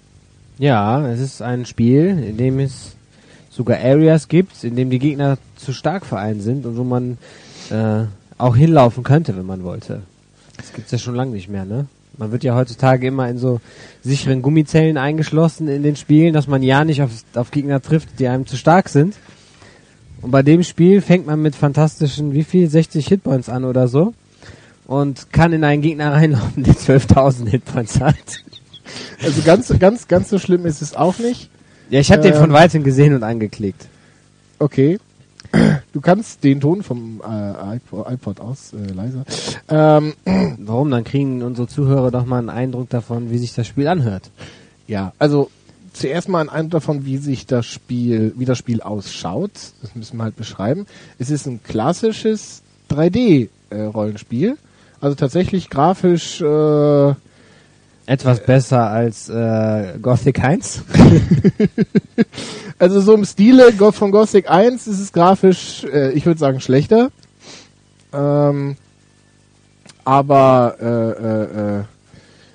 Ja, 0.58 1.06
es 1.08 1.20
ist 1.20 1.42
ein 1.42 1.64
Spiel, 1.66 2.22
in 2.22 2.36
dem 2.36 2.58
es 2.60 2.96
sogar 3.56 3.78
Areas 3.78 4.28
gibt, 4.28 4.64
in 4.64 4.76
dem 4.76 4.90
die 4.90 4.98
Gegner 4.98 5.38
zu 5.56 5.72
stark 5.72 6.04
für 6.04 6.18
einen 6.18 6.42
sind 6.42 6.66
und 6.66 6.76
wo 6.76 6.84
man 6.84 7.16
äh, 7.70 8.04
auch 8.36 8.54
hinlaufen 8.54 9.02
könnte, 9.02 9.34
wenn 9.34 9.46
man 9.46 9.64
wollte. 9.64 10.02
Das 10.58 10.74
gibt's 10.74 10.92
ja 10.92 10.98
schon 10.98 11.14
lange 11.14 11.32
nicht 11.32 11.48
mehr, 11.48 11.64
ne? 11.64 11.86
Man 12.18 12.32
wird 12.32 12.44
ja 12.44 12.54
heutzutage 12.54 13.06
immer 13.06 13.28
in 13.28 13.38
so 13.38 13.60
sicheren 14.02 14.40
Gummizellen 14.40 14.96
eingeschlossen 14.96 15.68
in 15.68 15.82
den 15.82 15.96
Spielen, 15.96 16.32
dass 16.32 16.46
man 16.46 16.62
ja 16.62 16.84
nicht 16.84 17.02
auf, 17.02 17.10
auf 17.34 17.50
Gegner 17.50 17.80
trifft, 17.82 18.18
die 18.18 18.28
einem 18.28 18.46
zu 18.46 18.56
stark 18.56 18.88
sind. 18.88 19.16
Und 20.22 20.30
bei 20.30 20.42
dem 20.42 20.62
Spiel 20.62 21.02
fängt 21.02 21.26
man 21.26 21.42
mit 21.42 21.54
fantastischen, 21.54 22.32
wie 22.32 22.44
viel, 22.44 22.68
60 22.68 23.06
Hitpoints 23.06 23.48
an 23.48 23.64
oder 23.64 23.86
so 23.88 24.14
und 24.86 25.32
kann 25.32 25.52
in 25.52 25.64
einen 25.64 25.82
Gegner 25.82 26.12
reinlaufen, 26.12 26.62
der 26.62 26.74
12.000 26.74 27.48
Hitpoints 27.48 28.00
hat. 28.00 28.16
Also 29.22 29.42
ganz, 29.42 29.72
ganz, 29.78 30.08
ganz 30.08 30.28
so 30.28 30.38
schlimm 30.38 30.64
ist 30.64 30.80
es 30.80 30.94
auch 30.94 31.18
nicht. 31.18 31.50
Ja, 31.90 32.00
ich 32.00 32.10
habe 32.10 32.22
den 32.22 32.34
von 32.34 32.52
weitem 32.52 32.82
gesehen 32.82 33.14
und 33.14 33.22
angeklickt. 33.22 33.86
Okay. 34.58 34.98
Du 35.92 36.00
kannst 36.00 36.44
den 36.44 36.60
Ton 36.60 36.82
vom 36.82 37.22
äh, 37.26 37.76
iPod, 37.76 38.10
iPod 38.10 38.40
aus 38.40 38.72
äh, 38.72 38.92
leiser. 38.92 39.24
Ähm, 39.68 40.12
Warum? 40.58 40.90
Dann 40.90 41.04
kriegen 41.04 41.42
unsere 41.42 41.68
Zuhörer 41.68 42.10
doch 42.10 42.26
mal 42.26 42.38
einen 42.38 42.50
Eindruck 42.50 42.90
davon, 42.90 43.30
wie 43.30 43.38
sich 43.38 43.54
das 43.54 43.66
Spiel 43.66 43.88
anhört. 43.88 44.30
Ja, 44.86 45.12
also 45.18 45.50
zuerst 45.92 46.28
mal 46.28 46.40
ein 46.40 46.48
Eindruck 46.48 46.72
davon, 46.82 47.06
wie 47.06 47.16
sich 47.16 47.46
das 47.46 47.66
Spiel, 47.66 48.34
wie 48.36 48.44
das 48.44 48.58
Spiel 48.58 48.80
ausschaut. 48.82 49.52
Das 49.80 49.94
müssen 49.94 50.18
wir 50.18 50.24
halt 50.24 50.36
beschreiben. 50.36 50.86
Es 51.18 51.30
ist 51.30 51.46
ein 51.46 51.62
klassisches 51.62 52.62
3D-Rollenspiel. 52.90 54.56
also 55.00 55.14
tatsächlich 55.14 55.70
grafisch, 55.70 56.40
äh, 56.40 57.14
Etwas 58.06 58.40
besser 58.44 58.88
als 58.88 59.28
äh, 59.28 59.98
Gothic 60.00 60.42
1. 60.42 60.84
also 62.78 63.00
so 63.00 63.14
im 63.14 63.24
Stile 63.24 63.72
von 63.72 64.12
Gothic 64.12 64.48
1 64.48 64.86
ist 64.86 65.00
es 65.00 65.12
grafisch, 65.12 65.84
äh, 65.84 66.12
ich 66.12 66.24
würde 66.24 66.38
sagen, 66.38 66.60
schlechter. 66.60 67.10
Ähm, 68.12 68.76
aber 70.04 70.76
äh, 70.80 70.86
äh, 70.86 71.78
äh, 71.80 71.84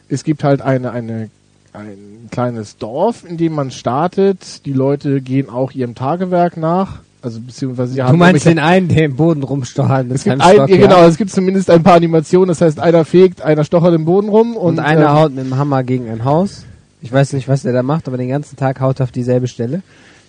es 0.07 0.23
gibt 0.23 0.45
halt 0.45 0.61
eine, 0.61 0.91
eine, 0.91 1.29
ein 1.73 2.29
kleines 2.31 2.77
Dorf, 2.77 3.25
in 3.27 3.35
dem 3.35 3.53
man 3.53 3.71
startet. 3.71 4.65
Die 4.65 4.73
Leute 4.73 5.19
gehen 5.19 5.49
auch 5.49 5.73
ihrem 5.73 5.95
Tagewerk 5.95 6.55
nach. 6.55 6.99
Also 7.23 7.39
beziehungsweise 7.39 7.93
sie 7.93 7.99
Du 8.01 8.17
meinst 8.17 8.45
den 8.45 8.57
einen, 8.57 8.87
der 8.87 9.05
im 9.05 9.15
Boden 9.15 9.43
rumstochert 9.43 10.07
mit 10.07 10.15
es 10.15 10.23
gibt 10.23 10.39
seinem 10.39 10.41
ein, 10.41 10.55
Stock, 10.55 10.69
ja, 10.69 10.75
ja? 10.75 10.81
genau, 10.81 11.03
es 11.05 11.17
gibt 11.17 11.29
zumindest 11.29 11.69
ein 11.69 11.83
paar 11.83 11.95
Animationen. 11.95 12.47
Das 12.47 12.61
heißt, 12.61 12.79
einer 12.79 13.05
fegt, 13.05 13.43
einer 13.43 13.63
stochert 13.63 13.93
im 13.93 14.05
Boden 14.05 14.29
rum 14.29 14.55
und, 14.55 14.77
Und, 14.77 14.79
einer 14.79 15.09
ähm, 15.09 15.13
haut 15.13 15.35
mit 15.35 15.45
dem 15.45 15.55
Hammer 15.55 15.83
gegen 15.83 16.09
ein 16.09 16.25
Haus. 16.25 16.65
Ich 17.01 17.11
weiß 17.11 17.33
nicht, 17.33 17.47
was 17.47 17.61
der 17.61 17.73
da 17.73 17.83
macht, 17.83 18.07
aber 18.07 18.17
den 18.17 18.29
ganzen 18.29 18.57
Tag 18.57 18.79
haut 18.79 18.99
er 18.99 19.03
auf 19.03 19.11
dieselbe 19.11 19.47
Stelle. 19.47 19.83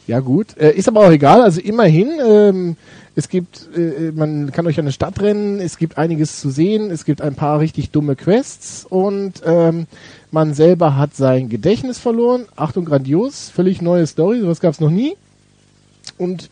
Ja 0.06 0.20
gut, 0.20 0.56
äh, 0.58 0.72
ist 0.72 0.88
aber 0.88 1.00
auch 1.06 1.10
egal. 1.10 1.42
Also 1.42 1.60
immerhin, 1.60 2.10
ähm, 2.26 2.76
es 3.14 3.28
gibt, 3.28 3.68
äh, 3.76 4.10
man 4.12 4.50
kann 4.50 4.64
durch 4.64 4.78
eine 4.78 4.90
Stadt 4.90 5.20
rennen, 5.20 5.60
es 5.60 5.78
gibt 5.78 5.96
einiges 5.96 6.40
zu 6.40 6.50
sehen, 6.50 6.90
es 6.90 7.04
gibt 7.04 7.22
ein 7.22 7.34
paar 7.34 7.60
richtig 7.60 7.90
dumme 7.90 8.16
Quests 8.16 8.84
und 8.88 9.42
ähm, 9.46 9.86
man 10.30 10.54
selber 10.54 10.96
hat 10.96 11.14
sein 11.14 11.48
Gedächtnis 11.48 11.98
verloren. 11.98 12.46
Achtung, 12.56 12.84
grandios, 12.84 13.50
völlig 13.54 13.80
neue 13.80 14.06
Story, 14.06 14.40
sowas 14.40 14.60
gab 14.60 14.72
es 14.72 14.80
noch 14.80 14.90
nie. 14.90 15.14
Und 16.18 16.50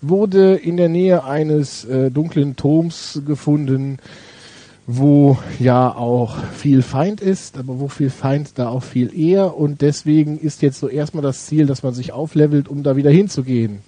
wurde 0.00 0.56
in 0.56 0.76
der 0.76 0.88
Nähe 0.88 1.24
eines 1.24 1.84
äh, 1.84 2.10
dunklen 2.10 2.56
Turms 2.56 3.22
gefunden, 3.26 3.98
wo 4.86 5.38
ja 5.58 5.94
auch 5.94 6.36
viel 6.54 6.82
Feind 6.82 7.20
ist, 7.20 7.58
aber 7.58 7.78
wo 7.78 7.88
viel 7.88 8.10
Feind 8.10 8.58
da 8.58 8.68
auch 8.68 8.82
viel 8.82 9.18
eher 9.18 9.56
und 9.56 9.82
deswegen 9.82 10.38
ist 10.38 10.62
jetzt 10.62 10.80
so 10.80 10.88
erstmal 10.88 11.22
das 11.22 11.46
Ziel, 11.46 11.66
dass 11.66 11.82
man 11.82 11.92
sich 11.92 12.12
auflevelt, 12.12 12.68
um 12.68 12.82
da 12.82 12.96
wieder 12.96 13.10
hinzugehen. 13.10 13.80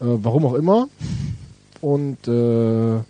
Äh, 0.00 0.06
warum 0.06 0.46
auch 0.46 0.54
immer. 0.54 0.88
Und 1.80 2.26
äh, 2.26 3.00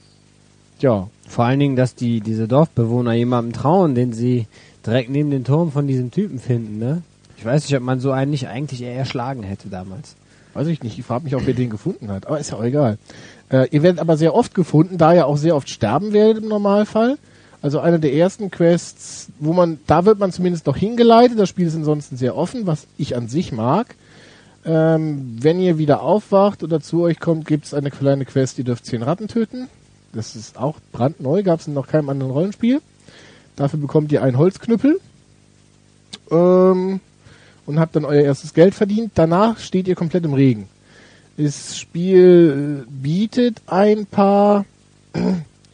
ja, 0.80 1.09
Vor 1.28 1.44
allen 1.44 1.61
Dingen, 1.61 1.76
dass 1.76 1.94
die 1.94 2.20
diese 2.20 2.48
Dorfbewohner 2.48 3.12
jemandem 3.12 3.52
trauen, 3.52 3.94
den 3.94 4.12
sie 4.12 4.46
direkt 4.84 5.11
neben 5.11 5.30
den 5.30 5.44
Turm 5.44 5.70
von 5.72 5.86
diesem 5.86 6.11
Typen 6.11 6.38
finden, 6.38 6.78
ne? 6.78 7.02
Ich 7.36 7.44
weiß 7.44 7.64
nicht, 7.64 7.76
ob 7.76 7.82
man 7.82 8.00
so 8.00 8.11
einen 8.11 8.32
nicht 8.32 8.48
eigentlich 8.48 8.82
eher 8.82 8.94
erschlagen 8.94 9.44
hätte 9.44 9.68
damals. 9.68 10.16
Weiß 10.59 10.66
ich 10.66 10.82
nicht, 10.82 10.98
ich 10.98 11.04
frage 11.04 11.24
mich 11.24 11.36
auch, 11.36 11.42
wer 11.44 11.54
den 11.54 11.70
gefunden 11.70 12.11
hat, 12.11 12.26
aber 12.26 12.40
ist 12.40 12.50
ja 12.50 12.56
auch 12.56 12.64
egal. 12.64 12.98
Äh, 13.48 13.68
ihr 13.70 13.84
werdet 13.84 14.00
aber 14.00 14.16
sehr 14.16 14.34
oft 14.34 14.54
gefunden, 14.54 14.98
da 14.98 15.14
ihr 15.14 15.26
auch 15.26 15.36
sehr 15.36 15.54
oft 15.54 15.70
sterben 15.70 16.12
werdet 16.12 16.42
im 16.42 16.48
Normalfall. 16.48 17.16
Also 17.62 17.78
eine 17.78 18.00
der 18.00 18.12
ersten 18.12 18.50
Quests, 18.50 19.28
wo 19.38 19.52
man, 19.52 19.78
da 19.86 20.04
wird 20.04 20.18
man 20.18 20.32
zumindest 20.32 20.66
noch 20.66 20.76
hingeleitet, 20.76 21.38
das 21.38 21.48
Spiel 21.48 21.68
ist 21.68 21.76
ansonsten 21.76 22.16
sehr 22.16 22.36
offen, 22.36 22.66
was 22.66 22.88
ich 22.96 23.16
an 23.16 23.28
sich 23.28 23.52
mag. 23.52 23.94
Ähm, 24.64 25.38
wenn 25.40 25.61
ihr 25.61 25.78
wieder 25.78 26.02
aufwacht 26.02 26.64
oder 26.64 26.80
zu 26.80 27.02
euch 27.02 27.20
kommt, 27.20 27.46
gibt 27.46 27.66
es 27.66 27.74
eine 27.74 27.92
kleine 27.92 28.24
Quest, 28.24 28.59
ihr 28.59 28.64
dürft 28.64 28.84
zehn 28.84 29.02
Ratten 29.04 29.28
töten. 29.28 29.68
Das 30.12 30.34
ist 30.34 30.59
auch 30.59 30.76
brandneu, 30.90 31.44
gab 31.44 31.61
es 31.61 31.68
in 31.68 31.74
noch 31.74 31.86
keinem 31.86 32.09
anderen 32.09 32.32
Rollenspiel. 32.32 32.80
Dafür 33.54 33.78
bekommt 33.78 34.11
ihr 34.11 34.22
einen 34.24 34.38
Holzknüppel. 34.38 35.00
Ähm, 36.32 37.00
und 37.69 37.79
habt 37.79 37.95
dann 37.95 38.07
euer 38.07 38.23
erstes 38.23 38.55
Geld 38.55 38.75
verdient. 38.75 39.12
Danach 39.14 39.59
steht 39.59 39.89
ihr 39.89 39.95
komplett 39.95 40.25
im 40.25 40.33
Regen. 40.33 40.69
Das 41.37 41.77
Spiel 41.77 42.87
äh, 42.89 42.91
bietet 42.91 43.61
ein 43.66 44.07
paar 44.07 44.64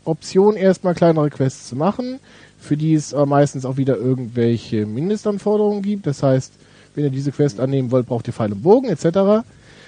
Optionen, 0.05 0.57
erstmal 0.57 0.97
kleinere 0.97 1.31
Quests 1.31 1.69
zu 1.69 1.77
machen, 1.77 2.19
für 2.59 2.77
die 2.77 2.95
es 2.95 3.15
aber 3.15 3.27
meistens 3.27 3.65
auch 3.65 3.77
wieder 3.77 3.97
irgendwelche 3.97 4.87
Mindestanforderungen 4.87 5.83
gibt. 5.83 6.09
Das 6.09 6.25
heißt, 6.25 6.53
wenn 6.97 7.05
ihr 7.05 7.11
diese 7.11 7.31
Quest 7.31 7.61
annehmen 7.61 7.93
wollt, 7.93 8.09
braucht 8.09 8.27
ihr 8.27 8.33
Pfeil 8.33 8.53
und 8.53 8.65
Bogen 8.65 8.89
etc. 8.89 9.47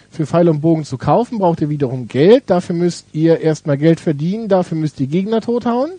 Für 0.08 0.26
Pfeil 0.26 0.48
und 0.48 0.60
Bogen 0.60 0.84
zu 0.84 0.98
kaufen, 0.98 1.38
braucht 1.38 1.60
ihr 1.60 1.70
wiederum 1.70 2.06
Geld. 2.06 2.44
Dafür 2.46 2.76
müsst 2.76 3.06
ihr 3.14 3.40
erstmal 3.40 3.78
Geld 3.78 3.98
verdienen, 3.98 4.48
dafür 4.48 4.78
müsst 4.78 5.00
ihr 5.00 5.08
Gegner 5.08 5.40
tothauen. 5.40 5.90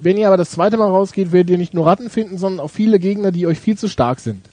Wenn 0.00 0.16
ihr 0.16 0.28
aber 0.28 0.36
das 0.36 0.52
zweite 0.52 0.76
Mal 0.76 0.88
rausgeht, 0.88 1.32
werdet 1.32 1.50
ihr 1.50 1.58
nicht 1.58 1.74
nur 1.74 1.86
Ratten 1.86 2.10
finden, 2.10 2.38
sondern 2.38 2.64
auch 2.64 2.70
viele 2.70 3.00
Gegner, 3.00 3.32
die 3.32 3.48
euch 3.48 3.58
viel 3.58 3.76
zu 3.76 3.88
stark 3.88 4.20
sind. 4.20 4.49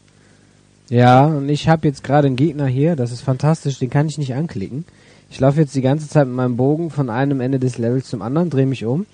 Ja, 0.89 1.25
und 1.25 1.49
ich 1.49 1.67
habe 1.67 1.87
jetzt 1.87 2.03
gerade 2.03 2.27
einen 2.27 2.35
Gegner 2.35 2.65
hier, 2.65 2.95
das 2.95 3.11
ist 3.11 3.21
fantastisch, 3.21 3.79
den 3.79 3.89
kann 3.89 4.07
ich 4.07 4.17
nicht 4.17 4.33
anklicken. 4.33 4.85
Ich 5.29 5.39
laufe 5.39 5.59
jetzt 5.59 5.75
die 5.75 5.81
ganze 5.81 6.07
Zeit 6.07 6.27
mit 6.27 6.35
meinem 6.35 6.55
Bogen 6.55 6.89
von 6.89 7.09
einem 7.09 7.41
Ende 7.41 7.59
des 7.59 7.77
Levels 7.77 8.07
zum 8.07 8.21
anderen, 8.21 8.49
drehe 8.49 8.65
mich 8.65 8.85
um, 8.85 9.05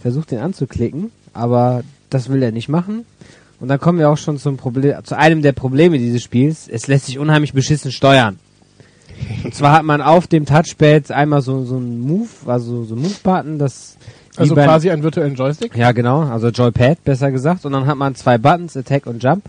versuche 0.00 0.26
den 0.26 0.40
anzuklicken, 0.40 1.12
aber 1.32 1.82
das 2.10 2.28
will 2.28 2.42
er 2.42 2.50
nicht 2.50 2.68
machen. 2.68 3.04
Und 3.60 3.68
dann 3.68 3.78
kommen 3.78 4.00
wir 4.00 4.10
auch 4.10 4.18
schon 4.18 4.38
zum 4.38 4.56
Problem, 4.56 4.96
zu 5.04 5.16
einem 5.16 5.40
der 5.40 5.52
Probleme 5.52 5.96
dieses 5.98 6.22
Spiels. 6.22 6.66
Es 6.68 6.88
lässt 6.88 7.06
sich 7.06 7.20
unheimlich 7.20 7.52
beschissen 7.52 7.92
steuern. 7.92 8.40
Und 9.44 9.54
zwar 9.54 9.74
hat 9.74 9.84
man 9.84 10.02
auf 10.02 10.26
dem 10.26 10.46
Touchpad 10.46 11.12
einmal 11.12 11.42
so, 11.42 11.64
so 11.64 11.76
ein 11.78 12.00
Move, 12.00 12.28
also 12.46 12.82
so 12.82 12.96
ein 12.96 13.02
Move-Button, 13.02 13.60
das 13.60 13.96
Also 14.36 14.54
quasi 14.54 14.90
einen 14.90 15.04
virtuellen 15.04 15.36
Joystick. 15.36 15.76
ja, 15.76 15.92
genau, 15.92 16.22
also 16.22 16.48
Joypad, 16.48 17.04
besser 17.04 17.30
gesagt. 17.30 17.64
Und 17.64 17.72
dann 17.72 17.86
hat 17.86 17.96
man 17.96 18.16
zwei 18.16 18.36
Buttons, 18.36 18.76
Attack 18.76 19.06
und 19.06 19.22
Jump. 19.22 19.44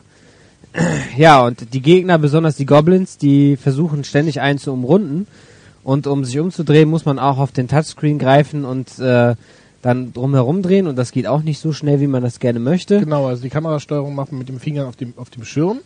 Ja, 1.15 1.45
und 1.45 1.73
die 1.73 1.81
Gegner, 1.81 2.17
besonders 2.17 2.55
die 2.55 2.65
Goblins, 2.65 3.17
die 3.17 3.57
versuchen 3.57 4.03
ständig 4.03 4.41
einen 4.41 4.59
zu 4.59 4.71
umrunden. 4.71 5.27
Und 5.83 6.07
um 6.07 6.23
sich 6.23 6.39
umzudrehen, 6.39 6.89
muss 6.89 7.05
man 7.05 7.19
auch 7.19 7.37
auf 7.37 7.51
den 7.51 7.67
Touchscreen 7.67 8.17
greifen 8.17 8.63
und 8.65 8.99
äh, 8.99 9.35
dann 9.81 10.13
drumherum 10.13 10.61
drehen. 10.61 10.87
Und 10.87 10.95
das 10.95 11.11
geht 11.11 11.27
auch 11.27 11.43
nicht 11.43 11.59
so 11.59 11.73
schnell, 11.73 11.99
wie 11.99 12.07
man 12.07 12.23
das 12.23 12.39
gerne 12.39 12.59
möchte. 12.59 12.99
Genau, 12.99 13.27
also 13.27 13.43
die 13.43 13.49
Kamerasteuerung 13.49 14.15
macht 14.15 14.31
man 14.31 14.39
mit 14.39 14.49
dem 14.49 14.59
Finger 14.59 14.87
auf 14.87 14.95
dem, 14.95 15.13
auf 15.17 15.29
dem 15.29 15.43
Schirm. 15.43 15.79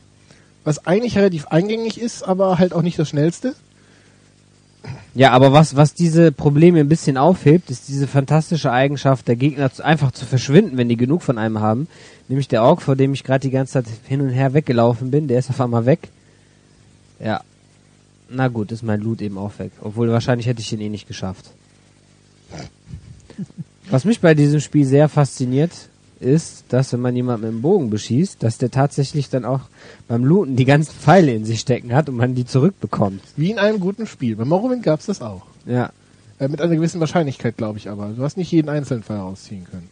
Was 0.63 0.85
eigentlich 0.85 1.17
relativ 1.17 1.47
eingängig 1.47 1.99
ist, 1.99 2.23
aber 2.23 2.59
halt 2.59 2.73
auch 2.73 2.83
nicht 2.83 2.99
das 2.99 3.09
schnellste. 3.09 3.55
Ja, 5.13 5.31
aber 5.31 5.51
was, 5.51 5.75
was 5.75 5.93
diese 5.93 6.31
Probleme 6.31 6.79
ein 6.79 6.89
bisschen 6.89 7.17
aufhebt, 7.17 7.71
ist 7.71 7.88
diese 7.88 8.07
fantastische 8.07 8.71
Eigenschaft 8.71 9.27
der 9.27 9.35
Gegner 9.35 9.71
zu, 9.71 9.83
einfach 9.83 10.11
zu 10.11 10.25
verschwinden, 10.25 10.77
wenn 10.77 10.89
die 10.89 10.97
genug 10.97 11.23
von 11.23 11.38
einem 11.38 11.59
haben. 11.59 11.88
Nämlich 12.27 12.47
der 12.47 12.63
Ork, 12.63 12.81
vor 12.81 12.95
dem 12.95 13.13
ich 13.13 13.23
gerade 13.23 13.39
die 13.39 13.51
ganze 13.51 13.73
Zeit 13.73 13.85
hin 14.07 14.21
und 14.21 14.29
her 14.29 14.53
weggelaufen 14.53 15.09
bin, 15.09 15.27
der 15.27 15.39
ist 15.39 15.49
auf 15.49 15.59
einmal 15.59 15.85
weg. 15.85 16.09
Ja. 17.19 17.41
Na 18.29 18.47
gut, 18.49 18.71
ist 18.71 18.83
mein 18.83 19.01
Loot 19.01 19.21
eben 19.21 19.38
auch 19.38 19.57
weg. 19.57 19.71
Obwohl 19.81 20.09
wahrscheinlich 20.09 20.47
hätte 20.47 20.61
ich 20.61 20.69
den 20.69 20.81
eh 20.81 20.89
nicht 20.89 21.07
geschafft. 21.07 21.45
Was 23.89 24.05
mich 24.05 24.19
bei 24.19 24.33
diesem 24.33 24.59
Spiel 24.59 24.85
sehr 24.85 25.07
fasziniert, 25.07 25.71
ist, 26.20 26.65
dass 26.70 26.93
wenn 26.93 27.01
man 27.01 27.15
jemanden 27.15 27.45
mit 27.45 27.51
dem 27.51 27.61
Bogen 27.61 27.89
beschießt, 27.89 28.41
dass 28.41 28.57
der 28.57 28.72
tatsächlich 28.72 29.30
dann 29.30 29.45
auch 29.45 29.61
beim 30.07 30.24
Looten 30.24 30.55
die 30.55 30.65
ganzen 30.65 30.91
Pfeile 30.91 31.34
in 31.34 31.45
sich 31.45 31.59
stecken 31.59 31.93
hat 31.93 32.09
und 32.09 32.15
man 32.15 32.36
die 32.36 32.45
zurückbekommt. 32.45 33.22
Wie 33.36 33.51
in 33.51 33.59
einem 33.59 33.80
guten 33.80 34.07
Spiel. 34.07 34.36
Bei 34.36 34.45
Morrowind 34.45 34.84
gab's 34.84 35.05
das 35.05 35.22
auch. 35.22 35.43
Ja. 35.65 35.91
Äh, 36.39 36.47
mit 36.47 36.61
einer 36.61 36.76
gewissen 36.76 36.99
Wahrscheinlichkeit, 36.99 37.57
glaube 37.57 37.78
ich 37.78 37.89
aber. 37.89 38.09
Du 38.09 38.24
hast 38.24 38.38
nicht 38.38 38.51
jeden 38.51 38.70
einzelnen 38.70 39.03
Pfeil 39.03 39.18
rausziehen 39.18 39.65
können. 39.65 39.89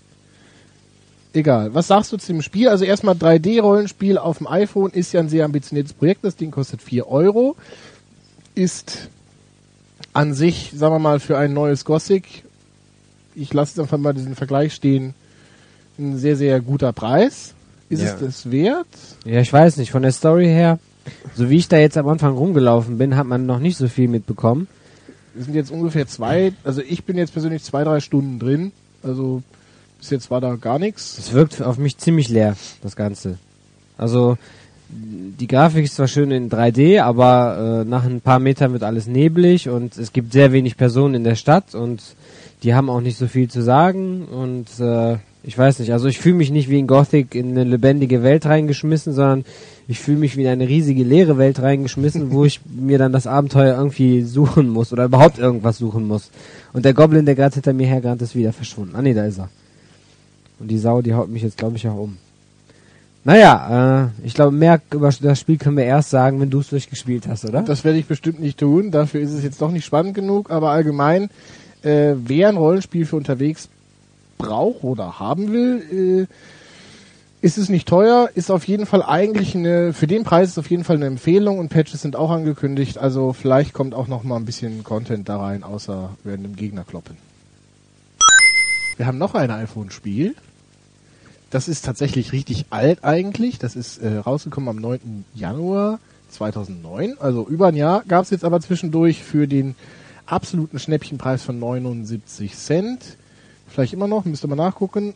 Egal. 1.33 1.73
Was 1.73 1.87
sagst 1.87 2.13
du 2.13 2.17
zu 2.17 2.31
dem 2.31 2.41
Spiel? 2.41 2.69
Also 2.69 2.85
erstmal 2.85 3.15
3D-Rollenspiel 3.15 4.17
auf 4.17 4.37
dem 4.37 4.47
iPhone 4.47 4.91
ist 4.91 5.11
ja 5.11 5.19
ein 5.19 5.29
sehr 5.29 5.45
ambitioniertes 5.45 5.93
Projekt. 5.93 6.23
Das 6.23 6.35
Ding 6.35 6.51
kostet 6.51 6.81
4 6.81 7.07
Euro. 7.07 7.57
Ist 8.53 9.09
an 10.13 10.33
sich, 10.33 10.71
sagen 10.73 10.95
wir 10.95 10.99
mal, 10.99 11.19
für 11.19 11.37
ein 11.37 11.53
neues 11.53 11.83
Gothic, 11.83 12.45
ich 13.35 13.53
lasse 13.53 13.71
jetzt 13.71 13.79
einfach 13.79 13.97
mal 13.97 14.13
diesen 14.13 14.35
Vergleich 14.35 14.73
stehen, 14.73 15.13
ein 15.99 16.17
sehr, 16.17 16.35
sehr 16.35 16.59
guter 16.61 16.93
Preis. 16.93 17.53
Ist 17.89 18.01
Ja. 18.01 18.13
es 18.13 18.19
das 18.19 18.51
wert? 18.51 18.87
Ja, 19.25 19.39
ich 19.39 19.51
weiß 19.51 19.77
nicht. 19.77 19.91
Von 19.91 20.01
der 20.01 20.11
Story 20.11 20.45
her, 20.45 20.79
so 21.35 21.49
wie 21.49 21.57
ich 21.57 21.67
da 21.67 21.77
jetzt 21.77 21.97
am 21.97 22.07
Anfang 22.07 22.35
rumgelaufen 22.35 22.97
bin, 22.97 23.15
hat 23.15 23.27
man 23.27 23.45
noch 23.45 23.59
nicht 23.59 23.77
so 23.77 23.87
viel 23.87 24.07
mitbekommen. 24.07 24.67
Wir 25.33 25.43
sind 25.43 25.53
jetzt 25.53 25.71
ungefähr 25.71 26.07
zwei, 26.07 26.53
also 26.63 26.81
ich 26.81 27.03
bin 27.03 27.17
jetzt 27.17 27.33
persönlich 27.33 27.63
zwei, 27.63 27.83
drei 27.83 27.99
Stunden 27.99 28.39
drin. 28.39 28.71
Also 29.03 29.43
bis 29.99 30.09
jetzt 30.09 30.31
war 30.31 30.41
da 30.41 30.55
gar 30.55 30.79
nichts. 30.79 31.17
Es 31.17 31.33
wirkt 31.33 31.61
auf 31.61 31.77
mich 31.77 31.97
ziemlich 31.97 32.29
leer, 32.29 32.55
das 32.81 32.95
Ganze. 32.95 33.37
Also, 33.97 34.37
die 34.89 35.47
Grafik 35.47 35.85
ist 35.85 35.95
zwar 35.95 36.07
schön 36.07 36.31
in 36.31 36.49
3D, 36.49 37.01
aber 37.01 37.83
äh, 37.85 37.89
nach 37.89 38.05
ein 38.05 38.21
paar 38.21 38.39
Metern 38.39 38.71
wird 38.73 38.83
alles 38.83 39.07
neblig 39.07 39.67
und 39.69 39.97
es 39.97 40.13
gibt 40.13 40.31
sehr 40.33 40.51
wenig 40.51 40.77
Personen 40.77 41.15
in 41.15 41.23
der 41.23 41.35
Stadt 41.35 41.73
und 41.75 42.01
die 42.63 42.73
haben 42.75 42.89
auch 42.89 43.01
nicht 43.01 43.17
so 43.17 43.27
viel 43.27 43.49
zu 43.49 43.61
sagen 43.61 44.25
und 44.25 44.67
äh, 44.79 45.17
ich 45.47 45.55
weiß 45.55 45.79
nicht, 45.79 45.93
also 45.93 46.07
ich 46.07 46.17
fühle 46.17 46.35
mich 46.35 46.49
nicht 46.49 46.69
wie 46.69 46.79
in 46.79 46.87
Gothic 46.87 47.35
in 47.35 47.51
eine 47.51 47.63
lebendige 47.63 48.23
Welt 48.23 48.47
reingeschmissen, 48.47 49.13
sondern 49.13 49.45
ich 49.87 49.99
fühle 49.99 50.17
mich 50.17 50.37
wie 50.37 50.41
in 50.41 50.47
eine 50.47 50.67
riesige 50.67 51.03
leere 51.03 51.37
Welt 51.37 51.61
reingeschmissen, 51.61 52.31
wo 52.31 52.45
ich 52.45 52.61
mir 52.65 52.97
dann 52.97 53.11
das 53.11 53.27
Abenteuer 53.27 53.77
irgendwie 53.77 54.23
suchen 54.23 54.69
muss 54.69 54.91
oder 54.91 55.05
überhaupt 55.05 55.37
irgendwas 55.37 55.77
suchen 55.77 56.07
muss. 56.07 56.31
Und 56.73 56.83
der 56.83 56.95
Goblin, 56.95 57.25
der 57.25 57.35
gerade 57.35 57.53
hinter 57.53 57.73
mir 57.73 57.85
hergerannt 57.85 58.23
ist, 58.23 58.35
wieder 58.35 58.53
verschwunden. 58.53 58.95
Ah 58.95 59.03
nee, 59.03 59.13
da 59.13 59.25
ist 59.25 59.37
er. 59.37 59.49
Und 60.59 60.69
die 60.69 60.79
Sau, 60.79 61.03
die 61.03 61.13
haut 61.13 61.29
mich 61.29 61.43
jetzt, 61.43 61.57
glaube 61.57 61.75
ich, 61.75 61.87
auch 61.87 61.97
um. 61.97 62.17
Naja, 63.23 64.05
äh, 64.05 64.25
ich 64.25 64.33
glaube, 64.33 64.51
mehr 64.51 64.81
über 64.91 65.11
das 65.11 65.39
Spiel 65.39 65.57
können 65.57 65.77
wir 65.77 65.83
erst 65.83 66.09
sagen, 66.09 66.39
wenn 66.39 66.49
du 66.49 66.59
es 66.59 66.69
durchgespielt 66.69 67.27
hast, 67.27 67.45
oder? 67.45 67.61
Das 67.61 67.83
werde 67.83 67.99
ich 67.99 68.07
bestimmt 68.07 68.39
nicht 68.39 68.59
tun. 68.59 68.89
Dafür 68.89 69.21
ist 69.21 69.31
es 69.31 69.43
jetzt 69.43 69.61
doch 69.61 69.71
nicht 69.71 69.85
spannend 69.85 70.15
genug. 70.15 70.49
Aber 70.49 70.71
allgemein, 70.71 71.29
äh, 71.83 72.13
wer 72.15 72.49
ein 72.49 72.57
Rollenspiel 72.57 73.05
für 73.05 73.15
unterwegs 73.15 73.69
braucht 74.37 74.83
oder 74.83 75.19
haben 75.19 75.51
will, 75.51 76.27
äh, 76.29 77.45
ist 77.45 77.57
es 77.57 77.69
nicht 77.69 77.87
teuer. 77.87 78.29
Ist 78.33 78.49
auf 78.49 78.67
jeden 78.67 78.85
Fall 78.85 79.03
eigentlich 79.03 79.55
eine, 79.55 79.93
für 79.93 80.07
den 80.07 80.23
Preis 80.23 80.49
ist 80.49 80.57
auf 80.57 80.69
jeden 80.69 80.83
Fall 80.83 80.95
eine 80.95 81.05
Empfehlung 81.05 81.59
und 81.59 81.69
Patches 81.69 82.01
sind 82.01 82.15
auch 82.15 82.31
angekündigt. 82.31 82.97
Also 82.97 83.33
vielleicht 83.33 83.73
kommt 83.73 83.93
auch 83.93 84.07
noch 84.07 84.23
mal 84.23 84.37
ein 84.37 84.45
bisschen 84.45 84.83
Content 84.83 85.29
da 85.29 85.39
rein, 85.39 85.63
außer 85.63 86.09
werden 86.23 86.43
dem 86.43 86.55
Gegner 86.55 86.83
kloppen. 86.83 87.17
Wir 88.97 89.05
haben 89.05 89.17
noch 89.17 89.35
ein 89.35 89.51
iPhone-Spiel. 89.51 90.35
Das 91.49 91.67
ist 91.67 91.85
tatsächlich 91.85 92.31
richtig 92.31 92.65
alt 92.69 93.03
eigentlich. 93.03 93.59
Das 93.59 93.75
ist 93.75 93.97
äh, 93.99 94.17
rausgekommen 94.17 94.69
am 94.69 94.77
9. 94.77 95.25
Januar 95.33 95.99
2009. 96.29 97.17
Also 97.19 97.47
über 97.47 97.67
ein 97.67 97.75
Jahr 97.75 98.03
gab 98.07 98.23
es 98.23 98.29
jetzt 98.29 98.43
aber 98.43 98.59
zwischendurch 98.61 99.23
für 99.23 99.47
den 99.47 99.75
absoluten 100.25 100.79
Schnäppchenpreis 100.79 101.43
von 101.43 101.59
79 101.59 102.55
Cent. 102.55 103.17
Vielleicht 103.67 103.93
immer 103.93 104.07
noch, 104.07 104.25
müsste 104.25 104.47
man 104.47 104.57
nachgucken. 104.57 105.13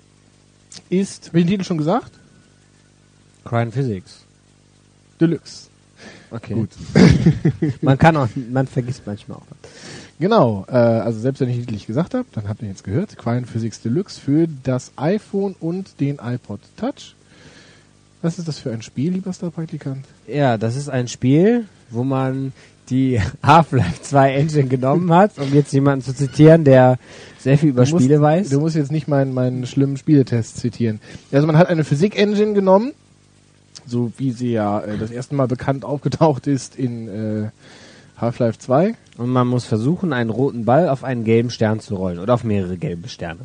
Ist, 0.90 1.34
welchen 1.34 1.50
Titel 1.50 1.64
schon 1.64 1.78
gesagt? 1.78 2.12
Crime 3.46 3.72
Physics. 3.72 4.26
Deluxe. 5.20 5.70
Okay. 6.32 6.54
Gut. 6.54 6.70
Man 7.82 7.98
kann 7.98 8.16
auch, 8.16 8.28
man 8.52 8.68
vergisst 8.68 9.02
manchmal 9.06 9.40
auch. 9.40 9.46
was. 9.50 9.72
Genau, 10.20 10.66
äh, 10.68 10.74
also 10.74 11.20
selbst 11.20 11.40
wenn 11.40 11.50
ich 11.50 11.56
den 11.56 11.62
Titel 11.62 11.74
nicht 11.74 11.88
gesagt 11.88 12.14
habe, 12.14 12.26
dann 12.34 12.48
habt 12.48 12.62
ihr 12.62 12.68
jetzt 12.68 12.84
gehört. 12.84 13.18
Quine 13.18 13.46
Physics 13.46 13.82
Deluxe 13.82 14.20
für 14.20 14.48
das 14.64 14.92
iPhone 14.98 15.56
und 15.60 16.00
den 16.00 16.20
iPod 16.22 16.60
Touch. 16.78 17.16
Was 18.22 18.38
ist 18.38 18.48
das 18.48 18.60
für 18.60 18.72
ein 18.72 18.82
Spiel, 18.82 19.14
lieber 19.14 19.32
Star-Praktikant? 19.32 20.06
Ja, 20.28 20.58
das 20.58 20.76
ist 20.76 20.90
ein 20.90 21.08
Spiel, 21.08 21.66
wo 21.90 22.04
man 22.04 22.52
die 22.90 23.20
Half-Life 23.44 24.02
2 24.02 24.34
Engine 24.34 24.68
genommen 24.68 25.12
hat, 25.14 25.38
um 25.38 25.54
jetzt 25.54 25.72
jemanden 25.74 26.04
zu 26.04 26.14
zitieren, 26.16 26.64
der 26.64 26.98
sehr 27.40 27.58
viel 27.58 27.70
über 27.70 27.86
Du 27.86 27.92
musst- 27.92 28.04
Spiele 28.04 28.22
weiß. 28.22 28.50
Du 28.50 28.60
musst 28.60 28.76
jetzt 28.76 28.92
nicht 28.92 29.08
meinen, 29.08 29.34
meinen 29.34 29.66
schlimmen 29.66 29.98
Spieletest 29.98 30.58
zitieren. 30.58 31.00
Also 31.32 31.48
man 31.48 31.58
hat 31.58 31.68
eine 31.68 31.84
Physik-Engine 31.84 32.54
genommen, 32.54 32.92
so 33.86 34.12
wie 34.18 34.32
sie 34.32 34.52
ja 34.52 34.82
äh, 34.82 34.98
das 34.98 35.12
erste 35.12 35.36
Mal 35.36 35.48
bekannt 35.48 35.86
aufgetaucht 35.86 36.48
ist 36.48 36.76
in 36.76 37.08
äh, 37.08 37.50
Half-Life 38.18 38.60
2. 38.60 38.96
Und 39.18 39.30
man 39.30 39.48
muss 39.48 39.66
versuchen, 39.66 40.14
einen 40.14 40.30
roten 40.30 40.66
Ball 40.66 40.90
auf 40.90 41.04
einen 41.04 41.24
gelben 41.24 41.50
Stern 41.50 41.80
zu 41.80 41.96
rollen 41.96 42.20
oder 42.20 42.34
auf 42.34 42.44
mehrere 42.44 42.78
gelbe 42.78 43.08
Sterne. 43.10 43.42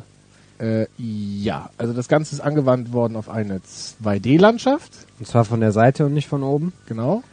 Äh, 0.57 0.85
ja, 0.97 1.69
also 1.77 1.91
das 1.93 2.07
Ganze 2.07 2.33
ist 2.35 2.41
angewandt 2.41 2.93
worden 2.93 3.17
auf 3.17 3.29
eine 3.29 3.59
2D-Landschaft. 3.59 4.91
Und 5.19 5.27
zwar 5.27 5.45
von 5.45 5.59
der 5.59 5.71
Seite 5.71 6.05
und 6.05 6.13
nicht 6.13 6.27
von 6.27 6.43
oben. 6.43 6.71
Genau. 6.87 7.23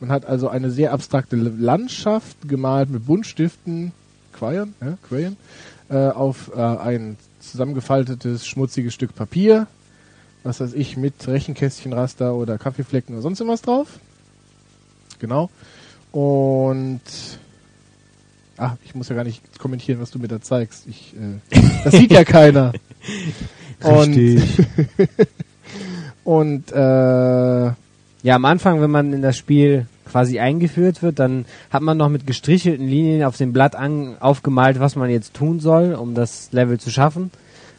Man 0.00 0.10
hat 0.10 0.26
also 0.26 0.48
eine 0.48 0.70
sehr 0.70 0.92
abstrakte 0.92 1.36
Landschaft 1.36 2.48
gemalt 2.48 2.90
mit 2.90 3.06
Buntstiften, 3.06 3.92
Quayon, 4.32 4.74
ja, 4.80 4.96
Crayon, 5.08 5.36
äh, 5.88 6.08
auf 6.08 6.52
äh, 6.54 6.60
ein 6.60 7.16
zusammengefaltetes, 7.40 8.46
schmutziges 8.46 8.94
Stück 8.94 9.14
Papier, 9.14 9.66
was 10.44 10.60
weiß 10.60 10.74
ich, 10.74 10.96
mit 10.96 11.26
Rechenkästchenraster 11.26 12.34
oder 12.34 12.58
Kaffeeflecken 12.58 13.14
oder 13.14 13.22
sonst 13.22 13.40
irgendwas 13.40 13.62
drauf. 13.62 13.98
Genau. 15.18 15.50
Und 16.12 17.00
ach, 18.56 18.76
ich 18.84 18.94
muss 18.94 19.08
ja 19.08 19.16
gar 19.16 19.24
nicht 19.24 19.58
kommentieren, 19.58 20.00
was 20.00 20.12
du 20.12 20.20
mir 20.20 20.28
da 20.28 20.40
zeigst. 20.40 20.86
Ich, 20.86 21.14
äh, 21.16 21.58
das 21.84 21.94
sieht 21.94 22.12
ja 22.12 22.24
keiner. 22.24 22.72
Und, 23.82 24.16
und 26.24 26.72
äh, 26.72 27.72
Ja, 28.22 28.34
am 28.34 28.44
Anfang, 28.44 28.80
wenn 28.80 28.90
man 28.90 29.12
in 29.12 29.22
das 29.22 29.36
Spiel 29.36 29.86
quasi 30.10 30.40
eingeführt 30.40 31.02
wird, 31.02 31.18
dann 31.18 31.44
hat 31.70 31.82
man 31.82 31.96
noch 31.96 32.08
mit 32.08 32.26
gestrichelten 32.26 32.86
Linien 32.86 33.22
auf 33.24 33.36
dem 33.36 33.52
Blatt 33.52 33.76
an, 33.76 34.16
aufgemalt, 34.20 34.80
was 34.80 34.96
man 34.96 35.10
jetzt 35.10 35.34
tun 35.34 35.60
soll, 35.60 35.94
um 35.94 36.14
das 36.14 36.50
Level 36.52 36.80
zu 36.80 36.90
schaffen. 36.90 37.30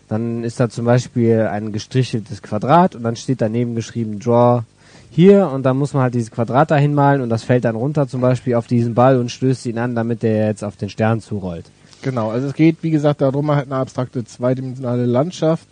Dann 0.08 0.44
ist 0.44 0.60
da 0.60 0.70
zum 0.70 0.86
Beispiel 0.86 1.42
ein 1.52 1.72
gestricheltes 1.72 2.42
Quadrat 2.42 2.96
und 2.96 3.04
dann 3.04 3.16
steht 3.16 3.42
daneben 3.42 3.76
geschrieben 3.76 4.20
Draw 4.20 4.64
hier 5.12 5.50
und 5.50 5.64
dann 5.64 5.78
muss 5.78 5.94
man 5.94 6.04
halt 6.04 6.14
dieses 6.14 6.32
Quadrat 6.32 6.72
dahin 6.72 6.94
malen 6.94 7.22
und 7.22 7.30
das 7.30 7.44
fällt 7.44 7.66
dann 7.66 7.76
runter 7.76 8.08
zum 8.08 8.22
Beispiel 8.22 8.56
auf 8.56 8.68
diesen 8.68 8.94
Ball 8.94 9.18
und 9.18 9.30
stößt 9.30 9.66
ihn 9.66 9.78
an, 9.78 9.96
damit 9.96 10.24
der 10.24 10.48
jetzt 10.48 10.64
auf 10.64 10.78
den 10.78 10.90
Stern 10.90 11.20
zurollt. 11.20 11.66
Genau, 12.02 12.30
also 12.30 12.48
es 12.48 12.54
geht, 12.54 12.78
wie 12.82 12.92
gesagt, 12.92 13.22
darum, 13.22 13.52
hat 13.52 13.66
eine 13.66 13.76
abstrakte 13.76 14.24
zweidimensionale 14.24 15.06
Landschaft. 15.06 15.68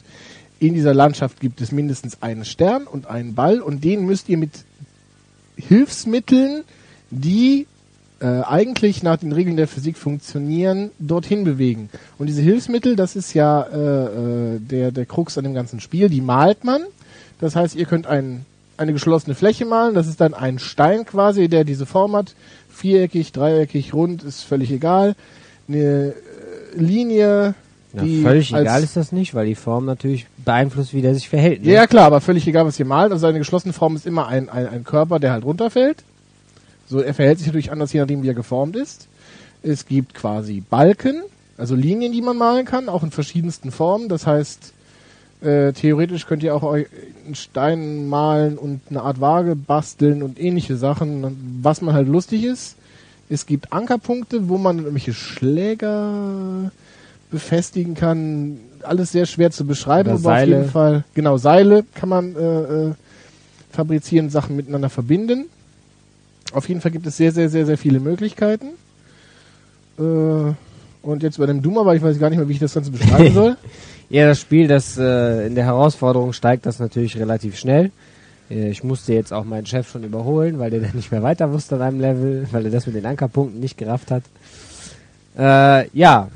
In 0.59 0.73
dieser 0.73 0.93
Landschaft 0.93 1.39
gibt 1.39 1.61
es 1.61 1.71
mindestens 1.71 2.21
einen 2.21 2.45
Stern 2.45 2.87
und 2.87 3.07
einen 3.07 3.35
Ball 3.35 3.61
und 3.61 3.83
den 3.83 4.05
müsst 4.05 4.27
ihr 4.29 4.37
mit 4.37 4.65
Hilfsmitteln, 5.55 6.63
die 7.11 7.67
äh, 8.19 8.25
eigentlich 8.25 9.03
nach 9.03 9.17
den 9.17 9.31
Regeln 9.31 9.57
der 9.57 9.67
Physik 9.67 9.97
funktionieren, 9.97 10.89
dorthin 10.97 11.43
bewegen. 11.43 11.89
Und 12.17 12.27
diese 12.27 12.41
Hilfsmittel, 12.41 12.95
das 12.95 13.15
ist 13.15 13.33
ja 13.33 13.61
äh, 13.61 14.55
äh, 14.55 14.59
der, 14.59 14.91
der 14.91 15.05
Krux 15.05 15.37
an 15.37 15.43
dem 15.43 15.53
ganzen 15.53 15.79
Spiel, 15.79 16.09
die 16.09 16.21
malt 16.21 16.63
man. 16.63 16.81
Das 17.39 17.55
heißt, 17.55 17.75
ihr 17.75 17.85
könnt 17.85 18.07
ein, 18.07 18.45
eine 18.77 18.93
geschlossene 18.93 19.35
Fläche 19.35 19.65
malen, 19.65 19.93
das 19.93 20.07
ist 20.07 20.19
dann 20.19 20.33
ein 20.33 20.57
Stein 20.57 21.05
quasi, 21.05 21.47
der 21.47 21.63
diese 21.63 21.85
Form 21.85 22.15
hat. 22.15 22.33
Viereckig, 22.69 23.31
dreieckig, 23.31 23.93
rund, 23.93 24.23
ist 24.23 24.41
völlig 24.41 24.71
egal. 24.71 25.15
Eine 25.67 26.13
äh, 26.13 26.13
Linie, 26.75 27.53
Die 28.03 28.21
völlig 28.21 28.53
egal 28.53 28.83
ist 28.83 28.95
das 28.97 29.11
nicht, 29.11 29.33
weil 29.35 29.45
die 29.45 29.55
Form 29.55 29.85
natürlich 29.85 30.27
beeinflusst, 30.43 30.93
wie 30.93 31.01
der 31.01 31.13
sich 31.15 31.29
verhält. 31.29 31.63
Ne? 31.63 31.71
Ja, 31.71 31.87
klar, 31.87 32.05
aber 32.05 32.21
völlig 32.21 32.47
egal, 32.47 32.65
was 32.65 32.79
ihr 32.79 32.85
malt. 32.85 33.11
Also 33.11 33.27
eine 33.27 33.37
geschlossene 33.39 33.73
Form 33.73 33.95
ist 33.95 34.05
immer 34.05 34.27
ein, 34.27 34.49
ein, 34.49 34.67
ein 34.67 34.83
Körper, 34.83 35.19
der 35.19 35.31
halt 35.31 35.45
runterfällt. 35.45 36.03
So, 36.89 36.99
er 37.01 37.13
verhält 37.13 37.37
sich 37.39 37.47
natürlich 37.47 37.71
anders, 37.71 37.91
je 37.93 37.99
nachdem, 37.99 38.23
wie 38.23 38.29
er 38.29 38.33
geformt 38.33 38.75
ist. 38.75 39.07
Es 39.63 39.85
gibt 39.85 40.13
quasi 40.13 40.63
Balken, 40.69 41.21
also 41.57 41.75
Linien, 41.75 42.11
die 42.13 42.21
man 42.21 42.37
malen 42.37 42.65
kann, 42.65 42.87
auch 42.89 43.03
in 43.03 43.11
verschiedensten 43.11 43.71
Formen. 43.71 44.07
Das 44.07 44.25
heißt, 44.27 44.73
äh, 45.41 45.73
theoretisch 45.73 46.25
könnt 46.27 46.43
ihr 46.43 46.55
auch 46.55 46.63
eu- 46.63 46.85
einen 47.25 47.35
Stein 47.35 48.07
malen 48.07 48.57
und 48.57 48.81
eine 48.89 49.01
Art 49.01 49.19
Waage 49.19 49.55
basteln 49.55 50.23
und 50.23 50.39
ähnliche 50.39 50.77
Sachen, 50.77 51.59
was 51.61 51.81
man 51.81 51.93
halt 51.93 52.07
lustig 52.07 52.43
ist. 52.43 52.75
Es 53.29 53.45
gibt 53.45 53.73
Ankerpunkte, 53.73 54.47
wo 54.47 54.57
man 54.57 54.77
irgendwelche 54.77 55.13
Schläger 55.13 56.71
befestigen 57.31 57.95
kann. 57.95 58.59
Alles 58.83 59.11
sehr 59.11 59.25
schwer 59.25 59.51
zu 59.51 59.65
beschreiben, 59.65 60.09
aber 60.09 60.17
auf 60.17 60.23
Seile. 60.23 60.57
jeden 60.57 60.69
Fall, 60.69 61.03
genau, 61.13 61.37
Seile 61.37 61.83
kann 61.95 62.09
man 62.09 62.35
äh, 62.35 62.39
äh, 62.39 62.91
fabrizieren, 63.71 64.29
Sachen 64.29 64.55
miteinander 64.55 64.89
verbinden. 64.89 65.45
Auf 66.53 66.69
jeden 66.69 66.81
Fall 66.81 66.91
gibt 66.91 67.05
es 67.07 67.17
sehr, 67.17 67.31
sehr, 67.31 67.49
sehr, 67.49 67.65
sehr 67.65 67.77
viele 67.77 67.99
Möglichkeiten. 67.99 68.67
Äh, 69.99 70.53
und 71.01 71.23
jetzt 71.23 71.37
bei 71.37 71.45
dem 71.45 71.61
Doom, 71.61 71.77
aber 71.77 71.95
ich 71.95 72.01
weiß 72.01 72.19
gar 72.19 72.29
nicht 72.29 72.39
mehr, 72.39 72.47
wie 72.47 72.53
ich 72.53 72.59
das 72.59 72.73
Ganze 72.73 72.91
beschreiben 72.91 73.33
soll. 73.33 73.57
Ja, 74.09 74.25
das 74.25 74.39
Spiel, 74.39 74.69
das 74.69 74.97
äh, 74.97 75.47
in 75.47 75.55
der 75.55 75.65
Herausforderung 75.65 76.31
steigt 76.31 76.65
das 76.65 76.79
natürlich 76.79 77.17
relativ 77.17 77.57
schnell. 77.57 77.91
Äh, 78.49 78.69
ich 78.69 78.81
musste 78.81 79.13
jetzt 79.13 79.33
auch 79.33 79.43
meinen 79.43 79.65
Chef 79.65 79.89
schon 79.89 80.03
überholen, 80.03 80.59
weil 80.59 80.69
der 80.69 80.79
dann 80.79 80.95
nicht 80.95 81.11
mehr 81.11 81.23
weiter 81.23 81.51
wusste 81.51 81.75
an 81.75 81.81
einem 81.81 81.99
Level, 81.99 82.47
weil 82.51 82.63
er 82.63 82.71
das 82.71 82.85
mit 82.85 82.95
den 82.95 83.05
Ankerpunkten 83.05 83.59
nicht 83.59 83.77
gerafft 83.77 84.11
hat. 84.11 84.23
Äh, 85.37 85.89
ja, 85.89 86.29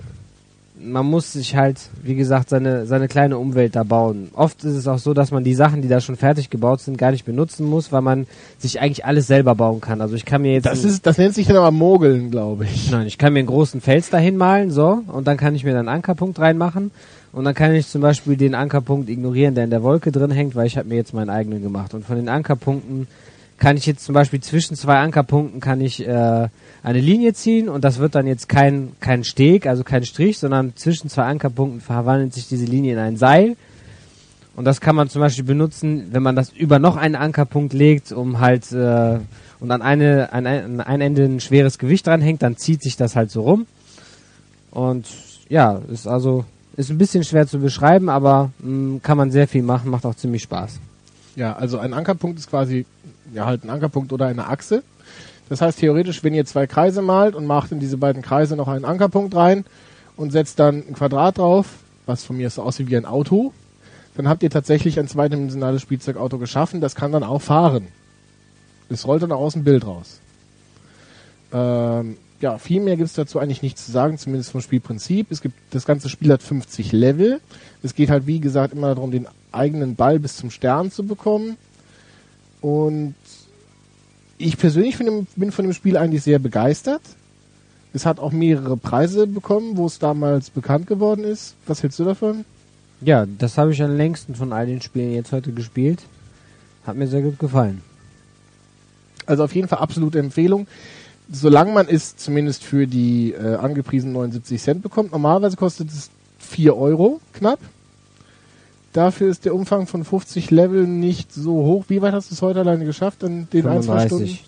man 0.83 1.05
muss 1.05 1.33
sich 1.33 1.55
halt, 1.55 1.77
wie 2.03 2.15
gesagt, 2.15 2.49
seine, 2.49 2.85
seine 2.85 3.07
kleine 3.07 3.37
Umwelt 3.37 3.75
da 3.75 3.83
bauen. 3.83 4.29
Oft 4.33 4.63
ist 4.63 4.75
es 4.75 4.87
auch 4.87 4.97
so, 4.97 5.13
dass 5.13 5.31
man 5.31 5.43
die 5.43 5.53
Sachen, 5.53 5.81
die 5.81 5.87
da 5.87 6.01
schon 6.01 6.15
fertig 6.15 6.49
gebaut 6.49 6.81
sind, 6.81 6.97
gar 6.97 7.11
nicht 7.11 7.25
benutzen 7.25 7.65
muss, 7.65 7.91
weil 7.91 8.01
man 8.01 8.27
sich 8.57 8.81
eigentlich 8.81 9.05
alles 9.05 9.27
selber 9.27 9.55
bauen 9.55 9.81
kann. 9.81 10.01
Also 10.01 10.15
ich 10.15 10.25
kann 10.25 10.41
mir 10.41 10.53
jetzt... 10.53 10.65
Das 10.65 10.83
ist, 10.83 11.05
das 11.05 11.17
nennt 11.17 11.35
sich 11.35 11.47
dann 11.47 11.57
aber 11.57 11.71
Mogeln, 11.71 12.31
glaube 12.31 12.65
ich. 12.65 12.91
Nein, 12.91 13.07
ich 13.07 13.17
kann 13.17 13.33
mir 13.33 13.39
einen 13.39 13.47
großen 13.47 13.81
Fels 13.81 14.09
dahin 14.09 14.37
malen, 14.37 14.71
so, 14.71 15.03
und 15.07 15.27
dann 15.27 15.37
kann 15.37 15.55
ich 15.55 15.63
mir 15.63 15.71
dann 15.71 15.87
einen 15.87 15.95
Ankerpunkt 15.95 16.39
reinmachen. 16.39 16.91
Und 17.33 17.45
dann 17.45 17.55
kann 17.55 17.73
ich 17.73 17.87
zum 17.87 18.01
Beispiel 18.01 18.35
den 18.35 18.55
Ankerpunkt 18.55 19.09
ignorieren, 19.09 19.55
der 19.55 19.63
in 19.63 19.69
der 19.69 19.83
Wolke 19.83 20.11
drin 20.11 20.31
hängt, 20.31 20.55
weil 20.55 20.67
ich 20.67 20.77
habe 20.77 20.89
mir 20.89 20.95
jetzt 20.95 21.13
meinen 21.13 21.29
eigenen 21.29 21.61
gemacht. 21.61 21.93
Und 21.93 22.05
von 22.05 22.17
den 22.17 22.27
Ankerpunkten 22.27 23.07
kann 23.61 23.77
ich 23.77 23.85
jetzt 23.85 24.03
zum 24.03 24.13
Beispiel 24.13 24.41
zwischen 24.41 24.75
zwei 24.75 24.97
Ankerpunkten 24.97 25.59
kann 25.59 25.81
ich 25.81 26.03
äh, 26.07 26.47
eine 26.81 26.99
Linie 26.99 27.35
ziehen 27.35 27.69
und 27.69 27.83
das 27.83 27.99
wird 27.99 28.15
dann 28.15 28.25
jetzt 28.25 28.49
kein, 28.49 28.93
kein 29.01 29.23
Steg, 29.23 29.67
also 29.67 29.83
kein 29.83 30.03
Strich, 30.03 30.39
sondern 30.39 30.75
zwischen 30.75 31.11
zwei 31.11 31.25
Ankerpunkten 31.25 31.79
verwandelt 31.79 32.33
sich 32.33 32.47
diese 32.47 32.65
Linie 32.65 32.93
in 32.93 32.97
ein 32.97 33.17
Seil. 33.17 33.55
Und 34.55 34.65
das 34.65 34.81
kann 34.81 34.95
man 34.95 35.09
zum 35.09 35.21
Beispiel 35.21 35.43
benutzen, 35.43 36.07
wenn 36.09 36.23
man 36.23 36.35
das 36.35 36.49
über 36.51 36.79
noch 36.79 36.97
einen 36.97 37.13
Ankerpunkt 37.13 37.73
legt, 37.73 38.11
um 38.11 38.39
halt 38.39 38.71
äh, 38.71 39.19
und 39.59 39.69
an 39.69 39.83
eine 39.83 40.33
an 40.33 40.47
ein, 40.47 40.79
an 40.79 40.81
ein 40.81 41.01
Ende 41.01 41.25
ein 41.25 41.39
schweres 41.39 41.77
Gewicht 41.77 42.07
dranhängt, 42.07 42.41
dann 42.41 42.57
zieht 42.57 42.81
sich 42.81 42.97
das 42.97 43.15
halt 43.15 43.29
so 43.29 43.43
rum. 43.43 43.67
Und 44.71 45.05
ja, 45.49 45.79
ist 45.87 46.07
also 46.07 46.45
ist 46.77 46.89
ein 46.89 46.97
bisschen 46.97 47.23
schwer 47.23 47.45
zu 47.45 47.59
beschreiben, 47.59 48.09
aber 48.09 48.49
mh, 48.57 49.01
kann 49.03 49.19
man 49.19 49.29
sehr 49.29 49.47
viel 49.47 49.61
machen, 49.61 49.91
macht 49.91 50.07
auch 50.07 50.15
ziemlich 50.15 50.41
Spaß. 50.41 50.79
Ja, 51.35 51.55
also 51.55 51.77
ein 51.77 51.93
Ankerpunkt 51.93 52.39
ist 52.39 52.49
quasi 52.49 52.85
ja 53.33 53.45
halt 53.45 53.63
ein 53.63 53.69
Ankerpunkt 53.69 54.13
oder 54.13 54.27
eine 54.27 54.47
Achse. 54.47 54.83
Das 55.49 55.61
heißt 55.61 55.79
theoretisch, 55.79 56.23
wenn 56.23 56.33
ihr 56.33 56.45
zwei 56.45 56.67
Kreise 56.67 57.01
malt 57.01 57.35
und 57.35 57.45
macht 57.45 57.71
in 57.71 57.79
diese 57.79 57.97
beiden 57.97 58.21
Kreise 58.21 58.55
noch 58.55 58.67
einen 58.67 58.85
Ankerpunkt 58.85 59.35
rein 59.35 59.65
und 60.15 60.31
setzt 60.31 60.59
dann 60.59 60.83
ein 60.87 60.93
Quadrat 60.93 61.37
drauf, 61.37 61.67
was 62.05 62.23
von 62.23 62.37
mir 62.37 62.49
so 62.49 62.61
aussieht 62.61 62.89
wie 62.89 62.97
ein 62.97 63.05
Auto, 63.05 63.51
dann 64.15 64.27
habt 64.27 64.43
ihr 64.43 64.49
tatsächlich 64.49 64.99
ein 64.99 65.07
zweidimensionales 65.07 65.81
Spielzeugauto 65.81 66.37
geschaffen. 66.37 66.81
Das 66.81 66.95
kann 66.95 67.11
dann 67.11 67.23
auch 67.23 67.41
fahren. 67.41 67.87
Es 68.89 69.07
rollt 69.07 69.23
dann 69.23 69.31
auch 69.31 69.39
aus 69.39 69.53
dem 69.53 69.63
Bild 69.63 69.85
raus. 69.85 70.19
Ähm, 71.53 72.17
ja, 72.41 72.57
viel 72.57 72.81
mehr 72.81 72.97
gibt 72.97 73.09
es 73.09 73.13
dazu 73.13 73.39
eigentlich 73.39 73.61
nichts 73.61 73.85
zu 73.85 73.91
sagen, 73.91 74.17
zumindest 74.17 74.51
vom 74.51 74.61
Spielprinzip. 74.61 75.31
Es 75.31 75.41
gibt, 75.41 75.55
das 75.71 75.85
ganze 75.85 76.09
Spiel 76.09 76.31
hat 76.31 76.41
50 76.41 76.91
Level. 76.91 77.39
Es 77.83 77.95
geht 77.95 78.09
halt, 78.09 78.27
wie 78.27 78.39
gesagt, 78.39 78.73
immer 78.73 78.93
darum, 78.95 79.11
den 79.11 79.27
eigenen 79.51 79.95
Ball 79.95 80.19
bis 80.19 80.37
zum 80.37 80.49
Stern 80.49 80.91
zu 80.91 81.05
bekommen. 81.05 81.57
Und 82.61 83.15
ich 84.41 84.57
persönlich 84.57 84.97
dem, 84.97 85.27
bin 85.35 85.51
von 85.51 85.65
dem 85.65 85.73
Spiel 85.73 85.97
eigentlich 85.97 86.23
sehr 86.23 86.39
begeistert. 86.39 87.01
Es 87.93 88.05
hat 88.05 88.19
auch 88.19 88.31
mehrere 88.31 88.77
Preise 88.77 89.27
bekommen, 89.27 89.77
wo 89.77 89.85
es 89.85 89.99
damals 89.99 90.49
bekannt 90.49 90.87
geworden 90.87 91.23
ist. 91.23 91.55
Was 91.67 91.83
hältst 91.83 91.99
du 91.99 92.05
davon? 92.05 92.45
Ja, 93.01 93.25
das 93.25 93.57
habe 93.57 93.71
ich 93.71 93.81
am 93.81 93.97
längsten 93.97 94.35
von 94.35 94.53
all 94.53 94.65
den 94.65 94.81
Spielen 94.81 95.13
jetzt 95.13 95.31
heute 95.31 95.51
gespielt. 95.51 96.03
Hat 96.85 96.95
mir 96.95 97.07
sehr 97.07 97.21
gut 97.21 97.39
gefallen. 97.39 97.81
Also 99.25 99.43
auf 99.43 99.53
jeden 99.53 99.67
Fall 99.67 99.79
absolute 99.79 100.19
Empfehlung. 100.19 100.67
Solange 101.31 101.71
man 101.71 101.87
es 101.87 102.15
zumindest 102.17 102.63
für 102.63 102.87
die 102.87 103.33
äh, 103.33 103.55
angepriesenen 103.55 104.13
79 104.13 104.61
Cent 104.61 104.81
bekommt. 104.81 105.11
Normalerweise 105.11 105.57
kostet 105.57 105.89
es 105.89 106.09
4 106.39 106.75
Euro 106.75 107.21
knapp. 107.33 107.59
Dafür 108.93 109.29
ist 109.29 109.45
der 109.45 109.55
Umfang 109.55 109.87
von 109.87 110.03
50 110.03 110.51
Level 110.51 110.85
nicht 110.85 111.33
so 111.33 111.53
hoch. 111.53 111.85
Wie 111.87 112.01
weit 112.01 112.13
hast 112.13 112.29
du 112.29 112.35
es 112.35 112.41
heute 112.41 112.59
alleine 112.59 112.85
geschafft 112.85 113.23
in 113.23 113.49
den 113.49 113.63
35. 113.63 113.71
ein, 113.71 113.83
zwei 113.83 114.07
Stunden? 114.07 114.39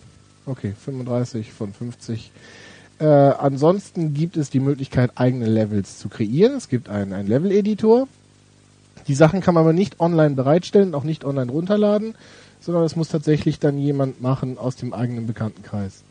Okay, 0.46 0.74
35 0.84 1.54
von 1.54 1.72
50. 1.72 2.32
Äh, 3.00 3.06
ansonsten 3.06 4.14
gibt 4.14 4.36
es 4.36 4.50
die 4.50 4.60
Möglichkeit, 4.60 5.12
eigene 5.16 5.46
Levels 5.46 5.98
zu 5.98 6.10
kreieren. 6.10 6.56
Es 6.56 6.68
gibt 6.68 6.90
einen, 6.90 7.14
einen 7.14 7.28
Level-Editor. 7.28 8.08
Die 9.08 9.16
Sachen 9.16 9.42
kann 9.42 9.54
man 9.54 9.64
aber 9.64 9.74
nicht 9.74 10.00
online 10.00 10.36
bereitstellen, 10.36 10.94
auch 10.94 11.04
nicht 11.04 11.26
online 11.26 11.52
runterladen, 11.52 12.16
sondern 12.60 12.84
das 12.84 12.96
muss 12.96 13.10
tatsächlich 13.10 13.60
dann 13.60 13.78
jemand 13.78 14.22
machen 14.22 14.58
aus 14.58 14.76
dem 14.76 14.94
eigenen 14.94 15.28
Bekanntenkreis. 15.28 16.04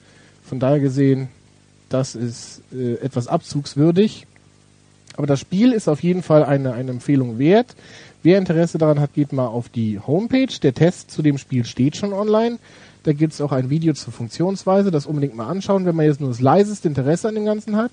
Von 0.42 0.58
daher 0.58 0.80
gesehen, 0.80 1.28
das 1.88 2.14
ist 2.14 2.62
äh, 2.74 2.94
etwas 2.94 3.28
abzugswürdig. 3.28 4.26
Aber 5.16 5.26
das 5.26 5.40
Spiel 5.40 5.72
ist 5.72 5.88
auf 5.88 6.02
jeden 6.02 6.22
Fall 6.22 6.44
eine, 6.44 6.72
eine 6.72 6.90
Empfehlung 6.90 7.38
wert. 7.38 7.76
Wer 8.22 8.38
Interesse 8.38 8.78
daran 8.78 9.00
hat, 9.00 9.14
geht 9.14 9.32
mal 9.32 9.46
auf 9.46 9.68
die 9.68 9.98
Homepage. 9.98 10.52
Der 10.62 10.74
Test 10.74 11.10
zu 11.10 11.22
dem 11.22 11.38
Spiel 11.38 11.64
steht 11.64 11.96
schon 11.96 12.12
online. 12.12 12.58
Da 13.02 13.12
gibt 13.12 13.32
es 13.32 13.40
auch 13.40 13.52
ein 13.52 13.68
Video 13.68 13.94
zur 13.94 14.12
Funktionsweise. 14.12 14.90
Das 14.90 15.06
unbedingt 15.06 15.34
mal 15.34 15.48
anschauen, 15.48 15.86
wenn 15.86 15.96
man 15.96 16.06
jetzt 16.06 16.20
nur 16.20 16.30
das 16.30 16.40
leiseste 16.40 16.88
Interesse 16.88 17.28
an 17.28 17.34
dem 17.34 17.44
Ganzen 17.44 17.76
hat. 17.76 17.90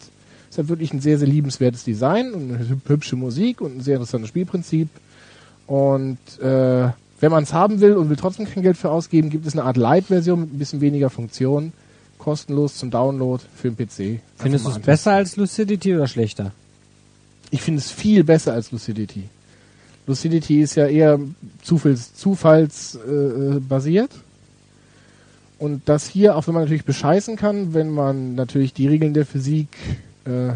Es 0.51 0.57
hat 0.57 0.67
wirklich 0.67 0.93
ein 0.93 1.01
sehr, 1.01 1.17
sehr 1.17 1.27
liebenswertes 1.27 1.83
Design 1.83 2.33
und 2.33 2.51
eine 2.51 2.77
hübsche 2.87 3.15
Musik 3.15 3.61
und 3.61 3.77
ein 3.77 3.81
sehr 3.81 3.95
interessantes 3.95 4.29
Spielprinzip. 4.29 4.89
Und 5.67 6.17
äh, 6.39 6.89
wenn 7.19 7.31
man 7.31 7.43
es 7.43 7.53
haben 7.53 7.79
will 7.79 7.93
und 7.93 8.09
will 8.09 8.17
trotzdem 8.17 8.47
kein 8.47 8.63
Geld 8.63 8.77
für 8.77 8.91
ausgeben, 8.91 9.29
gibt 9.29 9.45
es 9.45 9.53
eine 9.53 9.63
Art 9.63 9.77
Light-Version 9.77 10.41
mit 10.41 10.53
ein 10.53 10.59
bisschen 10.59 10.81
weniger 10.81 11.09
Funktionen. 11.09 11.73
Kostenlos 12.17 12.75
zum 12.77 12.91
Download 12.91 13.43
für 13.55 13.71
den 13.71 13.77
PC. 13.77 14.21
Findest 14.37 14.65
du 14.65 14.69
es 14.71 14.79
besser 14.79 15.13
als 15.13 15.37
Lucidity 15.37 15.95
oder 15.95 16.07
schlechter? 16.07 16.51
ich 17.51 17.61
finde 17.61 17.79
es 17.79 17.91
viel 17.91 18.23
besser 18.23 18.53
als 18.53 18.71
Lucidity. 18.71 19.23
Lucidity 20.09 20.61
ist 20.61 20.73
ja 20.73 20.87
eher 20.87 21.19
Zufalls, 21.61 22.15
Zufalls 22.15 22.95
äh, 22.95 23.59
basiert. 23.59 24.09
Und 25.59 25.83
das 25.85 26.07
hier, 26.07 26.35
auch 26.35 26.47
wenn 26.47 26.55
man 26.55 26.63
natürlich 26.63 26.83
bescheißen 26.83 27.35
kann, 27.35 27.75
wenn 27.75 27.91
man 27.91 28.33
natürlich 28.33 28.73
die 28.73 28.87
Regeln 28.87 29.13
der 29.13 29.27
Physik 29.27 29.67
äh, 30.25 30.53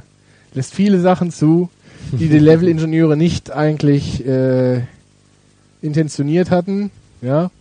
lässt 0.55 0.73
viele 0.73 0.99
Sachen 0.99 1.31
zu, 1.31 1.69
die 2.13 2.29
die 2.29 2.39
Level-Ingenieure 2.49 3.15
nicht 3.15 3.51
eigentlich 3.51 4.25
äh, 4.25 4.81
intentioniert 5.83 6.49
hatten, 6.49 6.89
ja. 7.21 7.51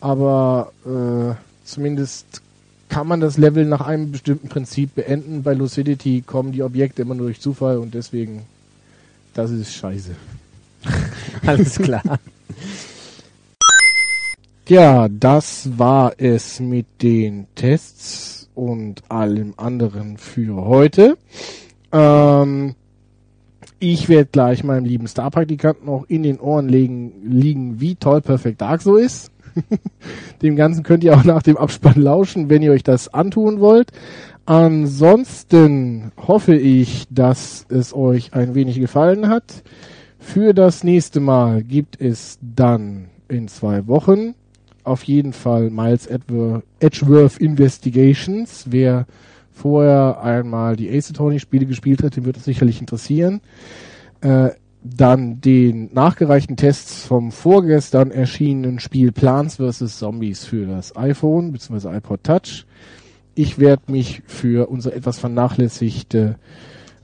Aber 0.00 0.72
äh, 0.84 1.34
zumindest 1.64 2.42
kann 2.88 3.06
man 3.06 3.20
das 3.20 3.36
Level 3.36 3.66
nach 3.66 3.82
einem 3.82 4.10
bestimmten 4.10 4.48
Prinzip 4.48 4.96
beenden. 4.96 5.44
Bei 5.44 5.54
Lucidity 5.54 6.22
kommen 6.22 6.50
die 6.50 6.62
Objekte 6.62 7.02
immer 7.02 7.14
nur 7.14 7.26
durch 7.26 7.40
Zufall 7.40 7.78
und 7.78 7.94
deswegen, 7.94 8.42
das 9.34 9.50
ist 9.52 9.74
scheiße. 9.74 10.12
Alles 11.46 11.78
klar. 11.78 12.18
Ja, 14.68 15.08
das 15.08 15.70
war 15.78 16.12
es 16.18 16.60
mit 16.60 16.86
den 17.02 17.46
Tests 17.54 18.50
und 18.54 19.02
allem 19.08 19.54
anderen 19.56 20.18
für 20.18 20.56
heute. 20.66 21.16
Ähm, 21.90 22.74
ich 23.78 24.08
werde 24.08 24.28
gleich 24.30 24.64
meinem 24.64 24.84
lieben 24.84 25.06
Star-Praktikanten 25.06 25.86
noch 25.86 26.04
in 26.08 26.22
den 26.22 26.40
Ohren 26.40 26.68
legen, 26.68 27.12
liegen, 27.22 27.80
wie 27.80 27.94
toll 27.94 28.20
Perfect 28.20 28.60
Dark 28.60 28.82
so 28.82 28.96
ist. 28.96 29.30
dem 30.42 30.56
Ganzen 30.56 30.82
könnt 30.82 31.04
ihr 31.04 31.16
auch 31.16 31.24
nach 31.24 31.42
dem 31.42 31.56
Abspann 31.56 32.00
lauschen, 32.00 32.50
wenn 32.50 32.62
ihr 32.62 32.72
euch 32.72 32.82
das 32.82 33.12
antun 33.14 33.60
wollt. 33.60 33.92
Ansonsten 34.46 36.12
hoffe 36.16 36.56
ich, 36.56 37.06
dass 37.10 37.66
es 37.68 37.94
euch 37.94 38.34
ein 38.34 38.54
wenig 38.54 38.80
gefallen 38.80 39.28
hat. 39.28 39.62
Für 40.28 40.52
das 40.52 40.84
nächste 40.84 41.20
Mal 41.20 41.62
gibt 41.62 41.98
es 41.98 42.38
dann 42.42 43.06
in 43.28 43.48
zwei 43.48 43.86
Wochen 43.86 44.34
auf 44.84 45.02
jeden 45.04 45.32
Fall 45.32 45.70
Miles 45.70 46.06
Edgeworth 46.06 47.38
Investigations. 47.38 48.66
Wer 48.68 49.06
vorher 49.50 50.20
einmal 50.22 50.76
die 50.76 50.90
Ace 50.94 51.08
Attorney 51.08 51.40
Spiele 51.40 51.64
gespielt 51.64 52.02
hat, 52.02 52.16
den 52.16 52.26
wird 52.26 52.36
es 52.36 52.44
sicherlich 52.44 52.78
interessieren. 52.78 53.40
Äh, 54.20 54.50
dann 54.82 55.40
den 55.40 55.94
nachgereichten 55.94 56.58
Tests 56.58 57.06
vom 57.06 57.32
vorgestern 57.32 58.10
erschienenen 58.10 58.80
Spiel 58.80 59.12
Plants 59.12 59.56
vs. 59.56 59.98
Zombies 59.98 60.44
für 60.44 60.66
das 60.66 60.94
iPhone 60.94 61.52
bzw. 61.52 61.96
iPod 61.96 62.22
Touch. 62.22 62.66
Ich 63.34 63.58
werde 63.58 63.90
mich 63.90 64.22
für 64.26 64.68
unsere 64.68 64.94
etwas 64.94 65.18
vernachlässigte 65.18 66.36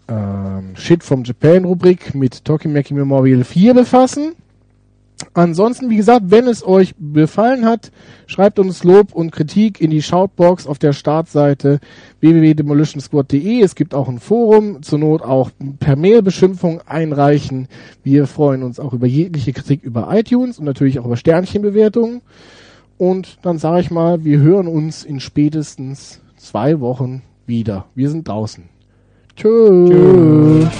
ähm, 0.09 0.77
Shit 0.77 1.03
from 1.03 1.25
Japan 1.25 1.65
Rubrik 1.65 2.15
mit 2.15 2.45
Tokimeki 2.45 2.95
Memorial 2.95 3.45
4 3.45 3.75
befassen. 3.75 4.35
Ansonsten, 5.33 5.91
wie 5.91 5.97
gesagt, 5.97 6.27
wenn 6.27 6.47
es 6.47 6.67
euch 6.67 6.95
gefallen 6.99 7.65
hat, 7.65 7.93
schreibt 8.27 8.59
uns 8.59 8.85
Lob 8.85 9.15
und 9.15 9.31
Kritik 9.31 9.81
in 9.81 9.91
die 9.91 10.03
Shoutbox 10.03 10.67
auf 10.67 10.79
der 10.79 10.93
Startseite 10.93 11.81
www.demolitionsquad.de. 12.21 13.61
Es 13.61 13.75
gibt 13.75 13.95
auch 13.95 14.09
ein 14.09 14.19
Forum, 14.19 14.83
zur 14.83 14.99
Not 14.99 15.23
auch 15.23 15.51
per 15.79 15.97
Mail 15.97 16.23
Beschimpfung 16.23 16.81
einreichen. 16.87 17.69
Wir 18.03 18.27
freuen 18.27 18.63
uns 18.63 18.81
auch 18.81 18.93
über 18.93 19.07
jegliche 19.07 19.53
Kritik 19.53 19.83
über 19.83 20.09
iTunes 20.13 20.59
und 20.59 20.65
natürlich 20.65 20.99
auch 20.99 21.07
über 21.07 21.17
Sternchenbewertungen. 21.17 22.21
Und 22.99 23.39
dann 23.43 23.59
sage 23.59 23.81
ich 23.81 23.91
mal, 23.91 24.25
wir 24.25 24.39
hören 24.39 24.69
uns 24.69 25.05
in 25.05 25.21
spätestens 25.21 26.21
zwei 26.37 26.81
Wochen 26.81 27.23
wieder. 27.47 27.87
Wir 27.95 28.11
sind 28.11 28.29
draußen. 28.29 28.74
Fame. 29.37 30.71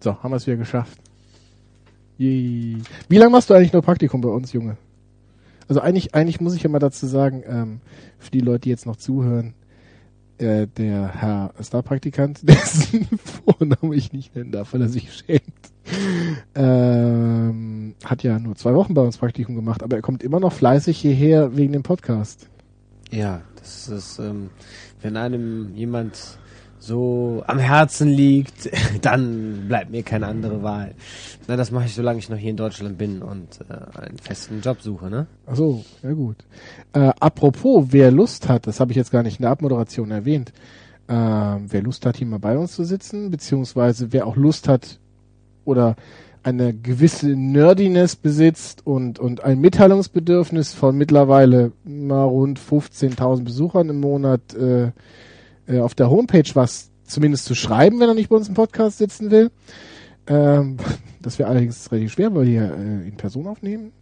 So, 0.00 0.22
haben 0.22 0.32
wir 0.32 0.36
es 0.36 0.46
wieder 0.46 0.56
geschafft. 0.56 0.98
Yay. 2.18 2.76
Wie 3.08 3.16
lange 3.16 3.30
machst 3.30 3.48
du 3.48 3.54
eigentlich 3.54 3.72
noch 3.72 3.82
Praktikum 3.82 4.20
bei 4.20 4.28
uns, 4.28 4.52
Junge? 4.52 4.76
Also 5.66 5.80
eigentlich, 5.80 6.14
eigentlich 6.14 6.40
muss 6.40 6.54
ich 6.54 6.62
ja 6.62 6.68
mal 6.68 6.78
dazu 6.78 7.06
sagen, 7.06 7.42
ähm, 7.46 7.80
für 8.18 8.30
die 8.30 8.40
Leute, 8.40 8.60
die 8.60 8.70
jetzt 8.70 8.84
noch 8.84 8.96
zuhören, 8.96 9.54
äh, 10.38 10.66
der 10.66 11.08
Herr 11.08 11.54
Starpraktikant, 11.60 12.40
dessen 12.48 13.06
Vorname 13.18 13.94
ich 13.94 14.12
nicht 14.12 14.34
nennen 14.34 14.52
darf, 14.52 14.72
weil 14.72 14.82
er 14.82 14.88
sich 14.88 15.12
schämt, 15.12 15.42
ähm, 16.54 17.94
hat 18.04 18.22
ja 18.22 18.38
nur 18.38 18.56
zwei 18.56 18.74
Wochen 18.74 18.94
bei 18.94 19.02
uns 19.02 19.18
Praktikum 19.18 19.54
gemacht, 19.54 19.82
aber 19.82 19.96
er 19.96 20.02
kommt 20.02 20.22
immer 20.22 20.40
noch 20.40 20.52
fleißig 20.52 20.98
hierher 20.98 21.56
wegen 21.56 21.72
dem 21.72 21.82
Podcast. 21.82 22.48
Ja, 23.10 23.42
das 23.56 23.88
ist, 23.88 24.18
ähm, 24.18 24.50
wenn 25.02 25.16
einem 25.16 25.74
jemand 25.74 26.38
so 26.84 27.42
am 27.46 27.58
Herzen 27.58 28.08
liegt, 28.08 28.70
dann 29.02 29.66
bleibt 29.68 29.90
mir 29.90 30.02
keine 30.02 30.26
andere 30.26 30.62
Wahl. 30.62 30.94
Na, 31.48 31.56
das 31.56 31.70
mache 31.70 31.86
ich, 31.86 31.94
solange 31.94 32.18
ich 32.18 32.28
noch 32.28 32.36
hier 32.36 32.50
in 32.50 32.56
Deutschland 32.56 32.98
bin 32.98 33.22
und 33.22 33.60
äh, 33.68 33.98
einen 33.98 34.18
festen 34.18 34.60
Job 34.60 34.80
suche, 34.80 35.08
ne? 35.10 35.26
Ach 35.46 35.56
so, 35.56 35.84
ja 36.02 36.12
gut. 36.12 36.36
Äh, 36.92 37.12
apropos, 37.20 37.86
wer 37.90 38.10
Lust 38.10 38.48
hat, 38.48 38.66
das 38.66 38.80
habe 38.80 38.92
ich 38.92 38.96
jetzt 38.96 39.10
gar 39.10 39.22
nicht 39.22 39.38
in 39.38 39.42
der 39.42 39.50
Abmoderation 39.50 40.10
erwähnt, 40.10 40.52
äh, 41.08 41.12
wer 41.14 41.82
Lust 41.82 42.06
hat, 42.06 42.16
hier 42.16 42.26
mal 42.26 42.38
bei 42.38 42.56
uns 42.56 42.74
zu 42.74 42.84
sitzen, 42.84 43.30
beziehungsweise 43.30 44.12
wer 44.12 44.26
auch 44.26 44.36
Lust 44.36 44.68
hat 44.68 44.98
oder 45.64 45.96
eine 46.42 46.74
gewisse 46.74 47.28
Nerdiness 47.28 48.16
besitzt 48.16 48.86
und, 48.86 49.18
und 49.18 49.42
ein 49.42 49.60
Mitteilungsbedürfnis 49.60 50.74
von 50.74 50.96
mittlerweile 50.96 51.72
mal 51.84 52.24
rund 52.24 52.60
15.000 52.60 53.44
Besuchern 53.44 53.88
im 53.88 54.00
Monat 54.00 54.54
äh, 54.54 54.92
äh, 55.66 55.80
auf 55.80 55.94
der 55.94 56.10
Homepage 56.10 56.48
was 56.54 56.90
zumindest 57.04 57.44
zu 57.44 57.54
schreiben, 57.54 58.00
wenn 58.00 58.08
er 58.08 58.14
nicht 58.14 58.28
bei 58.28 58.36
uns 58.36 58.48
im 58.48 58.54
Podcast 58.54 58.98
sitzen 58.98 59.30
will. 59.30 59.50
Ähm, 60.26 60.78
das 61.22 61.38
wäre 61.38 61.48
allerdings 61.48 61.90
relativ 61.90 62.12
schwer, 62.12 62.34
weil 62.34 62.46
wir 62.46 62.50
hier 62.50 62.76
äh, 62.76 63.08
in 63.08 63.16
Person 63.16 63.46
aufnehmen. 63.46 63.92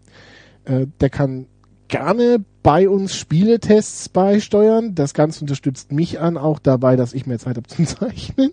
Äh, 0.64 0.86
der 1.00 1.10
kann 1.10 1.46
gerne 1.88 2.42
bei 2.62 2.88
uns 2.88 3.14
Spieletests 3.14 4.08
beisteuern. 4.08 4.94
Das 4.94 5.12
Ganze 5.12 5.42
unterstützt 5.42 5.92
mich 5.92 6.20
an, 6.20 6.38
auch 6.38 6.58
dabei, 6.58 6.96
dass 6.96 7.12
ich 7.12 7.26
mehr 7.26 7.38
Zeit 7.38 7.56
habe 7.56 7.68
zum 7.68 7.86
Zeichnen. 7.86 8.52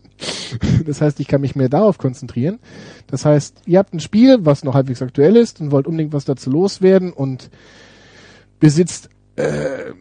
Das 0.86 1.00
heißt, 1.00 1.20
ich 1.20 1.28
kann 1.28 1.42
mich 1.42 1.56
mehr 1.56 1.70
darauf 1.70 1.98
konzentrieren. 1.98 2.60
Das 3.08 3.26
heißt, 3.26 3.62
ihr 3.66 3.80
habt 3.80 3.94
ein 3.94 4.02
Spiel, 4.02 4.40
was 4.42 4.64
noch 4.64 4.74
halbwegs 4.74 5.02
aktuell 5.02 5.36
ist 5.38 5.62
und 5.62 5.72
wollt 5.72 5.88
unbedingt 5.88 6.12
was 6.12 6.26
dazu 6.26 6.50
loswerden 6.50 7.14
und 7.14 7.50
besitzt 8.60 9.10
äh, 9.38 9.94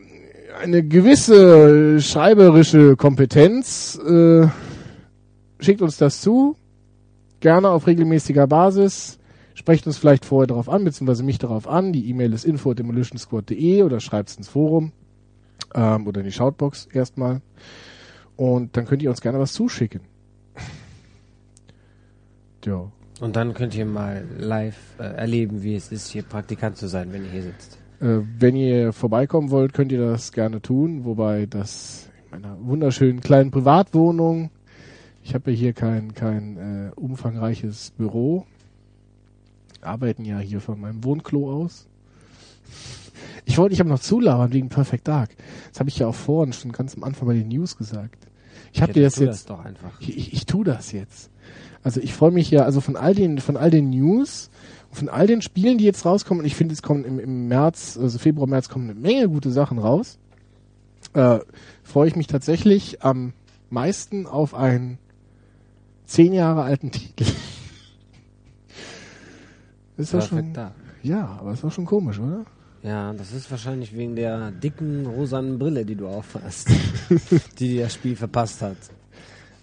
eine 0.59 0.83
gewisse 0.83 2.01
schreiberische 2.01 2.97
Kompetenz. 2.97 3.99
Äh, 3.99 4.49
schickt 5.61 5.83
uns 5.83 5.97
das 5.97 6.21
zu. 6.21 6.57
Gerne 7.41 7.71
auf 7.71 7.87
regelmäßiger 7.87 8.47
Basis. 8.47 9.19
Sprecht 9.55 9.87
uns 9.87 9.99
vielleicht 9.99 10.25
vorher 10.25 10.47
darauf 10.47 10.69
an, 10.69 10.85
beziehungsweise 10.85 11.23
mich 11.23 11.39
darauf 11.39 11.67
an. 11.69 11.93
Die 11.93 12.09
E-Mail 12.09 12.33
ist 12.33 12.45
info.demolitionsquad.de 12.45 13.83
oder 13.83 14.01
schreibt 14.01 14.31
es 14.31 14.37
ins 14.37 14.49
Forum 14.49 14.93
ähm, 15.75 16.07
oder 16.07 16.21
in 16.21 16.27
die 16.27 16.33
Shoutbox 16.33 16.87
erstmal. 16.93 17.41
Und 18.37 18.77
dann 18.77 18.87
könnt 18.87 19.03
ihr 19.03 19.11
uns 19.11 19.21
gerne 19.21 19.39
was 19.39 19.53
zuschicken. 19.53 20.01
Ja. 22.65 22.91
Und 23.21 23.35
dann 23.35 23.55
könnt 23.55 23.75
ihr 23.75 23.85
mal 23.85 24.25
live 24.39 24.77
äh, 24.99 25.03
erleben, 25.03 25.63
wie 25.63 25.75
es 25.75 25.91
ist, 25.91 26.09
hier 26.09 26.23
Praktikant 26.23 26.77
zu 26.77 26.87
sein, 26.87 27.13
wenn 27.13 27.25
ihr 27.25 27.31
hier 27.31 27.43
sitzt. 27.43 27.79
Äh, 28.01 28.21
wenn 28.39 28.57
ihr 28.57 28.93
vorbeikommen 28.93 29.51
wollt, 29.51 29.73
könnt 29.73 29.93
ihr 29.93 30.01
das 30.01 30.33
gerne 30.33 30.63
tun. 30.63 31.05
Wobei 31.05 31.47
das 31.47 32.09
in 32.25 32.31
meiner 32.43 32.57
wunderschönen 32.61 33.21
kleinen 33.21 33.51
Privatwohnung, 33.51 34.51
ich 35.25 35.35
habe 35.35 35.51
ja 35.51 35.57
hier 35.57 35.73
kein, 35.73 36.15
kein 36.15 36.57
äh, 36.57 36.91
umfangreiches 36.95 37.91
Büro, 37.97 38.47
arbeiten 39.83 40.25
ja 40.25 40.39
hier 40.39 40.61
von 40.61 40.81
meinem 40.81 41.05
Wohnklo 41.05 41.53
aus. 41.63 41.87
Ich 43.45 43.59
wollte, 43.59 43.73
ich 43.75 43.81
habe 43.81 43.89
noch 43.89 44.01
zulabern 44.01 44.53
wegen 44.53 44.69
Perfect 44.69 45.09
Dark. 45.09 45.31
Das 45.71 45.81
habe 45.81 45.89
ich 45.89 45.99
ja 45.99 46.07
auch 46.07 46.15
vorhin 46.15 46.53
schon 46.53 46.73
ganz 46.73 46.95
am 46.97 47.05
Anfang 47.05 47.29
bei 47.29 47.35
den 47.35 47.49
News 47.49 47.77
gesagt. 47.77 48.27
Ich 48.73 48.83
habe 48.83 48.91
Ja, 48.91 48.95
dir 48.95 49.03
das 49.05 49.17
jetzt, 49.17 49.51
doch 49.51 49.65
einfach. 49.65 50.01
ich, 50.01 50.17
ich, 50.17 50.33
ich 50.35 50.47
tu 50.47 50.63
das 50.65 50.93
jetzt. 50.93 51.31
Also 51.83 52.01
ich 52.01 52.13
freue 52.13 52.31
mich 52.31 52.51
ja, 52.51 52.65
also 52.65 52.81
von 52.81 52.97
all 52.97 53.15
den, 53.15 53.39
von 53.39 53.57
all 53.57 53.71
den 53.71 53.91
News, 53.91 54.51
von 54.99 55.09
all 55.09 55.27
den 55.27 55.43
Spielen, 55.43 55.79
die 55.79 55.85
jetzt 55.85 56.05
rauskommen, 56.05 56.41
und 56.41 56.47
ich 56.47 56.57
finde, 56.57 56.75
es 56.75 56.83
kommen 56.83 57.05
im, 57.05 57.19
im 57.19 57.49
März, 57.49 57.99
also 58.01 58.19
Februar, 58.19 58.47
März 58.47 58.69
kommen 58.69 58.91
eine 58.91 58.99
Menge 58.99 59.29
gute 59.29 59.51
Sachen 59.51 59.79
raus, 59.79 60.19
äh, 61.15 61.39
freue 61.83 62.09
ich 62.09 62.17
mich 62.17 62.27
tatsächlich 62.27 63.03
am 63.03 63.33
meisten 63.71 64.27
auf 64.27 64.55
einen 64.55 64.99
zehn 66.05 66.33
Jahre 66.33 66.63
alten 66.63 66.91
Titel. 66.91 67.25
ist 69.97 70.15
das 70.15 70.29
schon, 70.29 70.53
da. 70.53 70.73
ja, 71.03 71.39
aber 71.41 71.53
ist 71.53 71.65
auch 71.65 71.73
schon 71.73 71.87
komisch, 71.87 72.19
oder? 72.19 72.45
Ja, 72.83 73.13
das 73.13 73.33
ist 73.33 73.51
wahrscheinlich 73.51 73.97
wegen 73.97 74.15
der 74.15 74.53
dicken 74.53 75.07
rosanen 75.07 75.59
Brille, 75.59 75.85
die 75.85 75.97
du 75.97 76.07
aufhast, 76.07 76.69
die 77.59 77.69
dir 77.69 77.85
das 77.85 77.95
Spiel 77.95 78.17
verpasst 78.17 78.63
hat. 78.63 78.77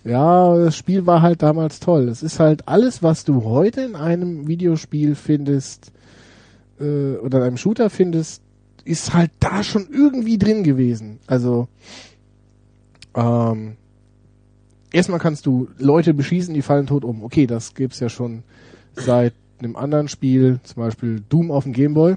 Ja, 0.06 0.56
das 0.56 0.77
Spiel 0.77 1.07
war 1.07 1.23
halt 1.23 1.41
damals 1.41 1.80
toll. 1.80 2.07
Es 2.10 2.22
ist 2.22 2.40
halt 2.40 2.68
alles, 2.68 3.02
was 3.02 3.26
du 3.26 3.44
heute 3.44 3.82
in 3.82 3.95
einem 3.95 4.48
Videospiel 4.48 5.15
findest 5.15 5.91
äh, 6.80 7.15
oder 7.15 7.40
in 7.40 7.44
einem 7.44 7.57
Shooter 7.57 7.90
findest, 7.90 8.44
ist 8.84 9.15
halt 9.15 9.32
da 9.40 9.64
schon 9.64 9.88
irgendwie 9.91 10.38
drin 10.38 10.64
gewesen. 10.64 11.18
Also 11.26 11.68
ähm, 13.15 13.77
erstmal 14.91 15.19
kannst 15.19 15.48
du 15.48 15.69
Leute 15.80 16.14
beschießen, 16.14 16.53
die 16.53 16.61
fallen 16.61 16.86
tot 16.86 17.03
um. 17.03 17.23
Okay, 17.23 17.48
das 17.48 17.73
gibt's 17.73 17.99
ja 17.99 18.10
schon 18.10 18.44
seit 18.94 19.34
einem 19.57 19.76
anderen 19.76 20.07
Spiel, 20.07 20.60
zum 20.64 20.84
Beispiel 20.84 21.23
Doom 21.30 21.49
auf 21.49 21.64
dem 21.64 21.73
Gameboy. 21.73 22.15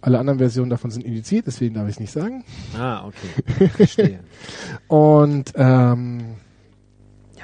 Alle 0.00 0.20
anderen 0.20 0.38
Versionen 0.38 0.70
davon 0.70 0.92
sind 0.92 1.04
indiziert, 1.04 1.48
deswegen 1.48 1.74
darf 1.74 1.88
ich 1.88 1.94
es 1.94 2.00
nicht 2.00 2.12
sagen. 2.12 2.44
Ah, 2.78 3.04
okay. 3.06 3.68
Verstehe. 3.68 4.20
Und 4.86 5.54
ähm, 5.56 6.36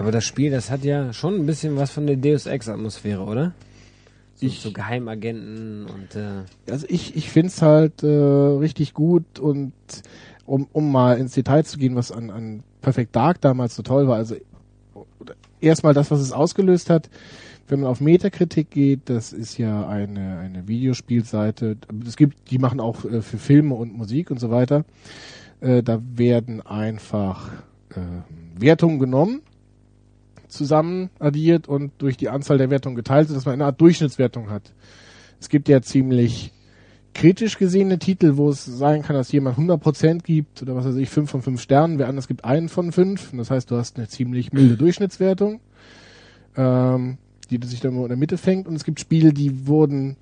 aber 0.01 0.13
das 0.13 0.25
Spiel, 0.25 0.51
das 0.51 0.71
hat 0.71 0.85
ja 0.85 1.13
schon 1.13 1.35
ein 1.37 1.47
bisschen 1.47 1.77
was 1.77 1.91
von 1.91 2.07
der 2.07 2.17
Deus 2.17 2.47
Ex-Atmosphäre, 2.47 3.23
oder? 3.23 3.53
So, 4.37 4.47
Ich- 4.47 4.61
so 4.61 4.73
Geheimagenten 4.73 5.87
und 5.87 6.17
äh, 6.17 6.43
also 6.71 6.87
ich, 6.89 7.17
ich 7.17 7.31
find's 7.31 7.61
halt 7.63 8.03
äh, 8.03 8.07
richtig 8.07 8.95
gut 8.95 9.39
und 9.39 9.73
um, 10.47 10.67
um 10.73 10.91
mal 10.91 11.19
ins 11.19 11.35
Detail 11.35 11.65
zu 11.65 11.79
gehen, 11.79 11.95
was 11.95 12.11
an, 12.11 12.31
an 12.31 12.63
Perfect 12.81 13.15
Dark 13.15 13.41
damals 13.41 13.77
so 13.77 13.83
toll 13.83 14.09
war, 14.09 14.17
also 14.17 14.35
erstmal 15.61 15.95
das, 15.95 16.11
was 16.11 16.21
es 16.21 16.33
ausgelöst 16.33 16.91
hat, 16.91 17.09
wenn 17.69 17.81
man 17.81 17.91
auf 17.91 18.01
Metakritik 18.01 18.71
geht, 18.71 19.01
das 19.05 19.33
ist 19.33 19.59
ja 19.59 19.87
eine, 19.87 20.39
eine 20.39 20.67
Videospielseite, 20.67 21.77
es 22.07 22.17
gibt, 22.17 22.51
die 22.51 22.59
machen 22.59 22.81
auch 22.81 23.05
äh, 23.05 23.23
für 23.23 23.39
Filme 23.39 23.75
und 23.75 23.97
Musik 23.97 24.31
und 24.31 24.41
so 24.41 24.51
weiter, 24.51 24.85
äh, 25.61 25.83
da 25.83 26.01
werden 26.17 26.63
einfach 26.67 27.51
äh, 27.91 28.01
Wertungen 28.59 28.99
genommen, 28.99 29.43
zusammen 30.51 31.11
addiert 31.19 31.69
und 31.69 31.93
durch 31.99 32.17
die 32.17 32.29
Anzahl 32.29 32.59
der 32.59 32.71
Wertungen 32.71 32.97
geteilt, 32.97 33.29
sodass 33.29 33.47
man 33.47 33.55
eine 33.55 33.67
Art 33.67 33.81
Durchschnittswertung 33.81 34.51
hat. 34.51 34.73
Es 35.41 35.49
gibt 35.49 35.69
ja 35.69 35.81
ziemlich 35.83 36.53
kritisch 37.15 37.59
gesehene 37.59 37.99
Titel, 37.99 38.37
wo 38.37 38.51
es 38.51 38.65
sein 38.65 39.03
kann, 39.03 39.17
dass 39.17 39.33
jemand 39.33 39.59
100% 39.59 40.23
gibt 40.23 40.63
oder 40.63 40.77
was 40.77 40.85
weiß 40.87 40.97
ich, 40.97 41.09
5 41.09 41.31
von 41.31 41.43
5 41.43 41.61
Sternen, 41.61 41.99
wer 41.99 42.09
anders 42.09 42.29
gibt 42.29 42.45
einen 42.45 42.69
von 42.69 42.93
5. 42.93 43.33
Und 43.33 43.39
das 43.39 43.51
heißt, 43.51 43.71
du 43.71 43.77
hast 43.77 43.97
eine 43.97 44.09
ziemlich 44.09 44.53
milde 44.53 44.77
Durchschnittswertung, 44.77 45.61
ähm, 46.57 47.19
die 47.51 47.59
sich 47.67 47.81
dann 47.81 47.97
in 47.97 48.09
der 48.09 48.17
Mitte 48.17 48.39
fängt. 48.39 48.69
Und 48.69 48.75
es 48.75 48.85
gibt 48.85 49.01
Spiele, 49.01 49.33
die 49.33 49.67
wurden 49.67 50.17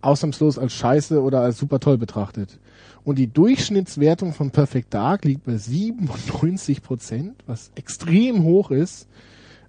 ausnahmslos 0.00 0.58
als 0.58 0.72
scheiße 0.74 1.22
oder 1.22 1.40
als 1.40 1.58
super 1.58 1.80
toll 1.80 1.98
betrachtet. 1.98 2.58
Und 3.04 3.18
die 3.18 3.28
Durchschnittswertung 3.28 4.32
von 4.32 4.50
Perfect 4.50 4.92
Dark 4.92 5.24
liegt 5.24 5.44
bei 5.44 5.54
97%, 5.54 7.34
was 7.46 7.70
extrem 7.76 8.42
hoch 8.42 8.70
ist. 8.70 9.06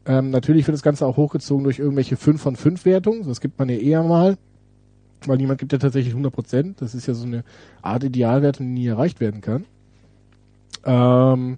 Ähm, 0.08 0.30
natürlich 0.30 0.66
wird 0.66 0.74
das 0.74 0.84
Ganze 0.84 1.06
auch 1.06 1.18
hochgezogen 1.18 1.66
durch 1.66 1.80
irgendwelche 1.80 2.16
5 2.16 2.42
von 2.42 2.56
5 2.56 2.86
Wertungen. 2.86 3.28
Das 3.28 3.42
gibt 3.42 3.60
man 3.60 3.70
ja 3.70 3.76
eher 3.76 4.04
mal. 4.04 4.38
Weil 5.26 5.38
niemand 5.38 5.60
gibt 5.60 5.74
ja 5.74 5.80
tatsächlich 5.80 6.16
100%. 6.16 6.76
Das 6.78 6.96
ist 6.96 7.08
ja 7.08 7.14
so 7.14 7.26
eine 7.26 7.44
Art 7.82 8.04
Idealwertung, 8.04 8.68
die 8.68 8.82
nie 8.82 8.88
erreicht 8.88 9.20
werden 9.20 9.42
kann. 9.42 9.66
Ähm, 10.86 11.58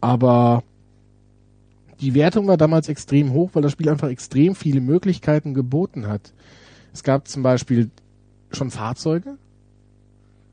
aber 0.00 0.62
die 2.00 2.14
Wertung 2.14 2.46
war 2.46 2.56
damals 2.56 2.88
extrem 2.88 3.32
hoch, 3.32 3.50
weil 3.54 3.62
das 3.62 3.72
Spiel 3.72 3.88
einfach 3.88 4.08
extrem 4.08 4.54
viele 4.54 4.80
Möglichkeiten 4.80 5.54
geboten 5.54 6.06
hat. 6.06 6.32
Es 6.92 7.02
gab 7.02 7.26
zum 7.26 7.42
Beispiel 7.42 7.90
schon 8.52 8.70
Fahrzeuge. 8.70 9.38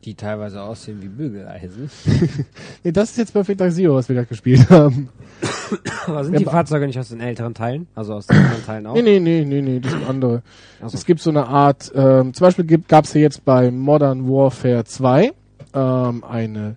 Die 0.05 0.15
teilweise 0.15 0.61
aussehen 0.61 1.01
wie 1.01 1.07
Bügeleisen. 1.07 1.89
Nee, 2.84 2.91
das 2.91 3.11
ist 3.11 3.17
jetzt 3.17 3.31
Perfect 3.31 3.61
Dark 3.61 3.71
Zero, 3.71 3.95
was 3.95 4.09
wir 4.09 4.15
gerade 4.15 4.27
gespielt 4.27 4.69
haben. 4.69 5.07
Aber 6.05 6.23
sind 6.25 6.34
Ja, 6.34 6.39
die 6.39 6.45
Fahrzeuge 6.45 6.85
nicht 6.85 6.99
aus 6.99 7.09
den 7.09 7.21
älteren 7.21 7.53
Teilen? 7.53 7.88
Also 7.95 8.15
aus 8.15 8.27
den 8.27 8.35
anderen 8.38 8.65
Teilen 8.65 8.88
auch? 8.88 8.93
Nee, 8.95 9.01
nee, 9.01 9.19
nee, 9.19 9.45
nee, 9.45 9.61
nee, 9.61 9.80
das 9.80 9.93
sind 9.93 10.05
andere. 10.07 10.41
Also, 10.81 10.97
Es 10.97 11.05
gibt 11.05 11.21
so 11.21 11.30
eine 11.30 11.47
Art, 11.47 11.91
ähm, 11.95 12.34
zum 12.34 12.45
Beispiel 12.45 12.65
gibt, 12.65 12.89
gab's 12.89 13.13
ja 13.13 13.21
jetzt 13.21 13.45
bei 13.45 13.71
Modern 13.71 14.27
Warfare 14.27 14.84
2 14.84 15.31
ähm, 15.73 16.23
eine 16.25 16.75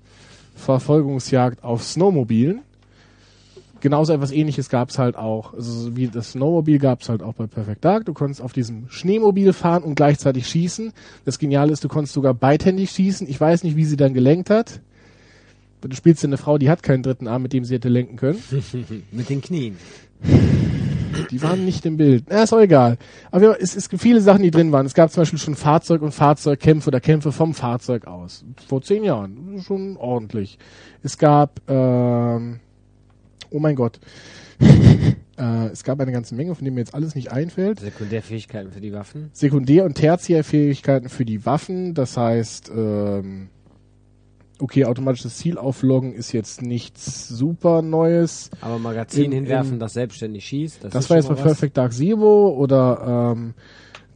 Verfolgungsjagd 0.55 1.65
auf 1.65 1.83
Snowmobilen. 1.83 2.63
Genauso 3.87 4.13
etwas 4.13 4.33
ähnliches 4.33 4.69
gab's 4.69 4.99
halt 4.99 5.15
auch. 5.15 5.55
Also 5.55 5.71
so 5.71 5.97
wie 5.97 6.09
das 6.09 6.33
Snowmobil 6.33 6.81
gab's 6.81 7.09
halt 7.09 7.23
auch 7.23 7.35
bei 7.35 7.47
Perfect 7.47 7.85
Dark. 7.85 8.05
Du 8.05 8.15
konntest 8.15 8.43
auf 8.43 8.53
diesem 8.53 8.89
Schneemobil 8.89 9.53
fahren 9.53 9.85
und 9.85 9.95
gleichzeitig 9.95 10.49
schießen. 10.49 10.93
Das 11.25 11.39
Geniale 11.39 11.71
ist, 11.73 11.85
du 11.85 11.89
konntest 11.89 12.13
sogar 12.13 12.35
beidhändig 12.35 12.91
schießen. 12.91 13.29
Ich 13.29 13.41
weiß 13.41 13.63
nicht, 13.63 13.77
wie 13.77 13.85
sie 13.85 13.97
dann 13.97 14.13
gelenkt 14.13 14.51
hat. 14.51 14.81
Du 15.83 15.95
spielst 15.95 16.21
ja 16.25 16.27
eine 16.27 16.37
Frau, 16.37 16.59
die 16.59 16.69
hat 16.69 16.83
keinen 16.83 17.05
dritten 17.05 17.29
Arm, 17.29 17.43
mit 17.43 17.53
dem 17.53 17.65
sie 17.65 17.77
hätte 17.77 17.89
lenken 17.89 18.17
können. 18.17 18.43
mit 19.13 19.31
den 19.31 19.41
Knien. 19.41 19.77
Die 21.31 21.41
waren 21.41 21.65
nicht 21.65 21.87
im 21.87 21.97
Bild. 21.97 22.25
Na, 22.29 22.43
ist 22.43 22.53
auch 22.53 22.59
egal. 22.59 22.99
Aber 23.31 23.45
ja, 23.45 23.53
es, 23.53 23.77
es 23.77 23.89
gibt 23.89 24.03
viele 24.03 24.21
Sachen, 24.21 24.43
die 24.43 24.51
drin 24.51 24.73
waren. 24.73 24.85
Es 24.85 24.95
gab 24.95 25.13
zum 25.13 25.21
Beispiel 25.21 25.39
schon 25.39 25.55
Fahrzeug- 25.55 26.03
und 26.03 26.11
Fahrzeugkämpfe 26.11 26.89
oder 26.89 26.99
Kämpfe 26.99 27.31
vom 27.31 27.55
Fahrzeug 27.55 28.09
aus. 28.09 28.45
Vor 28.67 28.83
zehn 28.83 29.05
Jahren. 29.05 29.63
Schon 29.65 29.97
ordentlich. 29.97 30.59
Es 31.05 31.19
gab, 31.19 31.61
ähm, 31.69 32.59
oh 33.51 33.59
mein 33.59 33.77
Gott. 33.77 33.99
äh, 35.39 35.67
es 35.67 35.85
gab 35.85 36.01
eine 36.01 36.13
ganze 36.13 36.35
Menge, 36.35 36.55
von 36.55 36.65
denen 36.65 36.75
mir 36.75 36.81
jetzt 36.81 36.95
alles 36.95 37.15
nicht 37.15 37.31
einfällt. 37.33 37.81
Sekundärfähigkeiten 37.81 38.73
für 38.73 38.81
die 38.81 38.93
Waffen. 38.93 39.31
Sekundär- 39.33 39.85
und 39.85 39.95
Tertiärfähigkeiten 39.95 41.09
für 41.09 41.25
die 41.25 41.45
Waffen. 41.45 41.95
Das 41.95 42.17
heißt, 42.17 42.71
ähm, 42.75 43.49
okay, 44.59 44.85
automatisches 44.87 45.37
Ziel 45.37 45.59
aufloggen 45.59 46.15
ist 46.15 46.33
jetzt 46.33 46.63
nichts 46.63 47.29
super 47.29 47.83
Neues. 47.83 48.51
Aber 48.63 48.79
Magazin 48.79 49.27
Im- 49.27 49.33
hinwerfen, 49.33 49.75
im- 49.75 49.79
das 49.79 49.93
selbstständig 49.93 50.45
schießt. 50.47 50.85
Das, 50.85 50.93
Das 50.93 51.11
war 51.11 51.19
jetzt 51.19 51.29
bei 51.29 51.35
was. 51.35 51.43
Perfect 51.43 51.77
Dark 51.77 51.93
Zero 51.93 52.49
oder 52.57 53.33
ähm, 53.37 53.53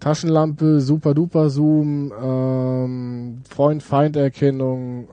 Taschenlampe, 0.00 0.80
Super 0.80 1.12
Duper 1.12 1.50
Zoom, 1.50 2.10
ähm, 2.22 3.42
Freund-Feind-Erkennung. 3.50 5.08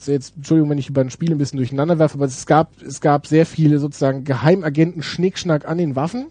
Also 0.00 0.12
jetzt, 0.12 0.34
Entschuldigung, 0.36 0.70
wenn 0.70 0.78
ich 0.78 0.88
über 0.88 1.02
ein 1.02 1.10
Spiel 1.10 1.30
ein 1.30 1.36
bisschen 1.38 1.58
durcheinander 1.58 1.98
werfe, 1.98 2.14
aber 2.14 2.24
es 2.24 2.46
gab, 2.46 2.80
es 2.82 3.02
gab 3.02 3.26
sehr 3.26 3.44
viele 3.44 3.78
sozusagen 3.78 4.24
Geheimagenten 4.24 5.02
Schnickschnack 5.02 5.68
an 5.68 5.76
den 5.76 5.94
Waffen. 5.94 6.28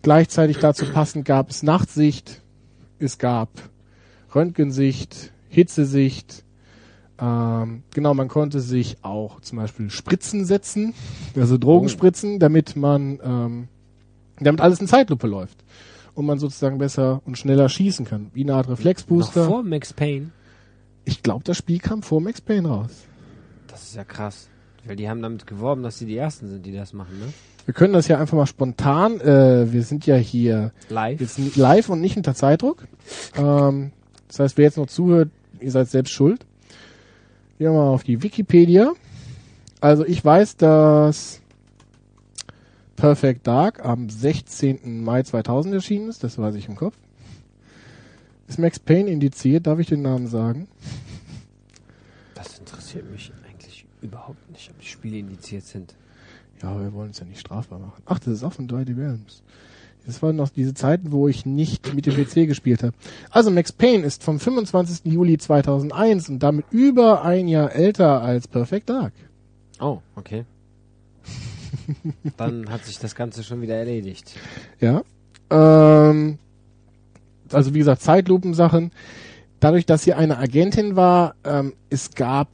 Gleichzeitig 0.00 0.58
dazu 0.58 0.86
passend 0.86 1.26
gab 1.26 1.50
es 1.50 1.62
Nachtsicht, 1.62 2.40
es 2.98 3.18
gab 3.18 3.50
Röntgensicht, 4.34 5.32
Hitzesicht, 5.48 6.44
ähm, 7.18 7.82
genau, 7.94 8.14
man 8.14 8.28
konnte 8.28 8.60
sich 8.60 8.96
auch 9.02 9.40
zum 9.40 9.58
Beispiel 9.58 9.90
Spritzen 9.90 10.46
setzen, 10.46 10.94
also 11.34 11.58
Drogenspritzen, 11.58 12.38
damit 12.38 12.76
man, 12.76 13.18
ähm, 13.22 13.68
damit 14.38 14.60
alles 14.62 14.80
in 14.80 14.86
Zeitlupe 14.86 15.26
läuft 15.26 15.64
und 16.14 16.24
man 16.24 16.38
sozusagen 16.38 16.78
besser 16.78 17.20
und 17.26 17.36
schneller 17.36 17.68
schießen 17.68 18.06
kann, 18.06 18.30
wie 18.32 18.42
eine 18.42 18.54
Art 18.54 18.68
Noch 18.68 18.78
Reflexbooster. 18.78 19.44
vor 19.44 19.62
Max 19.62 19.92
Payne. 19.92 20.30
Ich 21.06 21.22
glaube, 21.22 21.44
das 21.44 21.56
Spiel 21.56 21.78
kam 21.78 22.02
vor 22.02 22.20
Max 22.20 22.40
Payne 22.40 22.68
raus. 22.68 22.90
Das 23.68 23.84
ist 23.84 23.94
ja 23.94 24.04
krass. 24.04 24.48
Weil 24.84 24.96
die 24.96 25.08
haben 25.08 25.22
damit 25.22 25.46
geworben, 25.46 25.82
dass 25.82 25.98
sie 25.98 26.06
die 26.06 26.16
Ersten 26.16 26.48
sind, 26.48 26.66
die 26.66 26.72
das 26.72 26.92
machen, 26.92 27.18
ne? 27.18 27.32
Wir 27.64 27.74
können 27.74 27.92
das 27.94 28.06
ja 28.06 28.18
einfach 28.18 28.36
mal 28.36 28.46
spontan. 28.46 29.20
Äh, 29.20 29.72
wir 29.72 29.82
sind 29.82 30.06
ja 30.06 30.16
hier 30.16 30.72
Live. 30.88 31.20
jetzt 31.20 31.56
live 31.56 31.88
und 31.88 32.00
nicht 32.00 32.16
unter 32.16 32.34
Zeitdruck. 32.34 32.86
Ähm, 33.36 33.92
das 34.28 34.38
heißt, 34.38 34.58
wer 34.58 34.64
jetzt 34.66 34.76
noch 34.78 34.86
zuhört, 34.86 35.30
ihr 35.60 35.70
seid 35.70 35.88
selbst 35.88 36.12
schuld. 36.12 36.46
Gehen 37.58 37.68
wir 37.68 37.72
mal 37.72 37.88
auf 37.88 38.04
die 38.04 38.22
Wikipedia. 38.22 38.92
Also 39.80 40.04
ich 40.04 40.24
weiß, 40.24 40.56
dass 40.56 41.40
Perfect 42.96 43.46
Dark 43.46 43.84
am 43.84 44.08
16. 44.10 45.04
Mai 45.04 45.22
2000 45.22 45.74
erschienen 45.74 46.08
ist. 46.08 46.22
Das 46.24 46.38
weiß 46.38 46.54
ich 46.56 46.68
im 46.68 46.76
Kopf. 46.76 46.94
Ist 48.48 48.58
Max 48.58 48.78
Payne 48.78 49.10
indiziert? 49.10 49.66
Darf 49.66 49.78
ich 49.78 49.88
den 49.88 50.02
Namen 50.02 50.28
sagen? 50.28 50.68
Das 52.34 52.58
interessiert 52.58 53.10
mich 53.10 53.32
eigentlich 53.48 53.86
überhaupt 54.02 54.50
nicht, 54.50 54.70
ob 54.70 54.78
die 54.80 54.86
Spiele 54.86 55.18
indiziert 55.18 55.64
sind. 55.64 55.94
Ja, 56.62 56.80
wir 56.80 56.92
wollen 56.94 57.10
es 57.10 57.18
ja 57.18 57.26
nicht 57.26 57.40
strafbar 57.40 57.78
machen. 57.78 58.02
Ach, 58.06 58.18
das 58.18 58.34
ist 58.34 58.44
auch 58.44 58.52
von 58.52 58.68
3D 58.68 58.96
Realms. 58.96 59.42
Das 60.06 60.22
waren 60.22 60.36
noch 60.36 60.50
diese 60.50 60.72
Zeiten, 60.72 61.10
wo 61.10 61.26
ich 61.26 61.44
nicht 61.44 61.92
mit 61.92 62.06
dem 62.06 62.14
PC 62.14 62.46
gespielt 62.46 62.84
habe. 62.84 62.94
Also 63.30 63.50
Max 63.50 63.72
Payne 63.72 64.04
ist 64.04 64.22
vom 64.22 64.38
25. 64.38 65.12
Juli 65.12 65.36
2001 65.36 66.28
und 66.28 66.38
damit 66.38 66.66
über 66.70 67.24
ein 67.24 67.48
Jahr 67.48 67.74
älter 67.74 68.22
als 68.22 68.46
Perfect 68.46 68.88
Dark. 68.88 69.12
Oh, 69.80 69.98
okay. 70.14 70.44
Dann 72.36 72.70
hat 72.70 72.84
sich 72.84 72.98
das 72.98 73.14
Ganze 73.16 73.42
schon 73.42 73.60
wieder 73.62 73.74
erledigt. 73.74 74.34
Ja. 74.80 75.02
Ähm, 75.50 76.38
also 77.52 77.74
wie 77.74 77.78
gesagt, 77.78 78.02
Zeitlupensachen. 78.02 78.90
Dadurch, 79.60 79.86
dass 79.86 80.04
sie 80.04 80.14
eine 80.14 80.38
Agentin 80.38 80.96
war, 80.96 81.34
ähm, 81.44 81.74
es 81.90 82.10
gab 82.10 82.48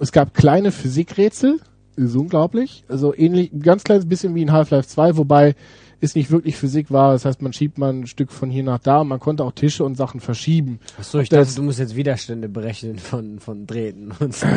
es 0.00 0.12
gab 0.12 0.34
kleine 0.34 0.72
Physikrätsel. 0.72 1.60
Ist 1.96 2.14
unglaublich. 2.14 2.84
Also 2.88 3.14
ähnlich, 3.14 3.52
ein 3.52 3.62
ganz 3.62 3.84
kleines 3.84 4.06
bisschen 4.06 4.34
wie 4.34 4.42
in 4.42 4.52
Half-Life 4.52 4.88
2, 4.88 5.16
wobei 5.16 5.54
es 6.00 6.14
nicht 6.14 6.30
wirklich 6.30 6.56
Physik 6.56 6.90
war. 6.90 7.12
Das 7.12 7.24
heißt, 7.24 7.40
man 7.42 7.52
schiebt 7.52 7.78
mal 7.78 7.92
ein 7.92 8.06
Stück 8.06 8.30
von 8.30 8.50
hier 8.50 8.62
nach 8.62 8.78
da. 8.78 9.02
Man 9.04 9.18
konnte 9.18 9.44
auch 9.44 9.52
Tische 9.52 9.84
und 9.84 9.96
Sachen 9.96 10.20
verschieben. 10.20 10.78
Achso, 10.98 11.18
ich 11.18 11.28
dachte, 11.28 11.54
du 11.54 11.62
musst 11.62 11.78
jetzt 11.78 11.96
Widerstände 11.96 12.48
berechnen 12.48 12.98
von, 12.98 13.40
von 13.40 13.66
Drähten 13.66 14.12
und 14.18 14.34
so. 14.34 14.46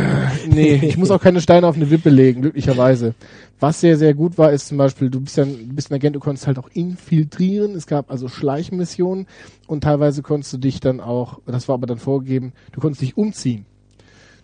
Nee, 0.49 0.75
ich 0.75 0.97
muss 0.97 1.11
auch 1.11 1.21
keine 1.21 1.41
Steine 1.41 1.67
auf 1.67 1.75
eine 1.75 1.89
Wippe 1.89 2.09
legen, 2.09 2.41
glücklicherweise. 2.41 3.13
Was 3.59 3.81
sehr, 3.81 3.97
sehr 3.97 4.13
gut 4.13 4.37
war, 4.37 4.51
ist 4.51 4.67
zum 4.67 4.77
Beispiel, 4.77 5.09
du 5.09 5.21
bist 5.21 5.37
ja 5.37 5.43
ein, 5.43 5.69
du 5.69 5.75
bist 5.75 5.91
ein 5.91 5.95
Agent, 5.95 6.15
du 6.15 6.19
konntest 6.19 6.47
halt 6.47 6.57
auch 6.59 6.69
infiltrieren. 6.73 7.75
Es 7.75 7.87
gab 7.87 8.11
also 8.11 8.27
Schleichmissionen 8.27 9.27
und 9.67 9.83
teilweise 9.83 10.21
konntest 10.21 10.53
du 10.53 10.57
dich 10.57 10.79
dann 10.79 10.99
auch, 10.99 11.39
das 11.45 11.67
war 11.67 11.75
aber 11.75 11.87
dann 11.87 11.99
vorgegeben, 11.99 12.53
du 12.71 12.79
konntest 12.81 13.01
dich 13.01 13.17
umziehen. 13.17 13.65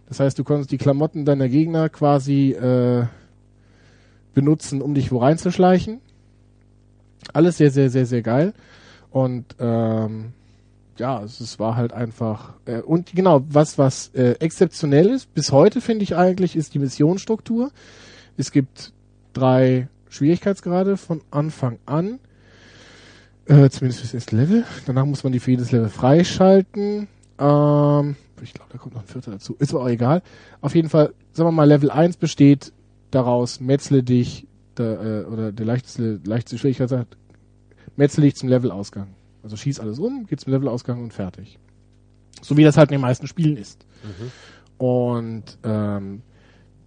Das 0.08 0.20
heißt, 0.20 0.38
du 0.38 0.44
konntest 0.44 0.72
die 0.72 0.78
Klamotten 0.78 1.26
deiner 1.26 1.50
Gegner 1.50 1.90
quasi 1.90 2.52
äh, 2.52 3.06
benutzen, 4.34 4.82
um 4.82 4.94
dich 4.94 5.12
wo 5.12 5.18
reinzuschleichen. 5.18 6.00
Alles 7.34 7.58
sehr, 7.58 7.72
sehr, 7.72 7.90
sehr, 7.90 8.06
sehr 8.06 8.22
geil. 8.22 8.54
Und 9.12 9.56
ähm, 9.60 10.34
ja, 10.98 11.24
es, 11.24 11.40
es 11.40 11.60
war 11.60 11.76
halt 11.76 11.94
einfach 11.94 12.54
äh, 12.66 12.82
und 12.82 13.14
genau 13.14 13.44
was 13.50 13.78
was 13.78 14.10
äh, 14.14 14.32
exzeptionell 14.40 15.08
ist 15.10 15.34
bis 15.34 15.52
heute 15.52 15.82
finde 15.82 16.04
ich 16.04 16.16
eigentlich 16.16 16.56
ist 16.56 16.74
die 16.74 16.80
Missionsstruktur. 16.80 17.72
Es 18.38 18.52
gibt 18.52 18.94
drei 19.34 19.88
Schwierigkeitsgrade 20.10 20.98
von 20.98 21.22
Anfang 21.32 21.80
an, 21.86 22.20
äh, 23.46 23.70
zumindest 23.70 24.02
fürs 24.02 24.14
erste 24.14 24.36
Level. 24.36 24.64
Danach 24.86 25.06
muss 25.06 25.24
man 25.24 25.34
die 25.34 25.40
für 25.40 25.52
jedes 25.52 25.72
Level 25.72 25.90
freischalten. 25.90 27.08
Ähm, 27.38 28.16
ich 28.42 28.54
glaube, 28.54 28.70
da 28.72 28.78
kommt 28.78 28.96
noch 28.96 29.02
ein 29.02 29.08
vierter 29.08 29.32
dazu. 29.32 29.56
Ist 29.60 29.74
aber 29.74 29.84
auch 29.84 29.90
egal. 29.90 30.22
Auf 30.62 30.76
jeden 30.76 30.90
Fall, 30.90 31.14
sagen 31.32 31.48
wir 31.48 31.52
mal, 31.52 31.68
Level 31.68 31.92
1 31.92 32.18
besteht 32.18 32.72
daraus, 33.12 33.60
metzle 33.60 34.04
dich, 34.04 34.48
der, 34.80 35.02
äh, 35.02 35.24
oder 35.26 35.52
der 35.52 35.66
leichteste, 35.66 36.20
leichteste 36.24 36.58
Schwierigkeit 36.58 36.90
sagt, 36.90 37.18
metzle 37.96 38.24
dich 38.24 38.36
zum 38.36 38.50
Levelausgang. 38.50 39.08
Also 39.44 39.58
schieß 39.58 39.80
alles 39.80 40.00
um, 40.00 40.26
geht 40.26 40.40
zum 40.40 40.54
Levelausgang 40.54 41.04
und 41.04 41.14
fertig. 41.14 41.60
So 42.42 42.58
wie 42.58 42.64
das 42.64 42.78
halt 42.78 42.90
in 42.90 42.96
den 42.96 43.02
meisten 43.02 43.28
Spielen 43.28 43.58
ist. 43.58 43.86
Und 44.78 45.58
ähm, 45.64 46.22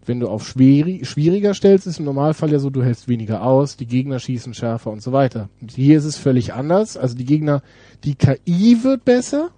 wenn 0.09 0.20
du 0.20 0.28
auf 0.28 0.47
schwierig, 0.47 1.09
schwieriger 1.09 1.55
stellst, 1.55 1.86
ist 1.86 1.98
im 1.98 2.06
Normalfall 2.06 2.51
ja 2.51 2.59
so, 2.59 2.70
du 2.70 2.82
hältst 2.82 3.09
weniger 3.09 3.43
aus, 3.43 3.77
die 3.77 3.86
Gegner 3.86 4.19
schießen 4.19 4.55
schärfer 4.55 4.90
und 4.90 5.02
so 5.02 5.12
weiter. 5.12 5.51
Und 5.60 5.73
hier 5.73 5.98
ist 5.98 6.05
es 6.05 6.16
völlig 6.16 6.55
anders. 6.55 6.97
Also 6.97 7.15
die 7.15 7.24
Gegner, 7.24 7.62
die 8.05 8.15
KI 8.15 8.82
wird 8.82 9.05
besser. 9.05 9.51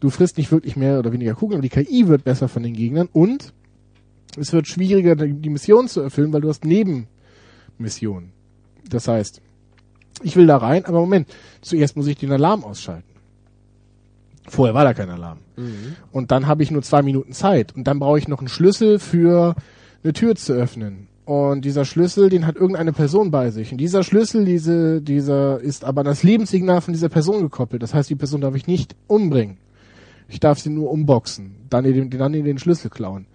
Du 0.00 0.10
frisst 0.10 0.38
nicht 0.38 0.52
wirklich 0.52 0.76
mehr 0.76 1.00
oder 1.00 1.12
weniger 1.12 1.34
Kugeln, 1.34 1.58
aber 1.58 1.68
die 1.68 1.84
KI 1.84 2.06
wird 2.06 2.24
besser 2.24 2.48
von 2.48 2.62
den 2.62 2.74
Gegnern 2.74 3.08
und 3.12 3.52
es 4.38 4.52
wird 4.52 4.66
schwieriger, 4.66 5.16
die 5.16 5.50
Mission 5.50 5.88
zu 5.88 6.00
erfüllen, 6.00 6.32
weil 6.32 6.40
du 6.40 6.48
hast 6.48 6.64
Nebenmissionen. 6.64 8.32
Das 8.88 9.08
heißt, 9.08 9.40
ich 10.22 10.36
will 10.36 10.46
da 10.46 10.56
rein, 10.56 10.84
aber 10.84 11.00
Moment, 11.00 11.28
zuerst 11.60 11.96
muss 11.96 12.06
ich 12.06 12.16
den 12.16 12.32
Alarm 12.32 12.64
ausschalten. 12.64 13.08
Vorher 14.48 14.74
war 14.74 14.84
da 14.84 14.94
kein 14.94 15.10
Alarm. 15.10 15.38
Und 16.10 16.30
dann 16.30 16.46
habe 16.46 16.62
ich 16.62 16.70
nur 16.70 16.82
zwei 16.82 17.02
Minuten 17.02 17.32
Zeit. 17.32 17.74
Und 17.76 17.86
dann 17.86 17.98
brauche 17.98 18.18
ich 18.18 18.28
noch 18.28 18.38
einen 18.38 18.48
Schlüssel 18.48 18.98
für 18.98 19.54
eine 20.02 20.12
Tür 20.12 20.34
zu 20.36 20.54
öffnen. 20.54 21.08
Und 21.26 21.66
dieser 21.66 21.84
Schlüssel, 21.84 22.30
den 22.30 22.46
hat 22.46 22.56
irgendeine 22.56 22.94
Person 22.94 23.30
bei 23.30 23.50
sich. 23.50 23.70
Und 23.72 23.78
dieser 23.78 24.02
Schlüssel, 24.02 24.46
diese, 24.46 25.02
dieser 25.02 25.60
ist 25.60 25.84
aber 25.84 26.00
an 26.00 26.06
das 26.06 26.22
Lebenssignal 26.22 26.80
von 26.80 26.94
dieser 26.94 27.10
Person 27.10 27.42
gekoppelt. 27.42 27.82
Das 27.82 27.92
heißt, 27.92 28.08
die 28.08 28.14
Person 28.14 28.40
darf 28.40 28.54
ich 28.54 28.66
nicht 28.66 28.96
umbringen. 29.06 29.58
Ich 30.28 30.40
darf 30.40 30.58
sie 30.58 30.70
nur 30.70 30.90
umboxen, 30.90 31.56
dann 31.68 31.84
in 31.84 31.94
den, 31.94 32.10
dann 32.10 32.34
in 32.34 32.44
den 32.44 32.58
Schlüssel 32.58 32.90
klauen 32.90 33.26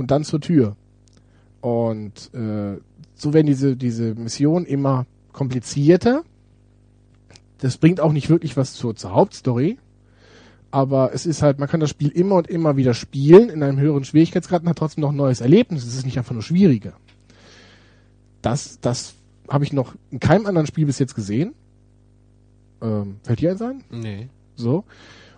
und 0.00 0.10
dann 0.10 0.24
zur 0.24 0.40
Tür. 0.40 0.76
Und 1.60 2.34
äh, 2.34 2.78
so 3.14 3.32
werden 3.32 3.46
diese 3.46 3.76
diese 3.76 4.14
Missionen 4.14 4.66
immer 4.66 5.06
komplizierter. 5.32 6.24
Das 7.58 7.76
bringt 7.76 8.00
auch 8.00 8.12
nicht 8.12 8.30
wirklich 8.30 8.56
was 8.56 8.72
zur, 8.72 8.96
zur 8.96 9.12
Hauptstory. 9.12 9.78
aber 10.70 11.12
es 11.12 11.26
ist 11.26 11.42
halt, 11.42 11.58
man 11.58 11.68
kann 11.68 11.80
das 11.80 11.90
Spiel 11.90 12.08
immer 12.08 12.36
und 12.36 12.48
immer 12.48 12.76
wieder 12.76 12.94
spielen 12.94 13.48
in 13.48 13.62
einem 13.62 13.78
höheren 13.78 14.04
Schwierigkeitsgrad 14.04 14.62
und 14.62 14.68
hat 14.68 14.78
trotzdem 14.78 15.02
noch 15.02 15.10
ein 15.10 15.16
neues 15.16 15.40
Erlebnis. 15.40 15.84
Es 15.84 15.94
ist 15.94 16.04
nicht 16.04 16.18
einfach 16.18 16.32
nur 16.32 16.42
schwieriger. 16.42 16.92
Das, 18.42 18.78
das 18.80 19.14
habe 19.48 19.64
ich 19.64 19.72
noch 19.72 19.94
in 20.10 20.20
keinem 20.20 20.46
anderen 20.46 20.66
Spiel 20.66 20.86
bis 20.86 20.98
jetzt 20.98 21.14
gesehen. 21.14 21.54
Ähm, 22.80 23.16
fällt 23.22 23.40
dir 23.40 23.50
eins 23.50 23.62
ein? 23.62 23.82
Nee. 23.90 24.28
So. 24.54 24.84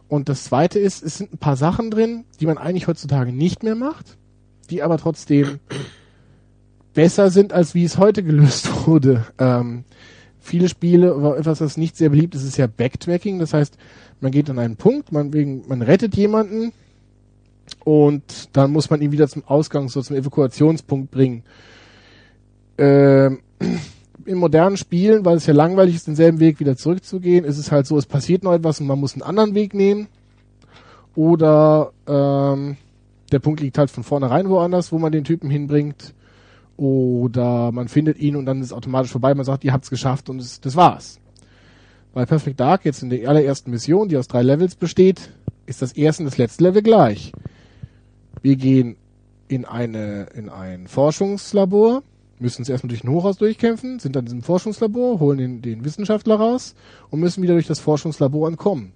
Und 0.09 0.29
das 0.29 0.45
zweite 0.45 0.79
ist, 0.79 1.03
es 1.03 1.17
sind 1.17 1.33
ein 1.33 1.39
paar 1.39 1.57
Sachen 1.57 1.91
drin, 1.91 2.25
die 2.39 2.47
man 2.47 2.59
eigentlich 2.59 2.87
heutzutage 2.87 3.33
nicht 3.33 3.63
mehr 3.63 3.75
macht, 3.75 4.19
die 4.71 4.83
aber 4.83 4.99
trotzdem 4.99 5.59
besser 6.95 7.31
sind, 7.31 7.53
als 7.53 7.75
wie 7.75 7.85
es 7.85 7.99
heute 7.99 8.23
gelöst 8.23 8.69
wurde. 8.87 9.27
Ähm, 9.39 9.85
viele 10.41 10.69
Spiele, 10.69 11.37
etwas, 11.39 11.59
das 11.59 11.77
nicht 11.77 11.97
sehr 11.97 12.11
beliebt 12.11 12.35
ist, 12.35 12.45
ist 12.45 12.59
ja 12.59 12.67
Backtracking. 12.67 13.39
Das 13.39 13.55
heißt, 13.55 13.77
man 14.21 14.33
geht 14.33 14.51
an 14.51 14.59
einen 14.59 14.77
Punkt, 14.77 15.13
man, 15.13 15.33
wegen, 15.33 15.67
man 15.69 15.83
rettet 15.83 16.17
jemanden 16.17 16.73
und 17.85 18.49
dann 18.53 18.73
muss 18.73 18.91
man 18.91 19.01
ihn 19.01 19.13
wieder 19.13 19.29
zum 19.29 19.45
Ausgang, 19.47 19.89
so 19.89 20.03
zum 20.03 20.17
Evakuationspunkt 20.17 21.11
bringen. 21.11 21.45
Ähm, 22.79 23.41
in 24.25 24.39
modernen 24.39 24.77
Spielen, 24.77 25.25
weil 25.25 25.37
es 25.37 25.47
ja 25.47 25.55
langweilig 25.55 25.97
ist, 25.97 26.07
denselben 26.07 26.39
Weg 26.39 26.61
wieder 26.61 26.77
zurückzugehen, 26.77 27.45
ist 27.45 27.59
es 27.59 27.73
halt 27.73 27.87
so, 27.87 27.99
es 27.99 28.07
passiert 28.07 28.45
noch 28.45 28.53
etwas 28.53 28.81
und 28.81 28.87
man 28.87 29.01
muss 29.01 29.15
einen 29.15 29.23
anderen 29.23 29.55
Weg 29.55 29.75
nehmen. 29.75 30.07
Oder 31.15 31.93
ähm, 32.07 32.77
der 33.33 33.39
Punkt 33.39 33.61
liegt 33.61 33.79
halt 33.79 33.91
von 33.91 34.05
vornherein 34.05 34.49
woanders, 34.49 34.93
wo 34.93 34.99
man 34.99 35.13
den 35.13 35.25
Typen 35.25 35.51
hinbringt. 35.51 36.15
Oder 36.77 37.73
man 37.73 37.89
findet 37.89 38.19
ihn 38.19 38.37
und 38.37 38.47
dann 38.47 38.61
ist 38.61 38.67
es 38.67 38.73
automatisch 38.73 39.13
vorbei. 39.13 39.35
Man 39.35 39.45
sagt, 39.45 39.65
ihr 39.65 39.73
habt's 39.73 39.91
geschafft 39.91 40.29
und 40.29 40.41
es, 40.41 40.61
das 40.61 40.77
war's. 40.77 41.19
Bei 42.13 42.27
Perfect 42.27 42.61
Dark, 42.61 42.85
jetzt 42.85 43.03
in 43.03 43.11
der 43.11 43.29
allerersten 43.29 43.71
Mission, 43.71 44.09
die 44.09 44.17
aus 44.17 44.29
drei 44.29 44.43
Levels 44.43 44.75
besteht, 44.75 45.31
ist 45.67 45.81
das 45.81 45.93
erste 45.93 46.23
und 46.23 46.27
das 46.27 46.39
letzte 46.39 46.65
Level 46.65 46.83
gleich. 46.83 47.33
Wir 48.43 48.57
gehen 48.57 48.97
in 49.49 49.65
eine, 49.65 50.25
in 50.35 50.49
ein 50.49 50.89
Forschungslabor, 50.89 52.03
müssen 52.39 52.63
uns 52.63 52.69
erstmal 52.69 52.89
durch 52.89 53.05
ein 53.05 53.11
Hochhaus 53.11 53.39
durchkämpfen, 53.39 53.99
sind 53.99 54.17
dann 54.17 54.25
in 54.25 54.27
diesem 54.27 54.43
Forschungslabor, 54.43 55.21
holen 55.21 55.39
den, 55.39 55.63
den 55.63 55.85
Wissenschaftler 55.85 56.37
raus 56.37 56.75
und 57.11 57.21
müssen 57.21 57.43
wieder 57.43 57.55
durch 57.55 57.67
das 57.67 57.81
Forschungslabor 57.81 58.49
entkommen. 58.49 58.93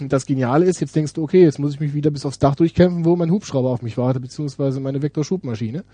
Und 0.00 0.12
das 0.12 0.26
Geniale 0.26 0.66
ist, 0.66 0.80
jetzt 0.80 0.94
denkst 0.94 1.14
du, 1.14 1.22
okay, 1.22 1.42
jetzt 1.42 1.58
muss 1.58 1.74
ich 1.74 1.80
mich 1.80 1.94
wieder 1.94 2.10
bis 2.10 2.26
aufs 2.26 2.38
Dach 2.38 2.54
durchkämpfen, 2.54 3.04
wo 3.04 3.16
mein 3.16 3.30
Hubschrauber 3.30 3.70
auf 3.70 3.82
mich 3.82 3.96
wartet, 3.96 4.22
beziehungsweise 4.22 4.80
meine 4.80 5.02
Vektorschubmaschine. 5.02 5.84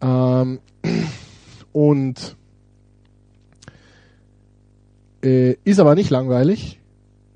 Ähm, 0.00 0.58
und 1.72 2.36
äh, 5.22 5.56
ist 5.64 5.80
aber 5.80 5.94
nicht 5.94 6.10
langweilig, 6.10 6.78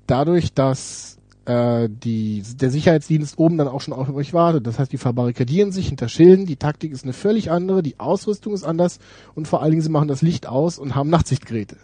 dadurch, 0.07 0.53
dass 0.53 1.17
äh, 1.45 1.89
die, 1.89 2.43
der 2.55 2.69
Sicherheitsdienst 2.69 3.37
oben 3.37 3.57
dann 3.57 3.67
auch 3.67 3.81
schon 3.81 3.93
auf 3.93 4.13
euch 4.13 4.33
wartet. 4.33 4.65
Das 4.67 4.79
heißt, 4.79 4.91
die 4.91 4.97
verbarrikadieren 4.97 5.71
sich 5.71 5.87
hinter 5.89 6.07
Schilden, 6.09 6.45
die 6.45 6.55
Taktik 6.55 6.91
ist 6.91 7.03
eine 7.03 7.13
völlig 7.13 7.51
andere, 7.51 7.83
die 7.83 7.99
Ausrüstung 7.99 8.53
ist 8.53 8.63
anders 8.63 8.99
und 9.35 9.47
vor 9.47 9.61
allen 9.61 9.71
Dingen, 9.71 9.81
sie 9.81 9.89
machen 9.89 10.07
das 10.07 10.21
Licht 10.21 10.47
aus 10.47 10.79
und 10.79 10.95
haben 10.95 11.09
Nachtsichtgeräte. 11.09 11.77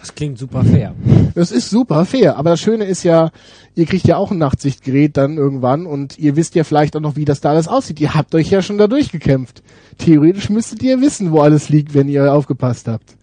Das 0.00 0.14
klingt 0.14 0.38
super 0.38 0.64
fair. 0.64 0.94
Das 1.34 1.52
ist 1.52 1.68
super 1.68 2.06
fair, 2.06 2.36
aber 2.36 2.50
das 2.50 2.60
Schöne 2.60 2.84
ist 2.84 3.02
ja, 3.02 3.30
ihr 3.74 3.84
kriegt 3.84 4.06
ja 4.06 4.16
auch 4.16 4.30
ein 4.30 4.38
Nachtsichtgerät 4.38 5.16
dann 5.16 5.36
irgendwann 5.36 5.84
und 5.84 6.18
ihr 6.18 6.36
wisst 6.36 6.54
ja 6.54 6.64
vielleicht 6.64 6.96
auch 6.96 7.00
noch, 7.00 7.16
wie 7.16 7.26
das 7.26 7.42
da 7.42 7.50
alles 7.50 7.68
aussieht. 7.68 8.00
Ihr 8.00 8.14
habt 8.14 8.34
euch 8.34 8.50
ja 8.50 8.62
schon 8.62 8.78
da 8.78 8.86
durchgekämpft. 8.86 9.62
Theoretisch 9.98 10.48
müsstet 10.48 10.82
ihr 10.82 11.00
wissen, 11.00 11.32
wo 11.32 11.40
alles 11.40 11.68
liegt, 11.68 11.92
wenn 11.92 12.08
ihr 12.08 12.32
aufgepasst 12.32 12.88
habt. 12.88 13.16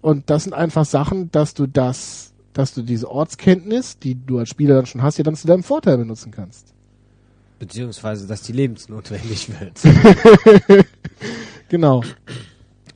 Und 0.00 0.30
das 0.30 0.44
sind 0.44 0.54
einfach 0.54 0.86
Sachen, 0.86 1.30
dass 1.30 1.52
du 1.52 1.66
das, 1.66 2.32
dass 2.54 2.72
du 2.72 2.82
diese 2.82 3.10
Ortskenntnis, 3.10 3.98
die 3.98 4.14
du 4.14 4.38
als 4.38 4.48
Spieler 4.48 4.76
dann 4.76 4.86
schon 4.86 5.02
hast, 5.02 5.18
ja 5.18 5.24
dann 5.24 5.36
zu 5.36 5.46
deinem 5.46 5.62
Vorteil 5.62 5.98
benutzen 5.98 6.30
kannst. 6.30 6.72
Beziehungsweise, 7.58 8.26
dass 8.26 8.42
die 8.42 8.52
lebensnotwendig 8.52 9.50
wird. 9.60 9.80
Genau. 11.68 12.02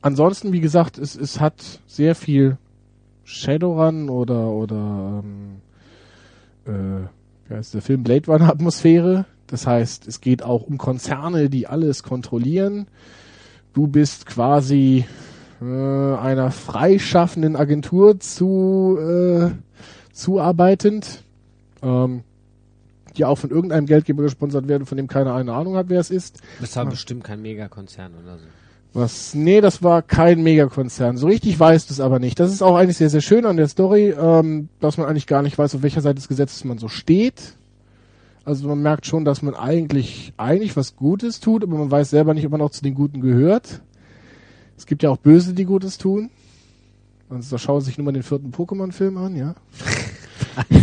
Ansonsten, 0.01 0.53
wie 0.53 0.61
gesagt, 0.61 0.97
es, 0.97 1.15
es 1.15 1.39
hat 1.39 1.81
sehr 1.87 2.15
viel 2.15 2.57
Shadowrun 3.29 4.09
oder 4.09 4.49
oder 4.49 5.23
ähm, 5.23 5.61
äh, 6.65 7.07
wie 7.47 7.53
heißt 7.53 7.75
der 7.75 7.81
Film 7.81 8.03
Blade 8.03 8.25
Runner 8.25 8.49
Atmosphäre. 8.49 9.25
Das 9.45 9.67
heißt, 9.67 10.07
es 10.07 10.21
geht 10.21 10.43
auch 10.43 10.63
um 10.63 10.77
Konzerne, 10.77 11.49
die 11.49 11.67
alles 11.67 12.03
kontrollieren. 12.03 12.87
Du 13.73 13.87
bist 13.87 14.25
quasi 14.25 15.05
äh, 15.61 15.65
einer 15.65 16.51
freischaffenden 16.51 17.55
Agentur 17.55 18.19
zu 18.19 18.97
äh, 18.99 19.51
zuarbeitend, 20.11 21.23
ähm, 21.83 22.23
die 23.15 23.25
auch 23.25 23.37
von 23.37 23.51
irgendeinem 23.51 23.85
Geldgeber 23.85 24.23
gesponsert 24.23 24.67
werden, 24.67 24.87
von 24.87 24.97
dem 24.97 25.07
keine 25.07 25.33
eine 25.33 25.53
Ahnung 25.53 25.75
hat, 25.75 25.89
wer 25.89 25.99
es 25.99 26.09
ist. 26.09 26.41
Das 26.61 26.75
war 26.75 26.85
bestimmt 26.87 27.23
kein 27.23 27.41
Megakonzern 27.43 28.13
oder 28.23 28.37
so. 28.37 28.45
Was? 28.93 29.35
Nee, 29.35 29.61
das 29.61 29.83
war 29.83 30.01
kein 30.01 30.41
Megakonzern. 30.41 31.17
So 31.17 31.27
richtig 31.27 31.59
weiß 31.59 31.87
du 31.87 31.93
es 31.93 31.99
aber 31.99 32.19
nicht. 32.19 32.39
Das 32.39 32.51
ist 32.51 32.63
auch 32.63 32.75
eigentlich 32.75 32.97
sehr, 32.97 33.09
sehr 33.09 33.21
schön 33.21 33.45
an 33.45 33.57
der 33.57 33.67
Story, 33.67 34.15
ähm, 34.19 34.69
dass 34.79 34.97
man 34.97 35.07
eigentlich 35.07 35.27
gar 35.27 35.43
nicht 35.43 35.57
weiß, 35.57 35.75
auf 35.75 35.83
welcher 35.83 36.01
Seite 36.01 36.15
des 36.15 36.27
Gesetzes 36.27 36.63
man 36.63 36.79
so 36.79 36.87
steht. 36.87 37.55
Also 38.45 38.67
man 38.67 38.81
merkt 38.81 39.05
schon, 39.05 39.25
dass 39.25 39.43
man 39.43 39.53
eigentlich, 39.53 40.33
eigentlich 40.37 40.75
was 40.75 40.95
Gutes 40.95 41.39
tut, 41.39 41.63
aber 41.63 41.77
man 41.77 41.91
weiß 41.91 42.09
selber 42.09 42.33
nicht, 42.33 42.45
ob 42.45 42.51
man 42.51 42.61
auch 42.61 42.71
zu 42.71 42.81
den 42.81 42.95
Guten 42.95 43.21
gehört. 43.21 43.81
Es 44.75 44.87
gibt 44.87 45.03
ja 45.03 45.11
auch 45.11 45.17
Böse, 45.17 45.53
die 45.53 45.65
Gutes 45.65 45.99
tun. 45.99 46.31
Also 47.29 47.51
da 47.51 47.59
schauen 47.59 47.81
Sie 47.81 47.87
sich 47.87 47.97
nur 47.99 48.05
mal 48.05 48.11
den 48.11 48.23
vierten 48.23 48.51
Pokémon-Film 48.51 49.17
an, 49.17 49.35
ja. 49.35 49.53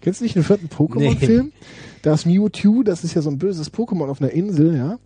Kennst 0.00 0.20
du 0.20 0.24
nicht 0.24 0.34
den 0.34 0.44
vierten 0.44 0.68
Pokémon-Film? 0.68 1.52
Das 2.00 2.24
Mewtwo, 2.24 2.82
das 2.82 3.04
ist 3.04 3.14
ja 3.14 3.22
so 3.22 3.30
ein 3.30 3.38
böses 3.38 3.72
Pokémon 3.72 4.08
auf 4.08 4.22
einer 4.22 4.30
Insel, 4.30 4.76
ja. 4.76 4.98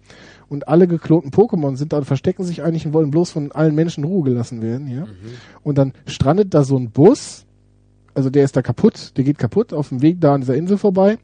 Und 0.48 0.68
alle 0.68 0.86
geklonten 0.86 1.32
Pokémon 1.32 1.76
sind 1.76 1.92
da 1.92 1.98
und 1.98 2.04
verstecken 2.04 2.44
sich 2.44 2.62
eigentlich 2.62 2.86
und 2.86 2.92
wollen 2.92 3.10
bloß 3.10 3.32
von 3.32 3.50
allen 3.52 3.74
Menschen 3.74 4.04
Ruhe 4.04 4.24
gelassen 4.24 4.62
werden, 4.62 4.86
ja. 4.88 5.06
Und 5.64 5.76
dann 5.76 5.92
strandet 6.06 6.54
da 6.54 6.62
so 6.62 6.76
ein 6.76 6.90
Bus, 6.90 7.44
also 8.14 8.30
der 8.30 8.44
ist 8.44 8.56
da 8.56 8.62
kaputt, 8.62 9.12
der 9.16 9.24
geht 9.24 9.38
kaputt 9.38 9.72
auf 9.72 9.88
dem 9.88 10.02
Weg 10.02 10.20
da 10.20 10.34
an 10.34 10.42
dieser 10.42 10.54
Insel 10.54 10.78
vorbei. 10.78 11.18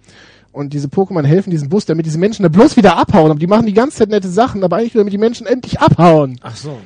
Und 0.52 0.74
diese 0.74 0.88
Pokémon 0.88 1.24
helfen 1.24 1.50
diesem 1.50 1.70
Bus, 1.70 1.86
damit 1.86 2.04
diese 2.04 2.18
Menschen 2.18 2.42
da 2.42 2.50
bloß 2.50 2.76
wieder 2.76 2.98
abhauen. 2.98 3.30
Aber 3.30 3.40
die 3.40 3.46
machen 3.46 3.64
die 3.64 3.72
ganze 3.72 3.98
Zeit 3.98 4.10
nette 4.10 4.28
Sachen, 4.28 4.62
aber 4.62 4.76
eigentlich 4.76 4.94
nur, 4.94 5.02
damit 5.02 5.14
die 5.14 5.18
Menschen 5.18 5.46
endlich 5.46 5.80
abhauen. 5.80 6.38
Ach 6.42 6.56
so. 6.56 6.76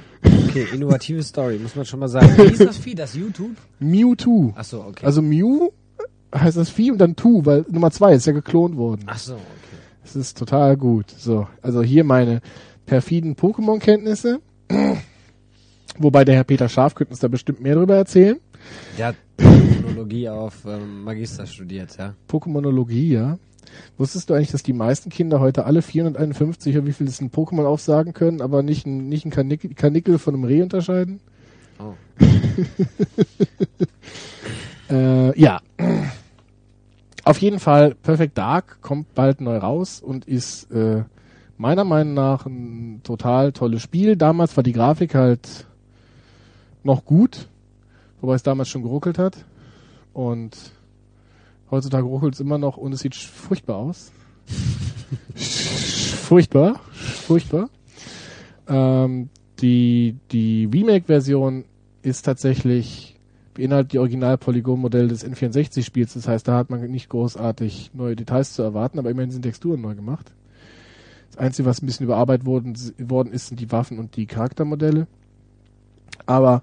Okay, 0.49 0.67
innovative 0.73 1.23
Story, 1.23 1.59
muss 1.59 1.75
man 1.75 1.85
schon 1.85 1.99
mal 1.99 2.09
sagen. 2.09 2.29
Wie 2.37 2.53
ist 2.53 2.61
das 2.61 2.79
Vieh? 2.79 2.95
Das 2.95 3.15
YouTube? 3.15 3.57
Mewtwo. 3.81 4.53
Ach 4.55 4.65
so, 4.65 4.83
okay. 4.83 5.05
Also 5.05 5.21
Mew 5.21 5.71
heißt 6.35 6.57
das 6.57 6.71
Vieh 6.71 6.93
und 6.93 6.99
dann 6.99 7.17
Tu, 7.17 7.45
weil 7.45 7.65
Nummer 7.69 7.91
zwei 7.91 8.15
ist 8.15 8.27
ja 8.27 8.33
geklont 8.33 8.77
worden. 8.77 9.03
Ach 9.07 9.19
so, 9.19 9.35
okay. 9.35 9.43
Es 10.07 10.15
ist 10.15 10.39
total 10.39 10.77
gut. 10.77 11.11
So, 11.11 11.49
also 11.63 11.83
hier 11.83 12.05
meine 12.05 12.41
perfiden 12.87 13.35
Pokémon-Kenntnisse. 13.35 14.39
Wobei 15.99 16.25
der 16.25 16.37
Herr 16.37 16.45
Peter 16.45 16.69
Scharf 16.69 16.95
könnte 16.95 17.11
uns 17.11 17.19
da 17.19 17.27
bestimmt 17.27 17.61
mehr 17.61 17.75
drüber 17.75 17.97
erzählen. 17.97 18.37
Der 18.97 19.09
hat 19.09 19.17
Monologie 19.83 20.29
auf 20.29 20.65
ähm, 20.65 21.03
Magister 21.03 21.45
studiert, 21.47 21.97
ja. 21.99 22.15
Pokémonologie, 22.29 23.15
ja. 23.15 23.39
Wusstest 23.99 24.31
du 24.31 24.35
eigentlich, 24.35 24.53
dass 24.53 24.63
die 24.63 24.73
meisten 24.73 25.11
Kinder 25.11 25.41
heute 25.41 25.67
alle 25.67 25.83
451 25.83 26.77
oder 26.77 26.87
wie 26.87 26.93
viel 26.93 27.09
es 27.09 27.21
ein 27.21 27.33
Pokémon 27.33 27.65
aufsagen 27.65 28.13
können, 28.13 28.41
aber 28.41 28.63
nicht 28.63 28.87
ein, 28.87 29.09
nicht 29.09 29.25
ein 29.25 29.31
Karnickel, 29.31 29.75
Karnickel 29.75 30.19
von 30.19 30.35
einem 30.35 30.45
Reh 30.45 30.63
unterscheiden? 30.63 31.19
Oh. 31.81 31.95
Äh, 34.89 35.37
ja. 35.41 35.61
Auf 37.27 37.39
jeden 37.39 37.59
Fall, 37.59 37.97
Perfect 37.97 38.39
Dark 38.39 38.81
kommt 38.83 39.17
bald 39.17 39.41
neu 39.41 39.57
raus 39.57 40.01
und 40.01 40.27
ist 40.27 40.71
äh, 40.71 41.03
meiner 41.59 41.83
Meinung 41.83 42.15
nach 42.15 42.47
ein 42.47 43.01
total 43.03 43.51
tolles 43.51 43.83
Spiel. 43.83 44.15
Damals 44.15 44.57
war 44.57 44.63
die 44.63 44.73
Grafik 44.73 45.17
halt 45.17 45.67
noch 46.85 47.05
gut, 47.05 47.49
wobei 48.21 48.37
es 48.37 48.45
damals 48.45 48.69
schon 48.69 48.85
geruckelt 48.85 49.19
hat. 49.19 49.45
Und 50.13 50.57
heutzutage 51.69 52.07
ruckelt 52.07 52.35
es 52.35 52.41
immer 52.41 52.59
noch 52.59 52.77
und 52.77 52.93
es 52.93 53.01
sieht 53.01 53.17
furchtbar 53.17 53.79
aus. 53.79 54.13
furchtbar, 55.35 56.79
furchtbar. 56.93 57.71
Ähm, 58.69 59.31
die 59.59 60.15
die 60.31 60.71
Remake-Version 60.73 61.65
ist 62.03 62.23
tatsächlich 62.23 63.16
beinhaltet 63.57 63.93
die 63.93 63.99
Original-Polygon-Modelle 63.99 65.09
des 65.09 65.27
N64-Spiels. 65.27 66.15
Das 66.15 66.29
heißt, 66.29 66.47
da 66.47 66.57
hat 66.57 66.71
man 66.71 66.81
nicht 66.91 67.09
großartig 67.09 67.91
neue 67.95 68.17
Details 68.17 68.53
zu 68.53 68.63
erwarten, 68.63 68.99
aber 68.99 69.11
immerhin 69.11 69.31
sind 69.31 69.43
Texturen 69.43 69.81
neu 69.81 69.95
gemacht. 69.95 70.33
Das 71.31 71.39
Einzige, 71.39 71.69
was 71.69 71.83
ein 71.83 71.87
bisschen 71.87 72.05
überarbeitet 72.05 72.47
worden, 72.47 72.77
worden 72.99 73.33
ist, 73.33 73.49
sind 73.49 73.61
die 73.61 73.73
Waffen 73.73 73.99
und 73.99 74.17
die 74.17 74.27
Charaktermodelle. 74.27 75.07
Aber 76.27 76.63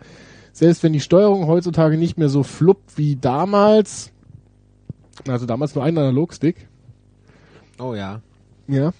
selbst 0.51 0.83
wenn 0.83 0.93
die 0.93 0.99
Steuerung 0.99 1.47
heutzutage 1.47 1.97
nicht 1.97 2.17
mehr 2.17 2.29
so 2.29 2.43
fluppt 2.43 2.97
wie 2.97 3.15
damals, 3.15 4.11
also 5.27 5.45
damals 5.45 5.75
nur 5.75 5.83
ein 5.83 5.97
Analogstick, 5.97 6.67
Oh 7.79 7.95
ja. 7.95 8.21
ja, 8.67 8.93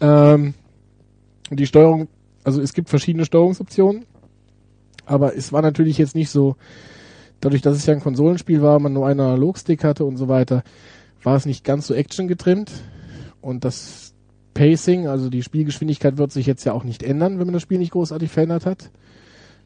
ähm, 0.00 0.54
die 1.50 1.66
Steuerung, 1.66 2.08
also 2.42 2.60
es 2.60 2.72
gibt 2.72 2.90
verschiedene 2.90 3.24
Steuerungsoptionen, 3.24 4.06
aber 5.06 5.36
es 5.36 5.52
war 5.52 5.62
natürlich 5.62 5.98
jetzt 5.98 6.16
nicht 6.16 6.30
so, 6.30 6.56
dadurch, 7.40 7.62
dass 7.62 7.76
es 7.76 7.86
ja 7.86 7.94
ein 7.94 8.00
Konsolenspiel 8.00 8.62
war, 8.62 8.78
man 8.78 8.92
nur 8.92 9.06
einen 9.06 9.20
Analogstick 9.20 9.84
hatte 9.84 10.04
und 10.04 10.16
so 10.16 10.28
weiter, 10.28 10.62
war 11.22 11.36
es 11.36 11.46
nicht 11.46 11.64
ganz 11.64 11.86
so 11.86 11.94
Action 11.94 12.28
getrimmt. 12.28 12.70
Und 13.40 13.64
das 13.64 14.14
Pacing, 14.54 15.06
also 15.06 15.30
die 15.30 15.42
Spielgeschwindigkeit 15.42 16.18
wird 16.18 16.32
sich 16.32 16.46
jetzt 16.46 16.64
ja 16.64 16.72
auch 16.72 16.84
nicht 16.84 17.02
ändern, 17.02 17.38
wenn 17.38 17.46
man 17.46 17.54
das 17.54 17.62
Spiel 17.62 17.78
nicht 17.78 17.92
großartig 17.92 18.30
verändert 18.30 18.66
hat. 18.66 18.90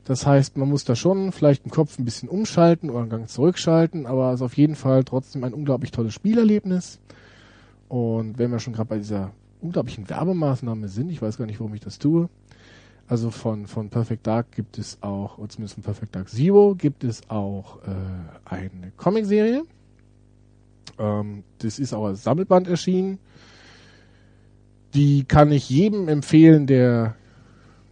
Das 0.05 0.27
heißt, 0.27 0.57
man 0.57 0.69
muss 0.69 0.85
da 0.85 0.97
schon 0.97 1.31
vielleicht 1.33 1.65
den 1.65 1.71
Kopf 1.71 1.99
ein 1.99 2.05
bisschen 2.05 2.29
umschalten 2.29 2.91
oder 2.91 3.01
einen 3.01 3.11
Gang 3.11 3.29
zurückschalten, 3.29 4.07
aber 4.07 4.31
es 4.33 4.41
ist 4.41 4.45
auf 4.45 4.57
jeden 4.57 4.75
Fall 4.75 5.05
trotzdem 5.05 5.45
ein 5.45 5.55
unglaublich 5.55 5.93
tolles 5.93 6.13
Spielerlebnis. 6.13 6.99
Und 7.89 8.39
wenn 8.39 8.51
wir 8.51 8.59
schon 8.59 8.73
gerade 8.73 8.89
bei 8.89 8.99
dieser 8.99 9.31
unglaublichen 9.61 10.11
Werbemaßnahme 10.11 10.89
sind, 10.89 11.11
ich 11.11 11.23
weiß 11.23 11.39
gar 11.39 11.47
nicht, 11.47 11.61
warum 11.61 11.75
ich 11.75 11.81
das 11.81 11.99
tue. 11.99 12.29
Also 13.13 13.31
von, 13.31 13.67
von 13.67 13.91
Perfect 13.91 14.27
Dark 14.27 14.53
gibt 14.53 14.79
es 14.79 14.97
auch, 15.03 15.37
oder 15.37 15.51
zumindest 15.51 15.75
von 15.75 15.83
Perfect 15.83 16.17
Dark 16.17 16.31
Zero, 16.31 16.75
gibt 16.75 17.05
es 17.05 17.21
auch 17.29 17.77
äh, 17.83 17.91
eine 18.47 18.91
Comicserie. 18.97 19.65
Ähm, 20.99 21.45
das 21.59 21.79
ist 21.79 21.93
auch 21.93 22.07
als 22.07 22.25
Sammelband 22.25 22.69
erschienen. 22.69 23.19
Die 24.95 25.25
kann 25.25 25.53
ich 25.53 25.69
jedem 25.69 26.09
empfehlen, 26.09 26.67
der 26.67 27.15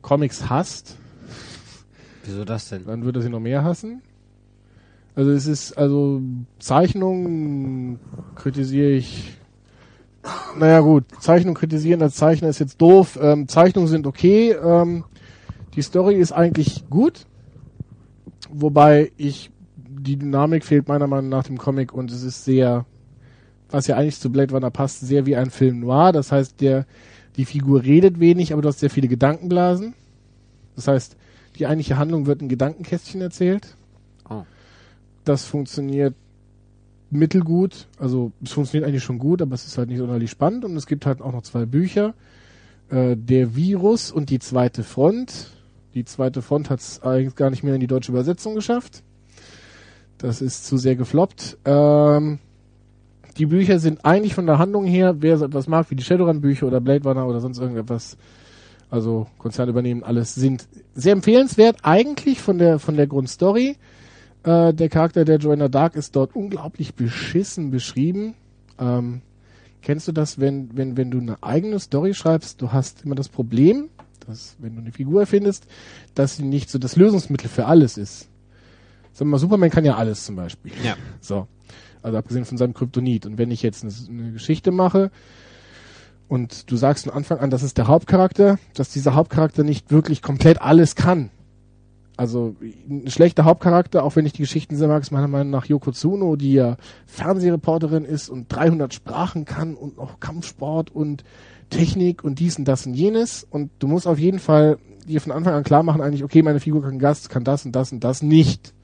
Comics 0.01 0.49
hasst. 0.49 0.97
Wieso 2.25 2.47
das 2.47 2.71
denn? 2.71 2.87
Dann 2.87 3.05
würde 3.05 3.19
er 3.19 3.23
sie 3.25 3.29
noch 3.29 3.41
mehr 3.41 3.63
hassen. 3.63 4.01
Also 5.15 5.33
es 5.33 5.45
ist, 5.47 5.77
also 5.77 6.23
Zeichnung 6.61 7.99
kritisiere 8.37 8.93
ich. 8.93 9.37
Naja 10.59 10.81
gut, 10.81 11.05
Zeichnung 11.21 11.55
kritisieren 11.55 12.01
als 12.01 12.15
Zeichner 12.17 12.49
ist 12.49 12.59
jetzt 12.59 12.81
doof. 12.81 13.19
Ähm, 13.21 13.49
Zeichnungen 13.49 13.89
sind 13.89 14.07
okay. 14.07 14.53
Ähm, 14.53 15.05
die 15.75 15.83
Story 15.83 16.17
ist 16.17 16.33
eigentlich 16.33 16.89
gut. 16.91 17.27
Wobei 18.51 19.13
ich, 19.17 19.51
die 19.77 20.17
Dynamik 20.17 20.65
fehlt 20.65 20.89
meiner 20.89 21.07
Meinung 21.07 21.29
nach 21.29 21.45
dem 21.45 21.59
Comic 21.59 21.93
und 21.93 22.11
es 22.11 22.23
ist 22.23 22.45
sehr, 22.45 22.85
was 23.71 23.87
ja 23.87 23.97
eigentlich 23.97 24.19
zu 24.19 24.31
Blade 24.31 24.53
Runner 24.53 24.71
passt, 24.71 25.01
sehr 25.01 25.27
wie 25.27 25.37
ein 25.37 25.51
Film 25.51 25.81
noir. 25.81 26.13
Das 26.13 26.33
heißt, 26.33 26.61
der, 26.61 26.87
die 27.37 27.45
Figur 27.45 27.83
redet 27.85 28.19
wenig, 28.19 28.53
aber 28.53 28.63
du 28.63 28.69
hast 28.69 28.81
sehr 28.81 28.91
viele 28.91 29.09
Gedankenblasen. 29.09 29.95
Das 30.75 30.89
heißt, 30.89 31.17
die 31.57 31.67
eigentliche 31.67 31.99
Handlung 31.99 32.27
wird 32.27 32.43
in 32.43 32.49
Gedankenkästchen 32.49 33.21
erzählt. 33.21 33.77
Oh. 34.29 34.43
Das 35.25 35.45
funktioniert 35.45 36.15
mittelgut. 37.11 37.89
Also 37.99 38.33
es 38.43 38.53
funktioniert 38.53 38.89
eigentlich 38.89 39.05
schon 39.05 39.19
gut, 39.19 39.43
aber 39.43 39.55
es 39.55 39.67
ist 39.67 39.79
halt 39.79 39.89
nicht 39.89 39.99
sonderlich 39.99 40.31
spannend. 40.31 40.65
Und 40.65 40.77
es 40.77 40.87
gibt 40.87 41.07
halt 41.07 41.21
auch 41.21 41.33
noch 41.33 41.43
zwei 41.43 41.67
Bücher. 41.67 42.15
Äh, 42.89 43.17
der 43.17 43.55
Virus 43.55 44.11
und 44.11 44.31
die 44.31 44.39
zweite 44.39 44.83
Front. 44.83 45.51
Die 45.95 46.05
zweite 46.05 46.43
Front 46.43 46.71
hat 46.71 46.81
es 46.81 47.03
eigentlich 47.03 47.35
gar 47.35 47.51
nicht 47.51 47.65
mehr 47.65 47.75
in 47.75 47.81
die 47.81 47.87
deutsche 47.87 48.13
Übersetzung 48.13 48.55
geschafft. 48.55 49.03
Das 50.19 50.41
ist 50.41 50.67
zu 50.67 50.77
sehr 50.77 50.97
gefloppt. 50.97 51.59
Ähm, 51.65 52.39
die 53.39 53.47
Bücher 53.47 53.79
sind 53.79 54.05
eigentlich 54.05 54.35
von 54.35 54.47
der 54.47 54.59
Handlung 54.59 54.85
her, 54.85 55.17
wer 55.21 55.39
so 55.39 55.47
etwas 55.47 55.67
mag, 55.67 55.91
wie 55.91 55.97
die 55.97 56.05
Shadowrun-Bücher 56.05 56.67
oder 56.67 56.81
Blade 56.81 57.09
Runner 57.09 57.27
oder 57.27 57.41
sonst 57.41 57.59
irgendetwas, 57.59 58.17
also 58.91 59.29
Konzern 59.39 59.69
übernehmen, 59.69 60.03
alles 60.03 60.35
sind 60.35 60.69
sehr 60.95 61.13
empfehlenswert, 61.13 61.79
eigentlich 61.83 62.41
von 62.41 62.59
der, 62.59 62.79
von 62.79 62.97
der 62.97 63.07
Grundstory. 63.07 63.77
Äh, 64.43 64.75
der 64.75 64.89
Charakter 64.89 65.25
der 65.25 65.39
Joanna 65.39 65.69
Dark 65.69 65.97
ist 65.97 66.17
dort 66.17 66.37
unglaublich 66.37 66.95
beschissen 66.95 67.71
beschrieben. 67.71 68.35
Ähm, 68.79 69.23
kennst 69.83 70.09
du 70.09 70.13
das, 70.13 70.39
wenn, 70.39 70.77
wenn, 70.77 70.97
wenn 70.97 71.11
du 71.11 71.19
eine 71.19 71.43
eigene 71.43 71.79
Story 71.79 72.15
schreibst, 72.15 72.61
du 72.61 72.73
hast 72.73 73.05
immer 73.05 73.15
das 73.15 73.29
Problem, 73.29 73.89
dass, 74.27 74.57
wenn 74.59 74.75
du 74.75 74.81
eine 74.81 74.93
Figur 74.93 75.21
erfindest, 75.21 75.67
dass 76.15 76.37
sie 76.37 76.45
nicht 76.45 76.71
so 76.71 76.79
das 76.79 76.97
Lösungsmittel 76.97 77.49
für 77.49 77.67
alles 77.67 77.97
ist. 77.97 78.29
Sag 79.13 79.27
mal, 79.27 79.39
Superman 79.39 79.71
kann 79.71 79.85
ja 79.85 79.97
alles 79.97 80.25
zum 80.25 80.37
Beispiel. 80.37 80.73
Ja. 80.85 80.97
So. 81.21 81.47
Also 82.03 82.17
abgesehen 82.17 82.47
von 82.47 82.57
seinem 82.57 82.73
Kryptonit. 82.73 83.27
Und 83.27 83.37
wenn 83.37 83.51
ich 83.51 83.63
jetzt 83.63 83.85
eine, 83.85 83.93
eine 84.09 84.33
Geschichte 84.33 84.71
mache 84.71 85.11
und 86.29 86.71
du 86.71 86.77
sagst 86.77 87.05
von 87.05 87.13
Anfang 87.13 87.39
an, 87.39 87.51
das 87.51 87.63
ist 87.63 87.77
der 87.77 87.89
Hauptcharakter, 87.89 88.59
dass 88.75 88.91
dieser 88.91 89.15
Hauptcharakter 89.15 89.65
nicht 89.65 89.91
wirklich 89.91 90.23
komplett 90.23 90.63
alles 90.63 90.95
kann. 90.95 91.31
Also 92.17 92.55
ein 92.61 93.11
schlechter 93.11 93.47
Hauptcharakter, 93.47 94.05
auch 94.05 94.15
wenn 94.15 94.27
ich 94.27 94.35
die 94.35 94.43
Geschichten 94.43 94.77
sehr 94.77 94.89
mag, 94.89 95.03
ist 95.03 95.11
meiner 95.11 95.27
Meinung 95.27 95.51
nach 95.51 95.65
Yoko 95.65 95.91
Tsuno, 95.91 96.37
die 96.37 96.53
ja 96.53 96.77
Fernsehreporterin 97.07 98.05
ist 98.05 98.29
und 98.29 98.49
300 98.49 98.93
Sprachen 98.93 99.47
kann 99.47 99.75
und 99.75 99.99
auch 99.99 100.21
Kampfsport 100.21 100.91
und 100.95 101.25
Technik 101.71 102.23
und 102.23 102.39
dies 102.39 102.59
und 102.59 102.67
das 102.67 102.87
und 102.87 102.95
jenes. 102.95 103.47
Und 103.49 103.71
du 103.79 103.87
musst 103.87 104.07
auf 104.07 104.19
jeden 104.19 104.39
Fall 104.39 104.79
dir 105.07 105.21
von 105.21 105.33
Anfang 105.33 105.55
an 105.55 105.65
klar 105.65 105.83
machen, 105.83 106.03
eigentlich, 106.03 106.25
okay, 106.25 106.43
meine 106.43 106.61
Figur 106.61 106.83
kann 106.83 106.99
Gast, 106.99 107.31
kann 107.31 107.45
das 107.45 107.65
und 107.65 107.73
das 107.73 107.93
und 107.93 108.05
das 108.05 108.23
nicht. 108.23 108.75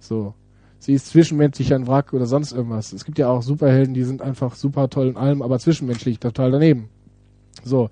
So. 0.00 0.34
Sie 0.78 0.92
ist 0.92 1.06
zwischenmenschlich 1.06 1.72
ein 1.72 1.86
Wrack 1.86 2.12
oder 2.12 2.26
sonst 2.26 2.52
irgendwas. 2.52 2.92
Es 2.92 3.04
gibt 3.04 3.18
ja 3.18 3.28
auch 3.28 3.42
Superhelden, 3.42 3.94
die 3.94 4.04
sind 4.04 4.20
einfach 4.20 4.54
super 4.54 4.90
toll 4.90 5.08
in 5.08 5.16
allem, 5.16 5.40
aber 5.40 5.58
zwischenmenschlich 5.58 6.18
total 6.18 6.50
daneben. 6.50 6.88
So. 7.64 7.88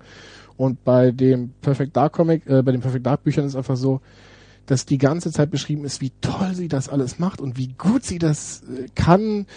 Und 0.57 0.83
bei 0.83 1.11
dem 1.11 1.53
Perfect 1.61 1.97
Dark 1.97 2.13
Comic, 2.13 2.45
äh, 2.45 2.61
bei 2.61 2.71
den 2.71 2.81
Perfect 2.81 3.05
Dark 3.05 3.23
Büchern 3.23 3.45
ist 3.45 3.53
es 3.53 3.55
einfach 3.55 3.77
so, 3.77 4.01
dass 4.67 4.85
die 4.85 4.99
ganze 4.99 5.31
Zeit 5.31 5.49
beschrieben 5.49 5.83
ist, 5.85 6.01
wie 6.01 6.11
toll 6.21 6.53
sie 6.53 6.67
das 6.67 6.87
alles 6.87 7.17
macht 7.17 7.41
und 7.41 7.57
wie 7.57 7.69
gut 7.69 8.03
sie 8.03 8.19
das 8.19 8.61
äh, 8.61 8.87
kann, 8.93 9.47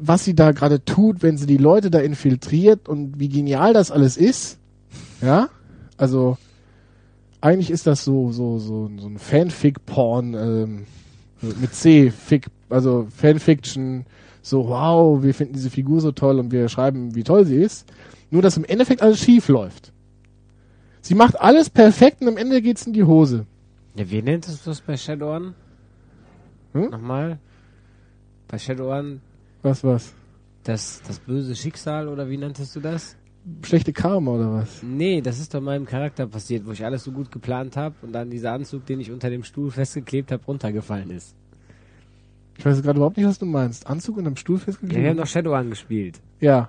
was 0.00 0.24
sie 0.24 0.34
da 0.34 0.52
gerade 0.52 0.84
tut, 0.84 1.22
wenn 1.22 1.36
sie 1.36 1.46
die 1.46 1.56
Leute 1.56 1.90
da 1.90 1.98
infiltriert 2.00 2.88
und 2.88 3.18
wie 3.18 3.28
genial 3.28 3.72
das 3.72 3.90
alles 3.90 4.16
ist. 4.16 4.58
Ja? 5.20 5.48
Also, 5.96 6.38
eigentlich 7.40 7.70
ist 7.70 7.86
das 7.86 8.04
so, 8.04 8.32
so, 8.32 8.58
so, 8.58 8.90
so 8.98 9.06
ein 9.08 9.18
Fanfic-Porn, 9.18 10.34
ähm, 10.34 10.86
mit 11.42 11.74
C, 11.74 12.10
Fic, 12.10 12.48
also 12.68 13.06
Fanfiction, 13.14 14.06
so 14.42 14.68
wow, 14.68 15.22
wir 15.22 15.34
finden 15.34 15.54
diese 15.54 15.70
Figur 15.70 16.00
so 16.00 16.12
toll 16.12 16.38
und 16.38 16.52
wir 16.52 16.68
schreiben, 16.68 17.14
wie 17.14 17.24
toll 17.24 17.44
sie 17.44 17.56
ist. 17.56 17.86
Nur, 18.30 18.42
dass 18.42 18.56
im 18.56 18.64
Endeffekt 18.64 19.02
alles 19.02 19.18
schief 19.18 19.48
läuft. 19.48 19.92
Sie 21.00 21.14
macht 21.14 21.40
alles 21.40 21.70
perfekt 21.70 22.20
und 22.20 22.28
am 22.28 22.36
Ende 22.36 22.62
geht's 22.62 22.86
in 22.86 22.92
die 22.92 23.04
Hose. 23.04 23.46
Ja, 23.96 24.08
wie 24.10 24.22
nennt 24.22 24.46
es 24.46 24.62
das 24.62 24.80
bei 24.80 24.96
Shadowrun? 24.96 25.54
Hm? 26.72 26.90
Nochmal? 26.90 27.38
Bei 28.48 28.58
Shadowrun 28.58 29.20
Was, 29.62 29.84
was? 29.84 30.14
das, 30.64 31.02
das 31.06 31.18
böse 31.18 31.56
Schicksal 31.56 32.08
oder 32.08 32.28
wie 32.28 32.36
nanntest 32.36 32.76
du 32.76 32.80
das? 32.80 33.16
Schlechte 33.62 33.92
Karma 33.92 34.32
oder 34.32 34.52
was? 34.52 34.82
Nee, 34.82 35.22
das 35.22 35.40
ist 35.40 35.54
doch 35.54 35.60
meinem 35.62 35.86
Charakter 35.86 36.26
passiert, 36.26 36.66
wo 36.66 36.72
ich 36.72 36.84
alles 36.84 37.04
so 37.04 37.12
gut 37.12 37.32
geplant 37.32 37.76
habe 37.76 37.94
und 38.02 38.12
dann 38.12 38.30
dieser 38.30 38.52
Anzug, 38.52 38.84
den 38.86 39.00
ich 39.00 39.10
unter 39.10 39.30
dem 39.30 39.44
Stuhl 39.44 39.70
festgeklebt 39.70 40.30
habe, 40.30 40.44
runtergefallen 40.44 41.10
ist. 41.10 41.34
Ich 42.58 42.66
weiß 42.66 42.82
gerade 42.82 42.98
überhaupt 42.98 43.16
nicht, 43.16 43.26
was 43.26 43.38
du 43.38 43.46
meinst. 43.46 43.86
Anzug 43.86 44.18
und 44.18 44.26
am 44.26 44.36
Stuhl 44.36 44.58
Ja, 44.58 44.66
wir 44.66 44.72
haben 44.74 44.78
festgeklebt? 44.80 45.18
doch 45.18 45.26
Shadowrun 45.26 45.70
gespielt. 45.70 46.20
Ja. 46.40 46.68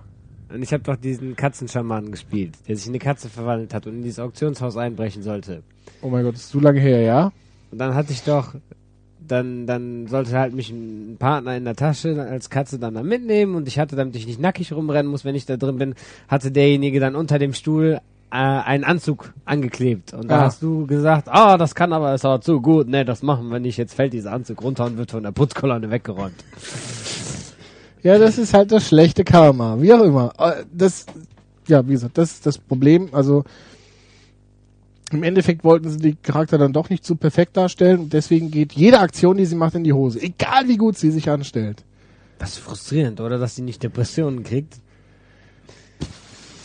Und 0.54 0.64
ich 0.64 0.72
habe 0.72 0.84
doch 0.84 0.96
diesen 0.96 1.36
Katzenschamanen 1.36 2.12
gespielt, 2.12 2.58
der 2.68 2.78
sich 2.78 2.86
in 2.88 2.92
eine 2.92 3.00
Katze 3.00 3.30
verwandelt 3.30 3.74
hat 3.74 3.88
und 3.88 3.96
in 3.96 4.02
dieses 4.02 4.20
Auktionshaus 4.20 4.78
einbrechen 4.78 5.24
sollte. 5.24 5.64
Oh 6.02 6.10
mein 6.10 6.24
Gott, 6.24 6.36
das 6.36 6.44
ist 6.44 6.50
zu 6.50 6.62
lange 6.62 6.80
her, 6.80 7.02
ja? 7.02 7.32
Und 7.72 7.78
dann 7.78 7.94
hatte 7.94 8.14
ich 8.14 8.24
doch, 8.24 8.56
dann, 9.32 9.66
dann 9.66 10.08
sollte 10.08 10.38
halt 10.38 10.54
mich 10.54 10.70
ein 10.70 11.16
Partner 11.18 11.56
in 11.56 11.64
der 11.66 11.76
Tasche 11.76 12.22
als 12.30 12.50
Katze 12.50 12.78
dann 12.78 12.94
da 12.96 13.04
mitnehmen 13.04 13.56
und 13.56 13.68
ich 13.68 13.80
hatte, 13.80 13.96
damit 13.96 14.16
ich 14.16 14.28
nicht 14.28 14.40
nackig 14.40 14.74
rumrennen 14.74 15.10
muss, 15.10 15.24
wenn 15.26 15.36
ich 15.36 15.46
da 15.46 15.58
drin 15.58 15.78
bin, 15.78 15.96
hatte 16.28 16.52
derjenige 16.52 17.00
dann 17.00 17.16
unter 17.16 17.40
dem 17.40 17.54
Stuhl 17.54 18.00
äh, 18.32 18.36
einen 18.36 18.84
Anzug 18.84 19.34
angeklebt. 19.46 20.14
Und 20.14 20.30
da 20.30 20.40
Ah. 20.40 20.42
hast 20.46 20.62
du 20.62 20.86
gesagt, 20.88 21.28
ah, 21.30 21.58
das 21.58 21.74
kann 21.76 21.92
aber, 21.94 22.14
ist 22.14 22.26
aber 22.26 22.42
zu 22.42 22.62
gut, 22.62 22.88
ne, 22.88 23.04
das 23.06 23.24
machen 23.24 23.50
wir 23.50 23.60
nicht, 23.60 23.78
jetzt 23.78 23.94
fällt 23.94 24.14
dieser 24.14 24.32
Anzug 24.34 24.62
runter 24.64 24.86
und 24.86 24.98
wird 24.98 25.12
von 25.12 25.24
der 25.24 25.32
Putzkolonne 25.32 25.90
weggeräumt. 25.92 26.36
Ja, 28.04 28.18
das 28.18 28.38
ist 28.38 28.54
halt 28.54 28.72
das 28.72 28.88
schlechte 28.88 29.24
Karma. 29.24 29.78
Wie 29.80 29.94
auch 29.94 30.02
immer. 30.02 30.34
Äh, 30.40 30.64
Das, 30.74 31.06
ja, 31.68 31.88
wie 31.88 31.92
gesagt, 31.94 32.18
das 32.18 32.32
ist 32.32 32.46
das 32.46 32.58
Problem. 32.58 33.10
Also, 33.12 33.44
im 35.12 35.24
Endeffekt 35.24 35.64
wollten 35.64 35.90
sie 35.90 35.98
die 35.98 36.16
Charakter 36.16 36.58
dann 36.58 36.74
doch 36.74 36.90
nicht 36.90 37.06
so 37.06 37.16
perfekt 37.16 37.58
darstellen 37.58 38.00
und 38.00 38.14
deswegen 38.14 38.52
geht 38.52 38.74
jede 38.74 39.00
Aktion, 39.00 39.38
die 39.38 39.46
sie 39.46 39.56
macht, 39.56 39.76
in 39.76 39.84
die 39.84 39.94
Hose. 39.94 40.22
Egal 40.22 40.68
wie 40.68 40.78
gut 40.78 40.98
sie 40.98 41.12
sich 41.12 41.30
anstellt. 41.30 41.84
Das 42.40 42.52
ist 42.52 42.60
frustrierend, 42.60 43.22
oder? 43.22 43.38
Dass 43.38 43.56
sie 43.56 43.62
nicht 43.62 43.84
Depressionen 43.84 44.44
kriegt. 44.44 44.76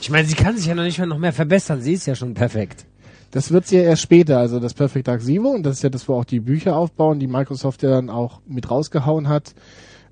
Ich 0.00 0.10
meine, 0.10 0.26
sie 0.26 0.34
kann 0.34 0.56
sich 0.56 0.66
ja 0.66 0.74
noch 0.74 0.84
nicht 0.84 0.98
mal 0.98 1.06
noch 1.06 1.18
mehr 1.18 1.32
verbessern. 1.32 1.82
Sie 1.82 1.92
ist 1.92 2.06
ja 2.06 2.14
schon 2.14 2.34
perfekt. 2.34 2.86
Das 3.30 3.50
wird 3.50 3.66
sie 3.66 3.76
ja 3.76 3.82
erst 3.82 4.02
später, 4.02 4.38
also 4.38 4.60
das 4.60 4.72
Perfect 4.72 5.08
Dark 5.08 5.20
Zero, 5.20 5.48
und 5.48 5.64
das 5.64 5.76
ist 5.76 5.82
ja 5.82 5.90
das, 5.90 6.08
wo 6.08 6.14
auch 6.14 6.24
die 6.24 6.40
Bücher 6.40 6.76
aufbauen, 6.76 7.18
die 7.18 7.26
Microsoft 7.26 7.82
ja 7.82 7.90
dann 7.90 8.08
auch 8.08 8.40
mit 8.46 8.70
rausgehauen 8.70 9.28
hat. 9.28 9.54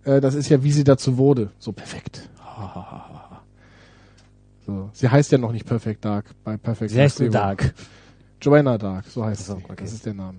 Äh, 0.04 0.20
das 0.20 0.34
ist 0.34 0.48
ja, 0.48 0.62
wie 0.62 0.72
sie 0.72 0.84
dazu 0.84 1.16
wurde. 1.16 1.50
So 1.58 1.72
perfekt. 1.72 2.28
so. 4.66 4.90
Sie 4.92 5.08
heißt 5.08 5.32
ja 5.32 5.38
noch 5.38 5.52
nicht 5.52 5.64
Perfect 5.64 6.04
Dark 6.04 6.26
bei 6.44 6.56
Perfect 6.56 6.90
Sie 6.90 7.00
heißt 7.00 7.20
nur 7.20 7.30
Zero. 7.30 7.42
Dark. 7.42 7.74
Joanna 8.44 8.78
Dark, 8.78 9.06
so 9.06 9.24
heißt 9.24 9.46
so, 9.46 9.54
sie. 9.56 9.64
okay. 9.64 9.74
Das 9.78 9.92
ist 9.92 10.04
der 10.06 10.14
Name. 10.14 10.38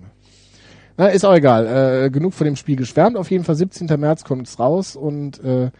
Na, 0.96 1.08
ist 1.08 1.24
auch 1.24 1.34
egal. 1.34 1.66
Äh, 2.04 2.10
genug 2.10 2.32
von 2.34 2.46
dem 2.46 2.56
Spiel 2.56 2.76
geschwärmt. 2.76 3.16
Auf 3.16 3.30
jeden 3.30 3.44
Fall 3.44 3.54
17. 3.56 3.86
März 3.98 4.24
kommt's 4.24 4.58
raus 4.58 4.96
und 4.96 5.42
äh, 5.44 5.70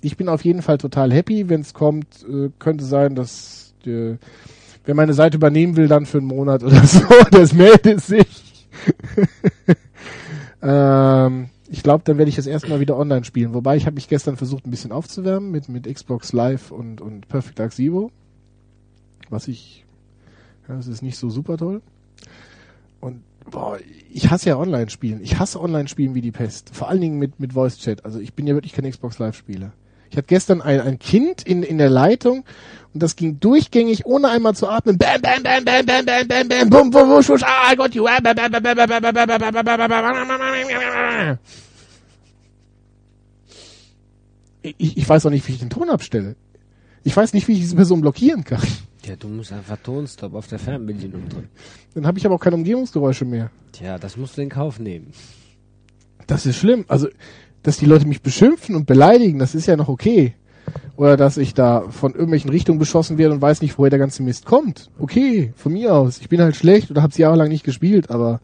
ich 0.00 0.16
bin 0.16 0.28
auf 0.28 0.44
jeden 0.44 0.62
Fall 0.62 0.78
total 0.78 1.12
happy, 1.12 1.48
wenn 1.48 1.60
es 1.60 1.74
kommt. 1.74 2.24
Äh, 2.28 2.50
könnte 2.58 2.84
sein, 2.84 3.14
dass 3.14 3.74
äh, 3.86 4.16
wer 4.84 4.94
meine 4.94 5.14
Seite 5.14 5.36
übernehmen 5.36 5.76
will, 5.76 5.88
dann 5.88 6.06
für 6.06 6.18
einen 6.18 6.26
Monat 6.26 6.62
oder 6.64 6.82
so, 6.86 7.02
das 7.30 7.52
meldet 7.52 8.00
sich. 8.00 8.66
ähm, 10.62 11.48
Ich 11.70 11.82
glaube, 11.82 12.02
dann 12.04 12.18
werde 12.18 12.28
ich 12.28 12.36
das 12.36 12.46
erstmal 12.46 12.80
wieder 12.80 12.96
online 12.96 13.24
spielen. 13.24 13.54
Wobei 13.54 13.76
ich 13.76 13.86
habe 13.86 13.94
mich 13.94 14.08
gestern 14.08 14.36
versucht, 14.36 14.66
ein 14.66 14.70
bisschen 14.70 14.92
aufzuwärmen 14.92 15.50
mit, 15.50 15.68
mit 15.68 15.92
Xbox 15.92 16.32
Live 16.32 16.70
und, 16.70 17.00
und 17.00 17.28
Perfect 17.28 17.58
Dark 17.58 17.72
Zero. 17.72 18.10
Was 19.30 19.48
ich, 19.48 19.83
ja, 20.68 20.76
das 20.76 20.86
ist 20.86 21.02
nicht 21.02 21.18
so 21.18 21.30
super 21.30 21.56
toll. 21.56 21.82
Und 23.00 23.22
boah, 23.50 23.78
ich 24.12 24.30
hasse 24.30 24.48
ja 24.50 24.56
Online-Spielen. 24.56 25.20
Ich 25.22 25.38
hasse 25.38 25.60
Online-Spielen 25.60 26.14
wie 26.14 26.20
die 26.20 26.32
Pest. 26.32 26.70
Vor 26.74 26.88
allen 26.88 27.00
Dingen 27.00 27.18
mit, 27.18 27.38
mit 27.40 27.52
Voice-Chat. 27.52 28.04
Also 28.04 28.18
ich 28.20 28.34
bin 28.34 28.46
ja 28.46 28.54
wirklich 28.54 28.72
kein 28.72 28.90
Xbox 28.90 29.18
Live-Spieler. 29.18 29.72
Ich 30.14 30.16
hatte 30.16 30.28
gestern 30.28 30.62
ein, 30.62 30.80
ein 30.80 30.98
Kind 31.00 31.42
in, 31.42 31.64
in 31.64 31.76
der 31.76 31.90
Leitung 31.90 32.44
und 32.92 33.02
das 33.02 33.16
ging 33.16 33.40
durchgängig, 33.40 34.06
ohne 34.06 34.28
einmal 34.28 34.54
zu 34.54 34.68
atmen. 34.68 34.96
Bam, 34.96 35.20
bam, 35.20 35.42
bam, 35.42 35.64
bam, 35.64 35.84
bam, 35.84 36.06
bam, 36.06 36.28
bam, 36.28 36.48
bam, 36.48 36.70
bum, 36.70 36.90
bum, 36.90 37.08
wusch, 37.10 37.28
wusch, 37.28 37.42
ah, 37.42 37.72
I 37.72 37.76
got 37.76 37.92
you. 37.96 38.06
Ah. 38.06 38.20
Ich, 44.62 44.96
ich 44.96 45.08
weiß 45.08 45.26
auch 45.26 45.30
nicht, 45.30 45.48
wie 45.48 45.52
ich 45.52 45.58
den 45.58 45.70
Ton 45.70 45.90
abstelle. 45.90 46.36
Ich 47.02 47.16
weiß 47.16 47.34
nicht, 47.34 47.48
wie 47.48 47.52
ich 47.54 47.60
diese 47.60 47.74
Person 47.74 48.00
blockieren 48.00 48.44
kann. 48.44 48.62
Ja, 49.06 49.16
du 49.16 49.28
musst 49.28 49.52
einfach 49.52 49.76
Tonstop 49.78 50.34
auf 50.34 50.46
der 50.46 50.58
Fernbedienung 50.58 51.28
drücken. 51.28 51.50
Dann 51.94 52.06
habe 52.06 52.18
ich 52.18 52.24
aber 52.24 52.36
auch 52.36 52.40
keine 52.40 52.56
Umgebungsgeräusche 52.56 53.24
mehr. 53.24 53.50
Tja, 53.72 53.98
das 53.98 54.16
musst 54.16 54.38
du 54.38 54.42
in 54.42 54.48
Kauf 54.48 54.78
nehmen. 54.78 55.12
Das 56.26 56.46
ist 56.46 56.56
schlimm. 56.56 56.86
Also, 56.88 57.08
dass 57.62 57.76
die 57.76 57.86
Leute 57.86 58.06
mich 58.06 58.22
beschimpfen 58.22 58.74
und 58.74 58.86
beleidigen, 58.86 59.38
das 59.38 59.54
ist 59.54 59.66
ja 59.66 59.76
noch 59.76 59.88
okay. 59.88 60.34
Oder 60.96 61.16
dass 61.16 61.36
ich 61.36 61.52
da 61.52 61.90
von 61.90 62.12
irgendwelchen 62.12 62.50
Richtungen 62.50 62.78
beschossen 62.78 63.18
werde 63.18 63.34
und 63.34 63.42
weiß 63.42 63.60
nicht, 63.60 63.76
woher 63.76 63.90
der 63.90 63.98
ganze 63.98 64.22
Mist 64.22 64.46
kommt. 64.46 64.90
Okay, 64.98 65.52
von 65.56 65.72
mir 65.72 65.94
aus. 65.94 66.18
Ich 66.18 66.28
bin 66.28 66.40
halt 66.40 66.56
schlecht 66.56 66.90
oder 66.90 67.02
hab's 67.02 67.18
jahrelang 67.18 67.48
nicht 67.48 67.64
gespielt, 67.64 68.10
aber 68.10 68.40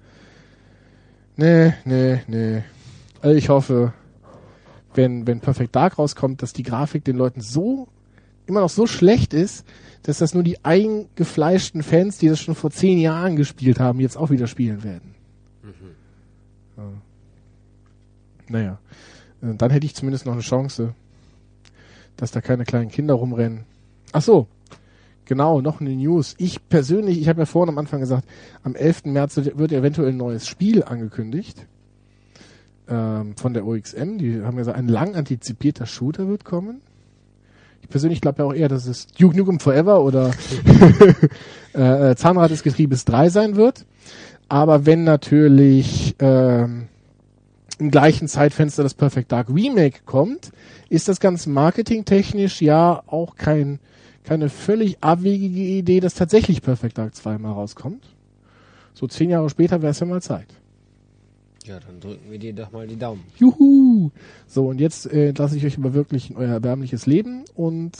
nee, 1.36 1.72
nee, 1.84 2.20
nee. 2.26 2.62
Also 3.22 3.36
ich 3.36 3.48
hoffe, 3.48 3.94
wenn, 4.94 5.26
wenn 5.26 5.40
Perfect 5.40 5.74
Dark 5.74 5.98
rauskommt, 5.98 6.42
dass 6.42 6.52
die 6.52 6.62
Grafik 6.62 7.04
den 7.04 7.16
Leuten 7.16 7.40
so, 7.40 7.88
immer 8.50 8.60
noch 8.60 8.70
so 8.70 8.86
schlecht 8.86 9.32
ist, 9.32 9.64
dass 10.02 10.18
das 10.18 10.34
nur 10.34 10.42
die 10.42 10.64
eingefleischten 10.64 11.82
Fans, 11.82 12.18
die 12.18 12.28
das 12.28 12.40
schon 12.40 12.54
vor 12.54 12.70
zehn 12.70 12.98
Jahren 12.98 13.36
gespielt 13.36 13.80
haben, 13.80 14.00
jetzt 14.00 14.16
auch 14.16 14.30
wieder 14.30 14.46
spielen 14.46 14.82
werden. 14.82 15.14
Ja. 16.76 16.84
Naja. 18.48 18.78
Äh, 19.42 19.54
Dann 19.54 19.70
hätte 19.70 19.86
ich 19.86 19.94
zumindest 19.94 20.26
noch 20.26 20.32
eine 20.32 20.42
Chance, 20.42 20.94
dass 22.16 22.30
da 22.30 22.40
keine 22.40 22.64
kleinen 22.64 22.90
Kinder 22.90 23.14
rumrennen. 23.14 23.64
Ach 24.12 24.22
so. 24.22 24.46
Genau, 25.26 25.60
noch 25.60 25.80
eine 25.80 25.94
News. 25.94 26.34
Ich 26.38 26.68
persönlich, 26.68 27.20
ich 27.20 27.28
habe 27.28 27.40
ja 27.40 27.46
vorhin 27.46 27.68
am 27.68 27.78
Anfang 27.78 28.00
gesagt, 28.00 28.26
am 28.64 28.74
11. 28.74 29.04
März 29.04 29.36
wird 29.36 29.56
wird 29.56 29.70
eventuell 29.70 30.08
ein 30.08 30.16
neues 30.16 30.48
Spiel 30.48 30.82
angekündigt 30.82 31.66
ähm, 32.88 33.36
von 33.36 33.54
der 33.54 33.64
OXM. 33.64 34.18
Die 34.18 34.42
haben 34.42 34.56
gesagt, 34.56 34.76
ein 34.76 34.88
lang 34.88 35.14
antizipierter 35.14 35.86
Shooter 35.86 36.26
wird 36.26 36.44
kommen. 36.44 36.80
Ich 37.90 37.92
persönlich 37.92 38.20
glaube 38.20 38.40
ja 38.40 38.48
auch 38.48 38.54
eher, 38.54 38.68
dass 38.68 38.86
es 38.86 39.08
Duke 39.08 39.36
Nukem 39.36 39.58
Forever 39.58 40.04
oder 40.04 40.30
äh, 41.74 42.10
äh, 42.12 42.14
Zahnrad 42.14 42.52
des 42.52 42.62
Getriebes 42.62 43.04
3 43.04 43.30
sein 43.30 43.56
wird. 43.56 43.84
Aber 44.48 44.86
wenn 44.86 45.02
natürlich 45.02 46.14
ähm, 46.20 46.86
im 47.80 47.90
gleichen 47.90 48.28
Zeitfenster 48.28 48.84
das 48.84 48.94
Perfect 48.94 49.32
Dark 49.32 49.48
Remake 49.48 50.02
kommt, 50.06 50.52
ist 50.88 51.08
das 51.08 51.18
ganz 51.18 51.46
marketingtechnisch 51.46 52.62
ja 52.62 53.02
auch 53.08 53.34
kein, 53.34 53.80
keine 54.22 54.50
völlig 54.50 55.02
abwegige 55.02 55.60
Idee, 55.60 55.98
dass 55.98 56.14
tatsächlich 56.14 56.62
Perfect 56.62 56.96
Dark 56.96 57.16
2 57.16 57.38
mal 57.38 57.50
rauskommt. 57.50 58.04
So 58.94 59.08
zehn 59.08 59.30
Jahre 59.30 59.50
später 59.50 59.82
wäre 59.82 59.90
es 59.90 59.98
ja 59.98 60.06
mal 60.06 60.22
Zeit. 60.22 60.46
Ja, 61.66 61.78
dann 61.78 62.00
drücken 62.00 62.30
wir 62.30 62.38
dir 62.38 62.54
doch 62.54 62.72
mal 62.72 62.86
die 62.86 62.96
Daumen. 62.96 63.22
Juhu! 63.36 64.10
So, 64.46 64.68
und 64.68 64.80
jetzt 64.80 65.10
äh, 65.12 65.28
entlasse 65.28 65.56
ich 65.56 65.66
euch 65.66 65.76
aber 65.76 65.92
wirklich 65.92 66.30
in 66.30 66.36
euer 66.36 66.52
erbärmliches 66.54 67.06
Leben 67.06 67.44
und 67.54 67.96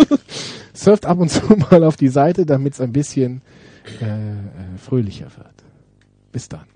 surft 0.74 1.04
ab 1.04 1.18
und 1.18 1.28
zu 1.28 1.40
mal 1.70 1.82
auf 1.82 1.96
die 1.96 2.08
Seite, 2.08 2.46
damit 2.46 2.74
es 2.74 2.80
ein 2.80 2.92
bisschen 2.92 3.42
äh, 4.00 4.04
äh, 4.04 4.78
fröhlicher 4.78 5.26
wird. 5.36 5.64
Bis 6.30 6.48
dann. 6.48 6.66